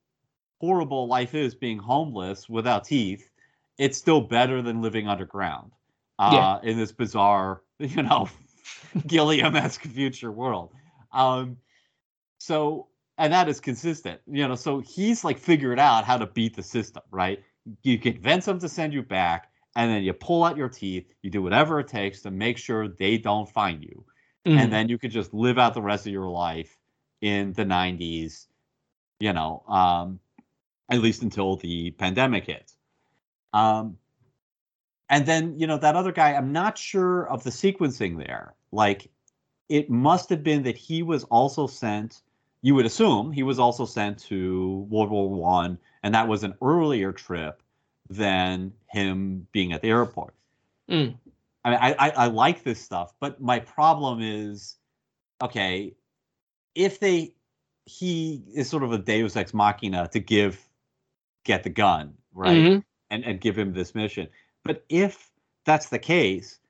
horrible 0.60 1.06
life 1.06 1.34
is 1.34 1.54
being 1.54 1.78
homeless 1.78 2.48
without 2.48 2.84
teeth, 2.84 3.30
it's 3.78 3.96
still 3.96 4.20
better 4.20 4.62
than 4.62 4.82
living 4.82 5.08
underground. 5.08 5.72
Uh, 6.18 6.58
in 6.64 6.76
this 6.76 6.90
bizarre, 6.90 7.62
you 7.78 8.02
know, 8.02 8.28
Gilliam-esque 9.06 9.82
future 9.82 10.32
world. 10.32 10.72
Um, 11.12 11.58
so 12.38 12.88
and 13.18 13.32
that 13.32 13.48
is 13.48 13.60
consistent, 13.60 14.20
you 14.26 14.46
know. 14.46 14.54
So 14.54 14.80
he's 14.80 15.24
like 15.24 15.38
figured 15.38 15.78
out 15.78 16.04
how 16.04 16.16
to 16.18 16.26
beat 16.26 16.56
the 16.56 16.62
system, 16.62 17.02
right? 17.10 17.42
You 17.82 17.98
convince 17.98 18.46
them 18.46 18.58
to 18.60 18.68
send 18.68 18.92
you 18.92 19.02
back, 19.02 19.47
and 19.78 19.92
then 19.92 20.02
you 20.02 20.12
pull 20.12 20.42
out 20.42 20.56
your 20.56 20.68
teeth. 20.68 21.14
You 21.22 21.30
do 21.30 21.40
whatever 21.40 21.78
it 21.78 21.86
takes 21.86 22.22
to 22.22 22.32
make 22.32 22.58
sure 22.58 22.88
they 22.88 23.16
don't 23.16 23.48
find 23.48 23.82
you, 23.82 24.04
Mm. 24.44 24.58
and 24.58 24.72
then 24.72 24.88
you 24.88 24.98
could 24.98 25.12
just 25.12 25.32
live 25.32 25.56
out 25.56 25.72
the 25.72 25.82
rest 25.82 26.06
of 26.06 26.12
your 26.12 26.28
life 26.28 26.76
in 27.20 27.52
the 27.52 27.64
90s, 27.64 28.48
you 29.20 29.32
know, 29.32 29.62
um, 29.68 30.18
at 30.90 31.00
least 31.00 31.22
until 31.22 31.56
the 31.56 31.92
pandemic 31.92 32.46
hits. 32.46 32.76
Um, 33.52 33.98
and 35.08 35.24
then, 35.26 35.58
you 35.58 35.66
know, 35.66 35.78
that 35.78 35.96
other 35.96 36.12
guy, 36.12 36.34
I'm 36.34 36.52
not 36.52 36.76
sure 36.76 37.28
of 37.28 37.44
the 37.44 37.50
sequencing 37.50 38.18
there. 38.18 38.54
Like, 38.72 39.10
it 39.68 39.90
must 39.90 40.28
have 40.30 40.42
been 40.42 40.64
that 40.64 40.76
he 40.76 41.02
was 41.02 41.22
also 41.24 41.66
sent, 41.68 42.22
you 42.62 42.74
would 42.74 42.86
assume 42.86 43.30
he 43.30 43.44
was 43.44 43.58
also 43.58 43.84
sent 43.86 44.18
to 44.30 44.86
World 44.90 45.10
War 45.10 45.28
One, 45.30 45.78
and 46.02 46.14
that 46.14 46.26
was 46.26 46.42
an 46.42 46.54
earlier 46.62 47.12
trip 47.12 47.62
than 48.10 48.72
him 48.88 49.46
being 49.52 49.72
at 49.72 49.82
the 49.82 49.88
airport. 49.88 50.34
Mm. 50.90 51.14
I 51.64 51.70
mean, 51.70 51.78
I, 51.80 51.92
I, 51.98 52.10
I 52.10 52.26
like 52.28 52.62
this 52.62 52.80
stuff, 52.80 53.14
but 53.20 53.40
my 53.40 53.58
problem 53.58 54.20
is, 54.22 54.76
okay, 55.42 55.94
if 56.74 57.00
they, 57.00 57.34
he 57.84 58.42
is 58.54 58.68
sort 58.68 58.82
of 58.82 58.92
a 58.92 58.98
Deus 58.98 59.36
ex 59.36 59.52
machina 59.52 60.08
to 60.12 60.20
give, 60.20 60.66
get 61.44 61.62
the 61.62 61.70
gun, 61.70 62.14
right, 62.32 62.56
Mhm. 62.56 62.84
and 63.10 63.24
and 63.24 63.40
give 63.40 63.58
him 63.58 63.72
this 63.72 63.94
mission. 63.94 64.28
But 64.64 64.84
if 64.88 65.30
that's 65.64 65.88
the 65.88 65.98
case, 65.98 66.60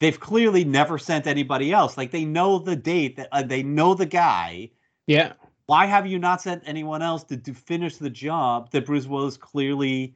they've 0.00 0.18
clearly 0.18 0.64
never 0.64 0.98
sent 0.98 1.26
anybody 1.26 1.72
else. 1.72 1.96
Like 1.96 2.10
they 2.10 2.24
know 2.24 2.58
the 2.58 2.76
date, 2.76 3.16
that 3.16 3.28
uh, 3.32 3.42
they 3.42 3.62
know 3.62 3.94
the 3.94 4.06
guy. 4.06 4.70
Yeah. 5.06 5.32
Why 5.66 5.86
have 5.86 6.06
you 6.06 6.18
not 6.18 6.40
sent 6.40 6.62
anyone 6.66 7.02
else 7.02 7.24
to, 7.24 7.36
to 7.36 7.52
finish 7.52 7.96
the 7.96 8.10
job 8.10 8.70
that 8.70 8.86
Bruce 8.86 9.06
Willis 9.06 9.36
clearly 9.36 10.14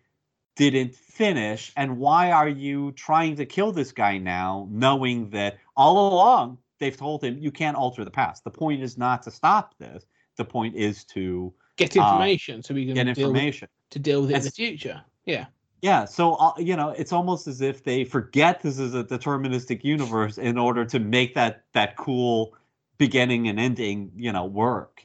didn't 0.56 0.94
finish? 0.94 1.72
And 1.76 1.98
why 1.98 2.30
are 2.32 2.48
you 2.48 2.92
trying 2.92 3.36
to 3.36 3.46
kill 3.46 3.72
this 3.72 3.92
guy 3.92 4.18
now, 4.18 4.68
knowing 4.70 5.30
that 5.30 5.58
all 5.76 6.12
along 6.12 6.58
they've 6.78 6.96
told 6.96 7.22
him 7.24 7.38
you 7.38 7.50
can't 7.50 7.76
alter 7.76 8.04
the 8.04 8.10
past? 8.10 8.44
The 8.44 8.50
point 8.50 8.82
is 8.82 8.98
not 8.98 9.22
to 9.24 9.30
stop 9.30 9.76
this. 9.78 10.04
The 10.36 10.44
point 10.44 10.74
is 10.76 11.04
to 11.06 11.52
Get 11.76 11.96
Uh, 11.96 12.00
information 12.00 12.62
so 12.62 12.74
we 12.74 12.84
can 12.84 12.94
get 12.94 13.04
deal 13.04 13.10
with, 13.10 13.18
information. 13.18 13.68
to 13.90 13.98
deal 13.98 14.20
with 14.20 14.30
it 14.30 14.36
in 14.36 14.42
the 14.42 14.50
future. 14.50 15.02
Yeah. 15.24 15.46
Yeah, 15.80 16.04
so 16.04 16.34
uh, 16.34 16.52
you 16.58 16.76
know, 16.76 16.90
it's 16.90 17.12
almost 17.12 17.48
as 17.48 17.60
if 17.60 17.82
they 17.82 18.04
forget 18.04 18.60
this 18.62 18.78
is 18.78 18.94
a 18.94 19.02
deterministic 19.02 19.82
universe 19.82 20.38
in 20.38 20.58
order 20.58 20.84
to 20.84 20.98
make 21.00 21.34
that 21.34 21.64
that 21.72 21.96
cool 21.96 22.54
beginning 22.98 23.48
and 23.48 23.58
ending, 23.58 24.12
you 24.14 24.30
know, 24.32 24.44
work. 24.44 25.04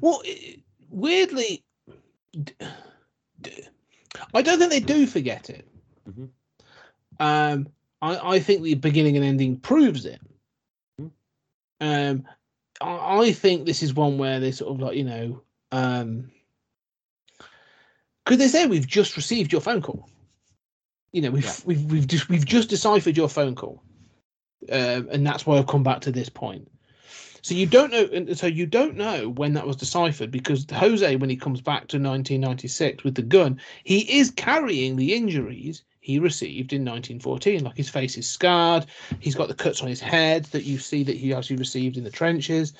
Well, 0.00 0.22
i- 0.26 0.56
weirdly, 0.90 1.62
d- 2.32 2.52
d- 3.42 3.68
I 4.34 4.42
don't 4.42 4.58
think 4.58 4.70
they 4.70 4.80
do 4.80 5.06
forget 5.06 5.50
it. 5.50 5.66
Mhm. 6.08 6.28
Um, 7.20 7.68
I, 8.00 8.36
I 8.36 8.38
think 8.40 8.62
the 8.62 8.74
beginning 8.74 9.16
and 9.16 9.24
ending 9.24 9.58
proves 9.58 10.04
it. 10.06 10.20
Mhm. 11.00 11.10
Um, 11.80 12.24
I, 12.80 13.18
I 13.20 13.32
think 13.32 13.66
this 13.66 13.82
is 13.82 13.94
one 13.94 14.18
where 14.18 14.40
they 14.40 14.52
sort 14.52 14.74
of 14.74 14.80
like 14.80 14.96
you 14.96 15.04
know, 15.04 15.42
um, 15.72 16.30
they 18.26 18.48
say 18.48 18.66
we've 18.66 18.86
just 18.86 19.16
received 19.16 19.52
your 19.52 19.60
phone 19.60 19.82
call. 19.82 20.08
You 21.12 21.22
know, 21.22 21.30
we've 21.30 21.44
Yeah. 21.44 21.54
we've 21.64 21.84
we've 21.90 22.06
just 22.06 22.28
we've 22.28 22.44
just 22.46 22.68
deciphered 22.68 23.16
your 23.16 23.28
phone 23.28 23.54
call, 23.54 23.82
um, 24.70 25.08
and 25.10 25.26
that's 25.26 25.46
why 25.46 25.56
I've 25.56 25.66
come 25.66 25.82
back 25.82 26.00
to 26.02 26.12
this 26.12 26.28
point. 26.28 26.70
So 27.42 27.54
you 27.54 27.66
don't 27.66 27.92
know, 27.92 28.08
and 28.12 28.36
so 28.36 28.46
you 28.46 28.66
don't 28.66 28.96
know 28.96 29.30
when 29.30 29.54
that 29.54 29.66
was 29.66 29.76
deciphered 29.76 30.30
because 30.30 30.66
Jose, 30.72 31.16
when 31.16 31.30
he 31.30 31.36
comes 31.36 31.60
back 31.60 31.88
to 31.88 31.96
1996 31.96 33.04
with 33.04 33.14
the 33.14 33.22
gun, 33.22 33.60
he 33.84 34.18
is 34.18 34.30
carrying 34.30 34.96
the 34.96 35.14
injuries 35.14 35.84
he 36.00 36.18
received 36.18 36.72
in 36.72 36.84
1914. 36.84 37.64
Like 37.64 37.76
his 37.76 37.88
face 37.88 38.16
is 38.16 38.28
scarred, 38.28 38.86
he's 39.20 39.34
got 39.34 39.48
the 39.48 39.54
cuts 39.54 39.82
on 39.82 39.88
his 39.88 40.00
head 40.00 40.44
that 40.46 40.64
you 40.64 40.78
see 40.78 41.02
that 41.04 41.16
he 41.16 41.32
actually 41.32 41.56
received 41.56 41.96
in 41.96 42.04
the 42.04 42.10
trenches. 42.10 42.72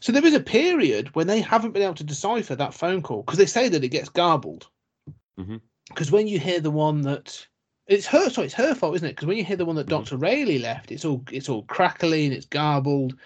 So 0.00 0.12
there 0.12 0.24
is 0.24 0.34
a 0.34 0.40
period 0.40 1.14
when 1.14 1.26
they 1.26 1.40
haven't 1.40 1.72
been 1.72 1.82
able 1.82 1.94
to 1.94 2.04
decipher 2.04 2.54
that 2.56 2.74
phone 2.74 3.02
call 3.02 3.22
because 3.22 3.38
they 3.38 3.46
say 3.46 3.68
that 3.68 3.84
it 3.84 3.88
gets 3.88 4.08
garbled. 4.08 4.68
Because 5.88 6.10
when 6.10 6.26
you 6.26 6.38
hear 6.38 6.60
the 6.60 6.70
one 6.70 7.02
that 7.02 7.46
it's 7.86 8.06
her, 8.06 8.30
sorry, 8.30 8.46
it's 8.46 8.54
her 8.54 8.74
fault, 8.74 8.94
isn't 8.94 9.08
it? 9.08 9.12
Because 9.16 9.26
when 9.26 9.36
you 9.36 9.44
hear 9.44 9.56
the 9.56 9.64
one 9.64 9.76
that 9.76 9.86
Mhm. 9.86 9.90
Doctor 9.90 10.16
Railly 10.16 10.58
left, 10.58 10.92
it's 10.92 11.04
all 11.04 11.24
it's 11.32 11.48
all 11.48 11.64
crackly 11.64 12.24
and 12.24 12.32
it's 12.32 12.46
garbled. 12.46 13.16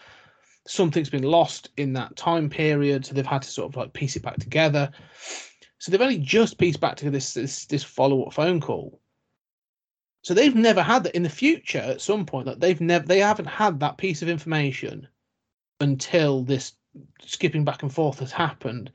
Something's 0.66 1.10
been 1.10 1.24
lost 1.24 1.70
in 1.76 1.92
that 1.92 2.16
time 2.16 2.48
period, 2.48 3.04
so 3.04 3.14
they've 3.14 3.26
had 3.26 3.42
to 3.42 3.50
sort 3.50 3.70
of 3.70 3.76
like 3.76 3.92
piece 3.92 4.16
it 4.16 4.22
back 4.22 4.38
together. 4.38 4.90
So 5.78 5.90
they've 5.90 6.00
only 6.00 6.18
just 6.18 6.56
pieced 6.58 6.80
back 6.80 6.96
together 6.96 7.12
this 7.14 7.34
this, 7.34 7.66
this 7.66 7.84
follow 7.84 8.24
up 8.24 8.32
phone 8.32 8.60
call. 8.60 9.00
So 10.22 10.32
they've 10.32 10.54
never 10.54 10.82
had 10.82 11.04
that 11.04 11.14
in 11.14 11.22
the 11.22 11.28
future. 11.28 11.80
At 11.80 12.00
some 12.00 12.24
point, 12.24 12.46
that 12.46 12.60
they've 12.60 12.80
never 12.80 13.06
they 13.06 13.18
haven't 13.18 13.44
had 13.44 13.80
that 13.80 13.98
piece 13.98 14.22
of 14.22 14.28
information 14.28 15.06
until 15.80 16.42
this 16.42 16.72
skipping 17.22 17.64
back 17.64 17.82
and 17.82 17.92
forth 17.92 18.20
has 18.20 18.32
happened. 18.32 18.90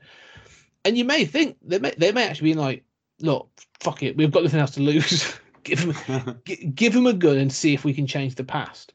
And 0.84 0.98
you 0.98 1.04
may 1.04 1.24
think 1.24 1.56
they 1.62 1.78
may 1.78 1.94
they 1.96 2.10
may 2.10 2.26
actually 2.26 2.52
be 2.52 2.58
like, 2.58 2.84
look, 3.20 3.48
fuck 3.78 4.02
it, 4.02 4.16
we've 4.16 4.32
got 4.32 4.42
nothing 4.42 4.60
else 4.60 4.72
to 4.72 4.82
lose. 4.82 5.32
give 5.62 5.78
him 5.78 6.40
g- 6.44 6.66
give 6.74 6.94
him 6.94 7.06
a 7.06 7.12
gun 7.12 7.36
and 7.36 7.52
see 7.52 7.74
if 7.74 7.84
we 7.84 7.94
can 7.94 8.06
change 8.06 8.34
the 8.34 8.44
past. 8.44 8.92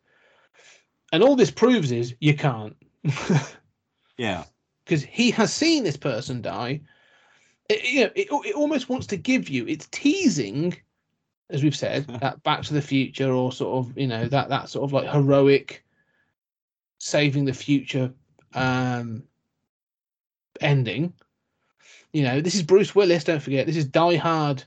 And 1.15 1.23
all 1.23 1.37
this 1.37 1.49
proves 1.49 1.93
is 1.93 2.13
you 2.19 2.35
can't. 2.35 2.75
yeah. 4.17 4.43
because 4.83 5.01
he 5.01 5.31
has 5.31 5.53
seen 5.53 5.85
this 5.85 5.95
person 5.95 6.41
die. 6.41 6.81
It, 7.69 7.89
you 7.89 8.01
know, 8.01 8.11
it, 8.15 8.27
it 8.45 8.53
almost 8.53 8.89
wants 8.89 9.07
to 9.07 9.15
give 9.15 9.47
you. 9.47 9.65
It's 9.65 9.87
teasing, 9.91 10.75
as 11.49 11.63
we've 11.63 11.75
said, 11.75 12.05
that 12.19 12.43
Back 12.43 12.63
to 12.63 12.73
the 12.73 12.81
Future 12.81 13.31
or 13.31 13.53
sort 13.53 13.77
of 13.77 13.97
you 13.97 14.07
know 14.07 14.27
that 14.27 14.49
that 14.49 14.67
sort 14.67 14.83
of 14.83 14.91
like 14.91 15.09
heroic, 15.09 15.85
saving 16.97 17.45
the 17.45 17.53
future 17.53 18.11
um 18.53 19.23
ending. 20.59 21.13
You 22.11 22.23
know, 22.23 22.41
this 22.41 22.55
is 22.55 22.63
Bruce 22.63 22.93
Willis. 22.93 23.23
Don't 23.23 23.41
forget, 23.41 23.67
this 23.67 23.77
is 23.77 23.85
Die 23.85 24.17
Hard, 24.17 24.65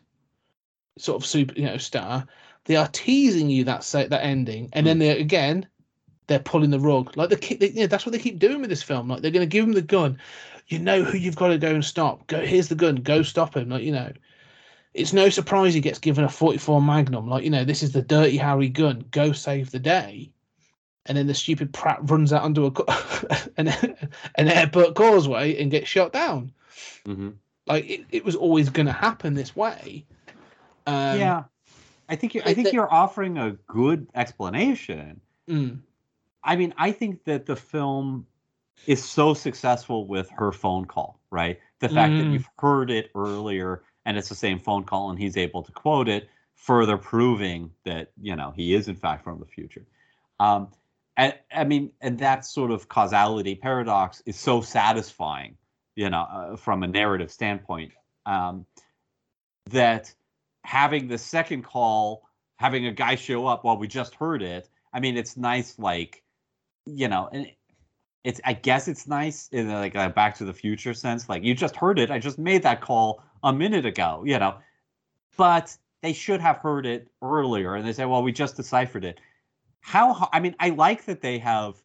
sort 0.96 1.22
of 1.22 1.26
super 1.26 1.52
you 1.56 1.66
know 1.66 1.76
star. 1.76 2.26
They 2.64 2.76
are 2.76 2.88
teasing 2.88 3.50
you 3.50 3.64
that 3.64 3.84
say, 3.84 4.06
that 4.06 4.24
ending, 4.24 4.70
and 4.72 4.86
then 4.86 4.98
they 4.98 5.10
again 5.10 5.66
they're 6.28 6.38
pulling 6.38 6.70
the 6.70 6.78
rug. 6.80 7.16
Like 7.16 7.30
the 7.30 7.36
kid, 7.36 7.58
they, 7.60 7.70
yeah, 7.70 7.86
that's 7.86 8.06
what 8.06 8.12
they 8.12 8.18
keep 8.18 8.38
doing 8.38 8.60
with 8.60 8.70
this 8.70 8.82
film. 8.82 9.08
Like 9.08 9.20
they're 9.22 9.30
going 9.32 9.40
to 9.48 9.52
give 9.52 9.64
him 9.64 9.72
the 9.72 9.82
gun. 9.82 10.18
You 10.68 10.78
know 10.78 11.02
who 11.02 11.18
you've 11.18 11.36
got 11.36 11.48
to 11.48 11.58
go 11.58 11.74
and 11.74 11.84
stop. 11.84 12.26
Go 12.28 12.40
here's 12.44 12.68
the 12.68 12.74
gun. 12.74 12.96
Go 12.96 13.22
stop 13.22 13.56
him. 13.56 13.70
Like 13.70 13.82
you 13.82 13.92
know, 13.92 14.12
it's 14.94 15.12
no 15.12 15.28
surprise 15.30 15.74
he 15.74 15.80
gets 15.80 15.98
given 15.98 16.24
a 16.24 16.28
44 16.28 16.80
Magnum. 16.80 17.28
Like 17.28 17.42
you 17.44 17.50
know, 17.50 17.64
this 17.64 17.82
is 17.82 17.92
the 17.92 18.02
Dirty 18.02 18.36
Harry 18.36 18.68
gun. 18.68 19.04
Go 19.10 19.32
save 19.32 19.70
the 19.70 19.78
day. 19.78 20.30
And 21.06 21.16
then 21.16 21.26
the 21.26 21.32
stupid 21.34 21.72
Pratt 21.72 21.98
runs 22.02 22.34
out 22.34 22.42
onto 22.42 22.66
a 22.66 22.72
an, 23.56 23.68
an 24.34 24.48
airport 24.48 24.94
causeway 24.94 25.60
and 25.60 25.70
gets 25.70 25.88
shot 25.88 26.12
down. 26.12 26.52
hmm 27.06 27.30
Like 27.66 27.88
it, 27.88 28.04
it 28.10 28.24
was 28.26 28.36
always 28.36 28.68
going 28.68 28.84
to 28.86 28.92
happen 28.92 29.32
this 29.32 29.56
way. 29.56 30.04
Um, 30.86 31.18
yeah. 31.18 31.44
I 32.10 32.16
think 32.16 32.34
you 32.34 32.42
I 32.44 32.50
it- 32.50 32.54
think 32.56 32.66
that- 32.66 32.74
you're 32.74 32.92
offering 32.92 33.38
a 33.38 33.52
good 33.68 34.06
explanation. 34.14 35.20
mm, 35.48 35.78
I 36.42 36.56
mean, 36.56 36.74
I 36.76 36.92
think 36.92 37.24
that 37.24 37.46
the 37.46 37.56
film 37.56 38.26
is 38.86 39.04
so 39.04 39.34
successful 39.34 40.06
with 40.06 40.30
her 40.30 40.52
phone 40.52 40.84
call, 40.86 41.20
right? 41.30 41.58
The 41.80 41.88
fact 41.88 42.18
that 42.18 42.26
Mm. 42.28 42.32
you've 42.32 42.48
heard 42.58 42.90
it 42.90 43.10
earlier 43.14 43.82
and 44.04 44.16
it's 44.16 44.28
the 44.28 44.34
same 44.34 44.58
phone 44.58 44.84
call 44.84 45.10
and 45.10 45.18
he's 45.18 45.36
able 45.36 45.62
to 45.62 45.72
quote 45.72 46.08
it, 46.08 46.28
further 46.54 46.96
proving 46.96 47.70
that, 47.84 48.12
you 48.20 48.34
know, 48.36 48.52
he 48.52 48.74
is 48.74 48.88
in 48.88 48.96
fact 48.96 49.24
from 49.24 49.38
the 49.40 49.46
future. 49.46 49.86
Um, 50.40 50.68
and 51.16 51.34
I 51.52 51.64
mean, 51.64 51.92
and 52.00 52.18
that 52.20 52.46
sort 52.46 52.70
of 52.70 52.88
causality 52.88 53.54
paradox 53.56 54.22
is 54.24 54.36
so 54.36 54.60
satisfying, 54.60 55.56
you 55.96 56.08
know, 56.08 56.22
uh, 56.22 56.56
from 56.56 56.82
a 56.82 56.86
narrative 56.86 57.30
standpoint, 57.30 57.92
um, 58.26 58.64
that 59.70 60.14
having 60.64 61.08
the 61.08 61.18
second 61.18 61.62
call, 61.64 62.22
having 62.56 62.86
a 62.86 62.92
guy 62.92 63.16
show 63.16 63.46
up 63.46 63.64
while 63.64 63.76
we 63.76 63.88
just 63.88 64.14
heard 64.14 64.42
it, 64.42 64.68
I 64.92 65.00
mean, 65.00 65.16
it's 65.16 65.36
nice, 65.36 65.78
like, 65.78 66.22
you 66.96 67.08
know, 67.08 67.28
and 67.32 67.46
it's 68.24 68.40
I 68.44 68.52
guess 68.54 68.88
it's 68.88 69.06
nice 69.06 69.48
in 69.52 69.70
like 69.72 69.94
a 69.94 70.08
Back 70.10 70.36
to 70.38 70.44
the 70.44 70.52
Future 70.54 70.94
sense. 70.94 71.28
Like 71.28 71.42
you 71.44 71.54
just 71.54 71.76
heard 71.76 71.98
it, 71.98 72.10
I 72.10 72.18
just 72.18 72.38
made 72.38 72.62
that 72.64 72.80
call 72.80 73.22
a 73.42 73.52
minute 73.52 73.86
ago, 73.86 74.22
you 74.26 74.38
know, 74.38 74.56
but 75.36 75.76
they 76.02 76.12
should 76.12 76.40
have 76.40 76.58
heard 76.58 76.86
it 76.86 77.08
earlier, 77.22 77.74
and 77.74 77.86
they 77.86 77.92
say, 77.92 78.04
well, 78.04 78.22
we 78.22 78.32
just 78.32 78.56
deciphered 78.56 79.04
it. 79.04 79.20
how 79.80 80.28
I 80.32 80.40
mean, 80.40 80.54
I 80.60 80.70
like 80.70 81.04
that 81.06 81.20
they 81.22 81.38
have 81.38 81.76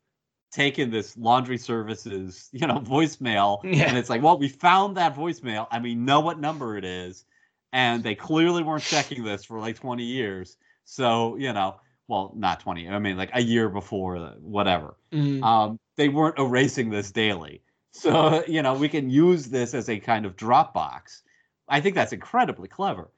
taken 0.52 0.92
this 0.92 1.18
laundry 1.18 1.58
services, 1.58 2.50
you 2.52 2.68
know, 2.68 2.80
voicemail, 2.80 3.60
Yeah. 3.64 3.86
and 3.90 3.98
it's 3.98 4.10
like, 4.10 4.22
well, 4.22 4.38
we 4.38 4.50
found 4.50 4.98
that 4.98 5.16
voicemail 5.16 5.68
and 5.72 5.84
we 5.84 5.96
know 5.96 6.20
what 6.22 6.40
number 6.40 6.78
it 6.78 6.86
is, 6.86 7.26
and 7.72 8.04
they 8.04 8.16
clearly 8.16 8.64
weren't 8.64 8.86
checking 8.86 9.24
this 9.24 9.46
for 9.46 9.60
like 9.60 9.78
20 9.80 10.04
years. 10.04 10.58
So, 10.86 11.36
you 11.38 11.54
know, 11.54 11.78
well, 12.08 12.34
not 12.36 12.60
20. 12.60 12.90
I 12.90 13.00
mean, 13.00 13.18
like 13.18 13.32
a 13.34 13.42
year 13.42 13.70
before, 13.70 14.18
whatever. 14.42 14.96
Mm. 15.12 15.44
Um, 15.44 15.80
they 15.96 16.10
weren't 16.10 16.38
erasing 16.38 16.90
this 16.90 17.12
daily. 17.12 17.62
So, 17.92 18.44
you 18.48 18.62
know, 18.62 18.74
we 18.74 18.90
can 18.90 19.10
use 19.10 19.48
this 19.48 19.74
as 19.74 19.90
a 19.90 20.00
kind 20.00 20.26
of 20.26 20.36
Dropbox. 20.36 21.22
I 21.68 21.80
think 21.82 21.96
that's 21.96 22.14
incredibly 22.14 22.68
clever. 22.68 23.10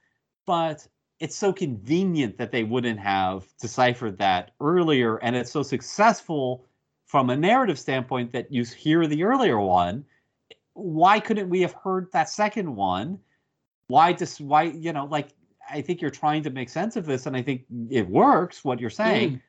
But 0.46 0.88
it's 1.20 1.36
so 1.36 1.52
convenient 1.52 2.38
that 2.38 2.52
they 2.52 2.64
wouldn't 2.64 3.00
have 3.00 3.46
deciphered 3.60 4.18
that 4.20 4.52
earlier. 4.60 5.18
And 5.18 5.36
it's 5.36 5.52
so 5.52 5.64
successful 5.64 6.66
from 7.06 7.30
a 7.30 7.36
narrative 7.36 7.80
standpoint 7.80 8.34
that 8.34 8.52
you 8.52 8.64
hear 8.64 9.08
the 9.08 9.24
earlier 9.24 9.60
one. 9.60 10.06
Why 10.74 11.20
couldn't 11.20 11.50
we 11.50 11.62
have 11.62 11.74
heard 11.74 12.12
that 12.12 12.30
second 12.30 12.76
one? 12.76 13.20
Why 13.88 14.14
just, 14.14 14.42
why, 14.42 14.64
you 14.64 14.92
know, 14.94 15.06
like, 15.06 15.30
I 15.70 15.82
think 15.82 16.02
you're 16.02 16.12
trying 16.12 16.44
to 16.44 16.50
make 16.50 16.70
sense 16.70 16.96
of 16.96 17.06
this. 17.06 17.26
And 17.26 17.36
I 17.36 17.42
think 17.42 17.64
it 17.90 18.10
works, 18.10 18.64
what 18.64 18.80
you're 18.80 18.90
saying, 18.90 19.32
mm. 19.32 19.42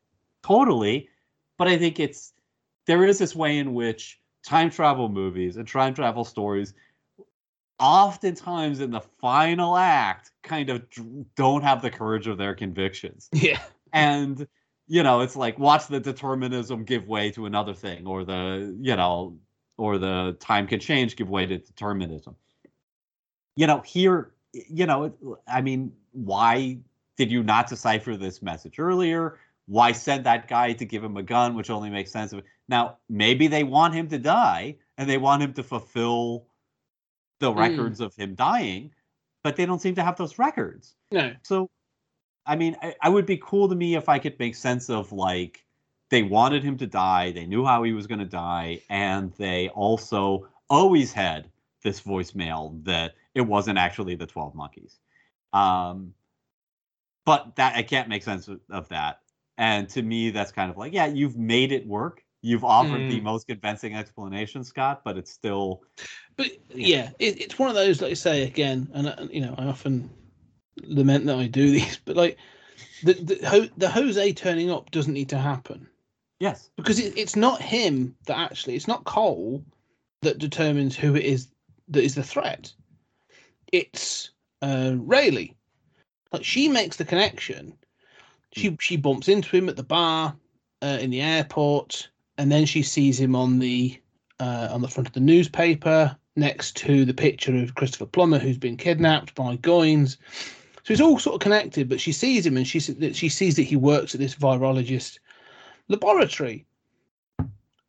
totally. 0.43 1.09
But 1.59 1.69
I 1.69 1.79
think 1.79 2.01
it's, 2.01 2.33
there 2.87 3.05
is 3.05 3.19
this 3.19 3.35
way 3.35 3.59
in 3.59 3.75
which 3.75 4.21
time 4.45 4.71
travel 4.71 5.09
movies 5.09 5.57
and 5.57 5.67
time 5.67 5.95
travel 5.95 6.25
stories 6.25 6.75
oftentimes 7.79 8.81
in 8.81 8.91
the 8.91 9.01
final 9.21 9.77
act 9.77 10.31
kind 10.43 10.71
of 10.71 10.83
don't 11.35 11.63
have 11.63 11.83
the 11.83 11.91
courage 11.91 12.27
of 12.27 12.39
their 12.39 12.55
convictions 12.55 13.29
Yeah. 13.35 13.61
and 13.93 14.47
you 14.87 15.03
know 15.03 15.21
it's 15.21 15.37
like 15.37 15.59
watch 15.59 15.89
the 15.89 16.01
determinism 16.01 16.85
give 16.85 17.07
way 17.07 17.31
to 17.33 17.45
another 17.45 17.75
thing 17.75 18.07
or 18.07 18.25
the 18.25 18.75
you 18.81 18.97
know 18.97 19.37
or 19.77 19.99
the 19.99 20.37
time 20.41 20.67
can 20.67 20.81
change 20.81 21.17
give 21.17 21.29
way 21.29 21.45
to 21.45 21.59
determinism 21.59 22.35
you 23.57 23.67
know 23.67 23.81
here 23.81 24.33
you 24.55 24.87
know 24.87 25.39
i 25.47 25.61
mean 25.61 25.93
why 26.17 26.79
did 27.17 27.31
you 27.31 27.43
not 27.43 27.69
decipher 27.69 28.17
this 28.17 28.41
message 28.43 28.79
earlier 28.79 29.39
why 29.67 29.93
send 29.93 30.25
that 30.25 30.49
guy 30.49 30.73
to 30.73 30.85
give 30.85 31.03
him 31.05 31.17
a 31.17 31.23
gun 31.23 31.55
which 31.55 31.71
only 31.71 31.91
makes 31.91 32.11
sense 32.11 32.33
of 32.33 32.43
now 32.69 32.97
maybe 33.09 33.47
they 33.49 33.65
want 33.65 33.95
him 33.95 34.09
to 34.09 34.19
die 34.19 34.75
and 34.97 35.09
they 35.11 35.19
want 35.19 35.43
him 35.43 35.53
to 35.53 35.63
fulfill 35.63 36.47
the 37.41 37.51
Mm. 37.53 37.57
records 37.59 38.01
of 38.01 38.15
him 38.17 38.35
dying 38.35 38.91
but 39.43 39.57
they 39.57 39.67
don't 39.67 39.81
seem 39.81 39.95
to 39.95 40.03
have 40.03 40.17
those 40.17 40.39
records 40.39 40.95
No. 41.13 41.33
so, 41.43 41.69
I 42.47 42.57
mean, 42.57 42.77
I, 42.83 42.95
I 43.03 43.09
would 43.09 43.27
be 43.27 43.37
cool 43.39 43.69
to 43.69 43.75
me 43.75 43.95
if 43.97 44.09
I 44.09 44.19
could 44.19 44.39
make 44.39 44.55
sense 44.55 44.89
of 44.89 45.13
like 45.13 45.65
they 46.11 46.23
wanted 46.23 46.63
him 46.63 46.77
to 46.79 46.87
die, 46.87 47.33
they 47.33 47.45
knew 47.45 47.65
how 47.65 47.83
he 47.83 47.93
was 47.93 48.07
going 48.07 48.21
to 48.21 48.25
die, 48.25 48.81
and 48.89 49.33
they 49.35 49.69
also 49.71 50.49
always 50.71 51.13
had 51.13 51.51
this 51.83 52.01
voicemail 52.01 52.83
that 52.85 53.15
it 53.35 53.41
wasn't 53.41 53.79
actually 53.79 54.15
the 54.15 54.27
Twelve 54.27 54.55
Monkeys. 54.55 55.01
Um, 55.53 56.15
but 57.25 57.57
that 57.57 57.77
I 57.77 57.83
can't 57.83 58.09
make 58.09 58.23
sense 58.23 58.49
of, 58.71 58.89
that, 58.89 59.21
and 59.59 59.89
to 59.91 60.03
me, 60.03 60.31
that's 60.31 60.53
kind 60.53 60.71
of 60.71 60.77
like, 60.77 60.93
yeah, 60.93 61.07
you've 61.07 61.37
made 61.37 61.73
it 61.73 61.87
work. 61.87 62.23
You've 62.43 62.65
offered 62.65 63.09
the 63.09 63.21
Mm. 63.21 63.25
most 63.25 63.49
convincing 63.49 63.95
explanation, 63.97 64.63
Scott, 64.63 65.03
but 65.05 65.17
it's 65.19 65.33
still 65.33 65.83
But 66.37 66.49
yeah, 66.75 67.11
it, 67.19 67.41
it's 67.41 67.59
one 67.59 67.69
of 67.69 67.75
those, 67.75 68.01
like 68.01 68.13
I 68.13 68.15
say 68.15 68.43
again, 68.45 68.89
and 68.95 69.09
uh, 69.09 69.27
you 69.31 69.41
know, 69.41 69.55
I 69.59 69.67
often 69.67 70.11
lament 70.85 71.27
that 71.27 71.37
I 71.37 71.47
do 71.47 71.71
these, 71.73 71.99
but 72.05 72.17
like 72.17 72.37
the 73.03 73.15
the, 73.15 73.71
the 73.77 73.89
Jose 73.89 74.33
turning 74.35 74.71
up 74.71 74.91
doesn't 74.91 75.13
need 75.13 75.31
to 75.31 75.39
happen 75.39 75.89
yes, 76.39 76.71
because 76.77 76.99
it, 77.01 77.17
it's 77.17 77.37
not 77.37 77.61
him 77.61 78.15
that 78.27 78.39
actually, 78.39 78.77
it's 78.77 78.89
not 78.89 79.05
Cole 79.05 79.65
that 80.23 80.39
determines 80.39 80.97
who 80.97 81.17
it 81.17 81.25
is 81.25 81.49
that 81.89 82.05
is 82.05 82.15
the 82.15 82.23
threat. 82.23 82.73
It's 83.73 84.31
uh, 84.63 84.95
Railly. 84.99 85.57
Like 86.33 86.45
she 86.45 86.69
makes 86.69 86.97
the 86.97 87.05
connection. 87.05 87.75
She 88.53 88.77
she 88.81 88.97
bumps 88.97 89.29
into 89.29 89.57
him 89.57 89.69
at 89.69 89.77
the 89.77 89.83
bar 89.83 90.37
uh, 90.83 90.99
in 91.01 91.11
the 91.11 91.21
airport, 91.21 92.09
and 92.39 92.51
then 92.51 92.67
she 92.67 92.83
sees 92.83 93.19
him 93.19 93.37
on 93.37 93.59
the 93.59 94.01
uh, 94.41 94.69
on 94.71 94.83
the 94.83 94.89
front 94.89 95.09
of 95.09 95.15
the 95.15 95.21
newspaper 95.21 96.17
next 96.37 96.77
to 96.77 97.05
the 97.05 97.15
picture 97.15 97.57
of 97.57 97.75
Christopher 97.75 98.07
Plummer, 98.07 98.39
who's 98.39 98.59
been 98.59 98.77
kidnapped 98.77 99.35
by 99.35 99.57
Goines. 99.57 100.19
So 100.85 100.93
it's 100.93 101.01
all 101.01 101.19
sort 101.19 101.35
of 101.35 101.41
connected. 101.41 101.89
But 101.89 102.01
she 102.01 102.13
sees 102.13 102.47
him, 102.47 102.57
and 102.57 102.67
she 102.67 102.79
that 102.79 103.17
she 103.17 103.29
sees 103.29 103.57
that 103.57 103.63
he 103.63 103.77
works 103.77 104.15
at 104.15 104.21
this 104.21 104.35
virologist 104.35 105.19
laboratory, 105.89 106.67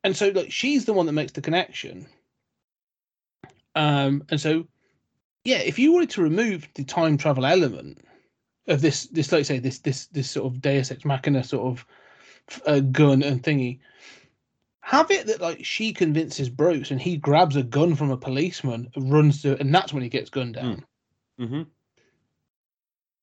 and 0.04 0.16
so 0.16 0.28
like 0.28 0.50
she's 0.50 0.84
the 0.84 0.92
one 0.92 1.06
that 1.06 1.12
makes 1.12 1.32
the 1.32 1.40
connection. 1.40 2.06
Um, 3.74 4.24
and 4.30 4.40
so, 4.40 4.66
yeah, 5.44 5.58
if 5.58 5.78
you 5.78 5.92
wanted 5.92 6.10
to 6.10 6.22
remove 6.22 6.68
the 6.74 6.84
time 6.84 7.16
travel 7.16 7.46
element 7.46 7.98
of 8.66 8.80
this, 8.80 9.06
this 9.06 9.32
like 9.32 9.44
say 9.46 9.58
this 9.58 9.78
this 9.78 10.06
this 10.06 10.30
sort 10.30 10.46
of 10.52 10.60
Deus 10.60 10.90
Ex 10.90 11.04
Machina 11.04 11.42
sort 11.42 11.66
of 11.66 11.86
uh, 12.66 12.80
gun 12.80 13.22
and 13.22 13.42
thingy, 13.42 13.78
have 14.80 15.10
it 15.10 15.26
that 15.26 15.40
like 15.40 15.64
she 15.64 15.92
convinces 15.92 16.48
Bruce 16.48 16.90
and 16.90 17.00
he 17.00 17.16
grabs 17.16 17.56
a 17.56 17.62
gun 17.62 17.94
from 17.94 18.10
a 18.10 18.16
policeman, 18.16 18.88
runs 18.96 19.42
to, 19.42 19.58
and 19.58 19.74
that's 19.74 19.92
when 19.92 20.02
he 20.02 20.08
gets 20.08 20.30
gunned 20.30 20.54
down. 20.54 20.84
hmm 21.38 21.62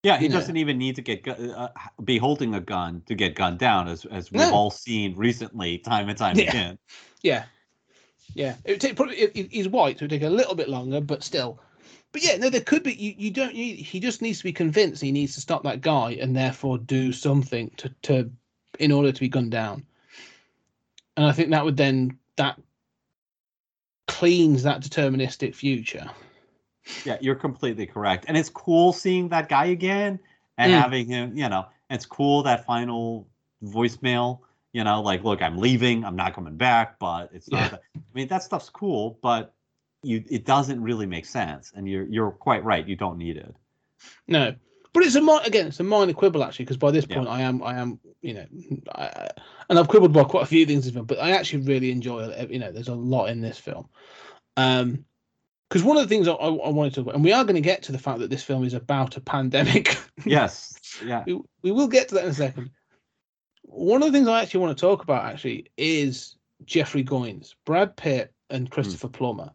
Yeah, 0.03 0.17
he 0.17 0.25
You 0.25 0.31
doesn't 0.31 0.57
even 0.57 0.77
need 0.77 0.95
to 0.95 1.01
get 1.01 1.27
uh, 1.27 1.69
be 2.03 2.17
holding 2.17 2.53
a 2.53 2.59
gun 2.59 3.01
to 3.07 3.15
get 3.15 3.35
gunned 3.35 3.59
down, 3.59 3.87
as 3.87 4.05
as 4.05 4.31
we've 4.31 4.41
No. 4.41 4.53
all 4.53 4.71
seen 4.71 5.15
recently, 5.15 5.79
time 5.79 6.09
and 6.09 6.17
time 6.17 6.37
Yeah. 6.37 6.49
again. 6.49 6.77
Yeah, 7.23 7.45
yeah. 8.35 8.55
It 8.65 8.73
would 8.73 8.81
take 8.81 8.95
probably 8.95 9.17
it, 9.17 9.31
it- 9.35 9.51
he's 9.51 9.67
white, 9.67 9.97
so 9.97 10.05
it 10.05 10.11
would 10.11 10.19
take 10.19 10.27
a 10.27 10.29
little 10.29 10.55
bit 10.55 10.69
longer, 10.69 11.01
but 11.01 11.23
still. 11.23 11.59
But 12.15 12.23
yeah, 12.23 12.37
no, 12.37 12.49
there 12.49 12.61
could 12.61 12.81
be. 12.81 12.93
You, 12.93 13.13
you 13.17 13.29
don't 13.29 13.53
need. 13.53 13.75
He 13.75 13.99
just 13.99 14.21
needs 14.21 14.37
to 14.37 14.45
be 14.45 14.53
convinced 14.53 15.01
he 15.01 15.11
needs 15.11 15.35
to 15.35 15.41
stop 15.41 15.63
that 15.63 15.81
guy 15.81 16.11
and 16.11 16.33
therefore 16.33 16.77
do 16.77 17.11
something 17.11 17.69
to 17.75 17.89
to 18.03 18.31
in 18.79 18.93
order 18.93 19.11
to 19.11 19.19
be 19.19 19.27
gunned 19.27 19.51
down. 19.51 19.85
And 21.17 21.25
I 21.25 21.33
think 21.33 21.49
that 21.49 21.65
would 21.65 21.75
then 21.75 22.17
that 22.37 22.57
cleans 24.07 24.63
that 24.63 24.79
deterministic 24.79 25.55
future. 25.55 26.09
Yeah, 27.03 27.17
you're 27.19 27.35
completely 27.35 27.85
correct, 27.85 28.23
and 28.29 28.37
it's 28.37 28.49
cool 28.49 28.93
seeing 28.93 29.27
that 29.29 29.49
guy 29.49 29.65
again 29.65 30.17
and 30.57 30.71
Mm. 30.71 30.81
having 30.81 31.07
him. 31.07 31.37
You 31.37 31.49
know, 31.49 31.65
it's 31.89 32.05
cool 32.05 32.43
that 32.43 32.65
final 32.65 33.27
voicemail. 33.61 34.39
You 34.71 34.85
know, 34.85 35.01
like, 35.01 35.25
look, 35.25 35.41
I'm 35.41 35.57
leaving. 35.57 36.05
I'm 36.05 36.15
not 36.15 36.33
coming 36.33 36.55
back, 36.55 36.97
but 36.97 37.31
it's 37.33 37.51
not. 37.51 37.59
Yeah. 37.59 37.67
That, 37.67 37.81
I 37.93 37.99
mean, 38.13 38.29
that 38.29 38.43
stuff's 38.43 38.69
cool, 38.69 39.19
but 39.21 39.53
you 40.05 40.23
it 40.29 40.45
doesn't 40.45 40.81
really 40.81 41.05
make 41.05 41.25
sense, 41.25 41.71
and 41.75 41.87
you're 41.87 42.05
you're 42.07 42.31
quite 42.31 42.63
right. 42.63 42.87
You 42.87 42.95
don't 42.95 43.17
need 43.17 43.37
it. 43.37 43.55
No, 44.27 44.55
but 44.93 45.03
it's 45.03 45.15
a 45.15 45.21
mi- 45.21 45.39
again, 45.45 45.67
it's 45.67 45.79
a 45.79 45.83
minor 45.83 46.13
quibble 46.13 46.43
actually, 46.43 46.65
because 46.65 46.77
by 46.77 46.91
this 46.91 47.05
Yeah. 47.09 47.17
point 47.17 47.29
I 47.29 47.41
am, 47.41 47.61
I 47.63 47.75
am, 47.75 47.99
you 48.21 48.33
know, 48.35 48.45
I, 48.93 49.29
and 49.69 49.77
I've 49.79 49.87
quibbled 49.87 50.11
about 50.11 50.29
quite 50.29 50.43
a 50.43 50.47
few 50.47 50.65
things 50.65 50.85
in 50.85 50.89
this 50.89 50.93
film, 50.93 51.05
but 51.05 51.19
I 51.19 51.31
actually 51.31 51.63
really 51.63 51.91
enjoy 51.91 52.23
it. 52.23 52.49
You 52.51 52.59
know, 52.59 52.71
there's 52.71 52.87
a 52.87 52.95
lot 52.95 53.27
in 53.29 53.41
this 53.41 53.57
film. 53.57 53.89
Um, 54.57 55.05
because 55.67 55.83
one 55.83 55.97
of 55.97 56.03
the 56.03 56.09
things 56.09 56.27
I, 56.27 56.33
I, 56.33 56.47
I 56.47 56.69
wanted 56.69 56.91
to, 56.91 56.95
talk 56.97 57.05
about, 57.07 57.15
and 57.15 57.23
we 57.23 57.33
are 57.33 57.43
going 57.43 57.55
to 57.55 57.61
get 57.61 57.81
to 57.83 57.91
the 57.91 57.97
fact 57.97 58.19
that 58.19 58.29
this 58.29 58.43
film 58.43 58.63
is 58.63 58.73
about 58.75 59.17
a 59.17 59.21
pandemic. 59.21 59.97
Yes. 60.25 60.79
Yeah. 61.03 61.23
we, 61.27 61.39
we 61.61 61.71
will 61.71 61.87
get 61.89 62.07
to 62.09 62.15
that 62.15 62.23
in 62.23 62.29
a 62.29 62.33
second. 62.33 62.69
One 63.63 64.01
of 64.01 64.07
the 64.11 64.17
things 64.17 64.27
I 64.29 64.41
actually 64.41 64.61
want 64.61 64.77
to 64.77 64.81
talk 64.81 65.03
about 65.03 65.25
actually 65.25 65.67
is 65.75 66.37
Jeffrey 66.63 67.03
Goines, 67.03 67.55
Brad 67.65 67.97
Pitt, 67.97 68.31
and 68.49 68.69
Christopher 68.71 69.09
Plummer, 69.09 69.51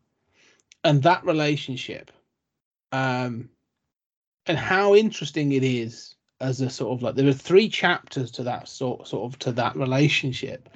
and 0.84 1.02
that 1.02 1.24
relationship, 1.24 2.10
um, 2.92 3.50
and 4.46 4.58
how 4.58 4.94
interesting 4.94 5.52
it 5.52 5.64
is 5.64 6.14
as 6.40 6.60
a 6.60 6.70
sort 6.70 6.96
of 6.96 7.02
like 7.02 7.14
there 7.14 7.28
are 7.28 7.32
three 7.32 7.68
chapters 7.68 8.30
to 8.30 8.42
that 8.44 8.68
sort 8.68 9.06
sort 9.06 9.32
of 9.32 9.38
to 9.40 9.52
that 9.52 9.76
relationship. 9.76 10.68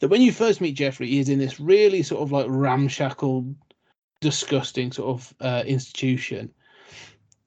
That 0.00 0.08
when 0.08 0.22
you 0.22 0.32
first 0.32 0.60
meet 0.60 0.72
Jeffrey, 0.72 1.08
he 1.08 1.18
is 1.18 1.28
in 1.28 1.38
this 1.38 1.58
really 1.58 2.02
sort 2.02 2.22
of 2.22 2.32
like 2.32 2.46
ramshackle, 2.48 3.54
disgusting 4.20 4.92
sort 4.92 5.08
of 5.10 5.34
uh, 5.40 5.64
institution 5.66 6.52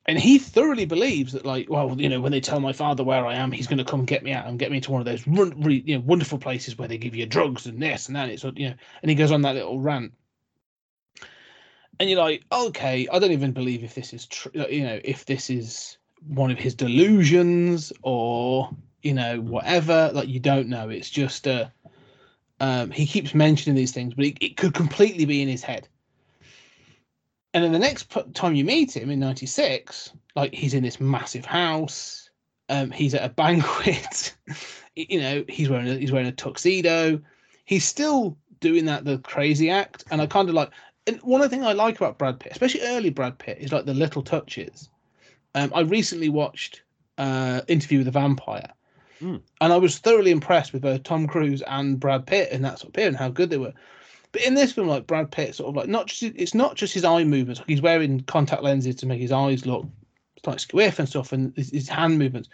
and 0.06 0.20
he 0.20 0.40
thoroughly 0.40 0.86
believes 0.86 1.34
that 1.34 1.46
like 1.46 1.70
well 1.70 1.96
you 2.00 2.10
know 2.10 2.20
when 2.20 2.32
they 2.32 2.42
tell 2.42 2.60
my 2.60 2.74
father 2.74 3.04
where 3.04 3.26
i 3.26 3.36
am 3.36 3.52
he's 3.52 3.68
going 3.68 3.78
to 3.78 3.86
come 3.86 4.06
get 4.06 4.24
me 4.24 4.32
out 4.32 4.48
and 4.48 4.60
get 4.60 4.72
me 4.72 4.82
to 4.82 4.92
one 4.92 5.02
of 5.02 5.06
those 5.06 5.26
you 5.26 5.96
know, 5.96 6.04
wonderful 6.06 6.38
places 6.38 6.78
where 6.78 6.88
they 6.88 6.98
give 6.98 7.16
you 7.16 7.26
drugs 7.26 7.66
and 7.66 7.82
this 7.82 8.08
and 8.08 8.16
that 8.16 8.30
it's 8.30 8.44
you 8.56 8.70
know 8.70 8.76
and 9.02 9.10
he 9.10 9.16
goes 9.16 9.32
on 9.32 9.42
that 9.42 9.56
little 9.56 9.80
rant 9.80 10.12
and 12.00 12.10
you're 12.10 12.20
like 12.20 12.44
okay 12.52 13.08
i 13.12 13.20
don't 13.20 13.32
even 13.32 13.52
believe 13.52 13.84
if 13.84 13.96
this 13.96 14.14
is 14.14 14.26
true 14.28 14.52
you 14.70 14.84
know 14.84 15.00
if 15.04 15.26
this 15.26 15.50
is 15.50 15.98
one 16.28 16.52
of 16.52 16.58
his 16.58 16.76
delusions 16.76 17.92
or 18.04 18.70
you 19.02 19.14
know 19.14 19.40
whatever 19.42 20.12
like 20.14 20.28
you 20.28 20.40
don't 20.40 20.68
know 20.68 20.90
it's 20.90 21.10
just 21.10 21.48
uh 21.48 21.66
um 22.60 22.92
he 22.92 23.06
keeps 23.06 23.34
mentioning 23.34 23.76
these 23.76 23.92
things 23.92 24.14
but 24.14 24.26
it, 24.26 24.38
it 24.42 24.58
could 24.58 24.74
completely 24.74 25.26
be 25.26 25.42
in 25.42 25.48
his 25.48 25.64
head 25.64 25.88
and 27.54 27.64
then 27.64 27.72
the 27.72 27.80
next 27.80 28.10
p- 28.10 28.24
time 28.34 28.56
you 28.56 28.64
meet 28.64 28.96
him 28.96 29.10
in 29.10 29.20
96 29.20 30.14
like 30.36 30.54
he's 30.54 30.74
in 30.74 30.84
this 30.84 31.00
massive 31.00 31.46
house 31.46 32.30
Um, 32.70 32.90
he's 32.92 33.14
at 33.14 33.26
a 33.26 33.30
banquet. 33.44 34.34
you 34.96 35.20
know, 35.20 35.44
he's 35.50 35.70
wearing 35.70 35.90
a, 35.90 35.96
he's 35.96 36.12
wearing 36.12 36.28
a 36.28 36.32
tuxedo. 36.32 37.20
He's 37.66 37.84
still 37.86 38.38
doing 38.60 38.86
that 38.86 39.04
the 39.04 39.18
crazy 39.20 39.70
act, 39.70 40.06
and 40.10 40.22
I 40.22 40.26
kind 40.26 40.50
of 40.50 40.56
like. 40.56 40.72
And 41.08 41.18
one 41.24 41.42
of 41.42 41.50
the 41.50 41.56
things 41.56 41.66
I 41.66 41.74
like 41.74 41.98
about 41.98 42.18
Brad 42.18 42.40
Pitt, 42.40 42.52
especially 42.52 42.82
early 42.82 43.10
Brad 43.10 43.38
Pitt, 43.40 43.58
is 43.60 43.72
like 43.72 43.86
the 43.86 43.94
little 43.94 44.22
touches. 44.22 44.90
Um, 45.56 45.72
I 45.74 45.82
recently 45.82 46.30
watched 46.30 46.84
uh, 47.18 47.62
Interview 47.68 48.00
with 48.00 48.08
a 48.08 48.12
Vampire, 48.12 48.72
Mm. 49.22 49.40
and 49.62 49.72
I 49.72 49.78
was 49.78 50.00
thoroughly 50.00 50.32
impressed 50.32 50.74
with 50.74 50.82
both 50.82 51.04
Tom 51.04 51.28
Cruise 51.28 51.62
and 51.68 52.00
Brad 52.00 52.26
Pitt 52.26 52.52
in 52.52 52.64
that 52.64 52.80
sort 52.80 52.90
of 52.90 52.94
period 52.94 53.10
and 53.10 53.18
how 53.18 53.30
good 53.30 53.52
they 53.52 53.58
were. 53.60 53.74
But 54.32 54.42
in 54.42 54.56
this 54.56 54.72
film, 54.72 54.88
like 54.88 55.06
Brad 55.06 55.30
Pitt, 55.30 55.54
sort 55.54 55.70
of 55.70 55.76
like 55.76 55.90
not 55.90 56.08
just 56.08 56.24
it's 56.24 56.56
not 56.56 56.76
just 56.76 56.94
his 56.94 57.06
eye 57.06 57.24
movements. 57.24 57.60
Like 57.60 57.70
he's 57.70 57.84
wearing 57.84 58.22
contact 58.22 58.64
lenses 58.64 58.96
to 58.96 59.06
make 59.06 59.22
his 59.22 59.32
eyes 59.32 59.66
look 59.66 59.86
like 60.46 60.58
squiff 60.58 60.98
and 60.98 61.08
stuff, 61.08 61.34
and 61.34 61.54
his, 61.56 61.70
his 61.70 61.88
hand 61.90 62.18
movements. 62.18 62.50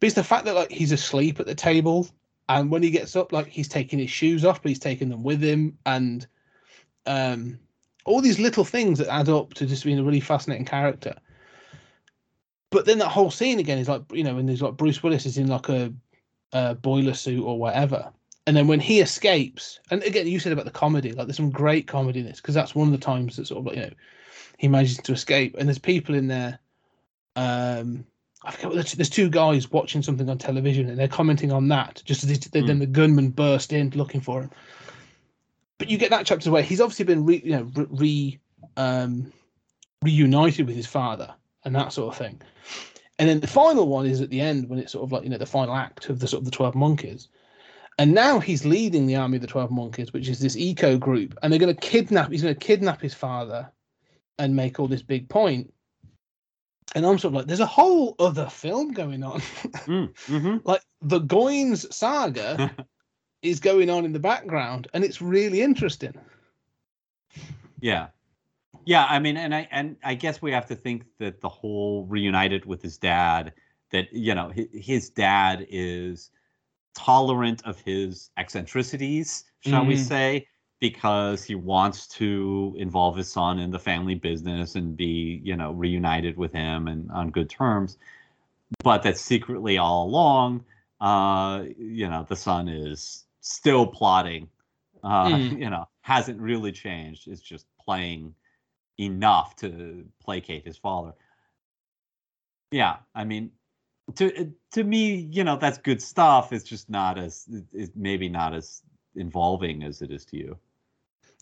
But 0.00 0.06
it's 0.06 0.16
the 0.16 0.24
fact 0.24 0.46
that 0.46 0.54
like 0.54 0.70
he's 0.70 0.92
asleep 0.92 1.40
at 1.40 1.46
the 1.46 1.54
table, 1.54 2.08
and 2.48 2.70
when 2.70 2.82
he 2.82 2.90
gets 2.90 3.14
up, 3.14 3.32
like 3.32 3.48
he's 3.48 3.68
taking 3.68 3.98
his 3.98 4.10
shoes 4.10 4.44
off, 4.46 4.62
but 4.62 4.70
he's 4.70 4.78
taking 4.78 5.10
them 5.10 5.22
with 5.22 5.42
him, 5.42 5.76
and 5.84 6.26
um, 7.06 7.58
all 8.04 8.20
these 8.20 8.38
little 8.38 8.64
things 8.64 8.98
that 8.98 9.08
add 9.08 9.28
up 9.28 9.54
to 9.54 9.66
just 9.66 9.84
being 9.84 9.98
a 9.98 10.04
really 10.04 10.20
fascinating 10.20 10.64
character. 10.66 11.14
But 12.70 12.86
then 12.86 12.98
that 12.98 13.08
whole 13.08 13.30
scene 13.30 13.58
again 13.58 13.78
is 13.78 13.88
like 13.88 14.02
you 14.12 14.24
know 14.24 14.34
when 14.34 14.46
there's 14.46 14.62
like 14.62 14.76
Bruce 14.76 15.02
Willis 15.02 15.26
is 15.26 15.36
in 15.38 15.46
like 15.48 15.68
a, 15.68 15.92
a 16.52 16.74
boiler 16.74 17.14
suit 17.14 17.44
or 17.44 17.58
whatever, 17.58 18.10
and 18.46 18.56
then 18.56 18.66
when 18.66 18.80
he 18.80 19.00
escapes, 19.00 19.78
and 19.90 20.02
again 20.04 20.26
you 20.26 20.38
said 20.40 20.52
about 20.52 20.64
the 20.64 20.70
comedy, 20.70 21.12
like 21.12 21.26
there's 21.26 21.36
some 21.36 21.50
great 21.50 21.86
comedy 21.86 22.20
in 22.20 22.26
this 22.26 22.40
because 22.40 22.54
that's 22.54 22.74
one 22.74 22.88
of 22.88 22.92
the 22.92 23.04
times 23.04 23.36
that 23.36 23.46
sort 23.46 23.58
of 23.58 23.66
like 23.66 23.76
you 23.76 23.82
know 23.82 23.92
he 24.56 24.68
manages 24.68 24.96
to 24.98 25.12
escape, 25.12 25.54
and 25.58 25.68
there's 25.68 25.78
people 25.78 26.14
in 26.14 26.28
there. 26.28 26.58
Um, 27.36 28.04
I 28.44 28.50
forget 28.50 28.70
what 28.70 28.74
there's, 28.96 29.08
two 29.08 29.30
guys 29.30 29.70
watching 29.70 30.02
something 30.02 30.28
on 30.28 30.36
television 30.36 30.88
and 30.88 30.98
they're 30.98 31.06
commenting 31.06 31.52
on 31.52 31.68
that 31.68 32.02
just 32.04 32.24
as 32.24 32.30
it- 32.30 32.48
then 32.50 32.66
Hmm. 32.66 32.78
the 32.78 32.86
gunman 32.86 33.30
burst 33.30 33.72
in 33.72 33.90
looking 33.90 34.20
for 34.20 34.42
him. 34.42 34.50
But 35.78 35.90
you 35.90 35.98
get 35.98 36.10
that 36.10 36.26
chapter 36.26 36.50
where 36.50 36.62
he's 36.62 36.80
obviously 36.80 37.04
been 37.04 37.24
re, 37.24 37.42
you 37.44 37.52
know 37.52 37.86
re, 37.90 38.38
um, 38.76 39.32
reunited 40.02 40.66
with 40.66 40.76
his 40.76 40.86
father 40.86 41.34
and 41.64 41.74
that 41.74 41.92
sort 41.92 42.12
of 42.12 42.18
thing. 42.18 42.40
And 43.18 43.28
then 43.28 43.40
the 43.40 43.46
final 43.46 43.88
one 43.88 44.06
is 44.06 44.20
at 44.20 44.30
the 44.30 44.40
end 44.40 44.68
when 44.68 44.78
it's 44.78 44.92
sort 44.92 45.04
of 45.04 45.12
like 45.12 45.24
you 45.24 45.30
know 45.30 45.38
the 45.38 45.46
final 45.46 45.74
act 45.74 46.08
of 46.08 46.20
the 46.20 46.28
sort 46.28 46.40
of 46.40 46.44
the 46.44 46.50
twelve 46.50 46.74
monkeys. 46.74 47.28
And 47.98 48.14
now 48.14 48.40
he's 48.40 48.64
leading 48.64 49.06
the 49.06 49.16
army 49.16 49.36
of 49.36 49.42
the 49.42 49.46
twelve 49.46 49.70
monkeys, 49.70 50.12
which 50.12 50.28
is 50.28 50.40
this 50.40 50.56
eco 50.56 50.96
group, 50.96 51.36
and 51.42 51.52
they're 51.52 51.60
going 51.60 51.74
to 51.74 51.80
kidnap. 51.80 52.30
He's 52.30 52.42
going 52.42 52.54
to 52.54 52.60
kidnap 52.60 53.00
his 53.00 53.14
father, 53.14 53.70
and 54.38 54.56
make 54.56 54.80
all 54.80 54.88
this 54.88 55.02
big 55.02 55.28
point. 55.28 55.72
And 56.94 57.06
I'm 57.06 57.18
sort 57.18 57.30
of 57.30 57.34
like, 57.34 57.46
there's 57.46 57.60
a 57.60 57.66
whole 57.66 58.14
other 58.18 58.48
film 58.48 58.92
going 58.92 59.22
on. 59.22 59.40
Mm, 59.40 60.12
mhm. 60.26 60.60
like 60.64 60.82
the 61.00 61.20
Goines 61.20 61.90
saga 61.92 62.74
is 63.42 63.60
going 63.60 63.90
on 63.90 64.04
in 64.04 64.12
the 64.12 64.18
background, 64.20 64.88
and 64.94 65.04
it's 65.04 65.20
really 65.20 65.60
interesting. 65.62 66.14
Yeah. 67.80 68.08
Yeah, 68.84 69.06
I 69.08 69.18
mean, 69.18 69.36
and 69.36 69.54
I 69.54 69.68
and 69.70 69.96
I 70.02 70.14
guess 70.14 70.40
we 70.42 70.50
have 70.52 70.66
to 70.66 70.74
think 70.74 71.04
that 71.18 71.40
the 71.40 71.48
whole 71.48 72.06
reunited 72.06 72.64
with 72.64 72.82
his 72.82 72.96
dad, 72.98 73.52
that 73.90 74.12
you 74.12 74.34
know, 74.34 74.48
his, 74.48 74.66
his 74.72 75.10
dad 75.10 75.66
is 75.68 76.30
tolerant 76.94 77.64
of 77.64 77.80
his 77.80 78.30
eccentricities, 78.36 79.44
shall 79.60 79.84
we 79.84 79.94
Mhm. 79.94 79.98
say, 79.98 80.46
because 80.80 81.44
he 81.44 81.54
wants 81.54 82.06
to 82.08 82.74
involve 82.78 83.16
his 83.16 83.30
son 83.30 83.58
in 83.58 83.70
the 83.70 83.78
family 83.78 84.14
business 84.14 84.74
and 84.74 84.96
be, 84.96 85.40
you 85.44 85.56
know, 85.56 85.72
reunited 85.72 86.36
with 86.36 86.52
him 86.52 86.88
and 86.88 87.10
on 87.12 87.30
good 87.30 87.48
terms. 87.48 87.98
But 88.82 89.02
that 89.04 89.16
secretly 89.16 89.78
all 89.78 90.06
along, 90.06 90.64
uh, 91.00 91.64
you 91.78 92.08
know, 92.08 92.24
the 92.28 92.36
son 92.36 92.68
is 92.68 93.21
still 93.42 93.86
plotting. 93.86 94.48
Uh, 95.04 95.30
Mm. 95.30 95.58
you 95.58 95.68
know, 95.68 95.88
hasn't 96.02 96.40
really 96.40 96.70
changed. 96.70 97.26
It's 97.26 97.40
just 97.40 97.66
playing 97.84 98.36
enough 99.00 99.56
to 99.56 100.04
placate 100.22 100.64
his 100.64 100.78
father. 100.78 101.12
Yeah, 102.70 102.98
I 103.12 103.24
mean, 103.24 103.50
to 104.14 104.52
to 104.74 104.84
me, 104.84 105.16
you 105.16 105.42
know, 105.42 105.56
that's 105.56 105.78
good 105.78 106.00
stuff. 106.00 106.52
It's 106.52 106.62
just 106.62 106.88
not 106.88 107.18
as 107.18 107.48
it's 107.72 107.90
maybe 107.96 108.28
not 108.28 108.54
as 108.54 108.82
involving 109.16 109.82
as 109.82 110.02
it 110.02 110.12
is 110.12 110.24
to 110.26 110.36
you. 110.36 110.58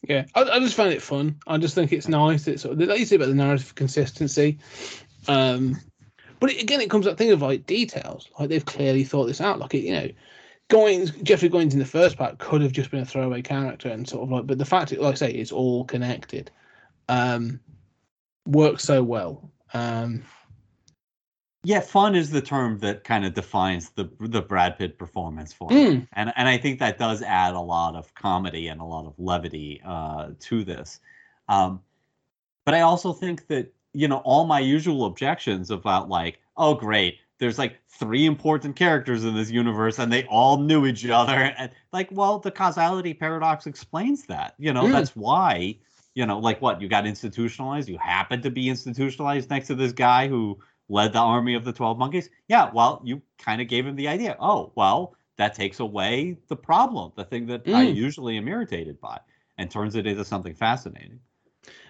Yeah, 0.08 0.24
I, 0.34 0.44
I 0.44 0.58
just 0.60 0.74
find 0.74 0.90
it 0.90 1.02
fun. 1.02 1.36
I 1.46 1.58
just 1.58 1.74
think 1.74 1.92
it's 1.92 2.08
nice. 2.08 2.48
It's 2.48 2.62
sort 2.62 2.80
of, 2.80 2.88
like 2.88 2.98
you 2.98 3.04
say 3.04 3.16
about 3.16 3.28
the 3.28 3.34
narrative 3.34 3.74
consistency. 3.74 4.58
Um, 5.28 5.76
but 6.38 6.50
it, 6.50 6.62
again, 6.62 6.80
it 6.80 6.88
comes 6.88 7.06
up 7.06 7.18
thing 7.18 7.30
of 7.30 7.42
like 7.42 7.66
details. 7.66 8.26
Like 8.38 8.48
they've 8.48 8.64
clearly 8.64 9.04
thought 9.04 9.26
this 9.26 9.42
out. 9.42 9.58
Like 9.58 9.74
it, 9.74 9.80
you 9.84 9.92
know, 9.92 10.08
Goines, 10.70 11.22
Jeffrey 11.22 11.50
Goines 11.50 11.72
in 11.72 11.78
the 11.78 11.84
first 11.84 12.16
part 12.16 12.38
could 12.38 12.62
have 12.62 12.72
just 12.72 12.90
been 12.90 13.00
a 13.00 13.04
throwaway 13.04 13.42
character 13.42 13.88
and 13.88 14.08
sort 14.08 14.22
of 14.22 14.30
like, 14.30 14.46
but 14.46 14.58
the 14.58 14.64
fact, 14.64 14.92
it, 14.92 15.00
like 15.00 15.12
I 15.12 15.16
say, 15.16 15.32
it's 15.32 15.52
all 15.52 15.84
connected. 15.84 16.50
Um, 17.08 17.60
works 18.46 18.84
so 18.84 19.02
well. 19.02 19.50
Um, 19.74 20.22
Yeah, 21.62 21.80
fun 21.80 22.14
is 22.14 22.30
the 22.30 22.40
term 22.40 22.78
that 22.78 23.04
kind 23.04 23.26
of 23.26 23.34
defines 23.34 23.90
the 23.90 24.08
the 24.20 24.40
Brad 24.40 24.78
Pitt 24.78 24.96
performance 24.98 25.52
for 25.52 25.68
me. 25.68 25.76
mm, 25.76 26.08
and 26.14 26.32
and 26.36 26.48
I 26.48 26.56
think 26.56 26.78
that 26.78 26.98
does 26.98 27.22
add 27.22 27.54
a 27.54 27.60
lot 27.60 27.96
of 27.96 28.14
comedy 28.14 28.68
and 28.68 28.80
a 28.80 28.84
lot 28.84 29.06
of 29.06 29.14
levity 29.18 29.82
uh, 29.84 30.30
to 30.38 30.64
this. 30.64 31.00
Um, 31.48 31.82
but 32.64 32.74
I 32.74 32.80
also 32.80 33.12
think 33.12 33.46
that 33.48 33.72
you 33.92 34.08
know 34.08 34.18
all 34.18 34.46
my 34.46 34.60
usual 34.60 35.04
objections 35.04 35.70
about 35.70 36.08
like, 36.08 36.40
oh 36.56 36.74
great, 36.74 37.18
there's 37.40 37.58
like 37.58 37.80
three 37.88 38.26
important 38.26 38.76
characters 38.76 39.24
in 39.24 39.34
this 39.34 39.50
universe 39.50 39.98
and 39.98 40.12
they 40.12 40.24
all 40.26 40.58
knew 40.58 40.86
each 40.86 41.04
other, 41.06 41.32
and 41.34 41.70
like, 41.92 42.08
well, 42.12 42.38
the 42.38 42.50
causality 42.50 43.12
paradox 43.14 43.66
explains 43.66 44.26
that. 44.26 44.54
You 44.58 44.72
know, 44.72 44.84
Mm. 44.84 44.92
that's 44.92 45.16
why. 45.16 45.76
You 46.14 46.26
know, 46.26 46.38
like 46.40 46.60
what 46.60 46.80
you 46.80 46.88
got 46.88 47.06
institutionalized. 47.06 47.88
You 47.88 47.96
happen 47.98 48.42
to 48.42 48.50
be 48.50 48.68
institutionalized 48.68 49.48
next 49.48 49.68
to 49.68 49.74
this 49.76 49.92
guy 49.92 50.26
who 50.28 50.58
led 50.88 51.12
the 51.12 51.20
army 51.20 51.54
of 51.54 51.64
the 51.64 51.72
12 51.72 51.98
monkeys. 51.98 52.28
Yeah, 52.48 52.68
well, 52.74 53.00
you 53.04 53.22
kind 53.38 53.62
of 53.62 53.68
gave 53.68 53.86
him 53.86 53.94
the 53.94 54.08
idea. 54.08 54.36
Oh, 54.40 54.72
well, 54.74 55.14
that 55.36 55.54
takes 55.54 55.78
away 55.80 56.36
the 56.48 56.56
problem, 56.56 57.12
the 57.16 57.24
thing 57.24 57.46
that 57.46 57.62
I 57.68 57.86
Mm. 57.86 57.94
usually 57.94 58.36
am 58.36 58.48
irritated 58.48 59.00
by, 59.00 59.18
and 59.56 59.70
turns 59.70 59.94
it 59.94 60.06
into 60.06 60.24
something 60.24 60.54
fascinating. 60.54 61.20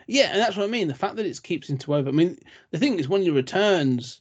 yeah, 0.06 0.30
and 0.32 0.40
that's 0.40 0.56
what 0.56 0.64
I 0.64 0.68
mean. 0.68 0.86
The 0.88 0.94
fact 0.94 1.16
that 1.16 1.24
it 1.26 1.42
keeps 1.42 1.70
interwoven. 1.70 2.14
I 2.14 2.16
mean, 2.16 2.38
the 2.72 2.78
thing 2.78 2.98
is, 2.98 3.08
when 3.08 3.22
he 3.22 3.30
returns 3.30 4.20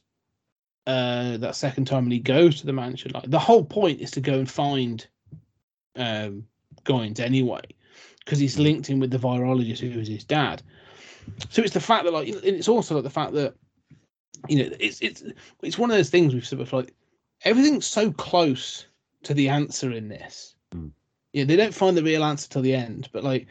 uh, 0.86 1.36
that 1.38 1.56
second 1.56 1.86
time 1.86 2.04
and 2.04 2.12
he 2.12 2.18
goes 2.18 2.60
to 2.60 2.66
the 2.66 2.72
mansion, 2.72 3.12
like 3.14 3.30
the 3.30 3.38
whole 3.38 3.64
point 3.64 4.00
is 4.00 4.10
to 4.12 4.20
go 4.20 4.34
and 4.34 4.50
find 4.50 5.06
um, 5.96 6.46
Goines 6.84 7.20
anyway, 7.20 7.62
because 8.24 8.38
he's 8.38 8.58
linked 8.58 8.90
in 8.90 9.00
with 9.00 9.10
the 9.10 9.18
virologist 9.18 9.80
who 9.80 10.00
is 10.00 10.08
his 10.08 10.24
dad. 10.24 10.62
So 11.50 11.62
it's 11.62 11.74
the 11.74 11.80
fact 11.80 12.04
that, 12.04 12.12
like, 12.12 12.28
and 12.28 12.44
it's 12.44 12.68
also 12.68 12.94
like 12.94 13.04
the 13.04 13.10
fact 13.10 13.32
that 13.34 13.54
you 14.48 14.58
know, 14.58 14.70
it's 14.80 15.00
it's 15.00 15.22
it's 15.62 15.78
one 15.78 15.90
of 15.90 15.96
those 15.96 16.10
things 16.10 16.32
we've 16.32 16.46
sort 16.46 16.62
of 16.62 16.72
like 16.72 16.94
everything's 17.44 17.86
so 17.86 18.12
close 18.12 18.86
to 19.24 19.34
the 19.34 19.48
answer 19.48 19.92
in 19.92 20.08
this. 20.08 20.54
Mm. 20.74 20.90
Yeah, 21.32 21.44
they 21.44 21.56
don't 21.56 21.74
find 21.74 21.96
the 21.96 22.02
real 22.02 22.24
answer 22.24 22.48
till 22.48 22.62
the 22.62 22.74
end, 22.74 23.08
but 23.12 23.24
like 23.24 23.46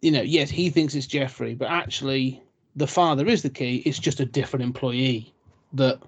you 0.00 0.10
know, 0.10 0.22
yes, 0.22 0.48
he 0.48 0.70
thinks 0.70 0.94
it's 0.94 1.06
Jeffrey, 1.06 1.54
but 1.54 1.68
actually 1.68 2.42
the 2.76 2.86
father 2.86 3.26
is 3.26 3.42
the 3.42 3.50
key. 3.50 3.82
It's 3.84 3.98
just 3.98 4.20
a 4.20 4.26
different 4.26 4.64
employee 4.64 5.32
that. 5.74 6.00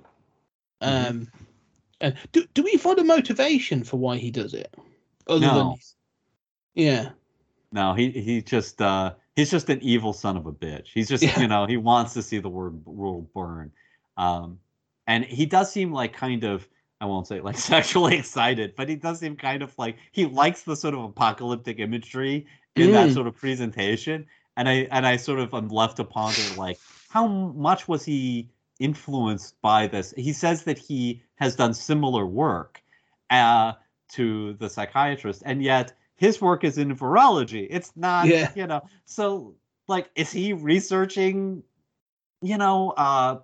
Um 0.83 1.31
and 2.01 2.17
do 2.33 2.45
do 2.55 2.63
we 2.63 2.77
find 2.77 2.99
a 2.99 3.05
motivation 3.05 3.85
for 3.85 3.97
why 3.99 4.17
he 4.17 4.31
does 4.31 4.55
it? 4.55 4.75
Other 5.27 5.41
No. 5.41 5.55
than 5.55 5.79
Yeah. 6.75 7.11
No, 7.73 7.95
he 7.95 8.11
he 8.11 8.43
just 8.43 8.83
uh 8.83 9.15
he's 9.37 9.51
just 9.51 9.71
an 9.71 9.81
evil 9.83 10.13
son 10.13 10.37
of 10.37 10.47
a 10.47 10.53
bitch. 10.53 10.89
He's 10.93 11.09
just 11.09 11.23
Yeah. 11.23 11.41
you 11.41 11.49
know 11.49 11.67
he 11.67 11.77
wants 11.77 12.13
to 12.15 12.23
see 12.23 12.39
the 12.39 12.49
word 12.51 12.85
world 12.85 13.33
burn, 13.33 13.73
um, 14.17 14.59
and 15.07 15.25
he 15.25 15.47
does 15.47 15.73
seem 15.73 15.93
like 15.93 16.13
kind 16.13 16.45
of 16.45 16.69
I 17.01 17.07
won't 17.07 17.27
say 17.27 17.41
like 17.41 17.57
sexually 17.75 18.17
excited, 18.19 18.75
but 18.77 18.89
he 18.89 18.97
does 18.97 19.21
seem 19.21 19.37
kind 19.37 19.63
of 19.63 19.77
like 19.79 19.97
he 20.13 20.27
likes 20.27 20.63
the 20.63 20.77
sort 20.77 20.95
of 20.95 21.03
apocalyptic 21.05 21.79
imagery 21.79 22.47
in 22.77 22.93
that 22.93 23.11
Mm. 23.11 23.15
sort 23.15 23.27
of 23.27 23.37
presentation, 23.37 24.27
and 24.57 24.69
I 24.69 24.87
and 24.91 25.07
I 25.07 25.17
sort 25.17 25.39
of 25.39 25.55
am 25.55 25.69
left 25.69 25.97
to 25.97 26.05
ponder 26.05 26.51
like 26.53 26.81
how 27.09 27.27
much 27.27 27.89
was 27.89 28.05
he 28.05 28.51
influenced 28.83 29.61
by 29.63 29.87
this? 29.87 30.13
He 30.17 30.33
says 30.33 30.65
that 30.65 30.79
he 30.79 31.23
has 31.37 31.57
done 31.57 31.73
similar 31.75 32.27
work 32.27 32.83
uh, 33.31 33.73
to 34.13 34.55
the 34.55 34.69
psychiatrist, 34.69 35.43
and 35.47 35.63
yet 35.63 35.93
his 36.17 36.41
work 36.41 36.65
is 36.65 36.79
in 36.79 36.95
virology. 36.97 37.67
It's 37.71 37.93
not, 37.97 38.27
Yeah. 38.29 38.51
you 38.55 38.67
know. 38.67 38.83
So, 39.05 39.55
like, 39.89 40.11
is 40.15 40.31
he 40.31 40.53
researching, 40.53 41.63
you 42.43 42.59
know, 42.59 42.91
uh, 42.97 43.39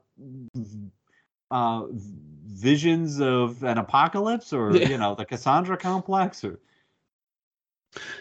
uh, 1.51 1.83
visions 1.91 3.21
of 3.21 3.63
an 3.65 3.79
apocalypse, 3.79 4.53
or 4.53 4.77
Yeah. 4.77 4.89
you 4.89 4.99
know, 4.99 5.15
the 5.15 5.25
Cassandra 5.25 5.77
complex, 5.77 6.45
or 6.45 6.59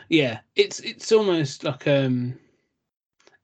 Yeah. 0.09 0.39
It's 0.55 0.79
it's 0.79 1.11
almost 1.11 1.63
like 1.63 1.87
um 1.87 2.39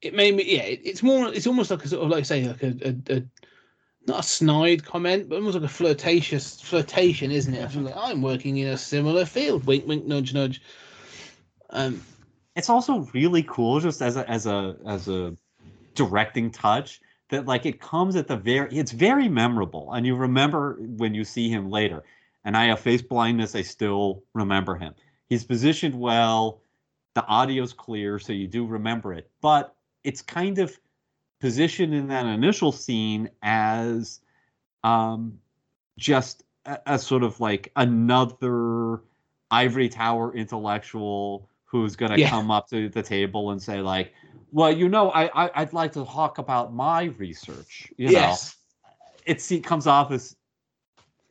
it 0.01 0.13
made 0.13 0.35
me 0.35 0.43
yeah, 0.55 0.63
it, 0.63 0.81
it's 0.83 1.03
more 1.03 1.33
it's 1.33 1.47
almost 1.47 1.71
like 1.71 1.83
a 1.85 1.87
sort 1.87 2.03
of 2.03 2.09
like 2.09 2.25
say 2.25 2.47
like 2.47 2.63
a, 2.63 2.73
a, 2.89 3.17
a 3.17 3.23
not 4.05 4.19
a 4.19 4.23
snide 4.23 4.85
comment, 4.85 5.29
but 5.29 5.35
almost 5.35 5.55
like 5.55 5.63
a 5.63 5.67
flirtatious 5.67 6.61
flirtation, 6.61 7.31
isn't 7.31 7.53
it? 7.53 7.63
I 7.63 7.67
feel 7.67 7.83
like 7.83 7.95
I'm 7.95 8.21
working 8.21 8.57
in 8.57 8.67
a 8.67 8.77
similar 8.77 9.25
field. 9.25 9.65
Wink, 9.65 9.87
wink, 9.87 10.05
nudge, 10.05 10.33
nudge. 10.33 10.61
Um, 11.69 12.01
it's 12.55 12.69
also 12.69 13.09
really 13.13 13.43
cool 13.43 13.79
just 13.79 14.01
as 14.01 14.17
a 14.17 14.29
as 14.29 14.45
a 14.45 14.75
as 14.85 15.07
a 15.07 15.35
directing 15.95 16.51
touch 16.51 17.01
that 17.29 17.45
like 17.45 17.65
it 17.65 17.79
comes 17.79 18.15
at 18.15 18.27
the 18.27 18.37
very 18.37 18.75
it's 18.77 18.91
very 18.91 19.27
memorable 19.27 19.91
and 19.93 20.05
you 20.05 20.15
remember 20.15 20.77
when 20.79 21.13
you 21.13 21.23
see 21.23 21.49
him 21.49 21.69
later 21.69 22.03
and 22.45 22.55
i 22.57 22.65
have 22.65 22.79
face 22.79 23.01
blindness 23.01 23.55
i 23.55 23.61
still 23.61 24.23
remember 24.33 24.75
him 24.75 24.93
he's 25.29 25.43
positioned 25.43 25.95
well 25.95 26.61
the 27.15 27.25
audio's 27.25 27.73
clear 27.73 28.19
so 28.19 28.33
you 28.33 28.47
do 28.47 28.65
remember 28.65 29.13
it 29.13 29.29
but 29.41 29.75
it's 30.03 30.21
kind 30.21 30.59
of 30.59 30.77
positioned 31.43 31.93
in 31.93 32.07
that 32.07 32.25
initial 32.25 32.71
scene 32.71 33.29
as 33.41 34.21
um 34.85 35.37
just 35.97 36.45
a, 36.65 36.79
a 36.85 36.97
sort 36.97 37.21
of 37.21 37.37
like 37.41 37.69
another 37.75 39.01
ivory 39.51 39.89
tower 39.89 40.33
intellectual 40.33 41.49
who's 41.65 41.97
going 41.97 42.13
to 42.13 42.17
Yeah. 42.17 42.29
come 42.29 42.49
up 42.49 42.69
to 42.69 42.87
the 42.87 43.03
table 43.03 43.51
and 43.51 43.61
say 43.61 43.81
like 43.81 44.13
well 44.53 44.71
you 44.71 44.87
know 44.87 45.09
I, 45.11 45.23
I 45.47 45.51
i'd 45.55 45.73
like 45.73 45.91
to 45.93 46.05
talk 46.05 46.37
about 46.37 46.73
my 46.73 47.11
research 47.19 47.91
you 47.97 48.07
yes. 48.07 48.55
know 49.27 49.35
it 49.53 49.63
comes 49.65 49.85
off 49.85 50.13
as 50.13 50.37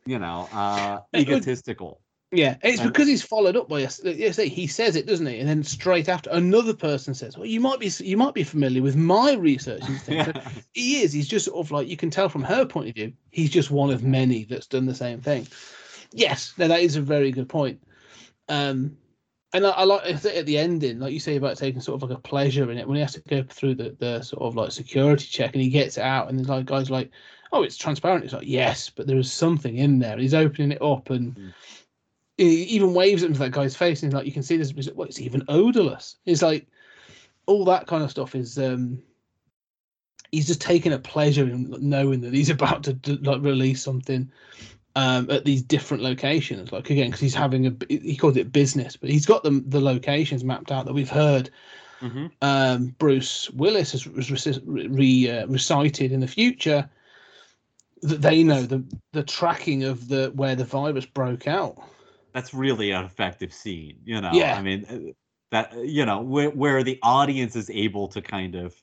you 0.05 0.19
know 0.19 0.47
uh 0.53 1.01
egotistical 1.17 2.02
Yeah, 2.35 2.57
it's 2.63 2.81
And- 2.81 2.91
because 2.91 3.09
he's 3.09 3.23
followed 3.23 3.57
up 3.57 3.69
by 3.69 3.81
a. 3.81 3.91
Yes, 4.05 4.39
he 4.39 4.67
says 4.67 4.97
it, 4.97 5.07
doesn't 5.07 5.27
he? 5.27 5.39
And 5.39 5.47
then 5.47 5.63
straight 5.63 6.09
after, 6.09 6.31
another 6.31 6.73
person 6.73 7.13
says, 7.13 7.37
"Well, 7.37 7.47
you 7.47 7.61
might 7.61 7.79
be, 7.79 7.91
you 7.99 8.17
might 8.17 8.33
be 8.33 8.43
familiar 8.43 8.81
with 8.81 8.97
my 8.97 9.35
research." 9.35 9.83
And 9.83 10.01
things. 10.01 10.25
So 10.25 10.33
yeah. 10.35 10.49
he 10.73 11.03
is. 11.03 11.13
He's 11.13 11.29
just 11.29 11.45
sort 11.45 11.59
of 11.59 11.71
like 11.71 11.89
you 11.89 11.97
can 11.99 12.09
tell 12.09 12.31
from 12.31 12.43
her 12.43 12.65
point 12.65 12.89
of 12.89 12.95
view. 12.95 13.13
He's 13.31 13.51
just 13.51 13.71
one 13.71 13.91
of 13.91 14.03
many 14.03 14.45
that's 14.45 14.67
done 14.67 14.87
the 14.87 14.95
same 14.95 15.21
thing. 15.21 15.47
Yes, 16.13 16.55
no, 16.57 16.69
that 16.69 16.81
is 16.81 16.97
a 16.97 17.03
very 17.03 17.33
good 17.33 17.51
point. 17.51 17.83
Um, 18.49 18.97
and 19.53 19.67
I, 19.67 19.71
I 19.71 19.85
like 19.85 20.25
at 20.25 20.47
the 20.47 20.57
ending, 20.57 21.01
like 21.01 21.13
you 21.13 21.21
say 21.21 21.37
about 21.37 21.59
taking 21.59 21.83
sort 21.83 22.03
of 22.03 22.09
like 22.09 22.19
a 22.19 22.23
pleasure 22.23 22.71
in 22.71 22.79
it 22.79 22.89
when 22.89 22.97
he 22.97 23.03
has 23.03 23.13
to 23.13 23.21
go 23.21 23.43
through 23.43 23.75
the 23.75 23.95
the 23.99 24.23
sort 24.23 24.43
of 24.43 24.57
like 24.57 24.73
security 24.73 25.27
check 25.27 25.53
and 25.53 25.63
he 25.63 25.69
gets 25.69 25.99
out 25.99 26.31
and 26.31 26.39
there's 26.39 26.49
like 26.49 26.65
guys 26.65 26.91
like, 26.91 27.11
oh, 27.53 27.63
it's 27.63 27.77
transparent. 27.77 28.25
It's 28.25 28.33
like 28.33 28.47
yes, 28.47 28.89
but 28.89 29.07
there 29.07 29.19
is 29.19 29.31
something 29.31 29.77
in 29.77 29.99
there. 29.99 30.13
And 30.13 30.23
he's 30.23 30.33
opening 30.33 30.73
it 30.73 30.81
up 30.81 31.11
and. 31.11 31.35
Mm. 31.37 31.53
He 32.49 32.63
even 32.65 32.95
waves 32.95 33.23
it 33.23 33.27
into 33.27 33.39
that 33.41 33.53
guy's 33.53 33.77
face, 33.77 34.03
and 34.03 34.11
he's 34.11 34.15
like, 34.17 34.27
you 34.27 34.33
can 34.33 34.43
see 34.43 34.57
this. 34.57 34.73
Well, 34.95 35.09
it's 35.09 35.21
even 35.21 35.43
odorless. 35.49 36.17
It's 36.27 36.43
like 36.43 36.67
all 37.47 37.65
that 37.65 37.87
kind 37.87 38.03
of 38.03 38.11
stuff 38.11 38.35
is 38.35 38.59
um 38.59 39.03
he's 40.31 40.47
just 40.47 40.61
taking 40.61 40.93
a 40.93 40.99
pleasure 40.99 41.45
in 41.45 41.75
knowing 41.81 42.21
that 42.23 42.33
he's 42.35 42.51
about 42.59 42.85
to 42.85 42.99
like 43.23 43.43
release 43.43 43.83
something 43.83 44.31
um 44.97 45.31
at 45.31 45.45
these 45.45 45.63
different 45.63 46.03
locations 46.03 46.71
like 46.71 46.91
again 46.91 47.07
because 47.07 47.21
he's 47.21 47.35
having 47.35 47.67
a 47.67 47.75
he 47.89 48.17
calls 48.17 48.37
it 48.37 48.53
business 48.53 48.97
but 48.97 49.11
he's 49.11 49.27
got 49.27 49.43
the 49.43 49.63
the 49.67 49.81
locations 49.81 50.45
mapped 50.45 50.71
out 50.71 50.85
that 50.85 50.93
we've 50.93 51.11
heard 51.11 51.51
Mhm. 52.01 52.31
um 52.43 52.87
bruce 52.99 53.49
willis 53.51 53.93
has 53.93 54.07
re, 54.07 54.87
re, 54.89 55.31
uh, 55.31 55.47
recited 55.47 56.13
in 56.13 56.21
the 56.21 56.27
future 56.27 56.89
that 58.03 58.21
they 58.21 58.43
know 58.43 58.63
the 58.63 58.85
the 59.13 59.23
tracking 59.23 59.85
of 59.85 60.09
the 60.09 60.31
where 60.35 60.57
the 60.57 60.65
virus 60.65 61.07
broke 61.07 61.47
out 61.47 61.79
that's 62.33 62.53
really 62.55 62.91
an 62.91 63.05
effective 63.05 63.53
scene 63.53 63.99
you 64.05 64.21
know 64.21 64.31
Yeah. 64.33 64.57
i 64.57 64.63
mean 64.63 64.85
uh, 64.89 65.13
that 65.51 65.75
uh, 65.75 65.81
you 65.81 66.05
know 66.07 66.21
where, 66.21 66.51
where 66.51 66.83
the 66.83 66.99
audience 67.03 67.57
is 67.57 67.71
able 67.71 68.09
to 68.09 68.23
kind 68.23 68.55
of 68.55 68.75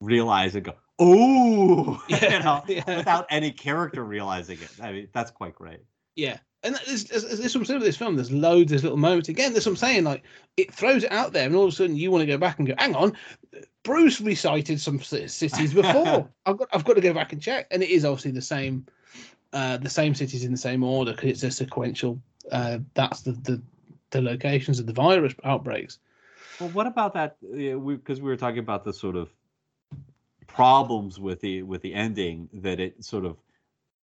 realize 0.00 0.54
and 0.54 0.64
go 0.64 0.74
oh 0.98 2.02
you 2.08 2.38
know 2.40 2.62
yeah. 2.68 2.96
without 2.98 3.26
any 3.30 3.50
character 3.52 4.04
realizing 4.04 4.58
it 4.60 4.70
i 4.82 4.92
mean 4.92 5.08
that's 5.12 5.30
quite 5.30 5.54
great 5.54 5.80
Yeah, 6.14 6.38
and 6.64 6.74
this, 6.86 7.04
this 7.04 7.54
what 7.54 7.56
I'm 7.56 7.64
saying 7.64 7.80
with 7.80 7.88
this 7.88 7.96
film. 7.96 8.14
There's 8.16 8.30
loads, 8.30 8.70
there's 8.70 8.82
little 8.84 8.98
moments. 8.98 9.28
Again, 9.30 9.52
that's 9.52 9.64
what 9.66 9.72
I'm 9.72 9.76
saying. 9.76 10.04
Like 10.04 10.22
it 10.56 10.72
throws 10.72 11.02
it 11.04 11.10
out 11.10 11.32
there, 11.32 11.46
and 11.46 11.56
all 11.56 11.64
of 11.64 11.72
a 11.72 11.76
sudden 11.76 11.96
you 11.96 12.10
want 12.12 12.22
to 12.22 12.26
go 12.26 12.38
back 12.38 12.58
and 12.58 12.68
go, 12.68 12.74
"Hang 12.78 12.94
on, 12.94 13.16
Bruce 13.82 14.20
recited 14.20 14.78
some 14.80 15.00
cities 15.00 15.74
before. 15.82 16.28
I've 16.46 16.58
got, 16.58 16.68
I've 16.72 16.84
got 16.84 16.94
to 16.94 17.00
go 17.00 17.14
back 17.14 17.32
and 17.32 17.40
check." 17.42 17.66
And 17.70 17.82
it 17.82 17.88
is 17.90 18.04
obviously 18.04 18.30
the 18.32 18.42
same, 18.42 18.86
uh, 19.54 19.78
the 19.78 19.90
same 19.90 20.14
cities 20.14 20.44
in 20.44 20.52
the 20.52 20.58
same 20.68 20.84
order 20.84 21.12
because 21.12 21.30
it's 21.30 21.42
a 21.42 21.50
sequential. 21.50 22.20
Uh, 22.50 22.78
that's 22.94 23.22
the, 23.22 23.32
the 23.32 23.62
the 24.10 24.20
locations 24.20 24.78
of 24.78 24.86
the 24.86 24.92
virus 24.92 25.34
outbreaks. 25.44 25.98
Well, 26.60 26.68
what 26.70 26.86
about 26.86 27.14
that? 27.14 27.36
Because 27.40 28.20
we, 28.20 28.24
we 28.24 28.30
were 28.30 28.36
talking 28.36 28.58
about 28.58 28.84
the 28.84 28.92
sort 28.92 29.16
of 29.16 29.30
problems 30.46 31.18
with 31.18 31.40
the 31.40 31.62
with 31.62 31.82
the 31.82 31.94
ending 31.94 32.48
that 32.52 32.78
it 32.78 33.04
sort 33.04 33.24
of 33.24 33.36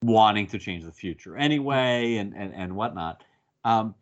wanting 0.02 0.46
to 0.48 0.58
change 0.58 0.84
the 0.84 0.92
future 0.92 1.36
anyway, 1.36 2.16
and 2.16 2.34
and 2.36 2.54
and 2.54 2.76
whatnot. 2.76 3.24
Um, 3.64 3.94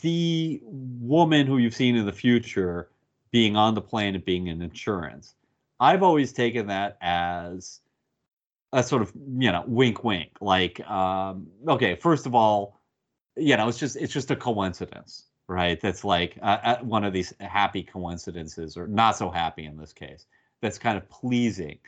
the 0.00 0.60
woman 0.64 1.46
who 1.46 1.58
you've 1.58 1.74
seen 1.74 1.96
in 1.96 2.06
the 2.06 2.12
future 2.12 2.88
being 3.30 3.56
on 3.56 3.74
the 3.74 3.82
plane 3.82 4.14
and 4.14 4.24
being 4.24 4.46
in 4.46 4.62
insurance, 4.62 5.34
I've 5.78 6.02
always 6.02 6.32
taken 6.32 6.68
that 6.68 6.96
as 7.00 7.80
a 8.72 8.82
sort 8.82 9.02
of 9.02 9.12
you 9.36 9.50
know 9.50 9.64
wink 9.66 10.04
wink 10.04 10.30
like 10.40 10.80
um 10.88 11.48
okay 11.66 11.96
first 11.96 12.24
of 12.26 12.34
all 12.34 12.79
you 13.36 13.56
know 13.56 13.68
it's 13.68 13.78
just 13.78 13.96
it's 13.96 14.12
just 14.12 14.30
a 14.30 14.36
coincidence 14.36 15.26
right 15.48 15.80
that's 15.80 16.04
like 16.04 16.38
uh, 16.42 16.58
uh, 16.62 16.78
one 16.80 17.04
of 17.04 17.12
these 17.12 17.32
happy 17.40 17.82
coincidences 17.82 18.76
or 18.76 18.86
not 18.86 19.16
so 19.16 19.30
happy 19.30 19.64
in 19.64 19.76
this 19.76 19.92
case 19.92 20.26
that's 20.60 20.78
kind 20.78 20.96
of 20.98 21.08
pleasing 21.08 21.78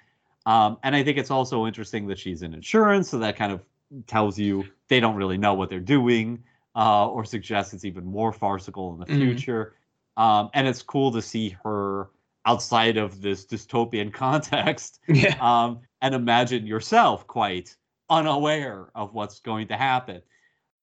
um, 0.46 0.78
and 0.82 0.94
i 0.94 1.02
think 1.02 1.18
it's 1.18 1.30
also 1.30 1.66
interesting 1.66 2.06
that 2.06 2.18
she's 2.18 2.42
in 2.42 2.54
insurance 2.54 3.10
so 3.10 3.18
that 3.18 3.36
kind 3.36 3.52
of 3.52 3.62
tells 4.06 4.38
you 4.38 4.70
they 4.88 5.00
don't 5.00 5.16
really 5.16 5.36
know 5.38 5.54
what 5.54 5.68
they're 5.68 5.80
doing 5.80 6.42
uh, 6.74 7.06
or 7.08 7.24
suggests 7.24 7.74
it's 7.74 7.84
even 7.84 8.04
more 8.04 8.32
farcical 8.32 8.92
in 8.94 8.98
the 9.00 9.06
Mhm. 9.06 9.12
future 9.18 9.76
um, 10.16 10.50
and 10.54 10.66
it's 10.66 10.82
cool 10.82 11.10
to 11.12 11.22
see 11.22 11.50
her 11.62 12.10
outside 12.46 12.96
of 12.96 13.20
this 13.20 13.46
dystopian 13.46 14.12
context 14.14 15.00
Yeah, 15.08 15.36
um, 15.40 15.80
and 16.00 16.14
imagine 16.14 16.66
yourself 16.66 17.26
quite 17.26 17.76
unaware 18.10 18.90
of 18.94 19.14
what's 19.14 19.40
going 19.40 19.68
to 19.68 19.76
happen. 19.76 20.20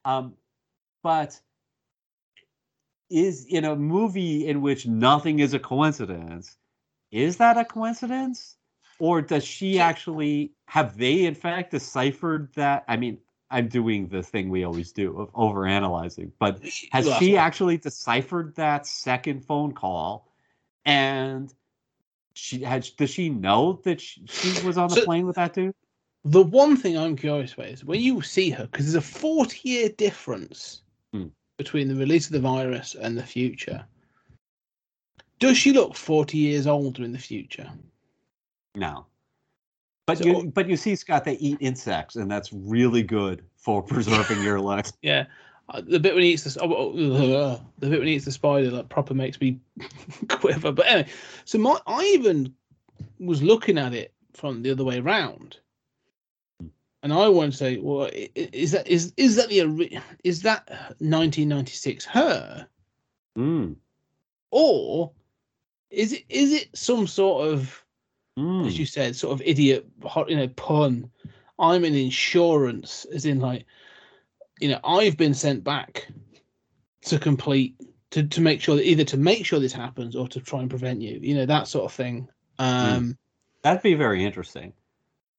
Um, 0.06 0.36
but 1.04 1.40
is 3.10 3.46
in 3.46 3.66
a 3.66 3.76
movie 3.76 4.48
in 4.48 4.62
which 4.62 4.86
nothing 4.86 5.40
is 5.40 5.54
a 5.54 5.60
coincidence, 5.60 6.58
is 7.12 7.38
that 7.38 7.58
a 7.58 7.66
coincidence? 7.66 8.56
Or 9.00 9.22
does 9.22 9.44
she 9.46 9.80
actually 9.80 10.52
have 10.68 10.98
they 10.98 11.26
in 11.26 11.34
fact 11.36 11.72
deciphered 11.72 12.54
that? 12.56 12.84
I 12.88 12.98
mean, 12.98 13.18
I'm 13.50 13.68
doing 13.68 14.08
the 14.08 14.22
thing 14.22 14.50
we 14.50 14.64
always 14.64 14.92
do 14.92 15.18
of 15.20 15.32
overanalyzing, 15.34 16.32
but 16.38 16.60
has 16.92 17.10
she 17.18 17.36
actually 17.38 17.78
deciphered 17.78 18.56
that 18.56 18.86
second 18.86 19.44
phone 19.44 19.72
call 19.72 20.28
and 20.86 21.52
she 22.34 22.62
had 22.62 22.88
does 22.98 23.10
she 23.10 23.30
know 23.30 23.82
that 23.84 24.00
she, 24.00 24.24
she 24.28 24.66
was 24.66 24.78
on 24.78 24.90
the 24.90 24.96
So- 24.98 25.06
plane 25.06 25.26
with 25.26 25.38
that 25.38 25.54
dude 25.54 25.74
The 26.26 26.44
one 26.44 26.78
thing 26.78 26.98
I'm 26.98 27.16
curious 27.16 27.54
about 27.54 27.68
is 27.68 27.84
when 27.84 28.02
you 28.02 28.22
see 28.22 28.50
her, 28.52 28.66
because 28.68 28.86
there's 28.92 29.04
a 29.04 29.08
40 29.20 29.68
year 29.68 29.90
difference 29.90 30.82
Hmm. 31.14 31.28
between 31.58 31.88
the 31.88 31.96
release 31.96 32.28
of 32.28 32.34
the 32.34 32.40
virus 32.40 32.96
and 32.96 33.18
the 33.18 33.24
future. 33.24 33.84
Does 35.40 35.58
she 35.58 35.72
look 35.74 35.96
40 35.96 36.38
years 36.38 36.68
older 36.68 37.04
in 37.04 37.12
the 37.12 37.18
future? 37.20 37.70
no 38.76 39.06
but 40.06 40.20
So- 40.20 40.26
you 40.26 40.52
but 40.52 40.70
you 40.70 40.78
see 40.78 40.96
scott 40.96 41.26
they 41.26 41.38
eat 41.38 41.58
insects 41.60 42.16
and 42.16 42.30
that's 42.30 42.54
really 42.54 43.02
good 43.04 43.44
for 43.58 43.82
preserving 43.94 44.44
your 44.44 44.60
legs 44.62 44.94
Yeah. 45.02 45.26
Uh, 45.70 45.82
The 45.82 46.00
bit 46.00 46.14
when 46.16 46.24
he 46.24 46.32
eats 46.34 46.44
the 46.44 46.62
oh, 46.64 46.74
oh, 46.74 47.34
uh, 47.34 47.60
the 47.80 47.90
bit 47.90 48.00
when 48.00 48.08
he 48.08 48.16
eats 48.16 48.26
the 48.26 48.32
spider 48.32 48.70
like 48.72 48.90
proper 48.90 49.14
makes 49.14 49.40
me 49.42 49.60
quiver. 50.30 50.72
But 50.72 50.88
anyway, 50.88 51.10
so 51.46 51.58
my 51.60 51.80
I 51.88 52.04
even 52.16 52.54
was 53.20 53.42
looking 53.44 53.78
at 53.78 53.94
it 53.94 54.14
from 54.34 54.62
the 54.64 54.72
other 54.72 54.84
way 54.84 55.00
round, 55.00 55.60
and 57.02 57.14
I 57.14 57.30
want 57.30 57.52
to 57.54 57.58
say, 57.58 57.78
well, 57.78 58.10
is 58.14 58.72
that 58.72 58.88
is 58.88 59.14
is 59.16 59.36
that 59.38 59.50
the 59.50 60.02
is 60.24 60.42
that 60.44 60.68
1996 61.00 62.06
her? 62.06 62.68
mm, 63.38 63.76
or 64.52 65.12
is 65.90 66.14
it 66.14 66.26
is 66.30 66.52
it 66.52 66.70
some 66.76 67.08
sort 67.08 67.48
of 67.48 67.84
mm. 68.38 68.68
as 68.68 68.78
you 68.78 68.86
said 68.86 69.16
sort 69.16 69.34
of 69.34 69.46
idiot 69.46 69.86
hot 70.04 70.30
you 70.30 70.36
know 70.36 70.48
pun? 70.50 71.10
I'm 71.58 71.84
in 71.84 71.96
insurance 71.96 73.06
as 73.14 73.26
in 73.26 73.40
like 73.40 73.66
you 74.62 74.70
know 74.70 74.80
i've 74.84 75.18
been 75.18 75.34
sent 75.34 75.64
back 75.64 76.08
to 77.02 77.20
complete 77.20 77.76
to, 78.12 78.24
to 78.24 78.42
make 78.42 78.62
sure 78.62 78.76
that 78.76 78.88
either 78.88 79.04
to 79.06 79.18
make 79.18 79.46
sure 79.46 79.60
this 79.60 79.74
happens 79.74 80.16
or 80.16 80.28
to 80.30 80.40
try 80.40 80.60
and 80.60 80.70
prevent 80.70 81.02
you 81.02 81.20
you 81.22 81.36
know 81.36 81.46
that 81.46 81.68
sort 81.68 81.86
of 81.86 81.94
thing. 81.94 82.28
Um 82.58 83.18
that'd 83.62 83.84
be 83.84 83.94
very 83.94 84.26
interesting 84.26 84.74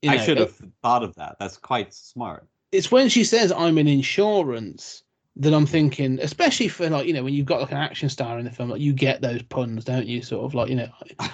you 0.03 0.11
i 0.11 0.17
know, 0.17 0.23
should 0.25 0.39
it- 0.39 0.41
have 0.49 0.61
thought 0.83 1.03
of 1.03 1.15
that 1.17 1.37
that's 1.39 1.57
quite 1.57 1.93
smart 1.95 2.47
it's 2.73 2.91
when 2.91 3.09
she 3.09 3.25
says 3.25 3.53
i'm 3.53 3.79
in 3.79 3.89
insurance 3.89 5.03
that 5.37 5.55
i'm 5.55 5.67
thinking 5.67 6.19
especially 6.21 6.69
for 6.69 6.89
like 6.91 7.07
you 7.07 7.13
know 7.13 7.23
when 7.25 7.33
you've 7.35 7.47
got 7.47 7.61
like 7.61 7.71
an 7.73 7.77
action 7.79 8.09
star 8.09 8.39
in 8.39 8.45
the 8.45 8.51
film 8.51 8.69
like 8.71 8.81
you 8.81 8.93
get 8.93 9.21
those 9.21 9.43
puns 9.43 9.85
don't 9.85 10.07
you 10.07 10.23
sort 10.23 10.45
of 10.45 10.55
like 10.55 10.69
you 10.69 10.77
know 10.77 10.89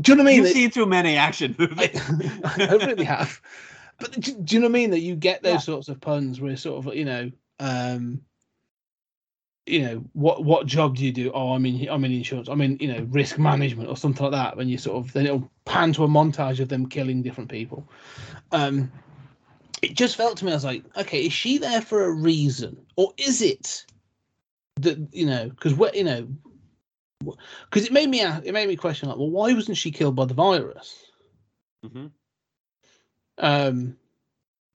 Do 0.00 0.12
you 0.12 0.16
know 0.16 0.22
what 0.22 0.30
I 0.30 0.32
mean? 0.32 0.36
You've 0.36 0.44
That- 0.46 0.52
seen 0.54 0.70
too 0.70 0.86
many 0.86 1.16
action 1.16 1.56
I, 1.58 1.62
movies. 1.62 2.40
I 2.44 2.86
really 2.86 3.02
have. 3.02 3.40
But 3.98 4.12
do, 4.12 4.34
do 4.40 4.54
you 4.54 4.60
know 4.60 4.66
what 4.68 4.70
I 4.70 4.72
mean? 4.74 4.90
That 4.90 5.00
you 5.00 5.16
get 5.16 5.42
those 5.42 5.54
Yeah. 5.54 5.58
sorts 5.58 5.88
of 5.88 6.00
puns 6.00 6.40
where 6.40 6.56
sort 6.56 6.86
of 6.86 6.94
you 6.94 7.04
know, 7.04 7.28
um, 7.58 8.20
you 9.70 9.82
know, 9.82 10.04
what 10.12 10.44
what 10.44 10.66
job 10.66 10.96
do 10.96 11.04
you 11.04 11.12
do? 11.12 11.30
Oh, 11.32 11.52
i 11.54 11.58
mean 11.58 11.88
I'm 11.88 12.04
in 12.04 12.12
insurance. 12.12 12.48
i 12.48 12.54
mean 12.54 12.76
you 12.80 12.88
know 12.92 13.06
risk 13.10 13.38
management 13.38 13.88
or 13.88 13.96
something 13.96 14.24
like 14.24 14.32
that. 14.32 14.56
When 14.56 14.68
you 14.68 14.78
sort 14.78 15.04
of 15.04 15.12
then 15.12 15.26
it'll 15.26 15.50
pan 15.64 15.92
to 15.94 16.04
a 16.04 16.08
montage 16.08 16.60
of 16.60 16.68
them 16.68 16.88
killing 16.88 17.22
different 17.22 17.50
people. 17.50 17.88
Um, 18.52 18.90
it 19.82 19.94
just 19.94 20.16
felt 20.16 20.36
to 20.38 20.44
me 20.44 20.52
I 20.52 20.54
was 20.56 20.64
like, 20.64 20.84
okay, 20.96 21.26
is 21.26 21.32
she 21.32 21.58
there 21.58 21.80
for 21.80 22.04
a 22.04 22.12
reason, 22.12 22.76
or 22.96 23.12
is 23.16 23.42
it 23.42 23.86
that 24.76 24.98
you 25.12 25.26
know 25.26 25.48
because 25.48 25.74
what 25.74 25.94
you 25.94 26.04
know. 26.04 26.28
Because 27.70 27.84
it 27.84 27.92
made 27.92 28.08
me 28.08 28.22
a- 28.22 28.40
it 28.44 28.52
made 28.52 28.66
me 28.66 28.76
question 28.76 29.08
like, 29.08 29.18
well, 29.18 29.30
why 29.30 29.52
wasn't 29.52 29.76
she 29.76 29.90
killed 29.90 30.16
by 30.16 30.24
the 30.24 30.32
virus? 30.34 31.04
mm-hmm. 31.84 32.06
Um, 33.38 33.96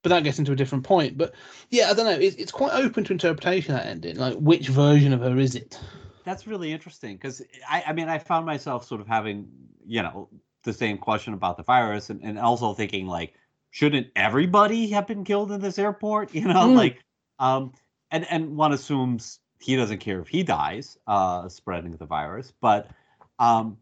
but 0.06 0.10
that 0.10 0.23
gets 0.23 0.38
into 0.38 0.52
a 0.52 0.56
different 0.56 0.84
point. 0.84 1.18
But 1.18 1.34
yeah, 1.72 1.90
I 1.90 1.95
don't 1.95 2.06
know. 2.06 2.11
It's, 2.11 2.36
it's 2.36 2.52
quite 2.52 2.73
open 2.76 3.03
to 3.06 3.11
interpretation 3.11 3.73
that 3.73 3.88
ending. 3.88 4.18
Like, 4.18 4.36
which 4.36 4.68
version 4.68 5.14
of 5.14 5.22
her 5.22 5.36
is 5.40 5.56
it? 5.56 5.80
That's 6.23 6.45
really 6.45 6.72
interesting 6.72 7.15
because 7.15 7.41
I, 7.68 7.86
I 7.88 7.94
mean, 7.94 8.07
I 8.07 8.19
found 8.19 8.45
myself 8.45 8.86
sort 8.86 9.02
of 9.02 9.07
having, 9.07 9.48
you 9.84 10.03
know, 10.03 10.30
the 10.64 10.73
same 10.73 10.99
question 10.99 11.34
about 11.34 11.57
the 11.57 11.64
virus 11.64 12.11
and, 12.11 12.22
and 12.23 12.38
also 12.38 12.76
thinking 12.76 13.07
like, 13.07 13.34
shouldn't 13.72 14.06
everybody 14.15 14.90
have 14.90 15.07
been 15.07 15.23
killed 15.23 15.52
in 15.52 15.60
this 15.60 15.80
airport? 15.80 16.32
You 16.36 16.45
know, 16.45 16.68
Mm. 16.68 16.76
like, 16.76 17.03
um, 17.40 17.73
and 18.11 18.27
and 18.30 18.56
one 18.56 18.73
assumes 18.73 19.40
he 19.60 19.76
doesn't 19.76 20.02
care 20.02 20.19
if 20.19 20.27
he 20.27 20.44
dies, 20.44 20.99
uh, 21.07 21.49
spreading 21.49 21.94
the 21.94 22.06
virus. 22.06 22.53
But 22.61 22.91
um, 23.40 23.77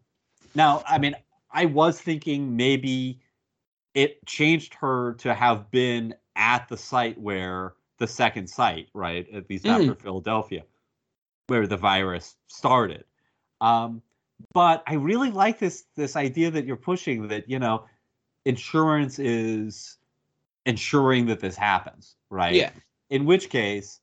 now, 0.54 0.82
I 0.88 0.96
mean, 0.96 1.16
I 1.52 1.66
was 1.66 2.00
thinking 2.00 2.56
maybe 2.56 3.20
it 3.94 4.24
changed 4.26 4.74
her 4.74 5.14
to 5.14 5.32
have 5.34 5.70
been 5.70 6.14
at 6.36 6.68
the 6.68 6.76
site 6.76 7.18
where 7.18 7.74
the 7.98 8.06
second 8.06 8.48
site, 8.48 8.88
right, 8.92 9.28
at 9.32 9.48
least 9.48 9.64
Mm. 9.64 9.70
after 9.70 9.94
Philadelphia, 9.94 10.64
where 11.46 11.66
the 11.66 11.76
virus 11.76 12.36
started. 12.48 13.04
Um, 13.60 14.02
but 14.52 14.82
I 14.86 14.94
really 14.94 15.30
like 15.30 15.58
this 15.58 15.84
this 15.94 16.16
idea 16.16 16.50
that 16.50 16.66
you're 16.66 16.76
pushing 16.76 17.28
that 17.28 17.48
you 17.48 17.58
know 17.58 17.86
insurance 18.44 19.18
is 19.18 19.96
ensuring 20.66 21.26
that 21.26 21.40
this 21.40 21.56
happens, 21.56 22.16
right? 22.30 22.54
Yeah. 22.54 22.70
In 23.10 23.26
which 23.26 23.48
case, 23.48 24.00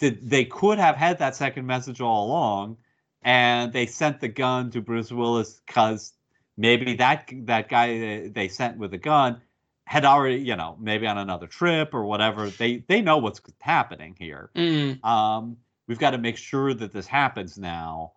did 0.00 0.28
they 0.28 0.44
could 0.44 0.78
have 0.78 0.96
had 0.96 1.18
that 1.20 1.36
second 1.36 1.66
message 1.66 2.00
all 2.00 2.26
along, 2.26 2.78
and 3.22 3.72
they 3.72 3.86
sent 3.86 4.20
the 4.20 4.28
gun 4.28 4.70
to 4.72 4.80
Bruce 4.80 5.12
Willis 5.12 5.60
because 5.66 6.14
maybe 6.56 6.94
that 6.94 7.30
that 7.44 7.68
guy 7.68 8.28
they- 8.28 8.48
sent 8.48 8.78
with 8.78 8.92
a 8.94 8.98
gun 8.98 9.40
had 9.86 10.04
already, 10.04 10.36
you 10.36 10.56
know, 10.56 10.76
maybe 10.80 11.06
on 11.06 11.18
another 11.18 11.46
trip 11.46 11.92
or 11.92 12.04
whatever. 12.04 12.48
They 12.50 12.78
they 12.88 13.00
know 13.00 13.18
what's 13.18 13.40
happening 13.60 14.16
here. 14.18 14.50
Mm. 14.54 15.04
Um, 15.04 15.56
we've 15.88 15.98
got 15.98 16.10
to 16.10 16.18
make 16.18 16.36
sure 16.36 16.72
that 16.74 16.92
this 16.92 17.06
happens 17.06 17.58
now. 17.58 18.12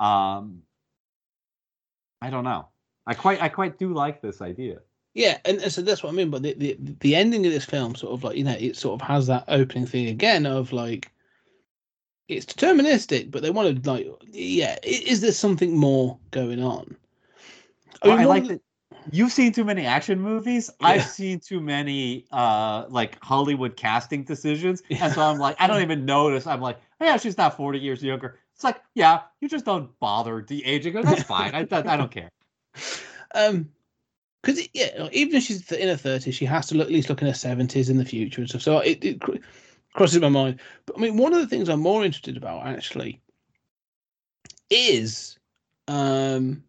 Um, 0.00 0.62
I 2.20 2.30
don't 2.30 2.44
know. 2.44 2.68
I 3.06 3.14
quite 3.14 3.40
I 3.40 3.48
quite 3.48 3.78
do 3.78 3.92
like 3.94 4.20
this 4.20 4.40
idea. 4.42 4.80
Yeah, 5.14 5.38
and, 5.44 5.60
and 5.62 5.72
so 5.72 5.82
that's 5.82 6.02
what 6.02 6.12
I 6.12 6.16
mean. 6.16 6.30
But 6.30 6.42
the, 6.42 6.54
the 6.54 6.76
the 7.00 7.14
ending 7.16 7.46
of 7.46 7.52
this 7.52 7.64
film 7.64 7.94
sort 7.94 8.12
of 8.12 8.24
like 8.24 8.36
you 8.36 8.44
know 8.44 8.56
it 8.58 8.76
sort 8.76 9.00
of 9.00 9.06
has 9.06 9.26
that 9.28 9.44
opening 9.48 9.86
thing 9.86 10.08
again 10.08 10.46
of 10.46 10.72
like 10.72 11.10
it's 12.28 12.44
deterministic, 12.46 13.30
but 13.30 13.42
they 13.42 13.50
want 13.50 13.82
to 13.82 13.90
like 13.90 14.06
yeah, 14.30 14.76
is 14.82 15.20
there 15.20 15.32
something 15.32 15.76
more 15.76 16.18
going 16.30 16.62
on? 16.62 16.96
Well, 18.02 18.18
I 18.18 18.24
like 18.24 18.46
that. 18.48 18.60
You've 19.10 19.32
seen 19.32 19.52
too 19.52 19.64
many 19.64 19.86
action 19.86 20.20
movies. 20.20 20.70
Yeah. 20.80 20.88
I've 20.88 21.04
seen 21.04 21.40
too 21.40 21.60
many 21.60 22.26
uh 22.32 22.86
like 22.88 23.22
Hollywood 23.22 23.76
casting 23.76 24.24
decisions, 24.24 24.82
and 24.90 25.12
so 25.12 25.22
I'm 25.22 25.38
like, 25.38 25.56
I 25.58 25.66
don't 25.66 25.82
even 25.82 26.04
notice. 26.04 26.46
I'm 26.46 26.60
like, 26.60 26.78
oh, 27.00 27.04
yeah, 27.04 27.16
she's 27.16 27.38
not 27.38 27.56
40 27.56 27.78
years 27.78 28.02
younger. 28.02 28.38
It's 28.54 28.64
like, 28.64 28.80
yeah, 28.94 29.22
you 29.40 29.48
just 29.48 29.64
don't 29.64 29.96
bother 30.00 30.40
de-aging 30.40 30.94
her. 30.94 31.02
That's 31.02 31.22
fine. 31.22 31.54
I, 31.54 31.60
I, 31.70 31.78
I 31.94 31.96
don't 31.96 32.10
care. 32.10 32.30
um 33.34 33.68
because 34.42 34.68
yeah 34.72 35.08
even 35.12 35.36
if 35.36 35.42
she's 35.42 35.70
in 35.72 35.88
her 35.88 35.94
30s 35.94 36.32
she 36.32 36.44
has 36.44 36.66
to 36.68 36.74
look, 36.74 36.86
at 36.86 36.92
least 36.92 37.08
look 37.08 37.20
in 37.20 37.28
her 37.28 37.34
70s 37.34 37.90
in 37.90 37.96
the 37.96 38.04
future 38.04 38.40
and 38.40 38.48
stuff 38.48 38.62
so 38.62 38.78
it, 38.78 39.04
it 39.04 39.20
cr- 39.20 39.36
crosses 39.94 40.20
my 40.20 40.28
mind 40.28 40.60
but 40.86 40.96
i 40.96 41.00
mean 41.00 41.16
one 41.16 41.32
of 41.32 41.40
the 41.40 41.46
things 41.46 41.68
i'm 41.68 41.80
more 41.80 42.04
interested 42.04 42.36
about 42.36 42.66
actually 42.66 43.20
is 44.70 45.38
um 45.88 46.62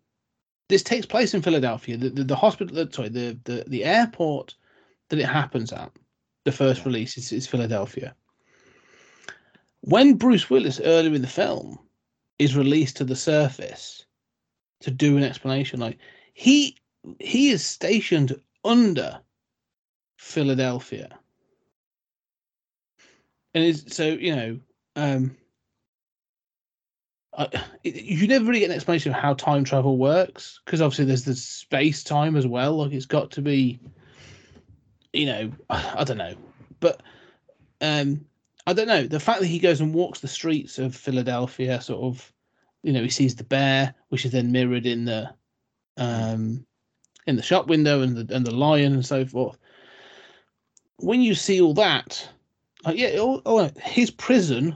this 0.70 0.84
takes 0.84 1.06
place 1.06 1.34
in 1.34 1.42
philadelphia. 1.42 1.98
The, 1.98 2.10
the, 2.10 2.24
the 2.24 2.36
hospital 2.36 2.76
the, 2.76 2.90
sorry 2.92 3.10
the, 3.10 3.38
the 3.44 3.66
the 3.68 3.84
airport 3.84 4.56
that 5.10 5.20
it 5.20 5.26
happens 5.26 5.74
at 5.74 5.92
the 6.46 6.52
first 6.52 6.86
release 6.86 7.18
is, 7.18 7.32
is 7.32 7.48
philadelphia. 7.48 8.16
When 9.82 10.16
bruce 10.16 10.50
willis 10.50 10.80
earlier 10.80 11.14
in 11.14 11.22
the 11.22 11.28
film 11.28 11.80
is 12.38 12.56
released 12.56 12.98
to 12.98 13.04
the 13.04 13.16
surface 13.16 14.06
to 14.82 14.92
do 14.92 15.18
an 15.18 15.24
explanation 15.24 15.80
like 15.80 15.98
he 16.34 16.78
he 17.20 17.50
is 17.50 17.66
stationed 17.66 18.40
under 18.64 19.20
Philadelphia. 20.18 21.18
And 23.54 23.64
it's 23.64 23.96
so 23.96 24.08
you 24.08 24.36
know, 24.36 24.60
um 24.96 25.36
I, 27.40 27.48
you 27.84 28.28
never 28.28 28.44
really 28.44 28.60
get 28.60 28.70
an 28.70 28.76
explanation 28.76 29.14
of 29.14 29.18
how 29.18 29.34
time 29.34 29.64
travel 29.64 29.98
works 29.98 30.60
because 30.66 30.82
obviously 30.82 31.06
there's 31.06 31.24
the 31.24 31.36
space 31.36 32.04
time 32.04 32.36
as 32.36 32.46
well. 32.46 32.76
Like 32.76 32.92
it's 32.92 33.06
got 33.06 33.32
to 33.32 33.42
be, 33.42 33.80
you 35.14 35.26
know, 35.26 35.52
I 35.70 36.04
don't 36.04 36.18
know, 36.18 36.36
but 36.82 37.02
um, 37.80 38.26
I 38.68 38.74
don't 38.74 38.88
know. 38.90 39.08
The 39.08 39.22
fact 39.22 39.40
that 39.40 39.48
he 39.48 39.58
goes 39.58 39.80
and 39.80 39.94
walks 39.94 40.20
the 40.20 40.28
streets 40.28 40.80
of 40.80 40.94
Philadelphia, 40.94 41.80
sort 41.80 42.04
of, 42.04 42.32
you 42.84 42.92
know, 42.92 43.02
he 43.02 43.10
sees 43.10 43.36
the 43.36 43.46
bear, 43.46 43.96
which 44.10 44.26
is 44.26 44.34
then 44.34 44.52
mirrored 44.52 44.86
in 44.86 45.06
the, 45.06 45.34
um, 45.96 46.66
in 47.26 47.38
the 47.38 47.42
shop 47.42 47.68
window 47.68 48.02
and 48.02 48.18
the 48.18 48.36
and 48.36 48.46
the 48.46 48.54
lion 48.54 48.94
and 48.94 49.06
so 49.06 49.26
forth. 49.26 49.58
When 50.98 51.22
you 51.22 51.36
see 51.36 51.62
all 51.62 51.74
that, 51.76 52.28
like 52.84 52.98
yeah, 52.98 53.70
his 53.82 54.12
prison, 54.12 54.76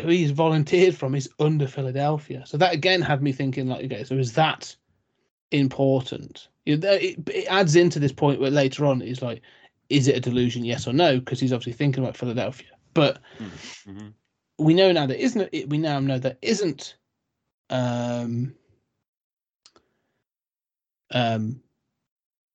who 0.00 0.08
he's 0.08 0.30
volunteered 0.30 0.96
from, 0.96 1.14
is 1.14 1.28
under 1.38 1.66
Philadelphia. 1.66 2.44
So 2.46 2.56
that 2.58 2.72
again 2.72 3.02
had 3.02 3.22
me 3.22 3.32
thinking, 3.32 3.66
like, 3.66 3.84
okay, 3.84 4.04
so 4.04 4.14
is 4.16 4.32
that 4.34 4.74
important? 5.50 6.48
You 6.64 6.78
know, 6.78 6.92
it, 6.92 7.28
it 7.28 7.46
adds 7.48 7.76
into 7.76 7.98
this 7.98 8.12
point 8.12 8.40
where 8.40 8.50
later 8.50 8.86
on 8.86 9.02
it's 9.02 9.22
like, 9.22 9.42
is 9.88 10.08
it 10.08 10.16
a 10.16 10.20
delusion? 10.20 10.64
Yes 10.64 10.86
or 10.86 10.92
no? 10.92 11.18
Because 11.18 11.40
he's 11.40 11.52
obviously 11.52 11.74
thinking 11.74 12.02
about 12.02 12.16
Philadelphia. 12.16 12.68
But 12.94 13.20
Mhm. 13.86 14.14
we 14.58 14.74
know 14.74 14.92
now 14.92 15.06
that 15.06 15.22
isn't 15.22 15.48
it? 15.52 15.68
We 15.68 15.78
now 15.78 15.98
know 16.00 16.18
that 16.18 16.38
isn't 16.40 16.96
um, 17.70 18.54
um, 21.10 21.62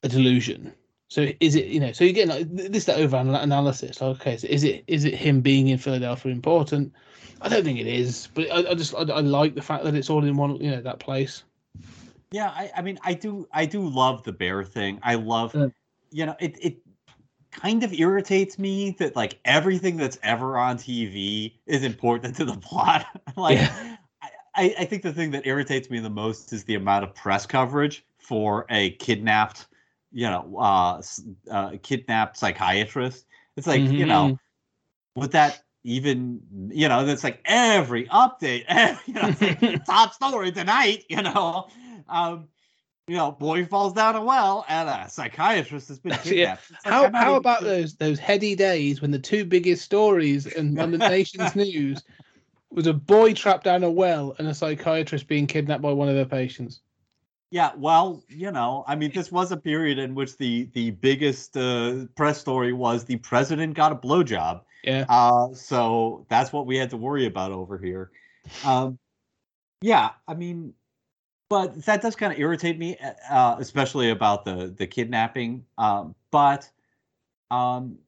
a 0.03 0.09
delusion. 0.09 0.73
So 1.09 1.27
is 1.39 1.55
it 1.55 1.67
you 1.67 1.79
know? 1.79 1.91
So 1.91 2.05
again, 2.05 2.27
like 2.27 2.55
th- 2.55 2.71
this 2.71 2.85
that 2.85 2.99
over 2.99 3.17
analysis. 3.17 4.01
Like, 4.01 4.17
okay, 4.17 4.37
so 4.37 4.47
is 4.47 4.63
it 4.63 4.83
is 4.87 5.05
it 5.05 5.15
him 5.15 5.41
being 5.41 5.67
in 5.69 5.77
Philadelphia 5.77 6.31
important? 6.31 6.93
I 7.41 7.49
don't 7.49 7.63
think 7.63 7.79
it 7.79 7.87
is, 7.87 8.29
but 8.33 8.51
I, 8.51 8.71
I 8.71 8.73
just 8.73 8.93
I, 8.95 9.01
I 9.01 9.21
like 9.21 9.55
the 9.55 9.61
fact 9.61 9.83
that 9.83 9.95
it's 9.95 10.09
all 10.09 10.23
in 10.23 10.35
one 10.37 10.57
you 10.57 10.71
know 10.71 10.81
that 10.81 10.99
place. 10.99 11.43
Yeah, 12.31 12.49
I, 12.49 12.71
I 12.75 12.81
mean, 12.81 12.99
I 13.03 13.13
do, 13.13 13.47
I 13.53 13.65
do 13.65 13.87
love 13.87 14.23
the 14.23 14.33
bear 14.33 14.63
thing. 14.63 14.99
I 15.01 15.15
love, 15.15 15.55
Yeah. 15.55 15.67
you 16.11 16.25
know, 16.25 16.35
it, 16.39 16.57
it 16.61 16.77
kind 17.51 17.83
of 17.83 17.93
irritates 17.93 18.59
me 18.59 18.91
that 18.99 19.15
like 19.15 19.39
everything 19.45 19.97
that's 19.97 20.19
ever 20.23 20.57
on 20.57 20.77
TV 20.77 21.53
is 21.65 21.83
important 21.83 22.35
to 22.35 22.45
the 22.45 22.57
plot. 22.57 23.05
like, 23.37 23.57
Yeah. 23.57 23.95
I, 24.55 24.75
I 24.79 24.85
think 24.85 25.03
the 25.03 25.13
thing 25.13 25.31
that 25.31 25.45
irritates 25.45 25.89
me 25.89 25.99
the 25.99 26.09
most 26.09 26.51
is 26.51 26.63
the 26.63 26.75
amount 26.75 27.03
of 27.03 27.13
press 27.13 27.45
coverage 27.45 28.03
for 28.17 28.65
a 28.69 28.91
kidnapped, 28.91 29.66
you 30.11 30.27
know, 30.29 30.57
uh, 30.57 31.01
uh 31.51 31.71
kidnapped 31.81 32.37
psychiatrist. 32.37 33.25
It's 33.55 33.67
like, 33.67 33.91
you 33.97 34.05
know, 34.05 34.33
Mhm. 34.33 34.39
would 35.15 35.31
that 35.31 35.63
even, 35.83 36.41
you 36.71 36.87
know, 36.89 37.05
that's 37.05 37.23
like 37.23 37.41
every 37.45 38.05
update, 38.07 38.65
you 39.07 39.13
know, 39.13 39.29
it's 39.29 39.41
like, 39.41 39.59
top 39.85 40.13
story 40.13 40.51
tonight, 40.51 41.05
you 41.09 41.21
know. 41.21 41.67
Um, 42.09 42.49
you 43.07 43.15
know, 43.15 43.31
boy 43.31 43.65
falls 43.65 43.93
down 43.93 44.15
a 44.15 44.21
well 44.23 44.65
and 44.67 44.89
a 44.89 45.09
psychiatrist 45.09 45.87
has 45.87 45.99
been 45.99 46.13
Yeah. 46.23 46.23
kidnapped. 46.23 46.71
It's 46.71 46.85
like, 46.85 46.93
How 46.93 47.11
how 47.13 47.31
even 47.31 47.37
about 47.37 47.63
those 47.63 47.95
those 47.95 48.19
heady 48.19 48.55
days 48.55 49.01
when 49.01 49.11
the 49.11 49.19
two 49.19 49.45
biggest 49.45 49.83
stories 49.85 50.45
and 50.45 50.77
on 50.79 50.91
the 50.91 50.97
nation's 50.99 51.55
news 51.55 52.03
was 52.69 52.87
a 52.87 52.93
boy 52.93 53.33
trapped 53.33 53.63
down 53.63 53.83
a 53.83 53.89
well 53.91 54.35
and 54.39 54.47
a 54.47 54.53
psychiatrist 54.53 55.27
being 55.27 55.47
kidnapped 55.47 55.81
by 55.81 55.91
one 55.91 56.09
of 56.09 56.15
their 56.15 56.25
patients? 56.25 56.81
Yeah, 57.49 57.71
well, 57.77 58.23
you 58.27 58.51
know, 58.51 58.83
I 58.87 58.95
mean, 58.95 59.11
this 59.13 59.31
was 59.31 59.51
a 59.53 59.57
period 59.57 59.99
in 59.99 60.15
which 60.15 60.37
the 60.37 60.69
the 60.73 60.91
biggest 60.91 61.55
uh, 61.55 62.05
press 62.15 62.39
story 62.39 62.73
was 62.73 63.05
the 63.05 63.15
president 63.17 63.73
got 63.73 63.93
a 63.93 63.95
blowjob. 63.95 64.61
Yeah. 64.83 65.05
Uh, 65.07 65.53
so 65.53 66.25
that's 66.29 66.51
what 66.51 66.65
we 66.65 66.77
had 66.77 66.89
to 66.89 66.97
worry 66.97 67.25
about 67.25 67.51
over 67.51 67.77
here. 67.77 68.11
Um, 68.65 68.99
yeah, 69.81 70.11
I 70.27 70.33
mean, 70.33 70.73
but 71.49 71.85
that 71.85 72.01
does 72.01 72.15
kind 72.15 72.33
of 72.33 72.39
irritate 72.39 72.77
me, 72.77 72.97
uh, 73.29 73.55
especially 73.59 74.09
about 74.09 74.43
the 74.43 74.73
the 74.75 74.87
kidnapping. 74.87 75.65
Um, 75.77 76.15
but, 76.31 76.69
um, 77.49 77.99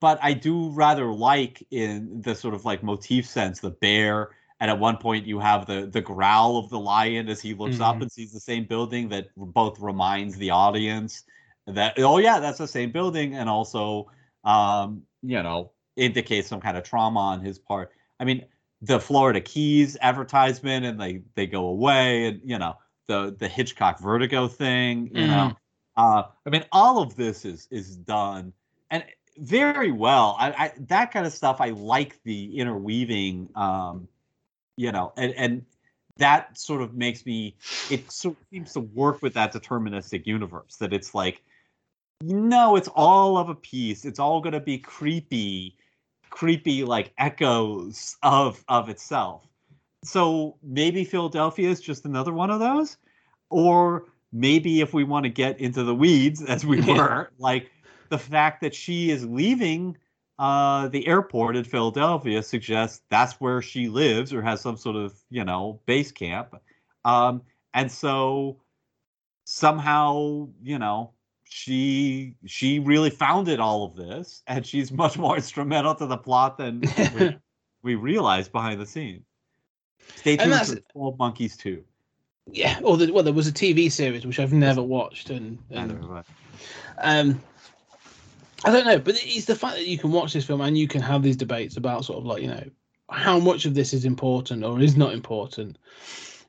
but 0.00 0.18
I 0.22 0.34
do 0.34 0.70
rather 0.70 1.06
like 1.06 1.66
in 1.70 2.20
the 2.22 2.34
sort 2.34 2.54
of 2.54 2.64
like 2.66 2.82
motif 2.82 3.26
sense 3.26 3.60
the 3.60 3.70
bear, 3.70 4.30
and 4.60 4.70
at 4.70 4.78
one 4.78 4.96
point 4.96 5.26
you 5.26 5.38
have 5.40 5.66
the 5.66 5.86
the 5.86 6.00
growl 6.00 6.58
of 6.58 6.68
the 6.70 6.78
lion 6.78 7.28
as 7.28 7.40
he 7.40 7.54
looks 7.54 7.80
up 7.80 8.00
Mhm. 8.00 8.02
and 8.02 8.12
sees 8.12 8.32
the 8.32 8.40
same 8.40 8.64
building 8.66 9.08
that 9.10 9.28
both 9.36 9.80
reminds 9.80 10.36
the 10.36 10.50
audience 10.50 11.24
that 11.66 11.94
oh 11.98 12.18
yeah 12.18 12.40
that's 12.40 12.58
the 12.58 12.68
same 12.68 12.90
building 12.92 13.34
and 13.34 13.48
also 13.48 14.10
um, 14.44 15.02
you 15.22 15.42
know 15.42 15.72
indicates 15.96 16.48
some 16.48 16.60
kind 16.60 16.76
of 16.76 16.84
trauma 16.84 17.20
on 17.20 17.40
his 17.40 17.58
part. 17.58 17.90
I 18.18 18.24
mean 18.24 18.46
the 18.82 18.98
Florida 19.00 19.40
Keys 19.40 19.96
advertisement 20.00 20.86
and 20.86 21.00
they 21.00 21.22
they 21.34 21.46
go 21.46 21.66
away 21.66 22.26
and 22.26 22.40
you 22.44 22.58
know 22.58 22.76
the 23.08 23.34
the 23.38 23.48
Hitchcock 23.48 24.00
Vertigo 24.00 24.48
thing 24.48 25.10
you 25.14 25.26
know 25.26 25.52
uh 25.96 26.22
I 26.46 26.50
mean 26.50 26.64
all 26.72 27.02
of 27.02 27.16
this 27.16 27.44
is 27.44 27.68
is 27.70 27.96
done 27.96 28.52
and 28.90 29.04
very 29.38 29.92
well 29.92 30.36
I, 30.38 30.50
I 30.52 30.72
that 30.88 31.12
kind 31.12 31.26
of 31.26 31.32
stuff 31.32 31.60
I 31.60 31.70
like 31.70 32.22
the 32.24 32.56
interweaving 32.58 33.50
um 33.54 34.08
you 34.80 34.90
know 34.90 35.12
and 35.16 35.34
and 35.34 35.64
that 36.16 36.56
sort 36.58 36.82
of 36.82 36.94
makes 36.94 37.24
me 37.26 37.54
it 37.90 38.10
sort 38.10 38.36
of 38.36 38.46
seems 38.50 38.72
to 38.72 38.80
work 38.80 39.22
with 39.22 39.34
that 39.34 39.52
deterministic 39.52 40.26
universe 40.26 40.76
that 40.76 40.92
it's 40.92 41.14
like 41.14 41.42
no 42.22 42.76
it's 42.76 42.88
all 42.88 43.38
of 43.38 43.48
a 43.48 43.54
piece. 43.54 44.04
It's 44.04 44.18
all 44.18 44.40
going 44.40 44.52
to 44.52 44.60
be 44.60 44.78
creepy 44.78 45.76
creepy 46.30 46.84
like 46.84 47.12
echoes 47.18 48.16
of 48.22 48.64
of 48.68 48.88
itself. 48.88 49.46
So 50.04 50.56
maybe 50.62 51.04
philadelphia 51.04 51.68
is 51.68 51.80
just 51.80 52.04
another 52.04 52.32
one 52.32 52.50
of 52.50 52.60
those? 52.60 52.96
Or 53.50 54.04
maybe 54.32 54.80
if 54.80 54.94
we 54.94 55.04
want 55.04 55.24
to 55.24 55.30
get 55.30 55.60
into 55.60 55.82
the 55.82 55.94
weeds 55.94 56.42
as 56.42 56.64
we 56.64 56.80
were 56.92 57.30
like 57.38 57.70
the 58.08 58.18
fact 58.18 58.60
that 58.62 58.74
she 58.74 59.10
is 59.10 59.24
leaving 59.26 59.96
uh, 60.40 60.88
the 60.88 61.06
airport 61.06 61.54
in 61.54 61.64
Philadelphia 61.64 62.42
suggests 62.42 63.02
that's 63.10 63.34
where 63.34 63.60
she 63.60 63.90
lives 63.90 64.32
or 64.32 64.40
has 64.40 64.62
some 64.62 64.78
sort 64.78 64.96
of 64.96 65.14
you 65.28 65.44
know 65.44 65.78
base 65.84 66.10
camp, 66.10 66.56
um, 67.04 67.42
and 67.74 67.92
so 67.92 68.56
somehow 69.44 70.48
you 70.62 70.78
know 70.78 71.12
she 71.44 72.36
she 72.46 72.78
really 72.78 73.10
founded 73.10 73.60
all 73.60 73.84
of 73.84 73.94
this, 73.96 74.42
and 74.46 74.64
she's 74.64 74.90
much 75.04 75.18
more 75.18 75.36
instrumental 75.36 75.94
to 75.94 76.06
the 76.06 76.16
plot 76.16 76.56
than 76.56 76.80
we, 77.14 77.36
we 77.82 77.94
realized 77.94 78.50
behind 78.50 78.80
the 78.80 78.86
scenes. 78.86 79.26
Stay 80.16 80.38
tuned 80.38 80.66
for 80.66 80.76
Twelve 80.92 81.18
Monkeys 81.18 81.54
too. 81.54 81.84
Yeah, 82.50 82.80
or 82.82 82.96
the, 82.96 83.12
well, 83.12 83.22
there 83.22 83.34
was 83.34 83.46
a 83.46 83.52
TV 83.52 83.92
series 83.92 84.24
which 84.24 84.40
I've 84.40 84.54
never 84.54 84.82
watched, 84.82 85.28
and, 85.28 85.58
and 85.70 86.24
um, 86.96 87.42
I 88.64 88.70
don't 88.70 88.84
know, 88.84 88.98
but 88.98 89.16
it's 89.24 89.46
the 89.46 89.56
fact 89.56 89.76
that 89.76 89.86
you 89.86 89.98
can 89.98 90.12
watch 90.12 90.32
this 90.32 90.44
film 90.44 90.60
and 90.60 90.76
you 90.76 90.86
can 90.86 91.00
have 91.00 91.22
these 91.22 91.36
debates 91.36 91.76
about 91.76 92.04
sort 92.04 92.18
of 92.18 92.26
like 92.26 92.42
you 92.42 92.48
know 92.48 92.64
how 93.10 93.38
much 93.38 93.64
of 93.64 93.74
this 93.74 93.92
is 93.92 94.04
important 94.04 94.64
or 94.64 94.80
is 94.80 94.96
not 94.96 95.14
important. 95.14 95.78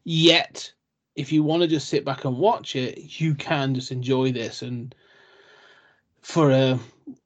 Yet, 0.03 0.71
if 1.15 1.31
you 1.31 1.43
want 1.43 1.61
to 1.61 1.67
just 1.67 1.89
sit 1.89 2.05
back 2.05 2.25
and 2.25 2.38
watch 2.38 2.75
it, 2.75 3.19
you 3.19 3.35
can 3.35 3.75
just 3.75 3.91
enjoy 3.91 4.31
this 4.31 4.61
and 4.61 4.93
for 6.21 6.51
a 6.51 6.79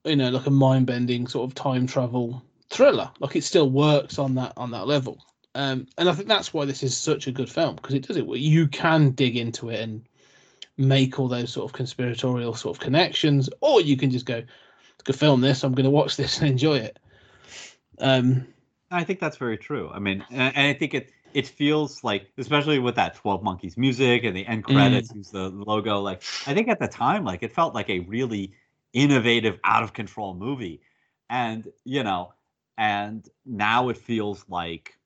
you 0.04 0.16
know 0.16 0.30
like 0.30 0.46
a 0.46 0.52
mind 0.52 0.86
bending 0.88 1.28
sort 1.28 1.50
of 1.50 1.56
time 1.56 1.88
travel 1.88 2.42
thriller, 2.70 3.10
like 3.20 3.36
it 3.36 3.44
still 3.44 3.70
works 3.70 4.20
on 4.20 4.36
that 4.36 4.54
on 4.58 4.72
that 4.72 4.88
level. 4.88 5.20
Um, 5.56 5.88
and 5.98 6.10
I 6.10 6.14
think 6.14 6.28
that's 6.28 6.54
why 6.54 6.66
this 6.66 6.84
is 6.84 6.96
such 6.96 7.28
a 7.28 7.32
good 7.32 7.50
film 7.50 7.78
because 7.78 7.94
it 7.94 8.06
does 8.06 8.18
it. 8.18 8.28
You 8.28 8.68
can 8.68 9.12
dig 9.12 9.38
into 9.38 9.70
it 9.70 9.80
and 9.80 10.06
make 10.78 11.18
all 11.18 11.30
those 11.30 11.52
sort 11.52 11.66
of 11.66 11.74
conspiratorial 11.74 12.54
sort 12.54 12.76
of 12.76 12.82
connections, 12.82 13.50
or 13.62 13.80
you 13.80 13.96
can 13.96 14.12
just 14.12 14.26
go, 14.26 14.44
"Go 15.04 15.14
film 15.14 15.42
this. 15.42 15.64
I'm 15.64 15.74
going 15.74 15.86
to 15.86 15.90
watch 15.90 16.18
this 16.18 16.40
and 16.40 16.50
enjoy 16.50 16.78
it." 16.78 17.00
Um, 18.00 18.48
I 18.92 19.04
think 19.04 19.20
that's 19.20 19.38
very 19.38 19.58
true. 19.58 19.90
I 19.94 20.00
mean, 20.00 20.26
and, 20.32 20.58
I 20.58 20.74
think 20.74 20.94
it 20.94 21.12
it 21.34 21.48
feels 21.48 22.04
like, 22.04 22.32
especially 22.38 22.80
with 22.80 22.96
that 22.96 23.16
Twelve 23.16 23.44
Monkeys 23.44 23.78
music 23.78 24.24
and 24.24 24.36
the 24.36 24.46
end 24.48 24.64
credits 24.64 25.14
use 25.14 25.30
the 25.32 25.50
logo. 25.50 26.00
Like, 26.00 26.24
I 26.48 26.54
think 26.54 26.70
at 26.70 26.80
the 26.80 26.88
time, 26.88 27.26
like 27.26 27.44
it 27.44 27.52
felt 27.52 27.74
like 27.74 27.90
a 27.90 28.00
really 28.00 28.54
innovative, 28.94 29.60
out 29.64 29.84
of 29.84 29.94
control 29.94 30.34
movie, 30.34 30.82
and 31.30 31.68
you 31.84 32.04
know, 32.04 32.34
and 32.78 33.28
now 33.46 33.90
it 33.90 33.98
feels 33.98 34.46
like 34.48 34.98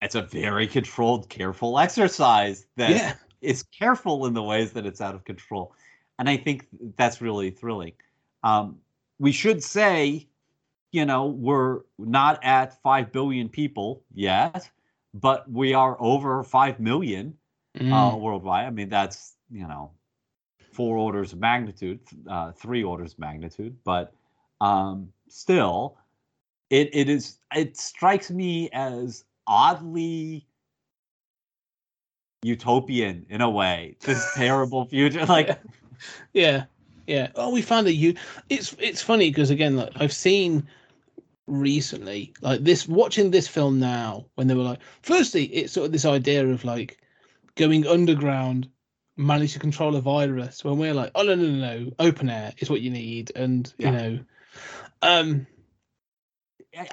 it's 0.00 0.14
a 0.14 0.22
very 0.22 0.66
controlled, 0.66 1.28
careful 1.28 1.78
exercise 1.78 2.66
that 2.76 2.90
yeah, 2.90 3.14
is 3.40 3.62
careful 3.64 4.26
in 4.26 4.34
the 4.34 4.42
ways 4.42 4.72
that 4.72 4.86
it's 4.86 5.00
out 5.00 5.14
of 5.14 5.24
control. 5.24 5.74
And 6.18 6.28
I 6.28 6.36
think 6.36 6.66
that's 6.96 7.20
really 7.20 7.50
thrilling. 7.50 7.92
Um, 8.42 8.78
we 9.18 9.32
should 9.32 9.62
say, 9.62 10.28
you 10.92 11.04
know, 11.04 11.26
we're 11.26 11.80
not 11.98 12.42
at 12.44 12.80
5 12.82 13.12
billion 13.12 13.48
people 13.48 14.04
yet, 14.12 14.70
but 15.14 15.50
we 15.50 15.72
are 15.74 15.96
over 16.00 16.42
5 16.42 16.78
million 16.80 17.36
uh, 17.90 18.14
Mm. 18.14 18.18
worldwide. 18.18 18.66
I 18.66 18.70
mean, 18.70 18.88
that's, 18.88 19.36
you 19.50 19.66
know, 19.66 19.92
four 20.70 20.96
orders 20.96 21.32
of 21.32 21.38
magnitude, 21.40 22.00
uh, 22.28 22.52
three 22.52 22.82
orders 22.82 23.12
of 23.14 23.18
magnitude, 23.18 23.76
but 23.84 24.12
um, 24.60 25.12
still, 25.28 25.96
it, 26.70 26.90
it 26.92 27.08
is, 27.08 27.38
it 27.54 27.76
strikes 27.76 28.30
me 28.30 28.70
as 28.72 29.24
oddly 29.46 30.46
utopian 32.42 33.26
in 33.28 33.40
a 33.40 33.50
way. 33.50 33.96
This 34.04 34.26
terrible 34.34 34.84
future, 34.86 35.24
like 35.26 35.58
yeah, 36.32 36.64
yeah. 37.08 37.28
Oh, 37.34 37.50
we 37.50 37.62
found 37.62 37.86
a 37.86 37.92
you. 37.92 38.14
It's 38.50 38.76
it's 38.78 39.02
funny 39.02 39.30
because 39.30 39.50
again, 39.50 39.76
like 39.76 39.92
I've 39.96 40.12
seen 40.12 40.68
recently, 41.46 42.34
like 42.42 42.62
this 42.62 42.86
watching 42.86 43.30
this 43.30 43.48
film 43.48 43.80
now 43.80 44.26
when 44.34 44.46
they 44.46 44.54
were 44.54 44.62
like, 44.62 44.80
firstly, 45.02 45.44
it's 45.44 45.72
sort 45.72 45.86
of 45.86 45.92
this 45.92 46.04
idea 46.04 46.46
of 46.46 46.64
like 46.64 46.98
going 47.56 47.86
underground, 47.86 48.68
manage 49.16 49.54
to 49.54 49.58
control 49.58 49.96
a 49.96 50.00
virus. 50.02 50.62
When 50.62 50.78
we're 50.78 50.92
like, 50.94 51.10
oh 51.14 51.22
no 51.22 51.34
no 51.34 51.44
no 51.44 51.78
no, 51.78 51.92
open 51.98 52.28
air 52.28 52.52
is 52.58 52.68
what 52.68 52.82
you 52.82 52.90
need, 52.90 53.32
and 53.34 53.72
Yeah. 53.78 53.86
you 53.86 53.92
know, 53.96 54.24
um, 55.00 55.46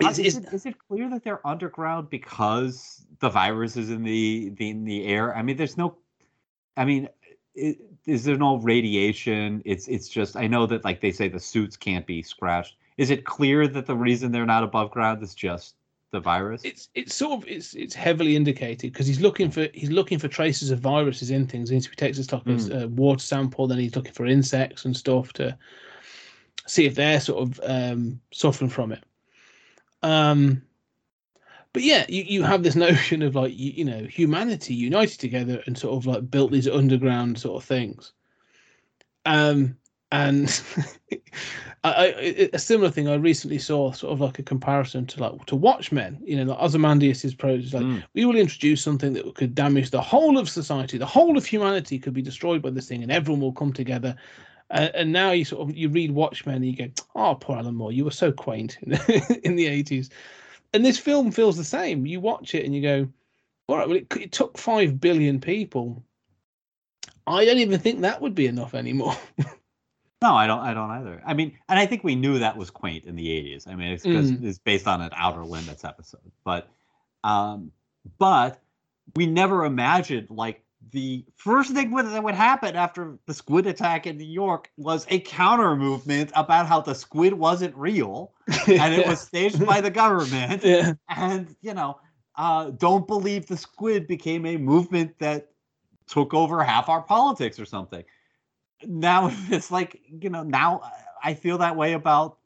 Is- 0.02 0.20
is, 0.20 0.38
it, 0.38 0.54
is 0.54 0.66
it 0.66 0.76
clear 0.88 1.10
that 1.10 1.24
they're 1.26 1.46
underground 1.46 2.10
because 2.10 3.06
the 3.20 3.30
virus 3.30 3.76
is 3.76 3.90
in 3.92 4.04
the, 4.04 4.50
the 4.58 4.70
in 4.70 4.86
the 4.86 5.06
air? 5.06 5.36
I 5.36 5.42
mean, 5.42 5.58
there's 5.58 5.78
no. 5.78 5.98
I 6.78 6.86
mean, 6.86 7.10
i 7.58 7.76
is 8.06 8.24
there 8.24 8.38
no 8.38 8.58
radiation? 8.58 9.62
It's 9.66 9.88
it's 9.88 10.08
just 10.08 10.36
I 10.36 10.48
know 10.48 10.66
that 10.68 10.84
like 10.84 11.02
they 11.02 11.12
say 11.12 11.28
the 11.28 11.40
suits 11.40 11.76
can't 11.76 12.06
be 12.06 12.22
scratched. 12.22 12.76
Is 12.98 13.10
it 13.10 13.26
clear 13.26 13.68
that 13.68 13.86
the 13.86 13.96
reason 13.96 14.32
they're 14.32 14.46
not 14.46 14.64
above 14.64 14.92
ground 14.92 15.22
is 15.24 15.36
just 15.36 15.76
the 16.12 16.20
virus? 16.20 16.64
it's 16.64 16.90
it's 16.94 17.14
sort 17.14 17.34
of 17.34 17.50
it's 17.50 17.74
it's 17.74 17.96
heavily 17.96 18.36
indicated 18.36 18.94
because 18.94 19.08
he's 19.08 19.20
looking 19.20 19.50
for 19.50 19.68
he's 19.74 19.92
looking 19.92 20.20
for 20.20 20.28
traces 20.28 20.72
of 20.72 20.80
viruses 20.80 21.32
in 21.32 21.48
things. 21.48 21.72
And 21.72 21.84
so 21.84 21.90
he 21.90 21.96
takes 21.96 22.18
a 22.18 22.24
stock 22.24 22.46
of 22.48 22.72
uh, 22.72 22.88
water 22.90 23.20
sample, 23.20 23.68
then 23.68 23.80
he's 23.80 23.96
looking 23.96 24.14
for 24.14 24.26
insects 24.26 24.86
and 24.86 24.96
stuff 24.96 25.34
to 25.34 25.58
see 26.68 26.86
if 26.86 26.96
they're 26.96 27.20
sort 27.20 27.42
of 27.42 27.60
um, 27.64 28.20
suffering 28.32 28.70
from 28.70 28.92
it. 28.92 29.04
Um, 30.04 30.62
but 31.76 31.84
yeah, 31.84 32.06
you, 32.08 32.24
you 32.24 32.42
have 32.42 32.64
this 32.64 32.76
notion 32.88 33.22
of 33.22 33.36
like 33.36 33.52
you, 33.54 33.72
you 33.72 33.84
know 33.84 34.06
humanity 34.06 34.74
united 34.74 35.20
together 35.20 35.62
and 35.68 35.78
sort 35.78 35.94
of 35.94 36.06
like 36.06 36.32
built 36.32 36.54
these 36.54 36.70
underground 36.70 37.38
sort 37.38 37.62
of 37.62 37.68
things. 37.68 38.14
Um, 39.26 39.76
and 40.10 40.62
I, 41.84 41.90
I, 41.92 42.50
a 42.54 42.60
similar 42.60 42.90
thing 42.90 43.10
I 43.10 43.16
recently 43.16 43.60
saw, 43.60 43.92
sort 43.92 44.14
of 44.14 44.22
like 44.22 44.40
a 44.40 44.44
comparison 44.44 45.06
to 45.08 45.22
like 45.22 45.46
to 45.48 45.58
Watchmen. 45.58 46.18
You 46.24 46.38
know, 46.38 46.54
like 46.54 46.62
Ozymandias's 46.62 47.36
prose 47.36 47.66
is 47.66 47.74
like 47.74 47.84
Mm. 47.84 48.06
we 48.14 48.24
will 48.24 48.38
introduce 48.38 48.82
something 48.82 49.12
that 49.12 49.36
could 49.36 49.54
damage 49.54 49.90
the 49.90 50.02
whole 50.02 50.38
of 50.38 50.50
society, 50.50 50.98
the 50.98 51.06
whole 51.06 51.38
of 51.38 51.46
humanity 51.46 52.00
could 52.00 52.14
be 52.14 52.22
destroyed 52.22 52.62
by 52.62 52.70
this 52.70 52.88
thing, 52.88 53.04
and 53.04 53.12
everyone 53.12 53.42
will 53.42 53.52
come 53.52 53.74
together. 53.74 54.16
Uh, 54.72 54.88
and 54.94 55.12
now 55.12 55.32
you 55.32 55.44
sort 55.44 55.70
of 55.70 55.76
you 55.76 55.90
read 55.90 56.12
Watchmen 56.12 56.56
and 56.56 56.66
you 56.66 56.78
go, 56.78 56.88
"Oh, 57.16 57.36
poor 57.36 57.58
Alan 57.58 57.76
Moore, 57.76 57.92
you 57.92 58.06
were 58.06 58.12
so 58.12 58.32
quaint 58.32 58.78
in 58.82 59.58
the 59.58 59.68
eighties." 59.68 60.10
And 60.76 60.86
this 60.86 60.98
film 60.98 61.32
feels 61.32 61.56
the 61.56 61.64
same. 61.64 62.06
You 62.06 62.20
watch 62.20 62.54
it 62.54 62.66
and 62.66 62.76
you 62.76 62.82
go, 62.82 63.08
"All 63.68 63.78
right, 63.78 63.88
well, 63.88 63.98
it, 63.98 64.14
it 64.18 64.32
took 64.32 64.58
five 64.58 65.00
billion 65.00 65.40
people. 65.40 66.04
I 67.26 67.46
don't 67.46 67.60
even 67.60 67.80
think 67.80 68.02
that 68.02 68.22
would 68.22 68.36
be 68.36 68.48
enough 68.48 68.76
anymore." 68.76 69.16
No, 70.22 70.34
I 70.34 70.48
don't. 70.48 70.60
I 70.62 70.74
don't 70.74 70.90
either. 70.90 71.22
I 71.24 71.36
mean, 71.36 71.56
and 71.70 71.78
I 71.78 71.86
think 71.86 72.04
we 72.04 72.16
knew 72.16 72.40
that 72.40 72.58
was 72.58 72.72
quaint 72.72 73.06
in 73.06 73.16
the 73.16 73.28
'80s. 73.28 73.68
I 73.68 73.76
mean, 73.76 73.92
it's 73.92 74.02
because 74.02 74.32
it's 74.32 74.58
based 74.58 74.88
on 74.88 75.02
an 75.02 75.12
Outer 75.16 75.44
Limits 75.44 75.84
episode, 75.84 76.32
but, 76.44 76.68
um, 77.24 77.72
but 78.18 78.60
we 79.16 79.28
never 79.28 79.66
imagined 79.66 80.30
like 80.32 80.64
the 80.92 81.26
first 81.36 81.74
thing 81.74 81.94
that 81.94 82.24
would 82.24 82.36
happen 82.36 82.76
after 82.76 83.18
the 83.26 83.34
squid 83.34 83.66
attack 83.66 84.06
in 84.06 84.18
New 84.18 84.24
York 84.24 84.70
was 84.78 85.06
a 85.10 85.20
counter 85.20 85.76
movement 85.76 86.32
about 86.36 86.68
how 86.68 86.80
the 86.80 86.94
squid 86.94 87.34
wasn't 87.34 87.76
real 87.76 88.34
and 88.68 88.94
it 88.94 89.08
was 89.08 89.20
staged 89.20 89.66
by 89.66 89.82
the 89.82 89.90
government 89.90 90.64
yeah. 90.64 90.94
and 91.10 91.56
you 91.62 91.74
know 91.74 91.98
uh, 92.38 92.72
don't 92.72 93.08
believe 93.08 93.48
the 93.48 93.58
squid 93.58 94.08
became 94.08 94.46
a 94.46 94.58
movement 94.58 95.18
that 95.20 95.50
took 96.08 96.34
over 96.34 96.64
half 96.64 96.90
our 96.90 97.02
politics 97.02 97.60
or 97.60 97.66
something. 97.66 98.04
Now 98.86 99.32
it's 99.50 99.72
like, 99.72 100.02
you 100.10 100.30
know, 100.30 100.44
now 100.44 100.82
I 101.24 101.34
feel 101.34 101.58
that 101.60 101.76
way 101.76 101.94
about, 101.94 102.38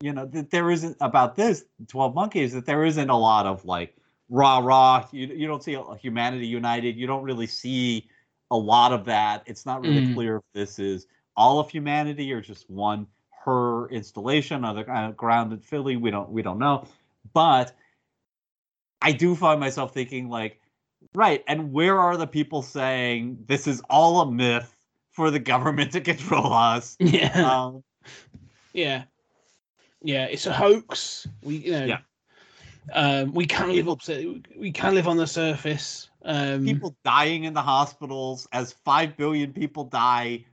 you 0.00 0.12
know, 0.12 0.26
that 0.26 0.50
there 0.50 0.70
isn't 0.70 0.96
about 1.00 1.36
this 1.36 1.64
12 1.88 2.14
Monkeys, 2.14 2.52
that 2.52 2.66
there 2.66 2.84
isn't 2.84 3.08
a 3.08 3.16
lot 3.16 3.46
of 3.46 3.64
like 3.64 3.96
rah 4.32 4.58
rah. 4.58 5.06
You, 5.12 5.26
you 5.26 5.46
don't 5.46 5.62
see 5.62 5.78
humanity 6.00 6.46
united. 6.46 6.96
You 6.96 7.06
don't 7.06 7.22
really 7.22 7.46
see 7.46 8.08
a 8.50 8.56
lot 8.56 8.92
of 8.92 9.04
that. 9.04 9.42
It's 9.46 9.66
not 9.66 9.82
really 9.82 10.00
Mm. 10.02 10.14
clear 10.14 10.36
if 10.36 10.42
this 10.54 10.78
is 10.78 11.06
all 11.36 11.60
of 11.60 11.70
humanity 11.70 12.32
or 12.32 12.40
just 12.40 12.68
one 12.68 13.06
her 13.44 13.88
installation 13.90 14.64
on 14.64 14.76
the 14.76 14.90
uh, 14.90 15.10
ground 15.12 15.52
in 15.52 15.60
Philly. 15.60 15.96
We 15.96 16.10
don't 16.10 16.30
we 16.30 16.42
don't 16.42 16.58
know, 16.58 16.86
but 17.34 17.76
I 19.02 19.12
do 19.12 19.34
find 19.36 19.60
myself 19.60 19.92
thinking 19.92 20.28
like, 20.28 20.60
right, 21.14 21.44
and 21.46 21.72
where 21.72 21.98
are 22.00 22.16
the 22.16 22.26
people 22.26 22.62
saying 22.62 23.44
this 23.46 23.66
is 23.66 23.82
all 23.90 24.20
a 24.22 24.30
myth 24.30 24.74
for 25.10 25.30
the 25.30 25.40
government 25.40 25.92
to 25.92 26.00
control 26.12 26.52
us? 26.52 26.96
Yeah. 27.00 27.32
Um, 27.66 27.84
Yeah, 28.72 29.04
yeah, 30.02 30.24
it's 30.26 30.46
a 30.46 30.52
hoax. 30.52 31.26
We, 31.42 31.56
you 31.56 31.72
know, 31.72 31.84
Yeah. 31.86 31.98
Um, 32.92 33.32
we 33.32 33.46
can 33.46 33.72
live 33.72 33.88
up. 33.88 34.00
We 34.56 34.72
can 34.72 34.94
live 34.94 35.08
on 35.08 35.16
the 35.16 35.26
surface. 35.26 36.10
Um, 36.24 36.64
people 36.64 36.96
dying 37.04 37.44
in 37.44 37.54
the 37.54 37.62
hospitals 37.62 38.46
as 38.52 38.72
five 38.84 39.16
billion 39.16 39.52
people 39.52 39.84
die. 39.84 40.44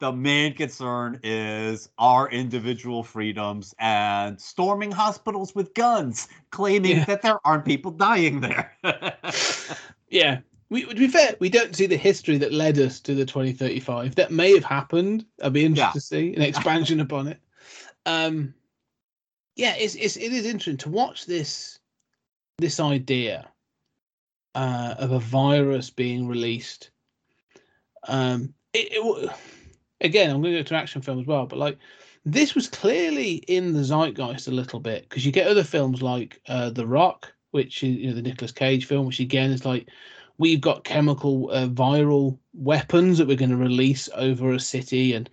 The 0.00 0.12
main 0.12 0.54
concern 0.54 1.18
is 1.24 1.88
our 1.98 2.30
individual 2.30 3.02
freedoms 3.02 3.74
and 3.80 4.40
storming 4.40 4.92
hospitals 4.92 5.56
with 5.56 5.74
guns, 5.74 6.28
claiming 6.50 6.98
Yeah. 6.98 7.04
that 7.06 7.22
there 7.22 7.38
aren't 7.44 7.64
people 7.64 7.90
dying 7.90 8.40
there. 8.40 8.76
yeah. 10.08 10.38
We, 10.70 10.84
to 10.84 10.94
be 10.94 11.08
fair, 11.08 11.34
we 11.40 11.48
don't 11.48 11.74
see 11.74 11.86
the 11.86 11.96
history 11.96 12.38
that 12.38 12.52
led 12.52 12.78
us 12.78 13.00
to 13.00 13.14
the 13.14 13.24
2035. 13.24 14.14
That 14.14 14.30
may 14.30 14.52
have 14.54 14.64
happened. 14.64 15.24
I'd 15.42 15.52
be 15.54 15.64
interested 15.64 15.88
Yeah. 15.88 15.92
to 15.92 16.00
see 16.00 16.34
an 16.36 16.42
expansion 16.42 17.00
upon 17.00 17.26
it. 17.26 17.40
Um, 18.06 18.54
yeah, 19.56 19.74
it's, 19.76 19.96
it's 19.96 20.16
it 20.16 20.32
is 20.32 20.46
interesting 20.46 20.76
to 20.76 20.90
watch 20.90 21.26
this 21.26 21.77
this 22.58 22.80
idea 22.80 23.48
uh, 24.54 24.94
of 24.98 25.12
a 25.12 25.20
virus 25.20 25.90
being 25.90 26.26
released. 26.26 26.90
Um, 28.06 28.54
it, 28.72 28.88
it 28.92 29.30
again, 30.00 30.30
I'm 30.30 30.42
going 30.42 30.54
to 30.54 30.60
go 30.60 30.64
to 30.64 30.74
action 30.74 31.02
film 31.02 31.20
as 31.20 31.26
well, 31.26 31.46
but 31.46 31.58
like 31.58 31.78
this 32.24 32.54
was 32.54 32.68
clearly 32.68 33.36
in 33.48 33.72
the 33.72 33.84
zeitgeist 33.84 34.48
a 34.48 34.52
little 34.52 34.80
bit 34.80 35.08
because 35.08 35.24
you 35.24 35.32
get 35.32 35.46
other 35.46 35.64
films 35.64 36.02
like 36.02 36.40
uh, 36.48 36.70
The 36.70 36.86
Rock, 36.86 37.32
which 37.52 37.82
is 37.82 37.96
you 37.96 38.08
know 38.08 38.14
the 38.14 38.22
Nicolas 38.22 38.52
Cage 38.52 38.86
film, 38.86 39.06
which 39.06 39.20
again 39.20 39.50
is 39.50 39.64
like 39.64 39.88
we've 40.38 40.60
got 40.60 40.84
chemical 40.84 41.50
uh, 41.50 41.68
viral 41.68 42.38
weapons 42.54 43.18
that 43.18 43.28
we're 43.28 43.36
going 43.36 43.50
to 43.50 43.56
release 43.56 44.08
over 44.14 44.52
a 44.52 44.60
city 44.60 45.14
and 45.14 45.30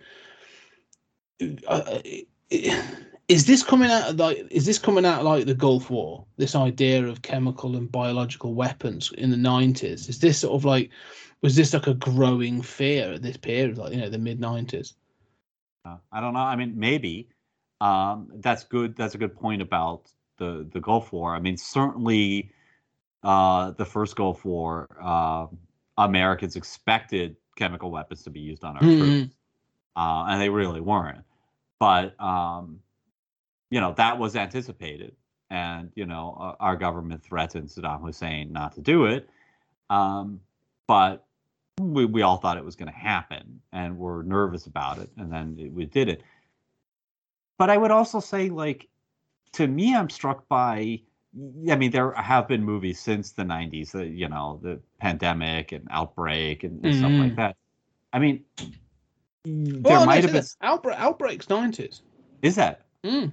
uh, 1.68 1.98
is 3.28 3.46
this 3.46 3.62
coming 3.62 3.90
out 3.90 4.16
like 4.16 4.46
is 4.50 4.66
this 4.66 4.78
coming 4.78 5.04
out 5.04 5.24
like 5.24 5.46
the 5.46 5.54
Gulf 5.54 5.90
War? 5.90 6.24
This 6.36 6.54
idea 6.54 7.04
of 7.06 7.22
chemical 7.22 7.76
and 7.76 7.90
biological 7.90 8.54
weapons 8.54 9.12
in 9.18 9.30
the 9.30 9.36
nineties 9.36 10.08
is 10.08 10.18
this 10.20 10.38
sort 10.40 10.54
of 10.54 10.64
like 10.64 10.90
was 11.42 11.56
this 11.56 11.74
like 11.74 11.86
a 11.86 11.94
growing 11.94 12.62
fear 12.62 13.12
at 13.12 13.22
this 13.22 13.36
period, 13.36 13.78
like 13.78 13.92
you 13.92 14.00
know 14.00 14.08
the 14.08 14.18
mid 14.18 14.40
nineties? 14.40 14.94
Uh, 15.84 15.96
I 16.12 16.20
don't 16.20 16.34
know. 16.34 16.40
I 16.40 16.56
mean, 16.56 16.72
maybe 16.76 17.28
um, 17.80 18.28
that's 18.36 18.64
good. 18.64 18.96
That's 18.96 19.14
a 19.14 19.18
good 19.18 19.34
point 19.34 19.60
about 19.60 20.10
the 20.38 20.66
the 20.72 20.80
Gulf 20.80 21.12
War. 21.12 21.34
I 21.34 21.40
mean, 21.40 21.56
certainly 21.56 22.50
uh, 23.22 23.72
the 23.72 23.84
first 23.84 24.14
Gulf 24.16 24.44
War, 24.44 24.86
uh, 25.02 25.46
Americans 25.98 26.56
expected 26.56 27.36
chemical 27.56 27.90
weapons 27.90 28.22
to 28.22 28.30
be 28.30 28.40
used 28.40 28.62
on 28.64 28.76
our 28.76 28.82
Mhm. 28.82 28.98
troops, 28.98 29.34
uh, 29.96 30.24
and 30.28 30.40
they 30.40 30.48
really 30.48 30.80
weren't. 30.80 31.24
But 31.80 32.18
um, 32.20 32.80
you 33.70 33.80
know 33.80 33.92
that 33.96 34.18
was 34.18 34.36
anticipated, 34.36 35.14
and 35.50 35.90
you 35.94 36.06
know 36.06 36.56
our 36.60 36.76
government 36.76 37.22
threatened 37.22 37.68
Saddam 37.68 38.02
Hussein 38.02 38.52
not 38.52 38.74
to 38.74 38.80
do 38.80 39.06
it. 39.06 39.28
Um, 39.90 40.40
but 40.88 41.26
we, 41.80 42.04
we 42.06 42.22
all 42.22 42.36
thought 42.38 42.56
it 42.56 42.64
was 42.64 42.76
going 42.76 42.90
to 42.90 42.98
happen 42.98 43.60
and 43.72 43.98
were 43.98 44.22
nervous 44.22 44.66
about 44.66 44.98
it 44.98 45.10
and 45.18 45.30
then 45.30 45.56
it, 45.58 45.72
we 45.72 45.84
did 45.84 46.08
it 46.08 46.22
but 47.58 47.68
i 47.70 47.76
would 47.76 47.90
also 47.90 48.18
say 48.18 48.48
like 48.48 48.88
to 49.52 49.66
me 49.66 49.94
i'm 49.94 50.08
struck 50.08 50.48
by 50.48 50.98
i 51.70 51.76
mean 51.76 51.90
there 51.90 52.12
have 52.12 52.48
been 52.48 52.64
movies 52.64 52.98
since 52.98 53.32
the 53.32 53.42
90s 53.42 53.90
that 53.92 54.08
you 54.08 54.28
know 54.28 54.58
the 54.62 54.80
pandemic 55.00 55.72
and 55.72 55.86
outbreak 55.90 56.64
and, 56.64 56.82
and 56.84 56.94
stuff 56.94 57.12
like 57.18 57.32
Mhm. 57.32 57.36
that 57.36 57.56
i 58.12 58.18
mean 58.18 58.42
there 59.44 59.98
Well, 59.98 60.06
might 60.06 60.24
have 60.24 60.32
been 60.32 60.44
outbreak 60.62 60.98
outbreaks 60.98 61.48
nineties. 61.50 62.02
is 62.42 62.54
that 62.54 62.86
Mm. 63.04 63.32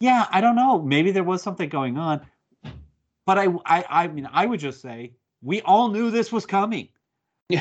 Yeah 0.00 0.26
i 0.32 0.40
don't 0.40 0.56
know 0.56 0.80
maybe 0.82 1.10
there 1.10 1.24
was 1.24 1.42
something 1.42 1.68
going 1.68 1.96
on 1.96 2.20
but 3.26 3.38
I, 3.38 3.46
I 3.64 3.84
i 3.88 4.08
mean 4.08 4.28
i 4.32 4.44
would 4.46 4.60
just 4.60 4.80
say 4.80 5.12
we 5.42 5.60
all 5.62 5.88
knew 5.88 6.10
this 6.10 6.32
was 6.32 6.46
coming. 6.46 6.88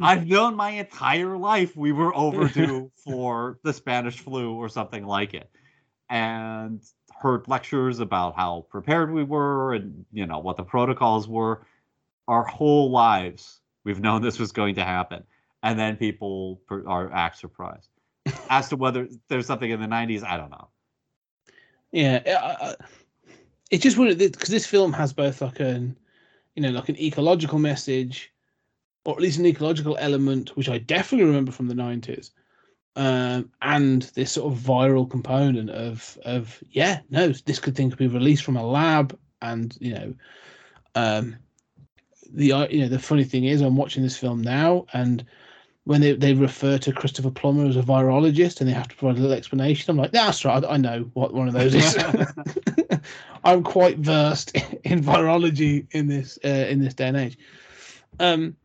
I've 0.00 0.26
known 0.26 0.54
my 0.54 0.70
entire 0.70 1.36
life 1.36 1.76
we 1.76 1.92
were 1.92 2.14
overdue 2.14 2.90
for 3.04 3.58
the 3.64 3.72
Spanish 3.72 4.20
flu 4.20 4.54
or 4.54 4.68
something 4.68 5.04
like 5.04 5.34
it. 5.34 5.50
And 6.08 6.82
heard 7.20 7.48
lectures 7.48 8.00
about 8.00 8.36
how 8.36 8.66
prepared 8.70 9.12
we 9.12 9.24
were 9.24 9.74
and 9.74 10.04
you 10.12 10.26
know 10.26 10.38
what 10.38 10.56
the 10.56 10.62
protocols 10.62 11.26
were. 11.26 11.66
Our 12.28 12.44
whole 12.44 12.90
lives 12.90 13.60
we've 13.84 14.00
known 14.00 14.22
this 14.22 14.38
was 14.38 14.52
going 14.52 14.76
to 14.76 14.84
happen. 14.84 15.24
And 15.64 15.78
then 15.78 15.96
people 15.96 16.60
are 16.70 17.12
act 17.12 17.38
surprised. 17.38 17.88
As 18.50 18.68
to 18.68 18.76
whether 18.76 19.08
there's 19.28 19.46
something 19.46 19.70
in 19.70 19.80
the 19.80 19.86
90s, 19.86 20.24
I 20.24 20.36
don't 20.36 20.50
know. 20.50 20.68
Yeah, 21.92 22.16
it, 22.16 22.36
I- 22.36 22.76
it's 23.70 23.82
just 23.82 23.96
weird 23.96 24.18
because 24.18 24.48
this 24.50 24.66
film 24.66 24.92
has 24.92 25.12
both 25.12 25.40
like 25.40 25.60
an, 25.60 25.96
you 26.54 26.62
know, 26.62 26.70
like 26.70 26.88
an 26.90 26.98
ecological 27.00 27.58
message, 27.58 28.32
or 29.04 29.14
at 29.14 29.20
least 29.20 29.38
an 29.38 29.46
ecological 29.46 29.96
element, 29.98 30.56
which 30.56 30.68
I 30.68 30.78
definitely 30.78 31.26
remember 31.26 31.52
from 31.52 31.68
the 31.68 31.74
nineties, 31.74 32.32
um, 32.96 33.50
and 33.62 34.02
this 34.14 34.32
sort 34.32 34.52
of 34.52 34.58
viral 34.58 35.10
component 35.10 35.70
of 35.70 36.18
of 36.24 36.62
yeah, 36.70 37.00
no, 37.10 37.28
this 37.28 37.58
could 37.58 37.74
thing 37.74 37.88
could 37.90 37.98
be 37.98 38.08
released 38.08 38.44
from 38.44 38.56
a 38.58 38.66
lab, 38.66 39.18
and 39.40 39.76
you 39.80 39.94
know, 39.94 40.14
um, 40.94 41.36
the 42.30 42.68
you 42.70 42.80
know 42.80 42.88
the 42.88 42.98
funny 42.98 43.24
thing 43.24 43.44
is 43.44 43.60
I'm 43.62 43.76
watching 43.76 44.02
this 44.02 44.16
film 44.18 44.42
now 44.42 44.86
and. 44.92 45.24
When 45.84 46.00
they, 46.00 46.12
they 46.12 46.32
refer 46.32 46.78
to 46.78 46.92
Christopher 46.92 47.32
Plummer 47.32 47.66
as 47.66 47.76
a 47.76 47.82
virologist 47.82 48.60
and 48.60 48.70
they 48.70 48.74
have 48.74 48.86
to 48.86 48.94
provide 48.94 49.18
a 49.18 49.20
little 49.20 49.36
explanation, 49.36 49.90
I'm 49.90 49.96
like, 49.96 50.12
that's 50.12 50.44
right, 50.44 50.64
I, 50.64 50.74
I 50.74 50.76
know 50.76 51.10
what 51.14 51.34
one 51.34 51.48
of 51.48 51.54
those 51.54 51.74
is. 51.74 51.96
I'm 53.44 53.64
quite 53.64 53.98
versed 53.98 54.54
in 54.84 55.02
virology 55.02 55.86
in 55.92 56.06
this 56.06 56.38
uh, 56.44 56.48
in 56.48 56.80
this 56.80 56.94
day 56.94 57.08
and 57.08 57.16
age. 57.16 57.38
Um, 58.20 58.56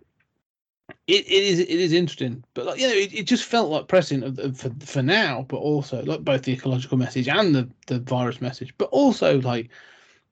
it, 1.08 1.26
it 1.26 1.44
is 1.44 1.60
it 1.60 1.70
is 1.70 1.94
interesting, 1.94 2.44
but 2.54 2.66
like, 2.66 2.80
you 2.80 2.88
know, 2.88 2.94
it, 2.94 3.14
it 3.14 3.24
just 3.24 3.46
felt 3.46 3.70
like 3.70 3.88
pressing 3.88 4.24
of, 4.24 4.38
of- 4.40 4.58
for 4.58 4.72
for 4.80 5.02
now, 5.02 5.46
but 5.48 5.58
also 5.58 6.04
like 6.04 6.24
both 6.24 6.44
the 6.44 6.54
ecological 6.54 6.98
message 6.98 7.28
and 7.28 7.56
the 7.56 7.70
the 7.88 8.00
virus 8.00 8.42
message, 8.42 8.74
but 8.78 8.90
also 8.90 9.42
like 9.42 9.70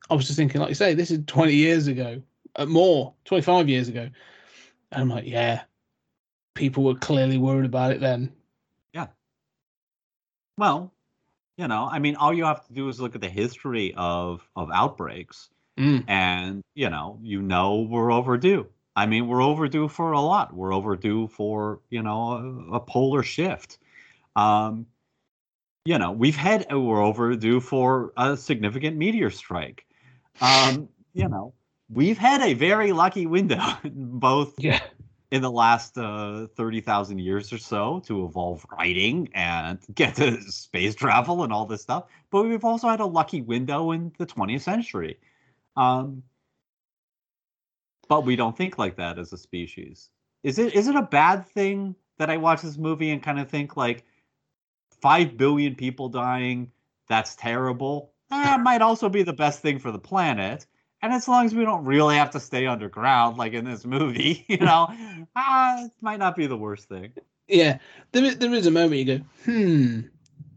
I 0.10 0.14
was 0.16 0.26
just 0.26 0.38
thinking, 0.38 0.62
like 0.62 0.70
you 0.70 0.76
say, 0.76 0.94
this 0.94 1.12
is 1.12 1.20
20 1.26 1.54
years 1.54 1.88
ago, 1.88 2.22
uh, 2.58 2.66
more 2.66 3.14
25 3.26 3.70
years 3.70 3.88
ago, 3.88 4.10
and 4.92 5.02
I'm 5.02 5.10
like, 5.10 5.26
yeah, 5.26 5.64
people 6.56 6.84
were 6.84 6.96
clearly 6.96 7.38
worried 7.38 7.66
about 7.66 7.92
it 7.92 8.00
then. 8.00 8.32
Yeah. 8.94 9.08
Well, 10.58 10.94
you 11.58 11.68
know, 11.68 11.88
I 11.92 12.00
mean, 12.00 12.16
all 12.16 12.34
you 12.34 12.46
have 12.46 12.66
to 12.68 12.74
do 12.74 12.90
is 12.90 13.00
look 13.00 13.16
at 13.16 13.22
the 13.22 13.30
history 13.30 13.94
of 13.96 14.48
of 14.56 14.70
outbreaks, 14.74 15.50
Mm. 15.78 16.06
and 16.08 16.64
you 16.74 16.90
know, 16.90 17.20
you 17.22 17.42
know, 17.42 17.82
we're 17.82 18.12
overdue. 18.12 18.68
I 18.96 19.06
mean, 19.08 19.28
we're 19.28 19.44
overdue 19.44 19.90
for 19.90 20.14
a 20.14 20.22
lot. 20.22 20.54
We're 20.56 20.74
overdue 20.74 21.28
for 21.28 21.82
you 21.90 22.02
know 22.02 22.68
a, 22.72 22.76
a 22.76 22.80
polar 22.80 23.24
shift. 23.24 23.78
Um, 24.38 24.86
you 25.86 25.98
know, 26.00 26.12
we've 26.12 26.36
had 26.36 26.66
we're 26.72 27.04
overdue 27.04 27.60
for 27.60 28.14
a 28.18 28.36
significant 28.38 28.98
meteor 28.98 29.30
strike. 29.30 29.86
Um, 30.42 30.90
you 31.14 31.30
know, 31.30 31.54
we've 31.90 32.18
had 32.18 32.42
a 32.42 32.54
very 32.56 32.92
lucky 32.92 33.26
window, 33.26 33.62
both 33.86 34.54
Yeah, 34.58 34.82
in 35.32 35.42
the 35.42 35.52
last 35.52 35.98
uh, 35.98 36.48
30,000 36.56 37.20
years 37.20 37.52
or 37.52 37.58
so 37.58 38.02
to 38.06 38.26
evolve 38.26 38.66
writing 38.72 39.30
and 39.34 39.80
get 39.96 40.16
to 40.16 40.42
space 40.44 40.96
travel 40.96 41.44
and 41.44 41.52
all 41.52 41.66
this 41.66 41.82
stuff. 41.82 42.06
But 42.32 42.44
we've 42.44 42.64
also 42.64 42.88
had 42.88 43.00
a 43.00 43.06
lucky 43.06 43.42
window 43.42 43.92
in 43.92 44.12
the 44.18 44.26
20th 44.26 44.62
century. 44.62 45.20
Um, 45.76 46.24
but 48.08 48.26
we 48.26 48.36
don't 48.36 48.56
think 48.56 48.78
like 48.78 48.98
that 48.98 49.18
as 49.18 49.34
a 49.34 49.38
species. 49.38 50.10
Is 50.44 50.60
it 50.60 50.76
is 50.76 50.88
it 50.88 50.96
a 50.96 51.02
bad 51.02 51.48
thing 51.48 51.96
that 52.18 52.30
I 52.30 52.38
watch 52.38 52.62
this 52.62 52.78
movie 52.78 53.10
and 53.10 53.22
kind 53.22 53.40
of 53.40 53.50
think 53.50 53.76
like 53.76 54.06
5 55.02 55.38
billion 55.38 55.76
people 55.76 56.08
dying, 56.08 56.72
that's 57.10 57.36
terrible? 57.36 58.14
Eh, 58.32 58.56
it 58.56 58.60
might 58.60 58.82
also 58.82 59.10
be 59.10 59.24
the 59.24 59.34
best 59.34 59.62
thing 59.62 59.80
for 59.80 59.92
the 59.92 60.00
planet. 60.00 60.66
And 61.02 61.14
as 61.14 61.28
long 61.28 61.46
as 61.46 61.54
we 61.54 61.64
don't 61.64 61.86
really 61.86 62.16
have 62.16 62.32
to 62.32 62.40
stay 62.40 62.66
underground, 62.66 63.38
like 63.38 63.54
in 63.54 63.66
this 63.66 63.86
movie, 63.86 64.46
you 64.50 64.58
know, 64.58 64.88
ah, 65.36 65.86
it 65.86 65.92
might 66.02 66.20
not 66.20 66.36
be 66.36 66.48
the 66.48 66.58
worst 66.58 66.90
thing. 66.90 67.14
Yeah, 67.48 67.78
there 68.12 68.24
is, 68.24 68.38
there 68.38 68.54
is 68.54 68.66
a 68.66 68.72
moment 68.72 69.02
you 69.02 69.18
go, 69.20 69.24
hmm. 69.46 70.00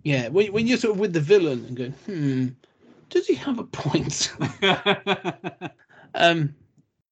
Yeah, 0.05 0.29
when, 0.29 0.53
when 0.53 0.67
you're 0.67 0.79
sort 0.79 0.95
of 0.95 1.01
with 1.01 1.13
the 1.13 1.21
villain 1.21 1.65
and 1.67 1.77
go, 1.77 1.91
hmm, 2.07 2.49
does 3.11 3.27
he 3.27 3.35
have 3.35 3.59
a 3.59 3.65
point? 3.65 4.33
um, 6.15 6.55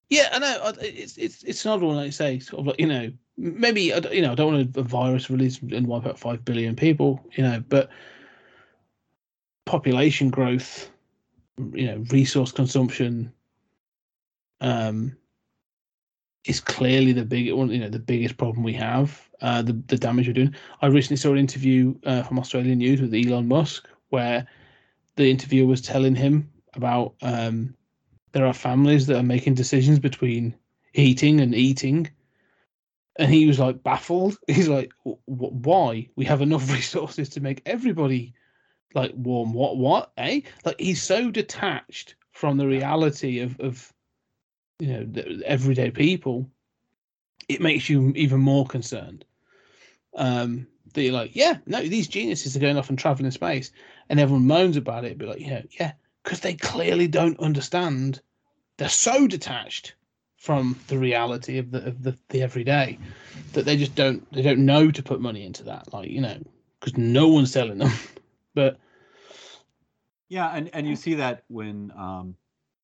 yeah, 0.09 0.29
I 0.31 0.39
know. 0.39 0.73
It's 0.81 1.17
it's 1.17 1.43
it's 1.43 1.65
another 1.65 1.85
one, 1.85 1.97
like 1.97 2.05
you 2.05 2.11
say, 2.11 2.39
sort 2.39 2.61
of 2.61 2.67
like 2.67 2.79
you 2.79 2.87
know, 2.87 3.11
maybe 3.37 3.93
I 3.93 3.97
you 4.11 4.21
know, 4.21 4.31
I 4.31 4.35
don't 4.35 4.53
want 4.53 4.77
a 4.77 4.81
virus 4.81 5.29
release 5.29 5.59
and 5.61 5.85
wipe 5.85 6.05
out 6.05 6.17
five 6.17 6.45
billion 6.45 6.75
people, 6.75 7.23
you 7.33 7.43
know, 7.43 7.61
but 7.67 7.89
population 9.65 10.29
growth, 10.29 10.89
you 11.73 11.87
know, 11.87 12.03
resource 12.11 12.51
consumption, 12.51 13.31
um, 14.61 15.17
is 16.45 16.59
clearly 16.59 17.11
the 17.11 17.25
big 17.25 17.51
one, 17.53 17.69
you 17.69 17.79
know, 17.79 17.89
the 17.89 17.99
biggest 17.99 18.37
problem 18.37 18.63
we 18.63 18.73
have. 18.73 19.29
Uh, 19.41 19.61
the 19.61 19.73
the 19.87 19.97
damage 19.97 20.27
we're 20.27 20.33
doing. 20.33 20.55
I 20.81 20.87
recently 20.87 21.17
saw 21.17 21.31
an 21.31 21.37
interview 21.37 21.93
uh, 22.05 22.23
from 22.23 22.39
Australian 22.39 22.79
News 22.79 23.01
with 23.01 23.13
Elon 23.13 23.47
Musk 23.47 23.87
where 24.09 24.47
the 25.15 25.29
interviewer 25.29 25.67
was 25.67 25.81
telling 25.81 26.15
him 26.15 26.49
about 26.73 27.13
um, 27.21 27.75
there 28.31 28.45
are 28.47 28.53
families 28.53 29.05
that 29.07 29.17
are 29.17 29.23
making 29.23 29.53
decisions 29.55 29.99
between 29.99 30.55
eating 30.93 31.39
and 31.39 31.53
eating, 31.53 32.09
and 33.17 33.31
he 33.31 33.45
was 33.45 33.59
like 33.59 33.83
baffled. 33.83 34.37
He's 34.47 34.69
like, 34.69 34.91
"Wh- 35.05 35.21
wh- 35.25 35.53
"Why? 35.65 36.09
We 36.15 36.25
have 36.25 36.41
enough 36.41 36.71
resources 36.73 37.29
to 37.29 37.41
make 37.41 37.61
everybody 37.65 38.33
like 38.93 39.11
warm. 39.15 39.53
What? 39.53 39.77
What? 39.77 40.11
Eh? 40.17 40.41
Like 40.65 40.79
he's 40.79 41.01
so 41.01 41.31
detached 41.31 42.15
from 42.31 42.57
the 42.57 42.67
reality 42.67 43.39
of 43.39 43.59
of 43.59 43.93
you 44.79 44.87
know 44.87 45.41
everyday 45.45 45.91
people. 45.91 46.49
It 47.49 47.61
makes 47.61 47.89
you 47.89 48.11
even 48.15 48.41
more 48.41 48.65
concerned. 48.65 49.23
Um, 50.15 50.67
that 50.93 51.03
you're 51.03 51.13
like, 51.13 51.35
yeah, 51.35 51.57
no, 51.65 51.81
these 51.81 52.07
geniuses 52.07 52.55
are 52.55 52.59
going 52.59 52.77
off 52.77 52.89
and 52.89 52.97
traveling 52.97 53.25
in 53.25 53.31
space, 53.31 53.71
and 54.09 54.19
everyone 54.19 54.47
moans 54.47 54.77
about 54.77 55.05
it, 55.05 55.17
but 55.17 55.27
like, 55.27 55.39
you 55.39 55.49
know, 55.49 55.61
yeah, 55.79 55.93
because 56.23 56.39
they 56.39 56.55
clearly 56.55 57.07
don't 57.07 57.39
understand. 57.39 58.21
They're 58.77 58.89
so 58.89 59.27
detached 59.27 59.95
from 60.37 60.79
the 60.87 60.97
reality 60.97 61.57
of 61.57 61.71
the 61.71 61.85
of 61.87 62.03
the, 62.03 62.17
the 62.29 62.41
everyday 62.41 62.97
that 63.53 63.65
they 63.65 63.75
just 63.75 63.95
don't 63.95 64.31
they 64.31 64.41
don't 64.41 64.65
know 64.65 64.91
to 64.91 65.03
put 65.03 65.21
money 65.21 65.45
into 65.45 65.63
that. 65.63 65.91
Like 65.93 66.09
you 66.09 66.21
know, 66.21 66.41
because 66.79 66.97
no 66.97 67.27
one's 67.27 67.51
telling 67.51 67.77
them. 67.77 67.91
but 68.57 68.79
Yeah, 70.29 70.49
and 70.55 70.69
and 70.73 70.87
you 70.87 70.95
see 70.95 71.15
that 71.15 71.43
when 71.47 71.91
um, 71.95 72.35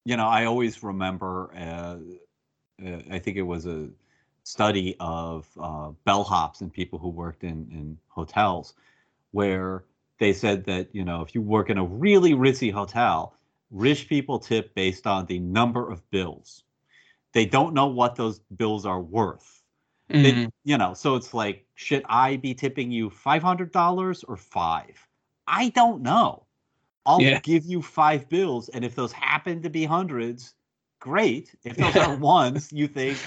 you 0.06 0.18
know, 0.18 0.28
I 0.28 0.46
always 0.46 0.84
remember. 0.84 1.52
Uh, 1.56 1.98
uh, 2.86 3.00
I 3.12 3.20
think 3.20 3.38
it 3.38 3.44
was 3.44 3.66
a 3.68 3.90
study 4.44 4.96
of 5.00 5.48
uh, 5.60 5.92
bellhops 6.08 6.62
and 6.62 6.72
people 6.74 7.00
who 7.00 7.10
worked 7.10 7.44
in 7.44 7.70
in 7.72 7.98
hotels, 8.10 8.76
where 9.32 9.86
they 10.20 10.34
said 10.34 10.66
that 10.66 10.94
you 10.96 11.04
know 11.06 11.22
if 11.22 11.36
you 11.36 11.42
work 11.42 11.70
in 11.70 11.78
a 11.78 11.86
really 11.86 12.34
ritzy 12.34 12.72
hotel, 12.72 13.36
rich 13.72 14.08
people 14.10 14.40
tip 14.40 14.74
based 14.76 15.08
on 15.08 15.26
the 15.28 15.40
number 15.40 15.90
of 15.92 16.10
bills. 16.12 16.64
They 17.34 17.46
don't 17.46 17.74
know 17.74 17.88
what 17.88 18.16
those 18.16 18.40
bills 18.40 18.86
are 18.86 19.02
worth. 19.02 19.64
They- 20.22 20.44
mm, 20.46 20.50
you 20.66 20.78
know, 20.78 20.94
so 20.94 21.16
it's 21.16 21.34
like, 21.34 21.68
should 21.76 22.04
I 22.10 22.38
be 22.38 22.54
tipping 22.56 22.92
you 22.92 23.10
five 23.10 23.44
hundred 23.44 23.72
dollars 23.72 24.24
or 24.24 24.38
five? 24.38 25.08
I 25.48 25.70
don't 25.70 26.02
know. 26.02 26.46
I'll 27.06 27.22
Yeah. 27.22 27.40
give 27.42 27.66
you 27.66 27.82
five 27.82 28.30
bills, 28.30 28.70
and 28.70 28.86
if 28.86 28.96
those 28.96 29.12
happen 29.12 29.62
to 29.62 29.70
be 29.70 29.84
hundreds, 29.84 30.54
great. 31.00 31.54
If 31.64 31.76
those 31.78 31.98
are 31.98 32.16
ones, 32.16 32.72
you 32.72 32.88
think 32.88 33.20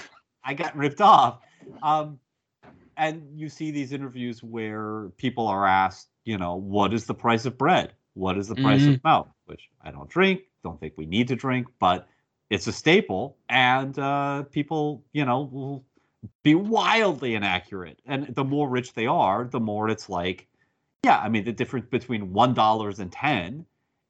I 0.43 0.53
got 0.53 0.75
ripped 0.75 1.01
off. 1.01 1.41
Um, 1.83 2.19
and 2.95 3.39
you 3.39 3.49
see 3.49 3.69
these 3.69 3.91
interviews 3.91 4.41
where 4.41 5.09
people 5.17 5.47
are 5.47 5.67
asked, 5.67 6.09
you 6.25 6.37
know, 6.39 6.55
what 6.55 6.93
is 6.93 7.05
the 7.05 7.13
price 7.13 7.45
of 7.45 7.57
bread? 7.57 7.93
What 8.15 8.37
is 8.37 8.47
the 8.47 8.55
price 8.55 8.87
of 8.87 9.03
milk? 9.03 9.29
Which 9.45 9.69
I 9.83 9.91
don't 9.91 10.09
drink, 10.09 10.41
don't 10.63 10.79
think 10.79 10.93
we 10.97 11.05
need 11.05 11.27
to 11.27 11.35
drink, 11.35 11.67
but 11.79 12.07
it's 12.49 12.65
a 12.65 12.71
staple, 12.71 13.37
and 13.49 13.97
uh, 13.99 14.43
people, 14.43 15.03
you 15.13 15.25
know, 15.25 15.41
will 15.41 15.85
be 16.41 16.55
wildly 16.55 17.35
inaccurate. 17.35 18.01
And 18.07 18.33
the 18.33 18.43
more 18.43 18.67
rich 18.67 18.93
they 18.93 19.05
are, 19.05 19.45
the 19.45 19.59
more 19.59 19.87
it's 19.89 20.09
like, 20.09 20.47
yeah, 21.07 21.19
I 21.19 21.29
mean, 21.29 21.45
the 21.45 21.53
difference 21.53 21.87
between 21.89 22.33
one 22.33 22.53
dollars 22.53 22.99
and 22.99 23.09
ten 23.09 23.65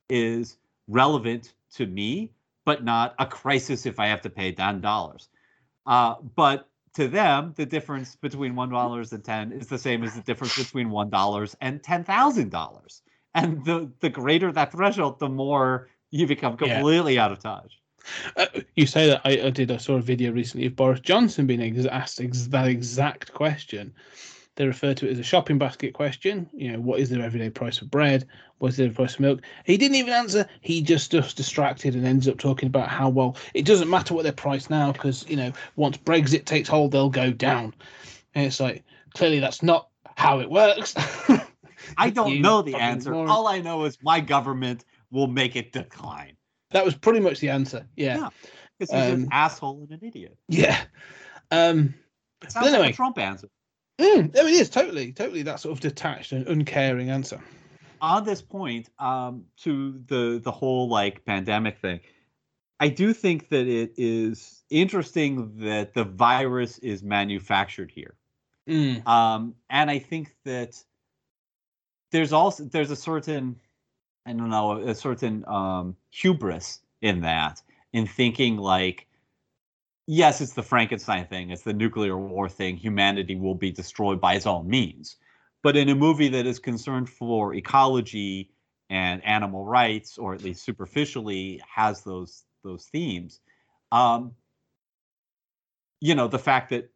is 0.10 0.57
relevant 0.88 1.53
to 1.76 1.86
me, 1.86 2.32
but 2.65 2.84
not 2.84 3.14
a 3.19 3.26
crisis 3.28 3.86
if 3.86 3.99
I 3.99 4.07
have 4.07 4.22
to 4.22 4.32
pay 4.32 4.52
ten 4.52 4.82
dollars. 4.82 5.30
Uh, 5.86 6.15
but 6.36 6.68
to 6.95 7.07
them, 7.07 7.53
the 7.56 7.68
difference 7.68 8.15
between 8.15 8.56
one 8.56 8.69
dollars 8.69 9.14
and 9.14 9.24
ten 9.24 9.52
is 9.52 9.68
the 9.68 9.78
same 9.78 10.03
as 10.03 10.15
the 10.15 10.22
difference 10.22 10.57
between 10.57 10.90
one 10.90 11.11
dollars 11.11 11.56
and 11.61 11.84
ten 11.84 12.03
thousand 12.03 12.49
dollars. 12.49 13.03
And 13.36 13.64
the 13.64 13.91
the 13.99 14.10
greater 14.10 14.52
that 14.53 14.72
threshold, 14.72 15.19
the 15.19 15.30
more 15.30 15.90
you 16.10 16.26
become 16.26 16.57
Yeah. 16.60 16.78
completely 16.78 17.19
out 17.19 17.32
of 17.32 17.40
touch. 17.40 17.78
Uh, 18.36 18.48
you 18.76 18.88
say 18.88 19.06
that 19.10 19.22
I, 19.24 19.48
I 19.48 19.49
did. 19.52 19.69
I 19.69 19.78
saw 19.78 19.98
a 19.98 20.02
video 20.02 20.32
recently 20.32 20.65
of 20.65 20.76
Boris 20.76 21.02
Johnson 21.02 21.45
being 21.45 21.61
ex- 21.61 21.86
asked 21.86 22.19
ex- 22.22 22.48
that 22.48 22.68
exact 22.68 23.34
question. 23.34 23.94
They 24.58 24.66
refer 24.68 24.94
to 24.96 25.08
it 25.08 25.12
as 25.12 25.20
a 25.20 25.24
shopping 25.24 25.58
basket 25.58 25.94
question. 25.94 26.50
You 26.54 26.74
know, 26.74 26.80
what 26.82 27.00
is 27.00 27.10
the 27.10 27.22
everyday 27.22 27.50
price 27.50 27.80
of 27.82 27.90
bread? 27.90 28.28
What 28.58 28.70
is 28.70 28.78
the 28.78 28.90
price 28.90 29.14
of 29.14 29.20
milk? 29.22 29.42
He 29.66 29.78
didn't 29.78 29.96
even 29.96 30.12
answer. 30.14 30.48
He 30.62 30.82
just 30.82 31.12
just 31.12 31.38
distracted 31.38 31.96
and 31.96 32.06
ends 32.06 32.28
up 32.28 32.40
talking 32.40 32.68
about 32.68 32.90
how 32.90 33.08
well 33.08 33.38
it 33.54 33.66
doesn't 33.66 33.90
matter 33.90 34.14
what 34.14 34.24
their 34.24 34.32
price 34.34 34.70
now 34.70 34.92
because 34.92 35.26
you 35.30 35.36
know 35.38 35.52
once 35.76 35.96
Brexit 35.98 36.46
takes 36.46 36.68
hold, 36.68 36.92
they'll 36.92 37.10
go 37.10 37.32
down. 37.32 37.74
And 38.36 38.46
it's 38.46 38.60
like 38.60 38.84
clearly 39.14 39.40
that's 39.40 39.62
not 39.64 39.90
how 40.16 40.40
it 40.42 40.50
works. 40.50 40.96
I 41.98 42.10
don't 42.10 42.32
You 42.32 42.40
know 42.42 42.62
the 42.64 42.76
answer. 42.76 43.12
moron. 43.12 43.30
All 43.30 43.48
I 43.48 43.62
know 43.62 43.86
is 43.86 43.98
my 44.02 44.20
government 44.20 44.84
will 45.12 45.28
make 45.28 45.56
it 45.56 45.72
decline. 45.72 46.36
that 46.72 46.84
was 46.84 46.96
pretty 46.96 47.20
much 47.20 47.40
the 47.40 47.50
answer. 47.50 47.88
Yeah, 47.96 48.18
Yeah. 48.18 48.30
Because 48.80 48.92
he's 48.94 49.14
Um, 49.14 49.22
an 49.24 49.30
asshole 49.32 49.88
and 49.90 50.02
an 50.02 50.08
idiot. 50.08 50.36
yeah. 50.50 50.82
Um, 51.52 51.94
It 52.44 52.52
sounds 52.52 52.66
like 52.66 52.74
anyway. 52.76 52.90
a 52.90 52.94
Trump 52.94 53.18
answer. 53.20 53.48
Mm, 53.99 54.34
no, 54.34 54.45
it 54.45 54.53
is 54.53 54.69
totally, 54.69 55.11
totally 55.11 55.44
that 55.44 55.60
sort 55.60 55.74
of 55.74 55.80
detached 55.80 56.32
and 56.32 56.48
uncaring 56.48 57.10
answer. 57.10 57.40
On 57.99 58.24
this 58.24 58.41
point, 58.41 58.90
um, 58.99 59.45
to 59.57 59.99
the 60.07 60.40
the 60.44 60.52
whole 60.52 60.88
like 60.88 61.26
pandemic 61.26 61.80
thing, 61.80 61.99
I 62.80 62.90
do 62.90 63.11
think 63.11 63.49
that 63.49 63.68
it 63.68 63.94
is 63.98 64.64
interesting 64.69 65.57
that 65.60 65.94
the 65.94 66.03
virus 66.03 66.78
is 66.80 67.02
manufactured 67.02 67.91
here. 67.91 68.14
Mm, 68.69 69.07
um, 69.07 69.56
and 69.69 69.90
I 69.90 69.98
think 69.98 70.36
that 70.45 70.84
there's 72.11 72.34
also 72.34 72.65
there's 72.65 72.91
a 72.91 72.95
certain 72.95 73.56
I 74.26 74.34
don't 74.34 74.49
know 74.49 74.74
a 74.74 74.94
certain 74.94 75.44
um, 75.48 75.95
hubris 76.11 76.82
in 77.02 77.22
that 77.22 77.61
in 77.94 78.06
thinking 78.06 78.57
like 78.57 79.07
yes 80.08 80.42
it's 80.42 80.54
the 80.54 80.64
Frankenstein 80.64 81.26
thing 81.28 81.52
it's 81.52 81.64
the 81.64 81.74
nuclear 81.74 82.18
war 82.18 82.50
thing 82.50 82.78
humanity 82.78 83.36
will 83.36 83.56
be 83.56 83.72
destroyed 83.72 84.20
by 84.22 84.36
its 84.36 84.46
own 84.48 84.68
means 84.68 85.18
but 85.64 85.76
in 85.78 85.90
a 85.90 85.96
movie 85.96 86.30
that 86.30 86.46
is 86.46 86.60
concerned 86.60 87.10
for 87.10 87.54
ecology 87.54 88.52
and 88.90 89.24
animal 89.26 89.66
rights 89.66 90.18
or 90.18 90.34
at 90.34 90.44
least 90.44 90.64
superficially 90.64 91.62
has 91.68 92.04
those 92.04 92.46
those 92.64 92.86
themes 92.86 93.42
um, 93.92 94.34
you 96.02 96.16
know 96.16 96.28
the 96.28 96.40
fact 96.40 96.70
that 96.70 96.90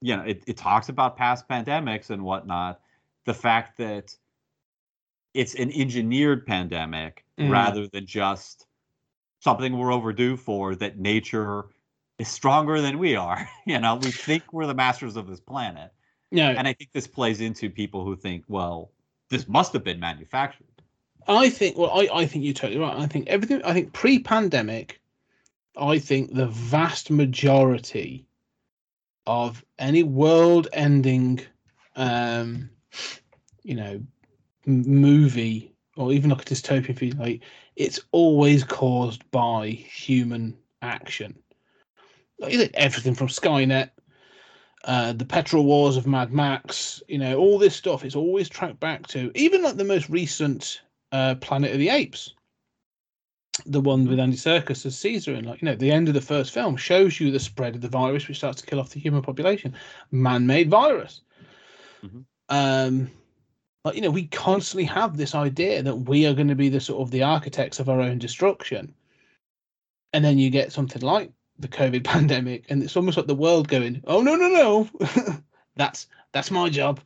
you 0.00 0.16
know 0.16 0.22
it, 0.22 0.42
it 0.46 0.56
talks 0.56 0.88
about 0.88 1.16
past 1.16 1.48
pandemics 1.48 2.10
and 2.10 2.22
whatnot 2.22 2.80
the 3.24 3.34
fact 3.34 3.78
that 3.78 4.14
it's 5.34 5.54
an 5.54 5.70
engineered 5.72 6.46
pandemic 6.46 7.24
Mm. 7.38 7.50
rather 7.52 7.86
than 7.86 8.04
just 8.04 8.66
something 9.38 9.78
we're 9.78 9.92
overdue 9.92 10.36
for 10.36 10.74
that 10.74 10.98
nature 10.98 11.66
is 12.18 12.28
stronger 12.28 12.80
than 12.80 12.98
we 12.98 13.16
are 13.16 13.48
you 13.66 13.78
know 13.78 13.96
we 13.96 14.10
think 14.10 14.52
we're 14.52 14.66
the 14.66 14.74
masters 14.74 15.16
of 15.16 15.26
this 15.26 15.40
planet 15.40 15.92
no, 16.30 16.50
and 16.50 16.66
i 16.68 16.72
think 16.72 16.90
this 16.92 17.06
plays 17.06 17.40
into 17.40 17.70
people 17.70 18.04
who 18.04 18.16
think 18.16 18.44
well 18.48 18.90
this 19.30 19.48
must 19.48 19.72
have 19.72 19.84
been 19.84 20.00
manufactured 20.00 20.66
I 21.28 21.50
think. 21.50 21.76
Well, 21.76 21.90
I, 21.90 22.08
I 22.12 22.26
think 22.26 22.44
you're 22.44 22.54
totally 22.54 22.80
right. 22.80 22.96
I 22.96 23.06
think 23.06 23.28
everything. 23.28 23.62
I 23.62 23.74
think 23.74 23.92
pre-pandemic, 23.92 25.00
I 25.76 25.98
think 25.98 26.32
the 26.32 26.46
vast 26.46 27.10
majority 27.10 28.26
of 29.26 29.62
any 29.78 30.02
world-ending, 30.02 31.40
um, 31.96 32.70
you 33.62 33.74
know, 33.74 34.00
m- 34.66 34.82
movie 34.82 35.74
or 35.96 36.12
even 36.12 36.30
like 36.30 36.42
a 36.42 36.44
dystopian 36.44 36.98
film, 36.98 37.18
like 37.18 37.42
it's 37.76 38.00
always 38.12 38.64
caused 38.64 39.30
by 39.30 39.68
human 39.68 40.56
action. 40.80 41.38
Like, 42.38 42.52
you 42.52 42.58
know, 42.58 42.68
everything 42.74 43.14
from 43.14 43.28
Skynet, 43.28 43.90
uh, 44.84 45.12
the 45.12 45.24
petrol 45.24 45.64
wars 45.64 45.96
of 45.96 46.06
Mad 46.06 46.32
Max, 46.32 47.02
you 47.08 47.18
know, 47.18 47.36
all 47.36 47.58
this 47.58 47.74
stuff. 47.76 48.04
is 48.04 48.14
always 48.16 48.48
tracked 48.48 48.80
back 48.80 49.06
to 49.08 49.30
even 49.34 49.62
like 49.62 49.76
the 49.76 49.84
most 49.84 50.08
recent 50.08 50.82
uh, 51.12 51.34
Planet 51.36 51.72
of 51.72 51.78
the 51.78 51.88
Apes. 51.90 52.34
the 53.66 53.80
one 53.80 54.06
with 54.06 54.20
Andy 54.20 54.36
Serkis 54.36 54.86
as 54.86 54.96
Caesar, 54.98 55.34
and 55.34 55.46
like 55.46 55.60
you 55.62 55.66
know, 55.66 55.74
the 55.74 55.90
end 55.90 56.08
of 56.08 56.14
the 56.14 56.20
first 56.20 56.52
film 56.52 56.76
shows 56.76 57.18
you 57.18 57.30
the 57.30 57.40
spread 57.40 57.74
of 57.74 57.80
the 57.80 57.88
virus, 57.88 58.28
which 58.28 58.36
starts 58.38 58.60
to 58.60 58.66
kill 58.66 58.78
off 58.80 58.90
the 58.90 59.00
human 59.00 59.22
population. 59.22 59.74
Man-made 60.12 60.70
virus. 60.70 61.22
Mhm. 62.04 62.24
Um, 62.48 63.10
like 63.84 63.96
you 63.96 64.00
know, 64.02 64.10
we 64.10 64.26
constantly 64.28 64.84
have 64.84 65.16
this 65.16 65.34
idea 65.34 65.82
that 65.82 65.96
we 65.96 66.26
are 66.26 66.34
going 66.34 66.48
to 66.48 66.54
be 66.54 66.68
the 66.68 66.80
sort 66.80 67.02
of 67.02 67.10
the 67.10 67.22
architects 67.22 67.80
of 67.80 67.88
our 67.88 68.00
own 68.00 68.18
destruction, 68.18 68.94
and 70.12 70.24
then 70.24 70.38
you 70.38 70.50
get 70.50 70.72
something 70.72 71.02
like 71.02 71.32
the 71.58 71.68
COVID 71.68 72.04
pandemic, 72.04 72.64
and 72.68 72.82
it's 72.82 72.96
almost 72.96 73.16
like 73.16 73.26
the 73.26 73.34
world 73.34 73.68
going, 73.68 74.02
"Oh 74.06 74.20
no, 74.20 74.36
no, 74.36 74.48
no, 74.48 75.40
that's 75.76 76.06
that's 76.32 76.50
my 76.50 76.68
job." 76.68 77.00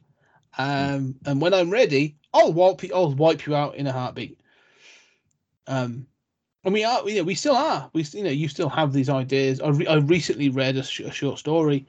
Um, 0.59 1.16
and 1.24 1.41
when 1.41 1.55
I'm 1.55 1.70
ready, 1.70 2.16
I'll 2.35 2.53
wipe 2.53 2.83
you, 2.83 2.91
I'll 2.95 3.15
wipe 3.15 3.47
you 3.47 3.55
out 3.55 3.77
in 3.77 3.87
a 3.87 3.93
heartbeat. 3.93 4.39
Um, 5.66 6.07
and 6.65 6.74
we 6.74 6.85
are, 6.85 7.09
you 7.09 7.16
know, 7.16 7.24
we 7.24 7.35
still 7.35 7.57
are. 7.57 7.91
We, 7.93 8.03
you 8.12 8.24
know, 8.24 8.31
you 8.31 8.49
still 8.49 8.69
have 8.69 8.93
these 8.93 9.09
ideas. 9.09 9.61
I, 9.61 9.69
re- 9.69 9.87
I 9.87 9.97
recently 9.97 10.49
read 10.49 10.77
a, 10.77 10.83
sh- 10.83 11.01
a 11.01 11.11
short 11.11 11.39
story, 11.39 11.87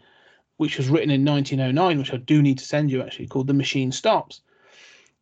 which 0.57 0.77
was 0.77 0.89
written 0.89 1.11
in 1.11 1.25
1909, 1.25 1.99
which 1.99 2.13
I 2.13 2.17
do 2.17 2.41
need 2.41 2.57
to 2.59 2.65
send 2.65 2.89
you 2.89 3.01
actually, 3.01 3.27
called 3.27 3.47
"The 3.47 3.53
Machine 3.53 3.91
Stops," 3.91 4.41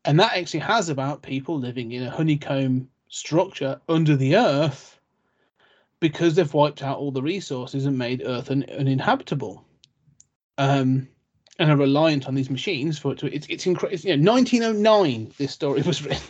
and 0.05 0.19
that 0.19 0.37
actually 0.37 0.61
has 0.61 0.89
about 0.89 1.21
people 1.21 1.57
living 1.59 1.91
in 1.91 2.03
a 2.03 2.11
honeycomb 2.11 2.87
structure 3.09 3.81
under 3.89 4.15
the 4.15 4.37
earth 4.37 5.00
because 6.01 6.35
they've 6.35 6.53
wiped 6.53 6.83
out 6.83 6.97
all 6.97 7.11
the 7.11 7.21
resources 7.21 7.85
and 7.85 7.97
made 7.97 8.21
Earth 8.25 8.51
un- 8.51 8.65
uninhabitable. 8.77 9.63
Um, 10.57 11.07
and 11.59 11.69
are 11.71 11.77
reliant 11.77 12.27
on 12.27 12.33
these 12.35 12.49
machines 12.49 12.97
for 12.99 13.11
it 13.13 13.19
to. 13.19 13.33
It's 13.33 13.47
it's 13.47 13.65
incredible. 13.65 14.01
You 14.03 14.17
know, 14.17 14.31
1909. 14.33 15.31
This 15.37 15.51
story 15.53 15.81
was 15.85 16.03
written. 16.03 16.21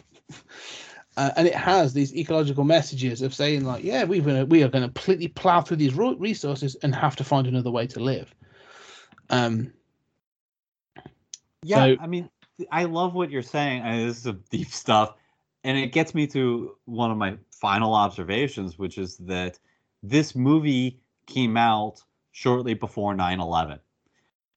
Uh, 1.18 1.31
and 1.35 1.48
it 1.48 1.56
has 1.56 1.93
these 1.93 2.15
ecological 2.15 2.64
messages 2.64 3.22
of 3.22 3.34
saying 3.34 3.65
like, 3.65 3.84
yeah, 3.84 4.03
we're 4.03 4.22
gonna 4.22 4.45
we 4.45 4.64
are 4.64 4.69
gonna 4.69 4.88
completely 4.88 5.27
plow 5.27 5.61
through 5.61 5.77
these 5.77 5.93
resources 5.95 6.76
and 6.84 6.93
have 6.95 7.15
to 7.15 7.23
find 7.23 7.48
another 7.48 7.72
way 7.72 7.88
to 7.88 7.99
live. 7.99 8.34
Um, 9.30 9.73
Yeah, 11.64 11.77
So- 11.77 11.95
I 12.02 12.07
mean, 12.07 12.30
I 12.72 12.85
love 12.85 13.14
what 13.14 13.30
you're 13.30 13.41
saying. 13.41 13.84
I 13.84 13.91
mean, 13.98 14.07
this 14.07 14.18
is 14.18 14.23
some 14.23 14.43
deep 14.49 14.69
stuff, 14.69 15.15
and 15.63 15.77
it 15.77 15.91
gets 15.91 16.13
me 16.15 16.27
to 16.27 16.75
one 16.85 17.11
of 17.11 17.17
my 17.17 17.38
final 17.51 17.93
observations, 17.93 18.77
which 18.77 18.97
is 18.97 19.17
that 19.17 19.59
this 20.03 20.35
movie 20.35 20.99
came 21.27 21.57
out 21.57 22.03
shortly 22.31 22.73
before 22.73 23.13
9/11, 23.13 23.79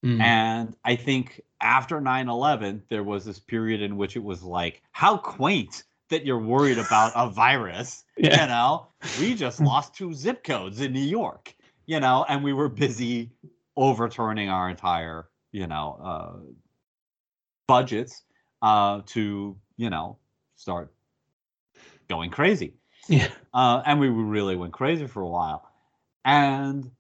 mm, 0.05 0.21
and 0.21 0.77
I 0.85 0.97
think 0.97 1.41
after 1.61 2.01
9/11 2.01 2.83
there 2.89 3.03
was 3.03 3.25
this 3.25 3.39
period 3.39 3.83
in 3.83 3.97
which 3.97 4.17
it 4.17 4.23
was 4.23 4.43
like, 4.43 4.83
how 4.93 5.17
quaint 5.17 5.85
that 6.09 6.25
you're 6.25 6.39
worried 6.39 6.79
about 6.79 7.13
a 7.15 7.29
virus. 7.45 8.05
Yeah. 8.17 8.43
You 8.43 8.49
know, 8.49 8.87
we 9.21 9.35
just 9.35 9.61
lost 9.73 9.95
two 9.95 10.13
zip 10.13 10.45
codes 10.45 10.81
in 10.81 10.93
New 10.93 11.01
York. 11.01 11.55
You 11.87 12.01
know, 12.01 12.25
and 12.29 12.43
we 12.43 12.55
were 12.55 12.71
busy 12.71 13.31
overturning 13.77 14.49
our 14.49 14.71
entire, 14.71 15.29
you 15.53 15.67
know, 15.67 15.99
uh, 16.03 16.37
budgets 17.69 18.23
uh, 18.63 19.03
to, 19.07 19.55
you 19.77 19.91
know, 19.91 20.17
start 20.65 20.91
going 22.09 22.31
crazy. 22.31 22.73
yeah, 23.07 23.29
Uh, 23.53 23.83
and 23.85 24.01
we 24.01 24.09
really 24.09 24.57
went 24.57 24.73
crazy 24.73 25.07
for 25.07 25.21
a 25.21 25.29
while. 25.29 25.69
And 26.25 26.91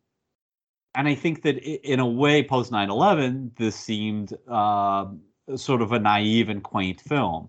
and 0.95 1.09
I 1.09 1.15
think 1.15 1.43
that 1.43 1.57
in 1.59 1.99
a 1.99 2.07
way, 2.07 2.45
post 2.45 2.71
9/11, 2.71 3.57
this 3.57 3.75
seemed 3.75 4.37
uh, 4.47 5.07
sort 5.57 5.81
of 5.83 5.93
a 5.93 5.99
naive 5.99 6.51
and 6.51 6.63
quaint 6.63 7.01
film. 7.01 7.49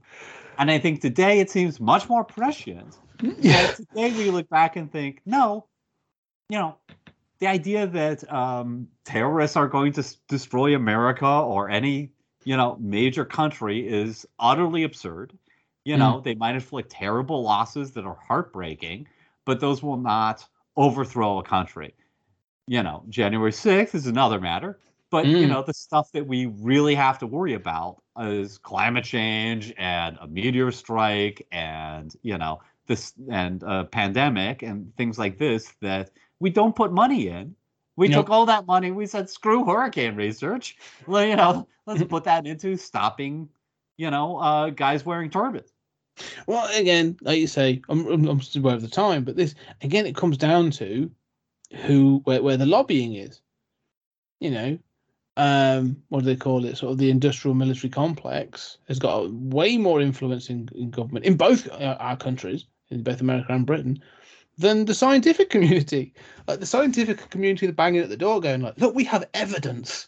And 0.58 0.72
I 0.72 0.80
think 0.80 1.02
today 1.02 1.40
it 1.42 1.50
seems 1.50 1.80
much 1.82 2.08
more 2.08 2.24
prescient. 2.24 2.98
yeah, 3.22 3.68
today 3.68 4.12
we 4.18 4.32
look 4.32 4.48
back 4.50 4.78
and 4.78 4.90
think, 4.90 5.22
no, 5.26 5.66
you 6.50 6.58
know, 6.58 6.78
the 7.40 7.48
idea 7.48 7.88
that 7.88 8.32
um, 8.34 8.88
terrorists 9.04 9.58
are 9.58 9.68
going 9.68 9.92
to 9.94 10.00
s- 10.00 10.18
destroy 10.30 10.76
America 10.76 11.28
or 11.28 11.70
any, 11.70 12.12
you 12.46 12.56
know, 12.56 12.78
major 12.80 13.26
country 13.26 13.86
is 13.86 14.26
utterly 14.40 14.84
absurd. 14.84 15.34
You 15.86 15.98
know, 15.98 16.22
they 16.22 16.36
might 16.36 16.56
inflict 16.56 16.91
terrible 16.91 17.44
losses 17.44 17.91
that 17.94 18.06
are 18.06 18.18
heartbreaking, 18.28 19.07
but 19.45 19.60
those 19.62 19.84
will 19.84 19.98
not 19.98 20.45
overthrow 20.78 21.40
a 21.40 21.44
country. 21.44 21.95
You 22.68 22.84
know, 22.84 23.03
January 23.10 23.52
6th 23.52 23.95
is 23.95 24.07
another 24.07 24.40
matter. 24.40 24.80
But 25.12 25.40
you 25.40 25.48
Mm. 25.48 25.49
know, 25.49 25.64
the 25.64 25.74
stuff 25.74 26.12
that 26.14 26.28
we 26.28 26.48
really 26.48 26.95
have 26.95 27.20
to 27.20 27.28
worry 27.28 27.53
about 27.53 28.02
is 28.20 28.57
climate 28.57 29.06
change 29.06 29.74
and 29.78 30.18
a 30.22 30.28
meteor 30.28 30.72
strike 30.72 31.48
and 31.52 32.14
you 32.24 32.38
know 32.38 32.62
this 32.88 33.14
and 33.32 33.64
a 33.64 33.86
pandemic 33.86 34.64
and 34.64 34.95
things 34.98 35.18
like 35.20 35.38
this 35.38 35.74
that 35.82 36.12
we 36.40 36.49
don't 36.49 36.76
put 36.76 36.91
money 36.91 37.28
in. 37.28 37.56
We 37.98 38.10
Nope. 38.10 38.26
took 38.26 38.30
all 38.30 38.45
that 38.48 38.66
money. 38.66 38.91
We 38.91 39.06
said, 39.07 39.30
screw 39.30 39.66
hurricane 39.66 40.16
research. 40.16 40.78
Well, 41.06 41.26
you 41.26 41.36
know, 41.38 41.68
let's 41.86 42.03
put 42.03 42.26
that 42.26 42.45
into 42.48 42.76
stopping, 42.78 43.49
you 43.98 44.12
know, 44.12 44.38
uh, 44.38 44.70
guys 44.72 45.06
wearing 45.06 45.30
turbans. 45.30 45.74
Well, 46.48 46.68
again, 46.76 47.18
like 47.22 47.40
you 47.40 47.48
say, 47.48 47.82
I'm, 47.90 48.06
I'm, 48.08 48.28
I'm 48.28 48.42
aware 48.56 48.76
of 48.76 48.82
the 48.82 48.88
time, 48.88 49.24
but 49.24 49.36
this 49.36 49.56
again, 49.82 50.06
it 50.06 50.16
comes 50.16 50.38
down 50.38 50.72
to 50.72 51.12
who 51.86 52.22
where, 52.24 52.42
where 52.42 52.58
the 52.58 52.66
lobbying 52.66 53.16
is. 53.16 53.42
You 54.40 54.52
know, 54.52 54.80
um, 55.38 56.02
what 56.10 56.22
do 56.22 56.26
they 56.26 56.36
call 56.36 56.66
it? 56.66 56.78
Sort 56.78 56.94
of 56.94 56.98
the 56.98 57.10
industrial 57.10 57.56
military 57.56 57.90
complex 57.90 58.78
has 58.88 59.00
got 59.00 59.32
way 59.34 59.78
more 59.78 60.02
influence 60.02 60.50
in, 60.50 60.70
in 60.76 60.92
government 60.92 61.26
in 61.26 61.36
both 61.36 61.70
our, 61.72 61.96
our 61.96 62.18
countries, 62.18 62.66
in 62.90 63.04
both 63.04 63.22
America 63.22 63.54
and 63.54 63.66
Britain, 63.66 64.02
than 64.58 64.86
the 64.86 64.94
scientific 64.94 65.50
community. 65.56 66.14
Like 66.48 66.60
the 66.60 66.66
scientific 66.66 67.30
community, 67.30 67.68
are 67.68 67.74
banging 67.74 68.02
at 68.02 68.10
the 68.10 68.18
door, 68.18 68.40
going 68.40 68.62
like, 68.62 68.80
"Look, 68.80 68.96
we 68.96 69.04
have 69.06 69.28
evidence." 69.34 70.08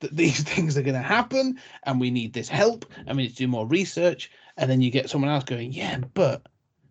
That 0.00 0.14
these 0.14 0.42
things 0.42 0.76
are 0.76 0.82
going 0.82 0.94
to 0.94 1.00
happen, 1.00 1.58
and 1.84 2.00
we 2.00 2.10
need 2.10 2.34
this 2.34 2.48
help, 2.48 2.84
and 3.06 3.16
we 3.16 3.24
need 3.24 3.30
to 3.30 3.36
do 3.36 3.48
more 3.48 3.66
research. 3.66 4.30
And 4.56 4.70
then 4.70 4.80
you 4.80 4.90
get 4.90 5.10
someone 5.10 5.30
else 5.30 5.44
going, 5.44 5.72
yeah, 5.72 5.98
but 6.14 6.42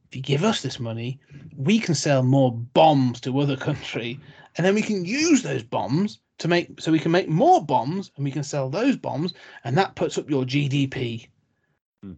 if 0.07 0.15
you 0.15 0.21
give 0.21 0.43
us 0.43 0.61
this 0.61 0.79
money, 0.79 1.19
we 1.57 1.79
can 1.79 1.95
sell 1.95 2.23
more 2.23 2.51
bombs 2.51 3.19
to 3.21 3.39
other 3.39 3.57
country, 3.69 4.19
and 4.57 4.65
then 4.65 4.75
we 4.75 4.81
can 4.81 5.03
use 5.03 5.41
those 5.41 5.63
bombs 5.63 6.19
to 6.37 6.47
make 6.47 6.79
so 6.79 6.91
we 6.91 6.99
can 6.99 7.11
make 7.11 7.29
more 7.29 7.65
bombs, 7.65 8.11
and 8.15 8.23
we 8.23 8.31
can 8.31 8.43
sell 8.43 8.69
those 8.69 8.97
bombs, 8.97 9.33
and 9.63 9.77
that 9.77 9.95
puts 9.95 10.17
up 10.17 10.29
your 10.29 10.43
GDP. 10.43 11.27
Hmm. 12.03 12.13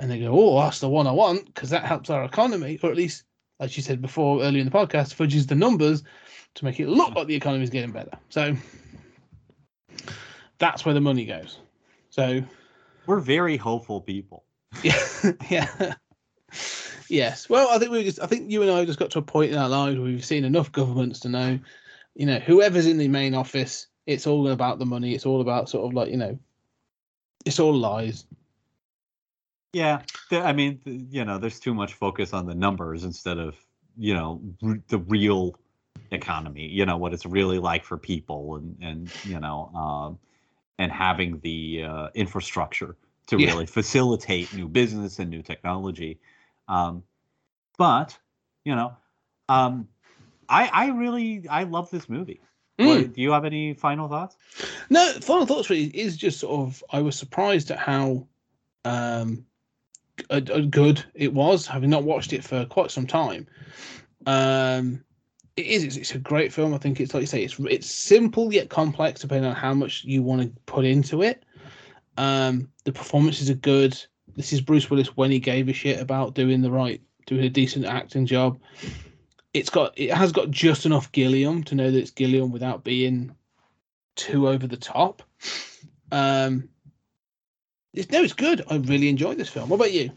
And 0.00 0.10
they 0.10 0.20
go, 0.20 0.32
oh, 0.32 0.60
that's 0.60 0.80
the 0.80 0.88
one 0.88 1.06
I 1.06 1.12
want 1.12 1.46
because 1.46 1.70
that 1.70 1.84
helps 1.84 2.10
our 2.10 2.24
economy, 2.24 2.78
or 2.82 2.90
at 2.90 2.96
least, 2.96 3.24
like 3.60 3.76
you 3.76 3.82
said 3.82 4.00
before 4.00 4.42
earlier 4.42 4.60
in 4.60 4.66
the 4.66 4.76
podcast, 4.76 5.14
fudges 5.14 5.46
the 5.46 5.54
numbers 5.54 6.02
to 6.54 6.64
make 6.64 6.80
it 6.80 6.88
look 6.88 7.14
like 7.14 7.26
the 7.26 7.34
economy 7.34 7.64
is 7.64 7.70
getting 7.70 7.92
better. 7.92 8.16
So 8.30 8.56
that's 10.58 10.84
where 10.84 10.94
the 10.94 11.00
money 11.00 11.26
goes. 11.26 11.58
So 12.10 12.42
We're 13.06 13.20
very 13.20 13.56
hopeful 13.56 14.00
people. 14.00 14.45
Yeah, 14.82 15.32
yeah. 15.50 15.94
Yes. 17.08 17.48
Well, 17.48 17.68
I 17.70 17.78
think 17.78 17.92
we 17.92 18.04
just 18.04 18.20
I 18.20 18.26
think 18.26 18.50
you 18.50 18.62
and 18.62 18.70
I 18.70 18.84
just 18.84 18.98
got 18.98 19.10
to 19.12 19.18
a 19.18 19.22
point 19.22 19.52
in 19.52 19.58
our 19.58 19.68
lives 19.68 19.96
where 19.96 20.06
we've 20.06 20.24
seen 20.24 20.44
enough 20.44 20.72
governments 20.72 21.20
to 21.20 21.28
know, 21.28 21.58
you 22.14 22.26
know, 22.26 22.38
whoever's 22.38 22.86
in 22.86 22.98
the 22.98 23.08
main 23.08 23.34
office, 23.34 23.86
it's 24.06 24.26
all 24.26 24.48
about 24.48 24.78
the 24.78 24.86
money. 24.86 25.14
It's 25.14 25.26
all 25.26 25.40
about 25.40 25.68
sort 25.68 25.86
of 25.86 25.94
like, 25.94 26.10
you 26.10 26.16
know, 26.16 26.38
it's 27.44 27.60
all 27.60 27.74
lies. 27.74 28.24
Yeah, 29.72 30.02
I 30.32 30.52
mean, 30.52 30.80
you 30.84 31.24
know, 31.24 31.38
there's 31.38 31.60
too 31.60 31.74
much 31.74 31.94
focus 31.94 32.32
on 32.32 32.46
the 32.46 32.54
numbers 32.54 33.04
instead 33.04 33.38
of, 33.38 33.56
you 33.98 34.14
know, 34.14 34.40
the 34.88 34.98
real 34.98 35.54
economy. 36.10 36.66
You 36.66 36.86
know 36.86 36.96
what 36.96 37.12
it's 37.12 37.26
really 37.26 37.58
like 37.58 37.84
for 37.84 37.98
people, 37.98 38.56
and 38.56 38.76
and 38.80 39.12
you 39.24 39.38
know, 39.38 39.70
um, 39.74 40.18
and 40.78 40.90
having 40.90 41.40
the 41.40 41.84
uh, 41.84 42.08
infrastructure 42.14 42.96
to 43.26 43.38
Yeah. 43.38 43.52
really 43.52 43.66
facilitate 43.66 44.52
new 44.54 44.68
business 44.68 45.18
and 45.18 45.30
new 45.30 45.42
technology. 45.42 46.20
Um, 46.68 47.02
but 47.78 48.18
you 48.64 48.74
know, 48.74 48.96
um, 49.48 49.88
I 50.48 50.68
I 50.72 50.88
really 50.88 51.46
I 51.48 51.64
love 51.64 51.90
this 51.90 52.08
movie. 52.08 52.40
Mm. 52.78 52.86
What, 52.86 53.12
do 53.14 53.22
you 53.22 53.30
have 53.32 53.44
any 53.44 53.74
final 53.74 54.08
thoughts? 54.08 54.36
No, 54.90 55.12
final 55.20 55.46
thoughts 55.46 55.70
really 55.70 55.86
is 55.86 56.16
just 56.16 56.40
sort 56.40 56.60
of 56.68 56.84
I 56.90 57.00
was 57.00 57.16
surprised 57.16 57.70
at 57.70 57.78
how 57.78 58.26
um 58.84 59.46
a, 60.30 60.36
a 60.36 60.62
good 60.62 61.04
it 61.14 61.32
was, 61.32 61.66
having 61.66 61.90
not 61.90 62.04
watched 62.04 62.32
it 62.32 62.44
for 62.44 62.64
quite 62.66 62.90
some 62.90 63.06
time. 63.06 63.46
Um 64.26 65.02
it 65.56 65.66
is 65.66 65.84
it's, 65.84 65.96
it's 65.96 66.14
a 66.14 66.18
great 66.18 66.52
film. 66.52 66.74
I 66.74 66.78
think 66.78 67.00
it's 67.00 67.14
like 67.14 67.22
you 67.22 67.26
say, 67.26 67.42
it's 67.42 67.58
it's 67.60 67.90
simple 67.90 68.52
yet 68.52 68.68
complex 68.68 69.20
depending 69.20 69.48
on 69.50 69.56
how 69.56 69.72
much 69.72 70.04
you 70.04 70.22
want 70.22 70.42
to 70.42 70.48
put 70.66 70.84
into 70.84 71.22
it. 71.22 71.44
Um 72.16 72.68
the 72.84 72.92
performances 72.92 73.50
are 73.50 73.54
good. 73.54 74.00
This 74.36 74.52
is 74.52 74.60
Bruce 74.60 74.90
Willis 74.90 75.16
when 75.16 75.30
he 75.30 75.38
gave 75.38 75.68
a 75.68 75.72
shit 75.72 76.00
about 76.00 76.34
doing 76.34 76.62
the 76.62 76.70
right 76.70 77.00
doing 77.26 77.44
a 77.44 77.50
decent 77.50 77.84
acting 77.84 78.26
job. 78.26 78.58
It's 79.52 79.70
got 79.70 79.98
it 79.98 80.12
has 80.12 80.32
got 80.32 80.50
just 80.50 80.86
enough 80.86 81.10
Gilliam 81.12 81.64
to 81.64 81.74
know 81.74 81.90
that 81.90 81.98
it's 81.98 82.10
Gilliam 82.10 82.52
without 82.52 82.84
being 82.84 83.34
too 84.14 84.48
over 84.48 84.66
the 84.66 84.76
top. 84.76 85.22
Um, 86.12 86.68
it's, 87.92 88.10
no, 88.10 88.22
it's 88.22 88.32
good. 88.32 88.62
I 88.70 88.76
really 88.76 89.08
enjoyed 89.08 89.38
this 89.38 89.48
film. 89.48 89.68
What 89.68 89.76
about 89.76 89.92
you? 89.92 90.10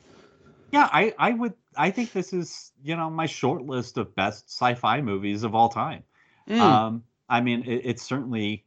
Yeah, 0.72 0.88
I, 0.92 1.14
I 1.18 1.32
would 1.32 1.54
I 1.76 1.92
think 1.92 2.12
this 2.12 2.34
is 2.34 2.72
you 2.84 2.96
know 2.96 3.10
my 3.10 3.26
short 3.26 3.64
list 3.64 3.98
of 3.98 4.16
best 4.16 4.50
sci-fi 4.50 5.02
movies 5.02 5.44
of 5.44 5.56
all 5.56 5.70
time. 5.70 6.04
Mm. 6.48 6.60
Um, 6.60 7.04
I 7.28 7.42
mean, 7.42 7.64
it, 7.64 7.82
it's 7.86 8.04
certainly 8.04 8.66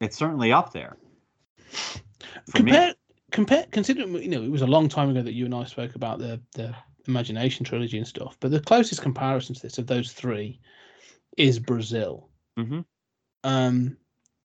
it's 0.00 0.16
certainly 0.16 0.52
up 0.52 0.72
there. 0.72 0.96
For 2.48 2.62
me. 2.62 2.70
compare, 2.70 2.94
compare, 3.30 3.66
considering 3.70 4.14
you 4.22 4.28
know 4.28 4.42
it 4.42 4.50
was 4.50 4.62
a 4.62 4.66
long 4.66 4.88
time 4.88 5.10
ago 5.10 5.22
that 5.22 5.34
you 5.34 5.44
and 5.44 5.54
I 5.54 5.64
spoke 5.64 5.94
about 5.94 6.18
the 6.18 6.40
the 6.54 6.74
Imagination 7.08 7.64
trilogy 7.64 7.98
and 7.98 8.06
stuff, 8.06 8.36
but 8.38 8.52
the 8.52 8.60
closest 8.60 9.02
comparison 9.02 9.56
to 9.56 9.62
this 9.62 9.78
of 9.78 9.88
those 9.88 10.12
three 10.12 10.60
is 11.36 11.58
Brazil. 11.58 12.28
Mhm. 12.56 12.84
Um, 13.42 13.96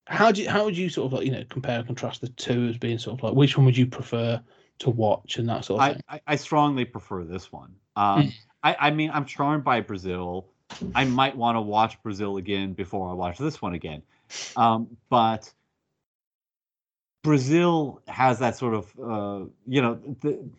how 0.07 0.31
do 0.31 0.41
you, 0.41 0.49
how 0.49 0.65
would 0.65 0.76
you 0.77 0.89
sort 0.89 1.05
of 1.07 1.14
like 1.14 1.26
you 1.26 1.31
know 1.31 1.43
compare 1.49 1.77
and 1.77 1.85
contrast 1.85 2.22
the 2.22 2.30
two 2.30 2.68
as 2.68 2.77
being 2.77 2.97
sort 2.97 3.19
of 3.19 3.23
like 3.23 3.34
which 3.35 3.57
one 3.57 3.65
would 3.65 3.77
you 3.77 3.85
prefer 3.85 4.41
to 4.80 4.89
watch 4.89 5.38
and 5.38 5.47
that 5.49 5.65
sort 5.65 5.81
of 5.81 5.88
I, 5.88 5.93
thing? 5.93 6.01
I, 6.09 6.22
I 6.27 6.35
strongly 6.35 6.85
prefer 6.85 7.23
this 7.26 7.51
one. 7.51 7.76
Um, 7.95 8.27
Mm. 8.27 8.34
I, 8.64 8.76
I 8.80 8.91
mean, 8.91 9.11
I'm 9.14 9.26
charmed 9.26 9.64
by 9.64 9.81
Brazil. 9.81 10.47
I 10.95 11.05
might 11.05 11.35
want 11.38 11.57
to 11.57 11.61
watch 11.61 12.01
Brazil 12.01 12.38
again 12.38 12.73
before 12.73 13.09
I 13.09 13.14
watch 13.14 13.38
this 13.38 13.61
one 13.61 13.73
again. 13.73 14.01
Um, 14.55 14.97
but 15.09 15.51
Brazil 17.23 18.02
has 18.07 18.39
that 18.39 18.56
sort 18.56 18.73
of, 18.73 18.85
uh, 18.99 19.45
you 19.68 19.81
know, 19.81 19.95
the, 20.22 20.49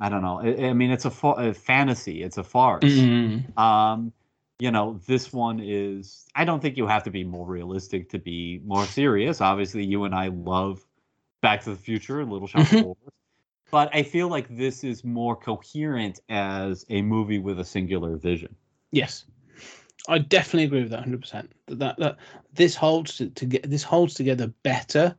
I 0.00 0.08
don't 0.08 0.22
know. 0.22 0.40
I, 0.40 0.68
I 0.68 0.72
mean, 0.72 0.90
it's 0.90 1.04
a, 1.04 1.10
fa- 1.10 1.36
a 1.38 1.54
fantasy. 1.54 2.22
It's 2.22 2.38
a 2.38 2.44
farce. 2.44 2.84
Mm. 2.84 3.58
Um, 3.58 4.12
you 4.58 4.70
know, 4.70 5.00
this 5.06 5.32
one 5.32 5.60
is. 5.60 6.26
I 6.34 6.44
don't 6.44 6.60
think 6.60 6.76
you 6.76 6.86
have 6.86 7.02
to 7.04 7.10
be 7.10 7.24
more 7.24 7.46
realistic 7.46 8.08
to 8.10 8.18
be 8.18 8.60
more 8.64 8.84
serious. 8.84 9.40
Obviously, 9.40 9.84
you 9.84 10.04
and 10.04 10.14
I 10.14 10.28
love 10.28 10.86
Back 11.42 11.62
to 11.64 11.70
the 11.70 11.76
Future, 11.76 12.24
Little 12.24 12.48
Shop 12.48 12.62
of 12.62 12.68
Mhm. 12.68 12.82
Horrors, 12.82 13.12
but 13.70 13.94
I 13.94 14.02
feel 14.02 14.28
like 14.28 14.48
this 14.56 14.82
is 14.84 15.04
more 15.04 15.36
coherent 15.36 16.20
as 16.30 16.86
a 16.88 17.02
movie 17.02 17.38
with 17.38 17.60
a 17.60 17.64
singular 17.64 18.16
vision. 18.16 18.54
Yes, 18.92 19.26
I 20.08 20.18
definitely 20.18 20.64
agree 20.64 20.82
with 20.82 20.90
that 20.90 21.00
hundred 21.00 21.20
percent. 21.20 21.52
That 21.66 21.78
that 21.78 21.98
that 21.98 22.16
this 22.54 22.74
holds 22.74 23.16
to, 23.18 23.28
to 23.28 23.44
get 23.44 23.68
this 23.68 23.82
holds 23.82 24.14
together 24.14 24.46
better 24.62 25.14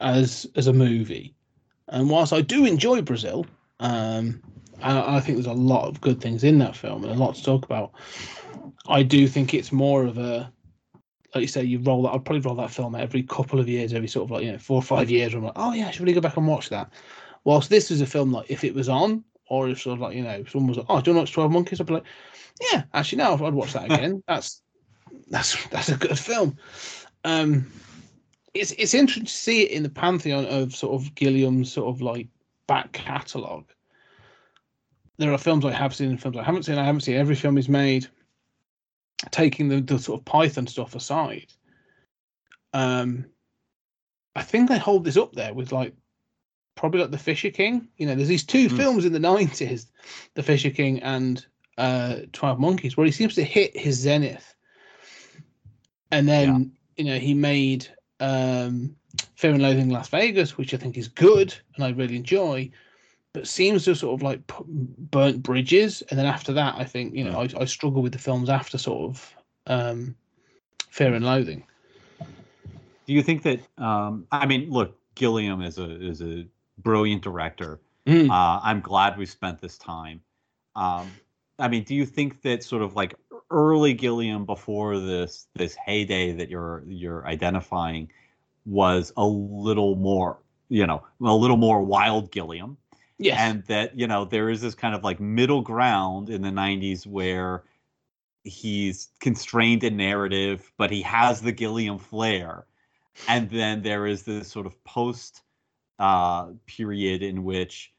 as 0.00 0.46
as 0.56 0.66
a 0.66 0.72
movie. 0.72 1.34
And 1.88 2.08
whilst 2.08 2.32
I 2.32 2.40
do 2.40 2.64
enjoy 2.64 3.02
Brazil, 3.02 3.46
um, 3.80 4.42
I, 4.82 5.16
I 5.16 5.20
think 5.20 5.36
there's 5.36 5.46
a 5.46 5.52
lot 5.52 5.88
of 5.88 6.00
good 6.00 6.20
things 6.20 6.44
in 6.44 6.58
that 6.58 6.76
film 6.76 7.04
and 7.04 7.12
a 7.12 7.16
lot 7.16 7.34
to 7.34 7.42
talk 7.42 7.64
about. 7.64 7.92
I 8.88 9.02
do 9.02 9.26
think 9.26 9.54
it's 9.54 9.72
more 9.72 10.04
of 10.04 10.18
a 10.18 10.52
like 11.34 11.42
you 11.42 11.48
say, 11.48 11.62
you 11.62 11.78
roll 11.78 12.02
that. 12.02 12.10
I'd 12.10 12.24
probably 12.24 12.40
roll 12.40 12.56
that 12.56 12.70
film 12.70 12.94
every 12.94 13.22
couple 13.22 13.60
of 13.60 13.68
years, 13.68 13.92
every 13.92 14.08
sort 14.08 14.24
of 14.24 14.30
like 14.32 14.44
you 14.44 14.52
know 14.52 14.58
four 14.58 14.76
or 14.76 14.82
five 14.82 15.10
years. 15.10 15.34
I'm 15.34 15.44
like, 15.44 15.52
oh 15.56 15.72
yeah, 15.72 15.88
I 15.88 15.90
should 15.90 16.02
really 16.02 16.14
go 16.14 16.20
back 16.20 16.36
and 16.36 16.46
watch 16.46 16.68
that. 16.70 16.92
Whilst 17.44 17.70
this 17.70 17.90
is 17.90 18.00
a 18.00 18.06
film 18.06 18.32
like 18.32 18.50
if 18.50 18.64
it 18.64 18.74
was 18.74 18.88
on, 18.88 19.24
or 19.48 19.68
if 19.68 19.80
sort 19.80 19.94
of 19.94 20.00
like 20.00 20.16
you 20.16 20.22
know 20.22 20.44
someone 20.44 20.68
was 20.68 20.78
like, 20.78 20.86
oh, 20.88 21.00
do 21.00 21.10
you 21.10 21.16
want 21.16 21.26
to 21.26 21.30
watch 21.30 21.32
Twelve 21.32 21.52
Monkeys? 21.52 21.80
I'd 21.80 21.86
be 21.86 21.94
like, 21.94 22.04
yeah, 22.72 22.82
actually, 22.94 23.18
no, 23.18 23.34
I'd 23.34 23.54
watch 23.54 23.72
that 23.74 23.84
again. 23.84 24.22
that's 24.28 24.62
that's 25.28 25.66
that's 25.68 25.88
a 25.88 25.96
good 25.96 26.18
film. 26.18 26.56
Um, 27.24 27.70
it's 28.54 28.72
it's 28.72 28.94
interesting 28.94 29.26
to 29.26 29.32
see 29.32 29.62
it 29.62 29.70
in 29.70 29.82
the 29.82 29.88
pantheon 29.88 30.46
of 30.46 30.74
sort 30.74 31.00
of 31.00 31.14
Gilliam's 31.14 31.72
sort 31.72 31.88
of 31.88 32.02
like 32.02 32.28
back 32.66 32.92
catalogue. 32.92 33.70
There 35.18 35.32
are 35.32 35.38
films 35.38 35.64
I 35.64 35.72
have 35.72 35.94
seen 35.94 36.10
and 36.10 36.20
films 36.20 36.36
I 36.36 36.42
haven't 36.42 36.64
seen. 36.64 36.78
I 36.78 36.84
haven't 36.84 37.02
seen 37.02 37.16
every 37.16 37.34
film 37.34 37.56
he's 37.56 37.68
made. 37.68 38.06
Taking 39.30 39.68
the, 39.68 39.80
the 39.82 39.98
sort 39.98 40.18
of 40.18 40.24
Python 40.24 40.66
stuff 40.66 40.94
aside, 40.94 41.52
um, 42.72 43.26
I 44.34 44.42
think 44.42 44.70
I 44.70 44.78
hold 44.78 45.04
this 45.04 45.18
up 45.18 45.34
there 45.34 45.52
with 45.52 45.72
like 45.72 45.92
probably 46.74 47.02
like 47.02 47.10
the 47.10 47.18
Fisher 47.18 47.50
King. 47.50 47.86
You 47.98 48.06
know, 48.06 48.14
there's 48.14 48.28
these 48.28 48.44
two 48.44 48.68
Mm. 48.68 48.76
films 48.78 49.04
in 49.04 49.12
the 49.12 49.18
nineties, 49.18 49.92
the 50.34 50.42
Fisher 50.42 50.70
King 50.70 51.02
and 51.02 51.44
uh, 51.76 52.20
Twelve 52.32 52.58
Monkeys, 52.58 52.96
where 52.96 53.04
he 53.04 53.12
seems 53.12 53.34
to 53.34 53.44
hit 53.44 53.76
his 53.76 53.96
zenith. 53.98 54.54
And 56.10 56.26
then 56.26 56.72
you 56.96 57.04
know 57.04 57.18
he 57.18 57.34
made 57.34 57.86
um, 58.20 58.94
Fear 59.34 59.52
and 59.52 59.62
Loathing 59.62 59.82
in 59.82 59.90
Las 59.90 60.08
Vegas, 60.08 60.56
which 60.56 60.74
I 60.74 60.76
think 60.76 60.96
is 60.96 61.08
good 61.08 61.54
and 61.74 61.84
I 61.84 61.90
really 61.90 62.16
enjoy, 62.16 62.70
but 63.32 63.46
seems 63.46 63.84
to 63.84 63.94
sort 63.94 64.14
of 64.14 64.22
like 64.22 64.40
burnt 64.66 65.42
bridges. 65.42 66.02
And 66.10 66.18
then 66.18 66.26
after 66.26 66.52
that, 66.52 66.74
I 66.76 66.84
think 66.84 67.14
you 67.14 67.24
know 67.24 67.40
I, 67.40 67.48
I 67.58 67.64
struggle 67.64 68.02
with 68.02 68.12
the 68.12 68.18
films 68.18 68.48
after 68.48 68.78
sort 68.78 69.10
of 69.10 69.34
um, 69.66 70.14
Fear 70.90 71.14
and 71.14 71.24
Loathing. 71.24 71.64
Do 73.06 73.14
you 73.14 73.22
think 73.22 73.42
that? 73.42 73.60
Um, 73.78 74.26
I 74.30 74.46
mean, 74.46 74.70
look, 74.70 74.96
Gilliam 75.14 75.62
is 75.62 75.78
a 75.78 76.06
is 76.06 76.22
a 76.22 76.46
brilliant 76.78 77.22
director. 77.22 77.80
Mm. 78.06 78.30
Uh, 78.30 78.60
I'm 78.62 78.80
glad 78.80 79.18
we 79.18 79.26
spent 79.26 79.60
this 79.60 79.76
time. 79.78 80.20
Um, 80.76 81.10
I 81.60 81.68
mean, 81.68 81.84
do 81.84 81.94
you 81.94 82.06
think 82.06 82.42
that 82.42 82.64
sort 82.64 82.82
of 82.82 82.94
like 82.96 83.14
early 83.50 83.94
Gilliam 83.94 84.46
before 84.46 84.98
this 84.98 85.46
this 85.54 85.74
heyday 85.74 86.32
that 86.32 86.48
you're 86.50 86.82
you're 86.86 87.26
identifying 87.26 88.10
was 88.64 89.12
a 89.16 89.26
little 89.26 89.96
more, 89.96 90.38
you 90.68 90.86
know, 90.86 91.04
a 91.22 91.34
little 91.34 91.56
more 91.56 91.82
wild 91.82 92.30
Gilliam, 92.32 92.76
Yes. 93.18 93.38
and 93.38 93.62
that 93.64 93.98
you 93.98 94.06
know 94.06 94.24
there 94.24 94.48
is 94.48 94.62
this 94.62 94.74
kind 94.74 94.94
of 94.94 95.04
like 95.04 95.20
middle 95.20 95.60
ground 95.60 96.30
in 96.30 96.42
the 96.42 96.48
90s 96.50 97.06
where 97.06 97.64
he's 98.44 99.10
constrained 99.20 99.84
in 99.84 99.96
narrative, 99.98 100.72
but 100.78 100.90
he 100.90 101.02
has 101.02 101.42
the 101.42 101.52
Gilliam 101.52 101.98
flair, 101.98 102.64
and 103.28 103.50
then 103.50 103.82
there 103.82 104.06
is 104.06 104.22
this 104.22 104.48
sort 104.48 104.64
of 104.64 104.82
post 104.84 105.42
uh, 105.98 106.46
period 106.66 107.22
in 107.22 107.44
which 107.44 107.92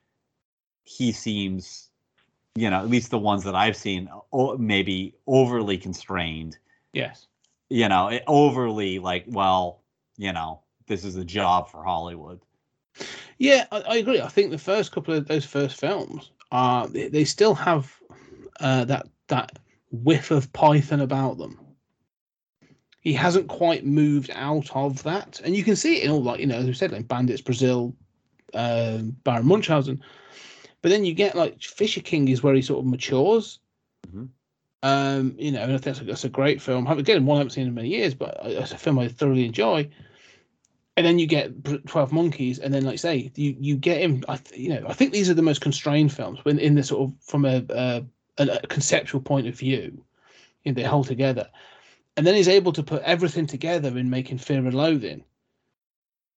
he 0.84 1.12
seems, 1.12 1.91
you 2.56 2.70
know, 2.70 2.80
at 2.80 2.90
least 2.90 3.12
the 3.12 3.18
ones 3.20 3.44
that 3.44 3.56
I've 3.56 3.76
seen, 3.76 4.10
o- 4.34 4.58
maybe 4.58 5.16
overly 5.28 5.78
constrained. 5.78 6.58
yes. 6.94 7.28
You 7.70 7.88
know, 7.88 8.10
it- 8.10 8.24
overly 8.28 9.00
like, 9.00 9.24
well, 9.28 9.80
you 10.18 10.34
know, 10.34 10.60
this 10.88 11.06
is 11.06 11.16
a 11.16 11.24
job 11.24 11.70
for 11.70 11.84
Hollywood. 11.84 12.42
Yeah, 13.38 13.66
I, 13.72 13.80
I 13.80 13.96
agree. 13.96 14.20
I 14.20 14.28
think 14.28 14.52
the 14.52 14.58
first 14.58 14.92
couple 14.92 15.14
of 15.14 15.26
those 15.26 15.46
first 15.46 15.80
films, 15.80 16.32
uh, 16.52 16.88
they, 16.88 17.08
they 17.08 17.24
still 17.24 17.56
have 17.56 17.96
uh, 18.60 18.84
that 18.86 19.08
that 19.28 19.58
whiff 19.92 20.32
of 20.32 20.52
Python 20.52 21.00
about 21.00 21.38
them. 21.38 21.58
He 23.00 23.14
hasn't 23.14 23.48
quite 23.48 23.86
moved 23.86 24.30
out 24.36 24.70
of 24.76 25.02
that, 25.04 25.40
and 25.44 25.56
you 25.56 25.64
can 25.64 25.78
see 25.78 25.96
it 25.98 26.04
in 26.04 26.12
all 26.12 26.22
like 26.22 26.42
you 26.42 26.48
know, 26.48 26.58
as 26.58 26.66
we 26.66 26.74
said, 26.74 26.92
like 26.92 27.08
Bandits, 27.08 27.42
Brazil, 27.42 27.96
um, 28.54 29.16
Baron 29.24 29.48
Munchausen. 29.48 30.04
But 30.82 30.90
then 30.90 31.06
you 31.06 31.14
get 31.14 31.36
like 31.36 31.62
Fisher 31.62 32.02
King 32.02 32.28
is 32.28 32.42
where 32.42 32.56
he 32.56 32.62
sort 32.62 32.80
of 32.80 32.86
matures. 32.86 33.60
Mhm. 34.08 34.30
Um, 34.84 35.36
you 35.38 35.52
know, 35.52 35.62
and 35.62 35.74
I 35.74 35.76
think 35.76 35.84
that's 35.84 36.02
a, 36.02 36.04
that's 36.06 36.24
a 36.26 36.30
great 36.30 36.62
film. 36.62 36.88
Again, 36.88 37.26
one 37.26 37.38
I 37.38 37.40
haven't 37.40 37.52
seen 37.52 37.68
in 37.68 37.74
many 37.76 37.90
years, 37.90 38.16
but 38.16 38.40
it's 38.44 38.72
a 38.72 38.78
film 38.78 38.98
I 38.98 39.08
thoroughly 39.08 39.46
enjoy 39.46 39.90
and 40.98 41.06
then 41.06 41.20
you 41.20 41.26
get 41.26 41.88
Twelve 41.88 42.12
Monkeys, 42.12 42.60
and 42.60 42.74
then 42.74 42.84
like 42.84 42.94
I 42.94 42.98
say, 42.98 43.32
you 43.36 43.56
you 43.60 43.76
get 43.76 44.02
him. 44.02 44.24
I 44.28 44.36
th- 44.38 44.60
you 44.60 44.70
know 44.70 44.86
I 44.88 44.94
think 44.94 45.14
these 45.14 45.30
are 45.30 45.34
the 45.34 45.42
most 45.42 45.62
constrained 45.62 46.12
films 46.14 46.44
when 46.44 46.60
in 46.60 46.76
the 46.76 46.84
sort 46.84 47.10
of 47.10 47.16
from 47.24 47.46
a, 47.46 47.64
a, 47.70 48.04
a 48.38 48.68
conceptual 48.68 49.22
point 49.22 49.48
of 49.48 49.56
view, 49.56 50.04
you 50.64 50.72
know, 50.72 50.76
they 50.76 50.88
hold 50.88 51.08
together, 51.08 51.50
and 52.18 52.28
then 52.28 52.36
he's 52.36 52.50
able 52.50 52.74
to 52.74 52.84
put 52.84 53.04
everything 53.04 53.48
together 53.48 53.98
in 53.98 54.10
making 54.10 54.38
Fear 54.38 54.60
and 54.60 54.74
Loathing. 54.74 55.24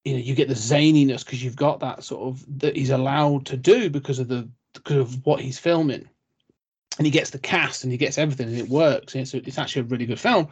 You 0.05 0.15
know, 0.15 0.21
you 0.21 0.35
get 0.35 0.49
the 0.49 0.55
zaniness 0.55 1.25
because 1.25 1.43
you've 1.43 1.57
got 1.57 1.81
that 1.81 2.05
sort 2.05 2.23
of 2.23 2.61
that 2.61 2.77
he's 2.77 2.91
allowed 2.91 3.47
to 3.47 3.57
do 3.57 3.89
because 3.89 4.19
of 4.19 4.29
the 4.29 4.49
because 4.75 4.97
of 4.97 5.27
what 5.27 5.41
he's 5.41 5.59
filming, 5.59 6.09
and 6.99 7.07
he 7.07 7.11
gets 7.11 7.31
the 7.31 7.39
cast 7.39 7.85
and 7.85 7.93
he 7.93 7.99
gets 7.99 8.19
everything 8.19 8.49
and 8.49 8.59
it 8.59 8.69
works. 8.69 9.15
And 9.15 9.23
it's 9.23 9.35
it's 9.35 9.59
actually 9.59 9.83
a 9.83 9.85
really 9.87 10.07
good 10.07 10.21
film. 10.21 10.49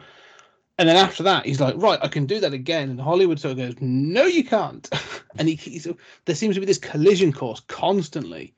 And 0.79 0.89
then 0.89 0.95
after 0.95 1.21
that, 1.23 1.45
he's 1.45 1.61
like, 1.61 1.75
right, 1.77 1.99
I 2.01 2.07
can 2.07 2.25
do 2.25 2.39
that 2.39 2.53
again. 2.53 2.89
And 2.89 2.99
Hollywood 2.99 3.39
sort 3.39 3.51
of 3.51 3.57
goes, 3.57 3.75
no, 3.79 4.25
you 4.25 4.43
can't. 4.43 4.89
and 5.37 5.47
he, 5.47 5.55
he's, 5.55 5.87
there 6.25 6.35
seems 6.35 6.55
to 6.55 6.59
be 6.59 6.65
this 6.65 6.79
collision 6.79 7.31
course 7.31 7.61
constantly. 7.67 8.55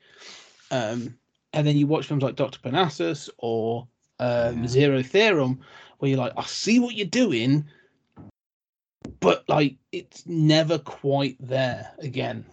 Um, 0.72 1.17
and 1.51 1.67
then 1.67 1.76
you 1.76 1.88
watch 1.88 2.07
films 2.07 2.23
like 2.23 2.38
Dr. 2.38 2.59
Parnassus 2.59 3.30
or 3.38 3.88
um, 4.19 4.61
Yeah. 4.61 4.67
Zero 4.67 5.03
Theorem, 5.03 5.59
where 5.99 6.09
you're 6.09 6.19
like, 6.19 6.34
I 6.38 6.43
see 6.45 6.80
what 6.80 6.95
you're 6.95 7.05
doing, 7.05 7.65
but 9.26 9.49
like 9.49 9.76
it's 9.91 10.26
never 10.27 10.77
quite 10.77 11.35
there 11.39 11.91
again. 11.99 12.45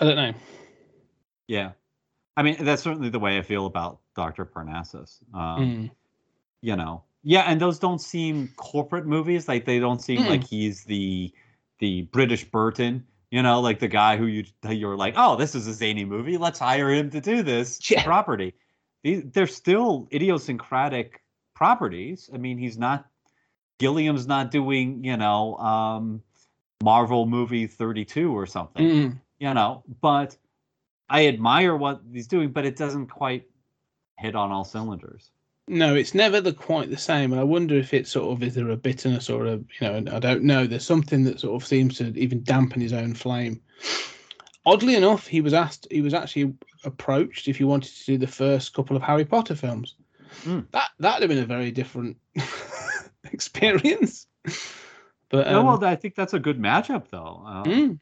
I 0.00 0.04
don't 0.04 0.16
know. 0.16 0.32
Yeah. 1.46 1.72
I 2.36 2.42
mean, 2.42 2.56
that's 2.64 2.82
certainly 2.82 3.08
the 3.08 3.18
way 3.18 3.38
I 3.38 3.42
feel 3.42 3.66
about 3.66 4.00
Dr. 4.14 4.44
Parnassus. 4.44 5.18
Um, 5.34 5.58
Mm. 5.60 5.90
you 6.60 6.74
know 6.76 7.02
yeah 7.22 7.42
and 7.42 7.60
those 7.60 7.78
don't 7.78 8.00
seem 8.00 8.48
corporate 8.56 9.06
movies 9.06 9.46
like 9.48 9.64
they 9.64 9.78
don't 9.80 10.00
seem 10.02 10.18
Mm. 10.20 10.28
like 10.28 10.44
he's 10.44 10.84
the 10.84 11.32
the 11.80 12.02
british 12.12 12.44
burton 12.44 13.04
you 13.30 13.42
know 13.42 13.60
like 13.60 13.78
the 13.80 13.88
guy 13.88 14.16
who 14.16 14.26
you 14.26 14.44
you're 14.68 14.96
like 14.96 15.14
oh 15.16 15.34
this 15.36 15.54
is 15.54 15.66
a 15.68 15.72
zany 15.72 16.04
movie 16.04 16.36
let's 16.36 16.58
hire 16.60 16.90
him 16.90 17.10
to 17.10 17.20
do 17.20 17.42
this 17.42 17.78
Yeah. 17.90 18.02
property 18.04 18.54
these, 19.04 19.22
they're 19.32 19.46
still 19.48 20.08
idiosyncratic 20.12 21.22
properties 21.54 22.30
i 22.34 22.38
mean 22.38 22.56
he's 22.58 22.78
not 22.78 23.06
gilliam's 23.78 24.26
not 24.26 24.50
doing 24.50 25.04
you 25.04 25.16
know 25.16 25.56
um 25.56 26.22
marvel 26.82 27.26
movie 27.26 27.66
32 27.66 28.36
or 28.36 28.46
something 28.46 28.86
Mm. 28.86 29.20
you 29.38 29.54
know 29.54 29.82
but 30.00 30.36
I 31.10 31.26
admire 31.26 31.74
what 31.74 32.02
he's 32.12 32.26
doing, 32.26 32.50
but 32.50 32.66
it 32.66 32.76
doesn't 32.76 33.06
quite 33.06 33.48
hit 34.18 34.34
on 34.34 34.52
all 34.52 34.64
cylinders. 34.64 35.30
No, 35.66 35.94
it's 35.94 36.14
never 36.14 36.40
the 36.40 36.52
quite 36.52 36.90
the 36.90 36.98
same. 36.98 37.32
I 37.32 37.42
wonder 37.42 37.76
if 37.76 37.92
it's 37.94 38.10
sort 38.10 38.32
of 38.32 38.42
is 38.42 38.54
there 38.54 38.68
a 38.70 38.76
bitterness 38.76 39.30
or 39.30 39.46
a 39.46 39.52
you 39.56 39.66
know 39.80 40.04
I 40.12 40.18
don't 40.18 40.42
know. 40.42 40.66
There's 40.66 40.84
something 40.84 41.24
that 41.24 41.40
sort 41.40 41.62
of 41.62 41.66
seems 41.66 41.98
to 41.98 42.06
even 42.18 42.42
dampen 42.42 42.80
his 42.80 42.92
own 42.92 43.14
flame. 43.14 43.60
Oddly 44.66 44.96
enough, 44.96 45.26
he 45.26 45.40
was 45.40 45.54
asked 45.54 45.86
he 45.90 46.02
was 46.02 46.14
actually 46.14 46.54
approached 46.84 47.48
if 47.48 47.56
he 47.58 47.64
wanted 47.64 47.94
to 47.94 48.04
do 48.04 48.18
the 48.18 48.26
first 48.26 48.74
couple 48.74 48.96
of 48.96 49.02
Harry 49.02 49.24
Potter 49.24 49.54
films. 49.54 49.94
Hmm. 50.42 50.60
That 50.72 50.90
that'd 50.98 51.22
have 51.22 51.30
been 51.30 51.42
a 51.42 51.46
very 51.46 51.70
different 51.70 52.16
experience. 53.32 54.26
But 55.30 55.46
No, 55.48 55.60
um, 55.60 55.66
well, 55.66 55.84
I 55.84 55.96
think 55.96 56.14
that's 56.14 56.34
a 56.34 56.38
good 56.38 56.58
matchup, 56.58 57.08
though. 57.10 57.42
Uh, 57.46 57.64
mm. 57.64 57.98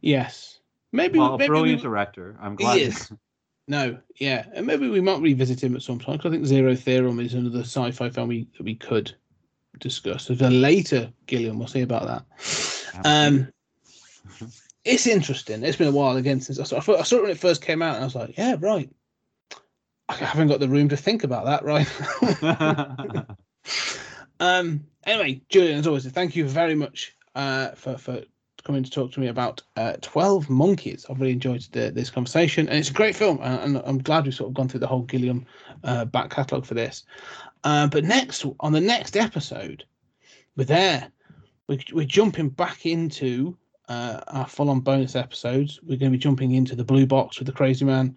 yes, 0.00 0.60
maybe 0.92 1.18
well, 1.18 1.34
a 1.34 1.38
brilliant 1.38 1.80
we, 1.80 1.82
director. 1.82 2.36
I'm 2.40 2.56
glad. 2.56 2.78
He 2.78 2.84
is. 2.84 3.12
No, 3.68 3.98
yeah, 4.18 4.46
and 4.52 4.66
maybe 4.66 4.88
we 4.88 5.00
might 5.00 5.20
revisit 5.20 5.62
him 5.62 5.76
at 5.76 5.82
some 5.82 6.00
point. 6.00 6.20
'cause 6.20 6.28
I 6.28 6.34
think 6.34 6.44
Zero 6.44 6.74
Theorem 6.74 7.20
is 7.20 7.34
another 7.34 7.60
sci-fi 7.60 8.10
film 8.10 8.28
we, 8.28 8.48
that 8.56 8.64
we 8.64 8.74
could 8.74 9.14
discuss. 9.78 10.26
There's 10.26 10.40
a 10.40 10.50
later 10.50 11.12
Gilliam. 11.26 11.56
We'll 11.56 11.68
see 11.68 11.82
about 11.82 12.06
that. 12.08 13.00
Um, 13.04 13.46
it's 14.84 15.06
interesting. 15.06 15.62
It's 15.62 15.76
been 15.76 15.86
a 15.86 15.92
while 15.92 16.16
again 16.16 16.40
since 16.40 16.58
I 16.58 16.64
saw. 16.64 16.78
I 16.78 16.98
I 16.98 17.02
saw 17.04 17.18
it 17.18 17.22
when 17.22 17.30
it 17.30 17.38
first 17.38 17.62
came 17.62 17.80
out, 17.80 17.94
and 17.94 18.02
I 18.02 18.06
was 18.06 18.16
like, 18.16 18.36
"Yeah, 18.36 18.56
right." 18.58 18.90
I 20.08 20.14
haven't 20.14 20.48
got 20.48 20.58
the 20.58 20.68
room 20.68 20.88
to 20.88 20.96
think 20.96 21.22
about 21.22 21.44
that, 21.44 21.64
right? 21.64 21.86
Um. 24.40 24.84
Anyway, 25.04 25.40
Julian, 25.48 25.78
as 25.78 25.86
always, 25.86 26.06
thank 26.06 26.36
you 26.36 26.46
very 26.46 26.74
much 26.74 27.16
uh, 27.34 27.70
for 27.70 27.96
for 27.96 28.22
coming 28.62 28.82
to 28.82 28.90
talk 28.90 29.10
to 29.12 29.20
me 29.20 29.28
about 29.28 29.62
uh, 29.76 29.94
Twelve 30.02 30.50
Monkeys. 30.50 31.06
I've 31.08 31.18
really 31.18 31.32
enjoyed 31.32 31.62
the, 31.72 31.90
this 31.90 32.10
conversation, 32.10 32.68
and 32.68 32.78
it's 32.78 32.90
a 32.90 32.92
great 32.92 33.16
film, 33.16 33.38
and, 33.42 33.76
and 33.76 33.82
I'm 33.86 33.98
glad 33.98 34.24
we've 34.24 34.34
sort 34.34 34.50
of 34.50 34.54
gone 34.54 34.68
through 34.68 34.80
the 34.80 34.86
whole 34.86 35.02
Gilliam 35.02 35.46
uh, 35.84 36.04
back 36.04 36.28
catalogue 36.28 36.66
for 36.66 36.74
this. 36.74 37.04
Uh, 37.64 37.86
but 37.86 38.04
next, 38.04 38.44
on 38.60 38.72
the 38.72 38.80
next 38.80 39.16
episode, 39.16 39.84
we're 40.56 40.64
there. 40.64 41.10
We, 41.66 41.82
we're 41.92 42.04
jumping 42.04 42.50
back 42.50 42.84
into 42.84 43.56
uh, 43.88 44.20
our 44.28 44.46
full-on 44.46 44.80
bonus 44.80 45.16
episodes. 45.16 45.80
We're 45.82 45.98
going 45.98 46.12
to 46.12 46.18
be 46.18 46.22
jumping 46.22 46.52
into 46.52 46.76
the 46.76 46.84
blue 46.84 47.06
box 47.06 47.38
with 47.38 47.46
the 47.46 47.52
Crazy 47.52 47.86
Man, 47.86 48.14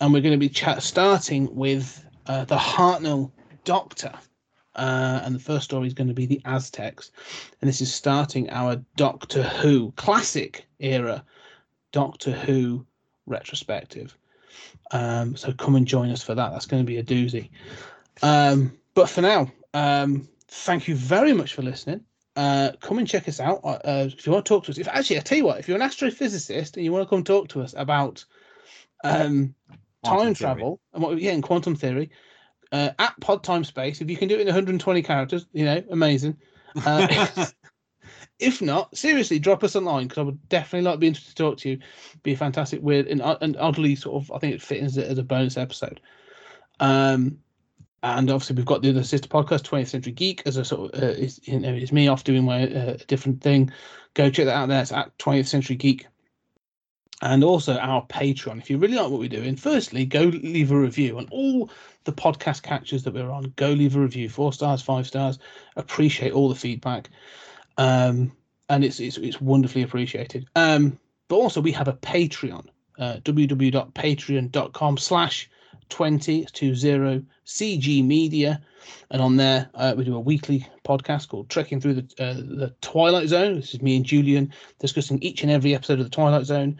and 0.00 0.12
we're 0.12 0.22
going 0.22 0.32
to 0.32 0.38
be 0.38 0.48
chat 0.48 0.84
starting 0.84 1.52
with 1.52 2.04
uh, 2.26 2.44
the 2.44 2.56
Hartnell 2.56 3.32
Doctor. 3.64 4.12
Uh, 4.76 5.20
and 5.24 5.34
the 5.34 5.40
first 5.40 5.64
story 5.64 5.86
is 5.86 5.94
going 5.94 6.08
to 6.08 6.14
be 6.14 6.26
the 6.26 6.40
Aztecs, 6.44 7.10
and 7.60 7.68
this 7.68 7.80
is 7.80 7.92
starting 7.92 8.48
our 8.50 8.76
Doctor 8.96 9.42
Who 9.42 9.92
classic 9.96 10.66
era 10.78 11.24
Doctor 11.92 12.32
Who 12.32 12.86
retrospective. 13.26 14.16
Um, 14.92 15.34
so 15.36 15.52
come 15.52 15.76
and 15.76 15.86
join 15.86 16.10
us 16.10 16.22
for 16.22 16.34
that. 16.34 16.52
That's 16.52 16.66
going 16.66 16.82
to 16.82 16.86
be 16.86 16.98
a 16.98 17.02
doozy. 17.02 17.50
Um, 18.22 18.76
but 18.94 19.08
for 19.08 19.22
now, 19.22 19.50
um, 19.74 20.28
thank 20.48 20.88
you 20.88 20.94
very 20.94 21.32
much 21.32 21.54
for 21.54 21.62
listening. 21.62 22.02
Uh, 22.36 22.72
come 22.80 22.98
and 22.98 23.08
check 23.08 23.28
us 23.28 23.40
out. 23.40 23.60
Uh, 23.64 23.78
uh, 23.84 24.08
if 24.12 24.26
you 24.26 24.32
want 24.32 24.44
to 24.44 24.48
talk 24.48 24.64
to 24.64 24.70
us, 24.70 24.78
if 24.78 24.88
actually, 24.88 25.16
I 25.16 25.20
tell 25.20 25.38
you 25.38 25.44
what, 25.44 25.58
if 25.58 25.68
you're 25.68 25.80
an 25.80 25.88
astrophysicist 25.88 26.76
and 26.76 26.84
you 26.84 26.92
want 26.92 27.02
to 27.02 27.08
come 27.08 27.24
talk 27.24 27.48
to 27.48 27.62
us 27.62 27.74
about 27.76 28.24
um, 29.04 29.54
time 30.04 30.34
travel 30.34 30.80
and 30.92 31.02
what, 31.02 31.18
yeah, 31.18 31.32
in 31.32 31.40
quantum 31.40 31.74
theory, 31.74 32.10
uh, 32.72 32.90
at 32.98 33.18
Pod 33.20 33.44
Time 33.44 33.64
Space, 33.64 34.00
if 34.00 34.10
you 34.10 34.16
can 34.16 34.28
do 34.28 34.36
it 34.36 34.42
in 34.42 34.46
120 34.46 35.02
characters, 35.02 35.46
you 35.52 35.64
know, 35.64 35.82
amazing. 35.90 36.36
Uh, 36.84 37.46
if 38.38 38.60
not, 38.60 38.96
seriously, 38.96 39.38
drop 39.38 39.64
us 39.64 39.74
a 39.74 39.80
line 39.80 40.08
because 40.08 40.18
I 40.18 40.24
would 40.24 40.48
definitely 40.48 40.82
like 40.82 40.94
to 40.94 40.98
be 40.98 41.06
interested 41.06 41.36
to 41.36 41.42
talk 41.42 41.58
to 41.58 41.70
you. 41.70 41.78
Be 42.22 42.32
a 42.32 42.36
fantastic, 42.36 42.82
weird, 42.82 43.06
and, 43.06 43.22
and 43.40 43.56
oddly 43.56 43.96
sort 43.96 44.22
of, 44.22 44.32
I 44.32 44.38
think 44.38 44.54
it 44.54 44.62
fits 44.62 44.84
as 44.84 44.98
a, 44.98 45.08
as 45.08 45.18
a 45.18 45.22
bonus 45.22 45.56
episode. 45.56 46.00
Um, 46.80 47.38
and 48.02 48.30
obviously 48.30 48.56
we've 48.56 48.66
got 48.66 48.82
the 48.82 48.90
other 48.90 49.02
sister 49.02 49.28
podcast, 49.28 49.62
20th 49.62 49.88
Century 49.88 50.12
Geek, 50.12 50.42
as 50.46 50.56
a 50.56 50.64
sort 50.64 50.94
of 50.94 51.02
uh, 51.02 51.06
is 51.06 51.40
you 51.44 51.58
know 51.58 51.72
is 51.72 51.92
me 51.92 52.08
off 52.08 52.24
doing 52.24 52.44
my 52.44 52.68
uh, 52.68 52.96
different 53.06 53.40
thing. 53.40 53.70
Go 54.14 54.30
check 54.30 54.46
that 54.46 54.54
out. 54.54 54.68
There, 54.68 54.80
it's 54.80 54.92
at 54.92 55.16
20th 55.18 55.46
Century 55.46 55.76
Geek, 55.76 56.06
and 57.22 57.42
also 57.42 57.76
our 57.78 58.04
Patreon. 58.06 58.58
If 58.58 58.70
you 58.70 58.78
really 58.78 58.96
like 58.96 59.10
what 59.10 59.20
we're 59.20 59.28
doing, 59.28 59.56
firstly 59.56 60.04
go 60.04 60.24
leave 60.24 60.70
a 60.70 60.78
review 60.78 61.18
on 61.18 61.28
all 61.30 61.70
the 62.04 62.12
podcast 62.12 62.62
catchers 62.62 63.04
that 63.04 63.14
we're 63.14 63.30
on. 63.30 63.52
Go 63.56 63.70
leave 63.70 63.96
a 63.96 64.00
review, 64.00 64.28
four 64.28 64.52
stars, 64.52 64.82
five 64.82 65.06
stars. 65.06 65.38
Appreciate 65.76 66.32
all 66.32 66.48
the 66.48 66.54
feedback, 66.54 67.08
um, 67.78 68.32
and 68.68 68.84
it's 68.84 69.00
it's 69.00 69.16
it's 69.16 69.40
wonderfully 69.40 69.82
appreciated. 69.82 70.46
Um, 70.54 70.98
but 71.28 71.36
also 71.36 71.60
we 71.60 71.72
have 71.72 71.88
a 71.88 71.94
Patreon, 71.94 72.66
uh, 72.98 73.16
www.patreon.com 73.24 74.98
slash 74.98 75.50
2020 75.88 77.24
CG 77.46 78.04
Media. 78.04 78.60
And 79.10 79.22
on 79.22 79.36
there, 79.36 79.68
uh, 79.74 79.94
we 79.96 80.04
do 80.04 80.16
a 80.16 80.20
weekly 80.20 80.66
podcast 80.84 81.28
called 81.28 81.48
Trekking 81.48 81.80
Through 81.80 81.94
the 81.94 82.02
uh, 82.18 82.34
the 82.34 82.74
Twilight 82.80 83.28
Zone. 83.28 83.56
This 83.56 83.74
is 83.74 83.82
me 83.82 83.96
and 83.96 84.04
Julian 84.04 84.52
discussing 84.78 85.22
each 85.22 85.42
and 85.42 85.50
every 85.50 85.74
episode 85.74 85.98
of 85.98 86.04
the 86.04 86.10
Twilight 86.10 86.46
Zone. 86.46 86.78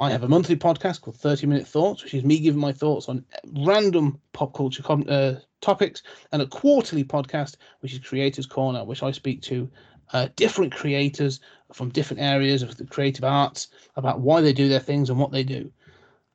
I 0.00 0.10
have 0.10 0.22
a 0.22 0.28
monthly 0.28 0.56
podcast 0.56 1.00
called 1.00 1.16
30 1.16 1.46
Minute 1.46 1.66
Thoughts, 1.66 2.04
which 2.04 2.14
is 2.14 2.24
me 2.24 2.38
giving 2.38 2.60
my 2.60 2.72
thoughts 2.72 3.08
on 3.08 3.24
random 3.64 4.20
pop 4.32 4.54
culture 4.54 4.82
com- 4.82 5.06
uh, 5.08 5.34
topics, 5.60 6.02
and 6.30 6.40
a 6.40 6.46
quarterly 6.46 7.04
podcast, 7.04 7.56
which 7.80 7.92
is 7.92 7.98
Creators 7.98 8.46
Corner, 8.46 8.84
which 8.84 9.02
I 9.02 9.10
speak 9.10 9.42
to 9.42 9.68
uh, 10.12 10.28
different 10.36 10.72
creators 10.72 11.40
from 11.72 11.90
different 11.90 12.22
areas 12.22 12.62
of 12.62 12.76
the 12.76 12.86
creative 12.86 13.24
arts 13.24 13.68
about 13.96 14.20
why 14.20 14.40
they 14.40 14.52
do 14.52 14.68
their 14.68 14.80
things 14.80 15.10
and 15.10 15.18
what 15.18 15.32
they 15.32 15.42
do. 15.42 15.70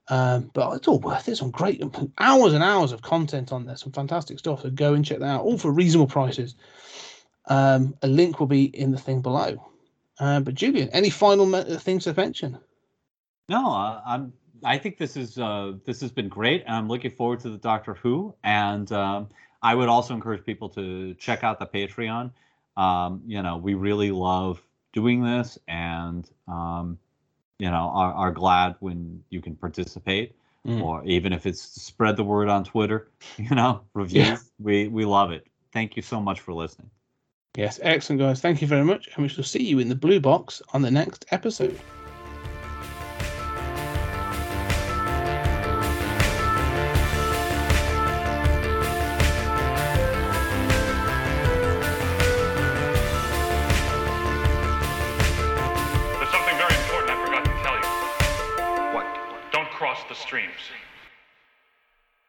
Um, 0.10 0.52
but 0.54 0.76
it's 0.76 0.88
all 0.88 1.00
worth 1.00 1.30
it. 1.30 1.38
Some 1.38 1.52
great 1.52 1.82
hours 2.18 2.54
and 2.54 2.64
hours 2.64 2.92
of 2.92 3.02
content 3.02 3.54
on 3.54 3.66
there, 3.66 3.78
some 3.78 3.92
fantastic 3.92 4.40
stuff. 4.40 4.62
So 4.62 4.70
go 4.70 4.94
and 4.94 5.06
check 5.06 5.20
that 5.20 5.26
out, 5.26 5.44
all 5.44 5.58
for 5.58 5.72
reasonable 5.72 6.08
prices. 6.08 6.56
Um, 7.46 7.96
a 8.02 8.08
link 8.08 8.40
will 8.40 8.48
be 8.48 8.66
in 8.66 8.92
the 8.92 8.98
thing 8.98 9.22
below. 9.22 9.70
Uh, 10.20 10.40
but 10.40 10.56
Julian, 10.56 10.90
any 10.90 11.10
final 11.10 11.46
me- 11.46 11.64
things 11.78 12.04
to 12.04 12.14
mention? 12.14 12.58
No, 13.50 13.72
uh, 13.72 14.02
I'm. 14.06 14.34
I 14.66 14.78
think 14.78 14.98
this 14.98 15.18
is 15.18 15.38
uh, 15.38 15.74
this 15.86 16.00
has 16.02 16.12
been 16.12 16.30
great, 16.30 16.64
and 16.66 16.76
I'm 16.76 16.88
looking 16.88 17.12
forward 17.12 17.42
to 17.42 17.50
the 17.50 17.58
Doctor 17.58 17.96
Who. 17.96 18.34
And 18.44 18.90
um, 18.92 19.30
I 19.62 19.76
would 19.76 19.90
also 19.90 20.14
encourage 20.14 20.46
people 20.46 20.70
to 20.70 21.14
check 21.16 21.44
out 21.44 21.60
the 21.60 21.66
Patreon. 21.66 22.32
Um, 22.78 23.22
you 23.26 23.42
know, 23.42 23.58
we 23.58 23.74
really 23.74 24.12
love 24.12 24.62
doing 24.94 25.24
this, 25.24 25.58
and 25.68 26.30
um, 26.48 26.98
you 27.60 27.70
know, 27.70 27.92
are, 27.94 28.14
are 28.14 28.32
glad 28.32 28.76
when 28.80 29.24
you 29.30 29.42
can 29.42 29.56
participate, 29.56 30.36
Mm. 30.66 30.82
or 30.82 31.04
even 31.04 31.34
if 31.34 31.46
it's 31.46 31.60
spread 31.62 32.16
the 32.16 32.24
word 32.24 32.48
on 32.48 32.64
Twitter. 32.64 33.10
You 33.38 33.54
know, 33.56 33.82
reviews. 33.94 34.28
Yeah. 34.28 34.38
We 34.60 34.88
we 34.88 35.04
love 35.06 35.32
it. 35.32 35.46
Thank 35.74 35.98
you 35.98 36.02
so 36.02 36.22
much 36.22 36.40
for 36.40 36.54
listening. 36.54 36.90
Yes, 37.58 37.80
excellent, 37.84 38.22
guys. 38.22 38.40
Thank 38.42 38.62
you 38.62 38.68
very 38.68 38.86
much. 38.86 39.10
And 39.14 39.24
we 39.24 39.28
shall 39.28 39.44
see 39.44 39.64
you 39.64 39.80
in 39.80 39.90
the 39.90 39.96
blue 39.96 40.20
box 40.20 40.62
on 40.74 40.82
the 40.82 40.90
next 40.92 41.26
episode. 41.32 41.78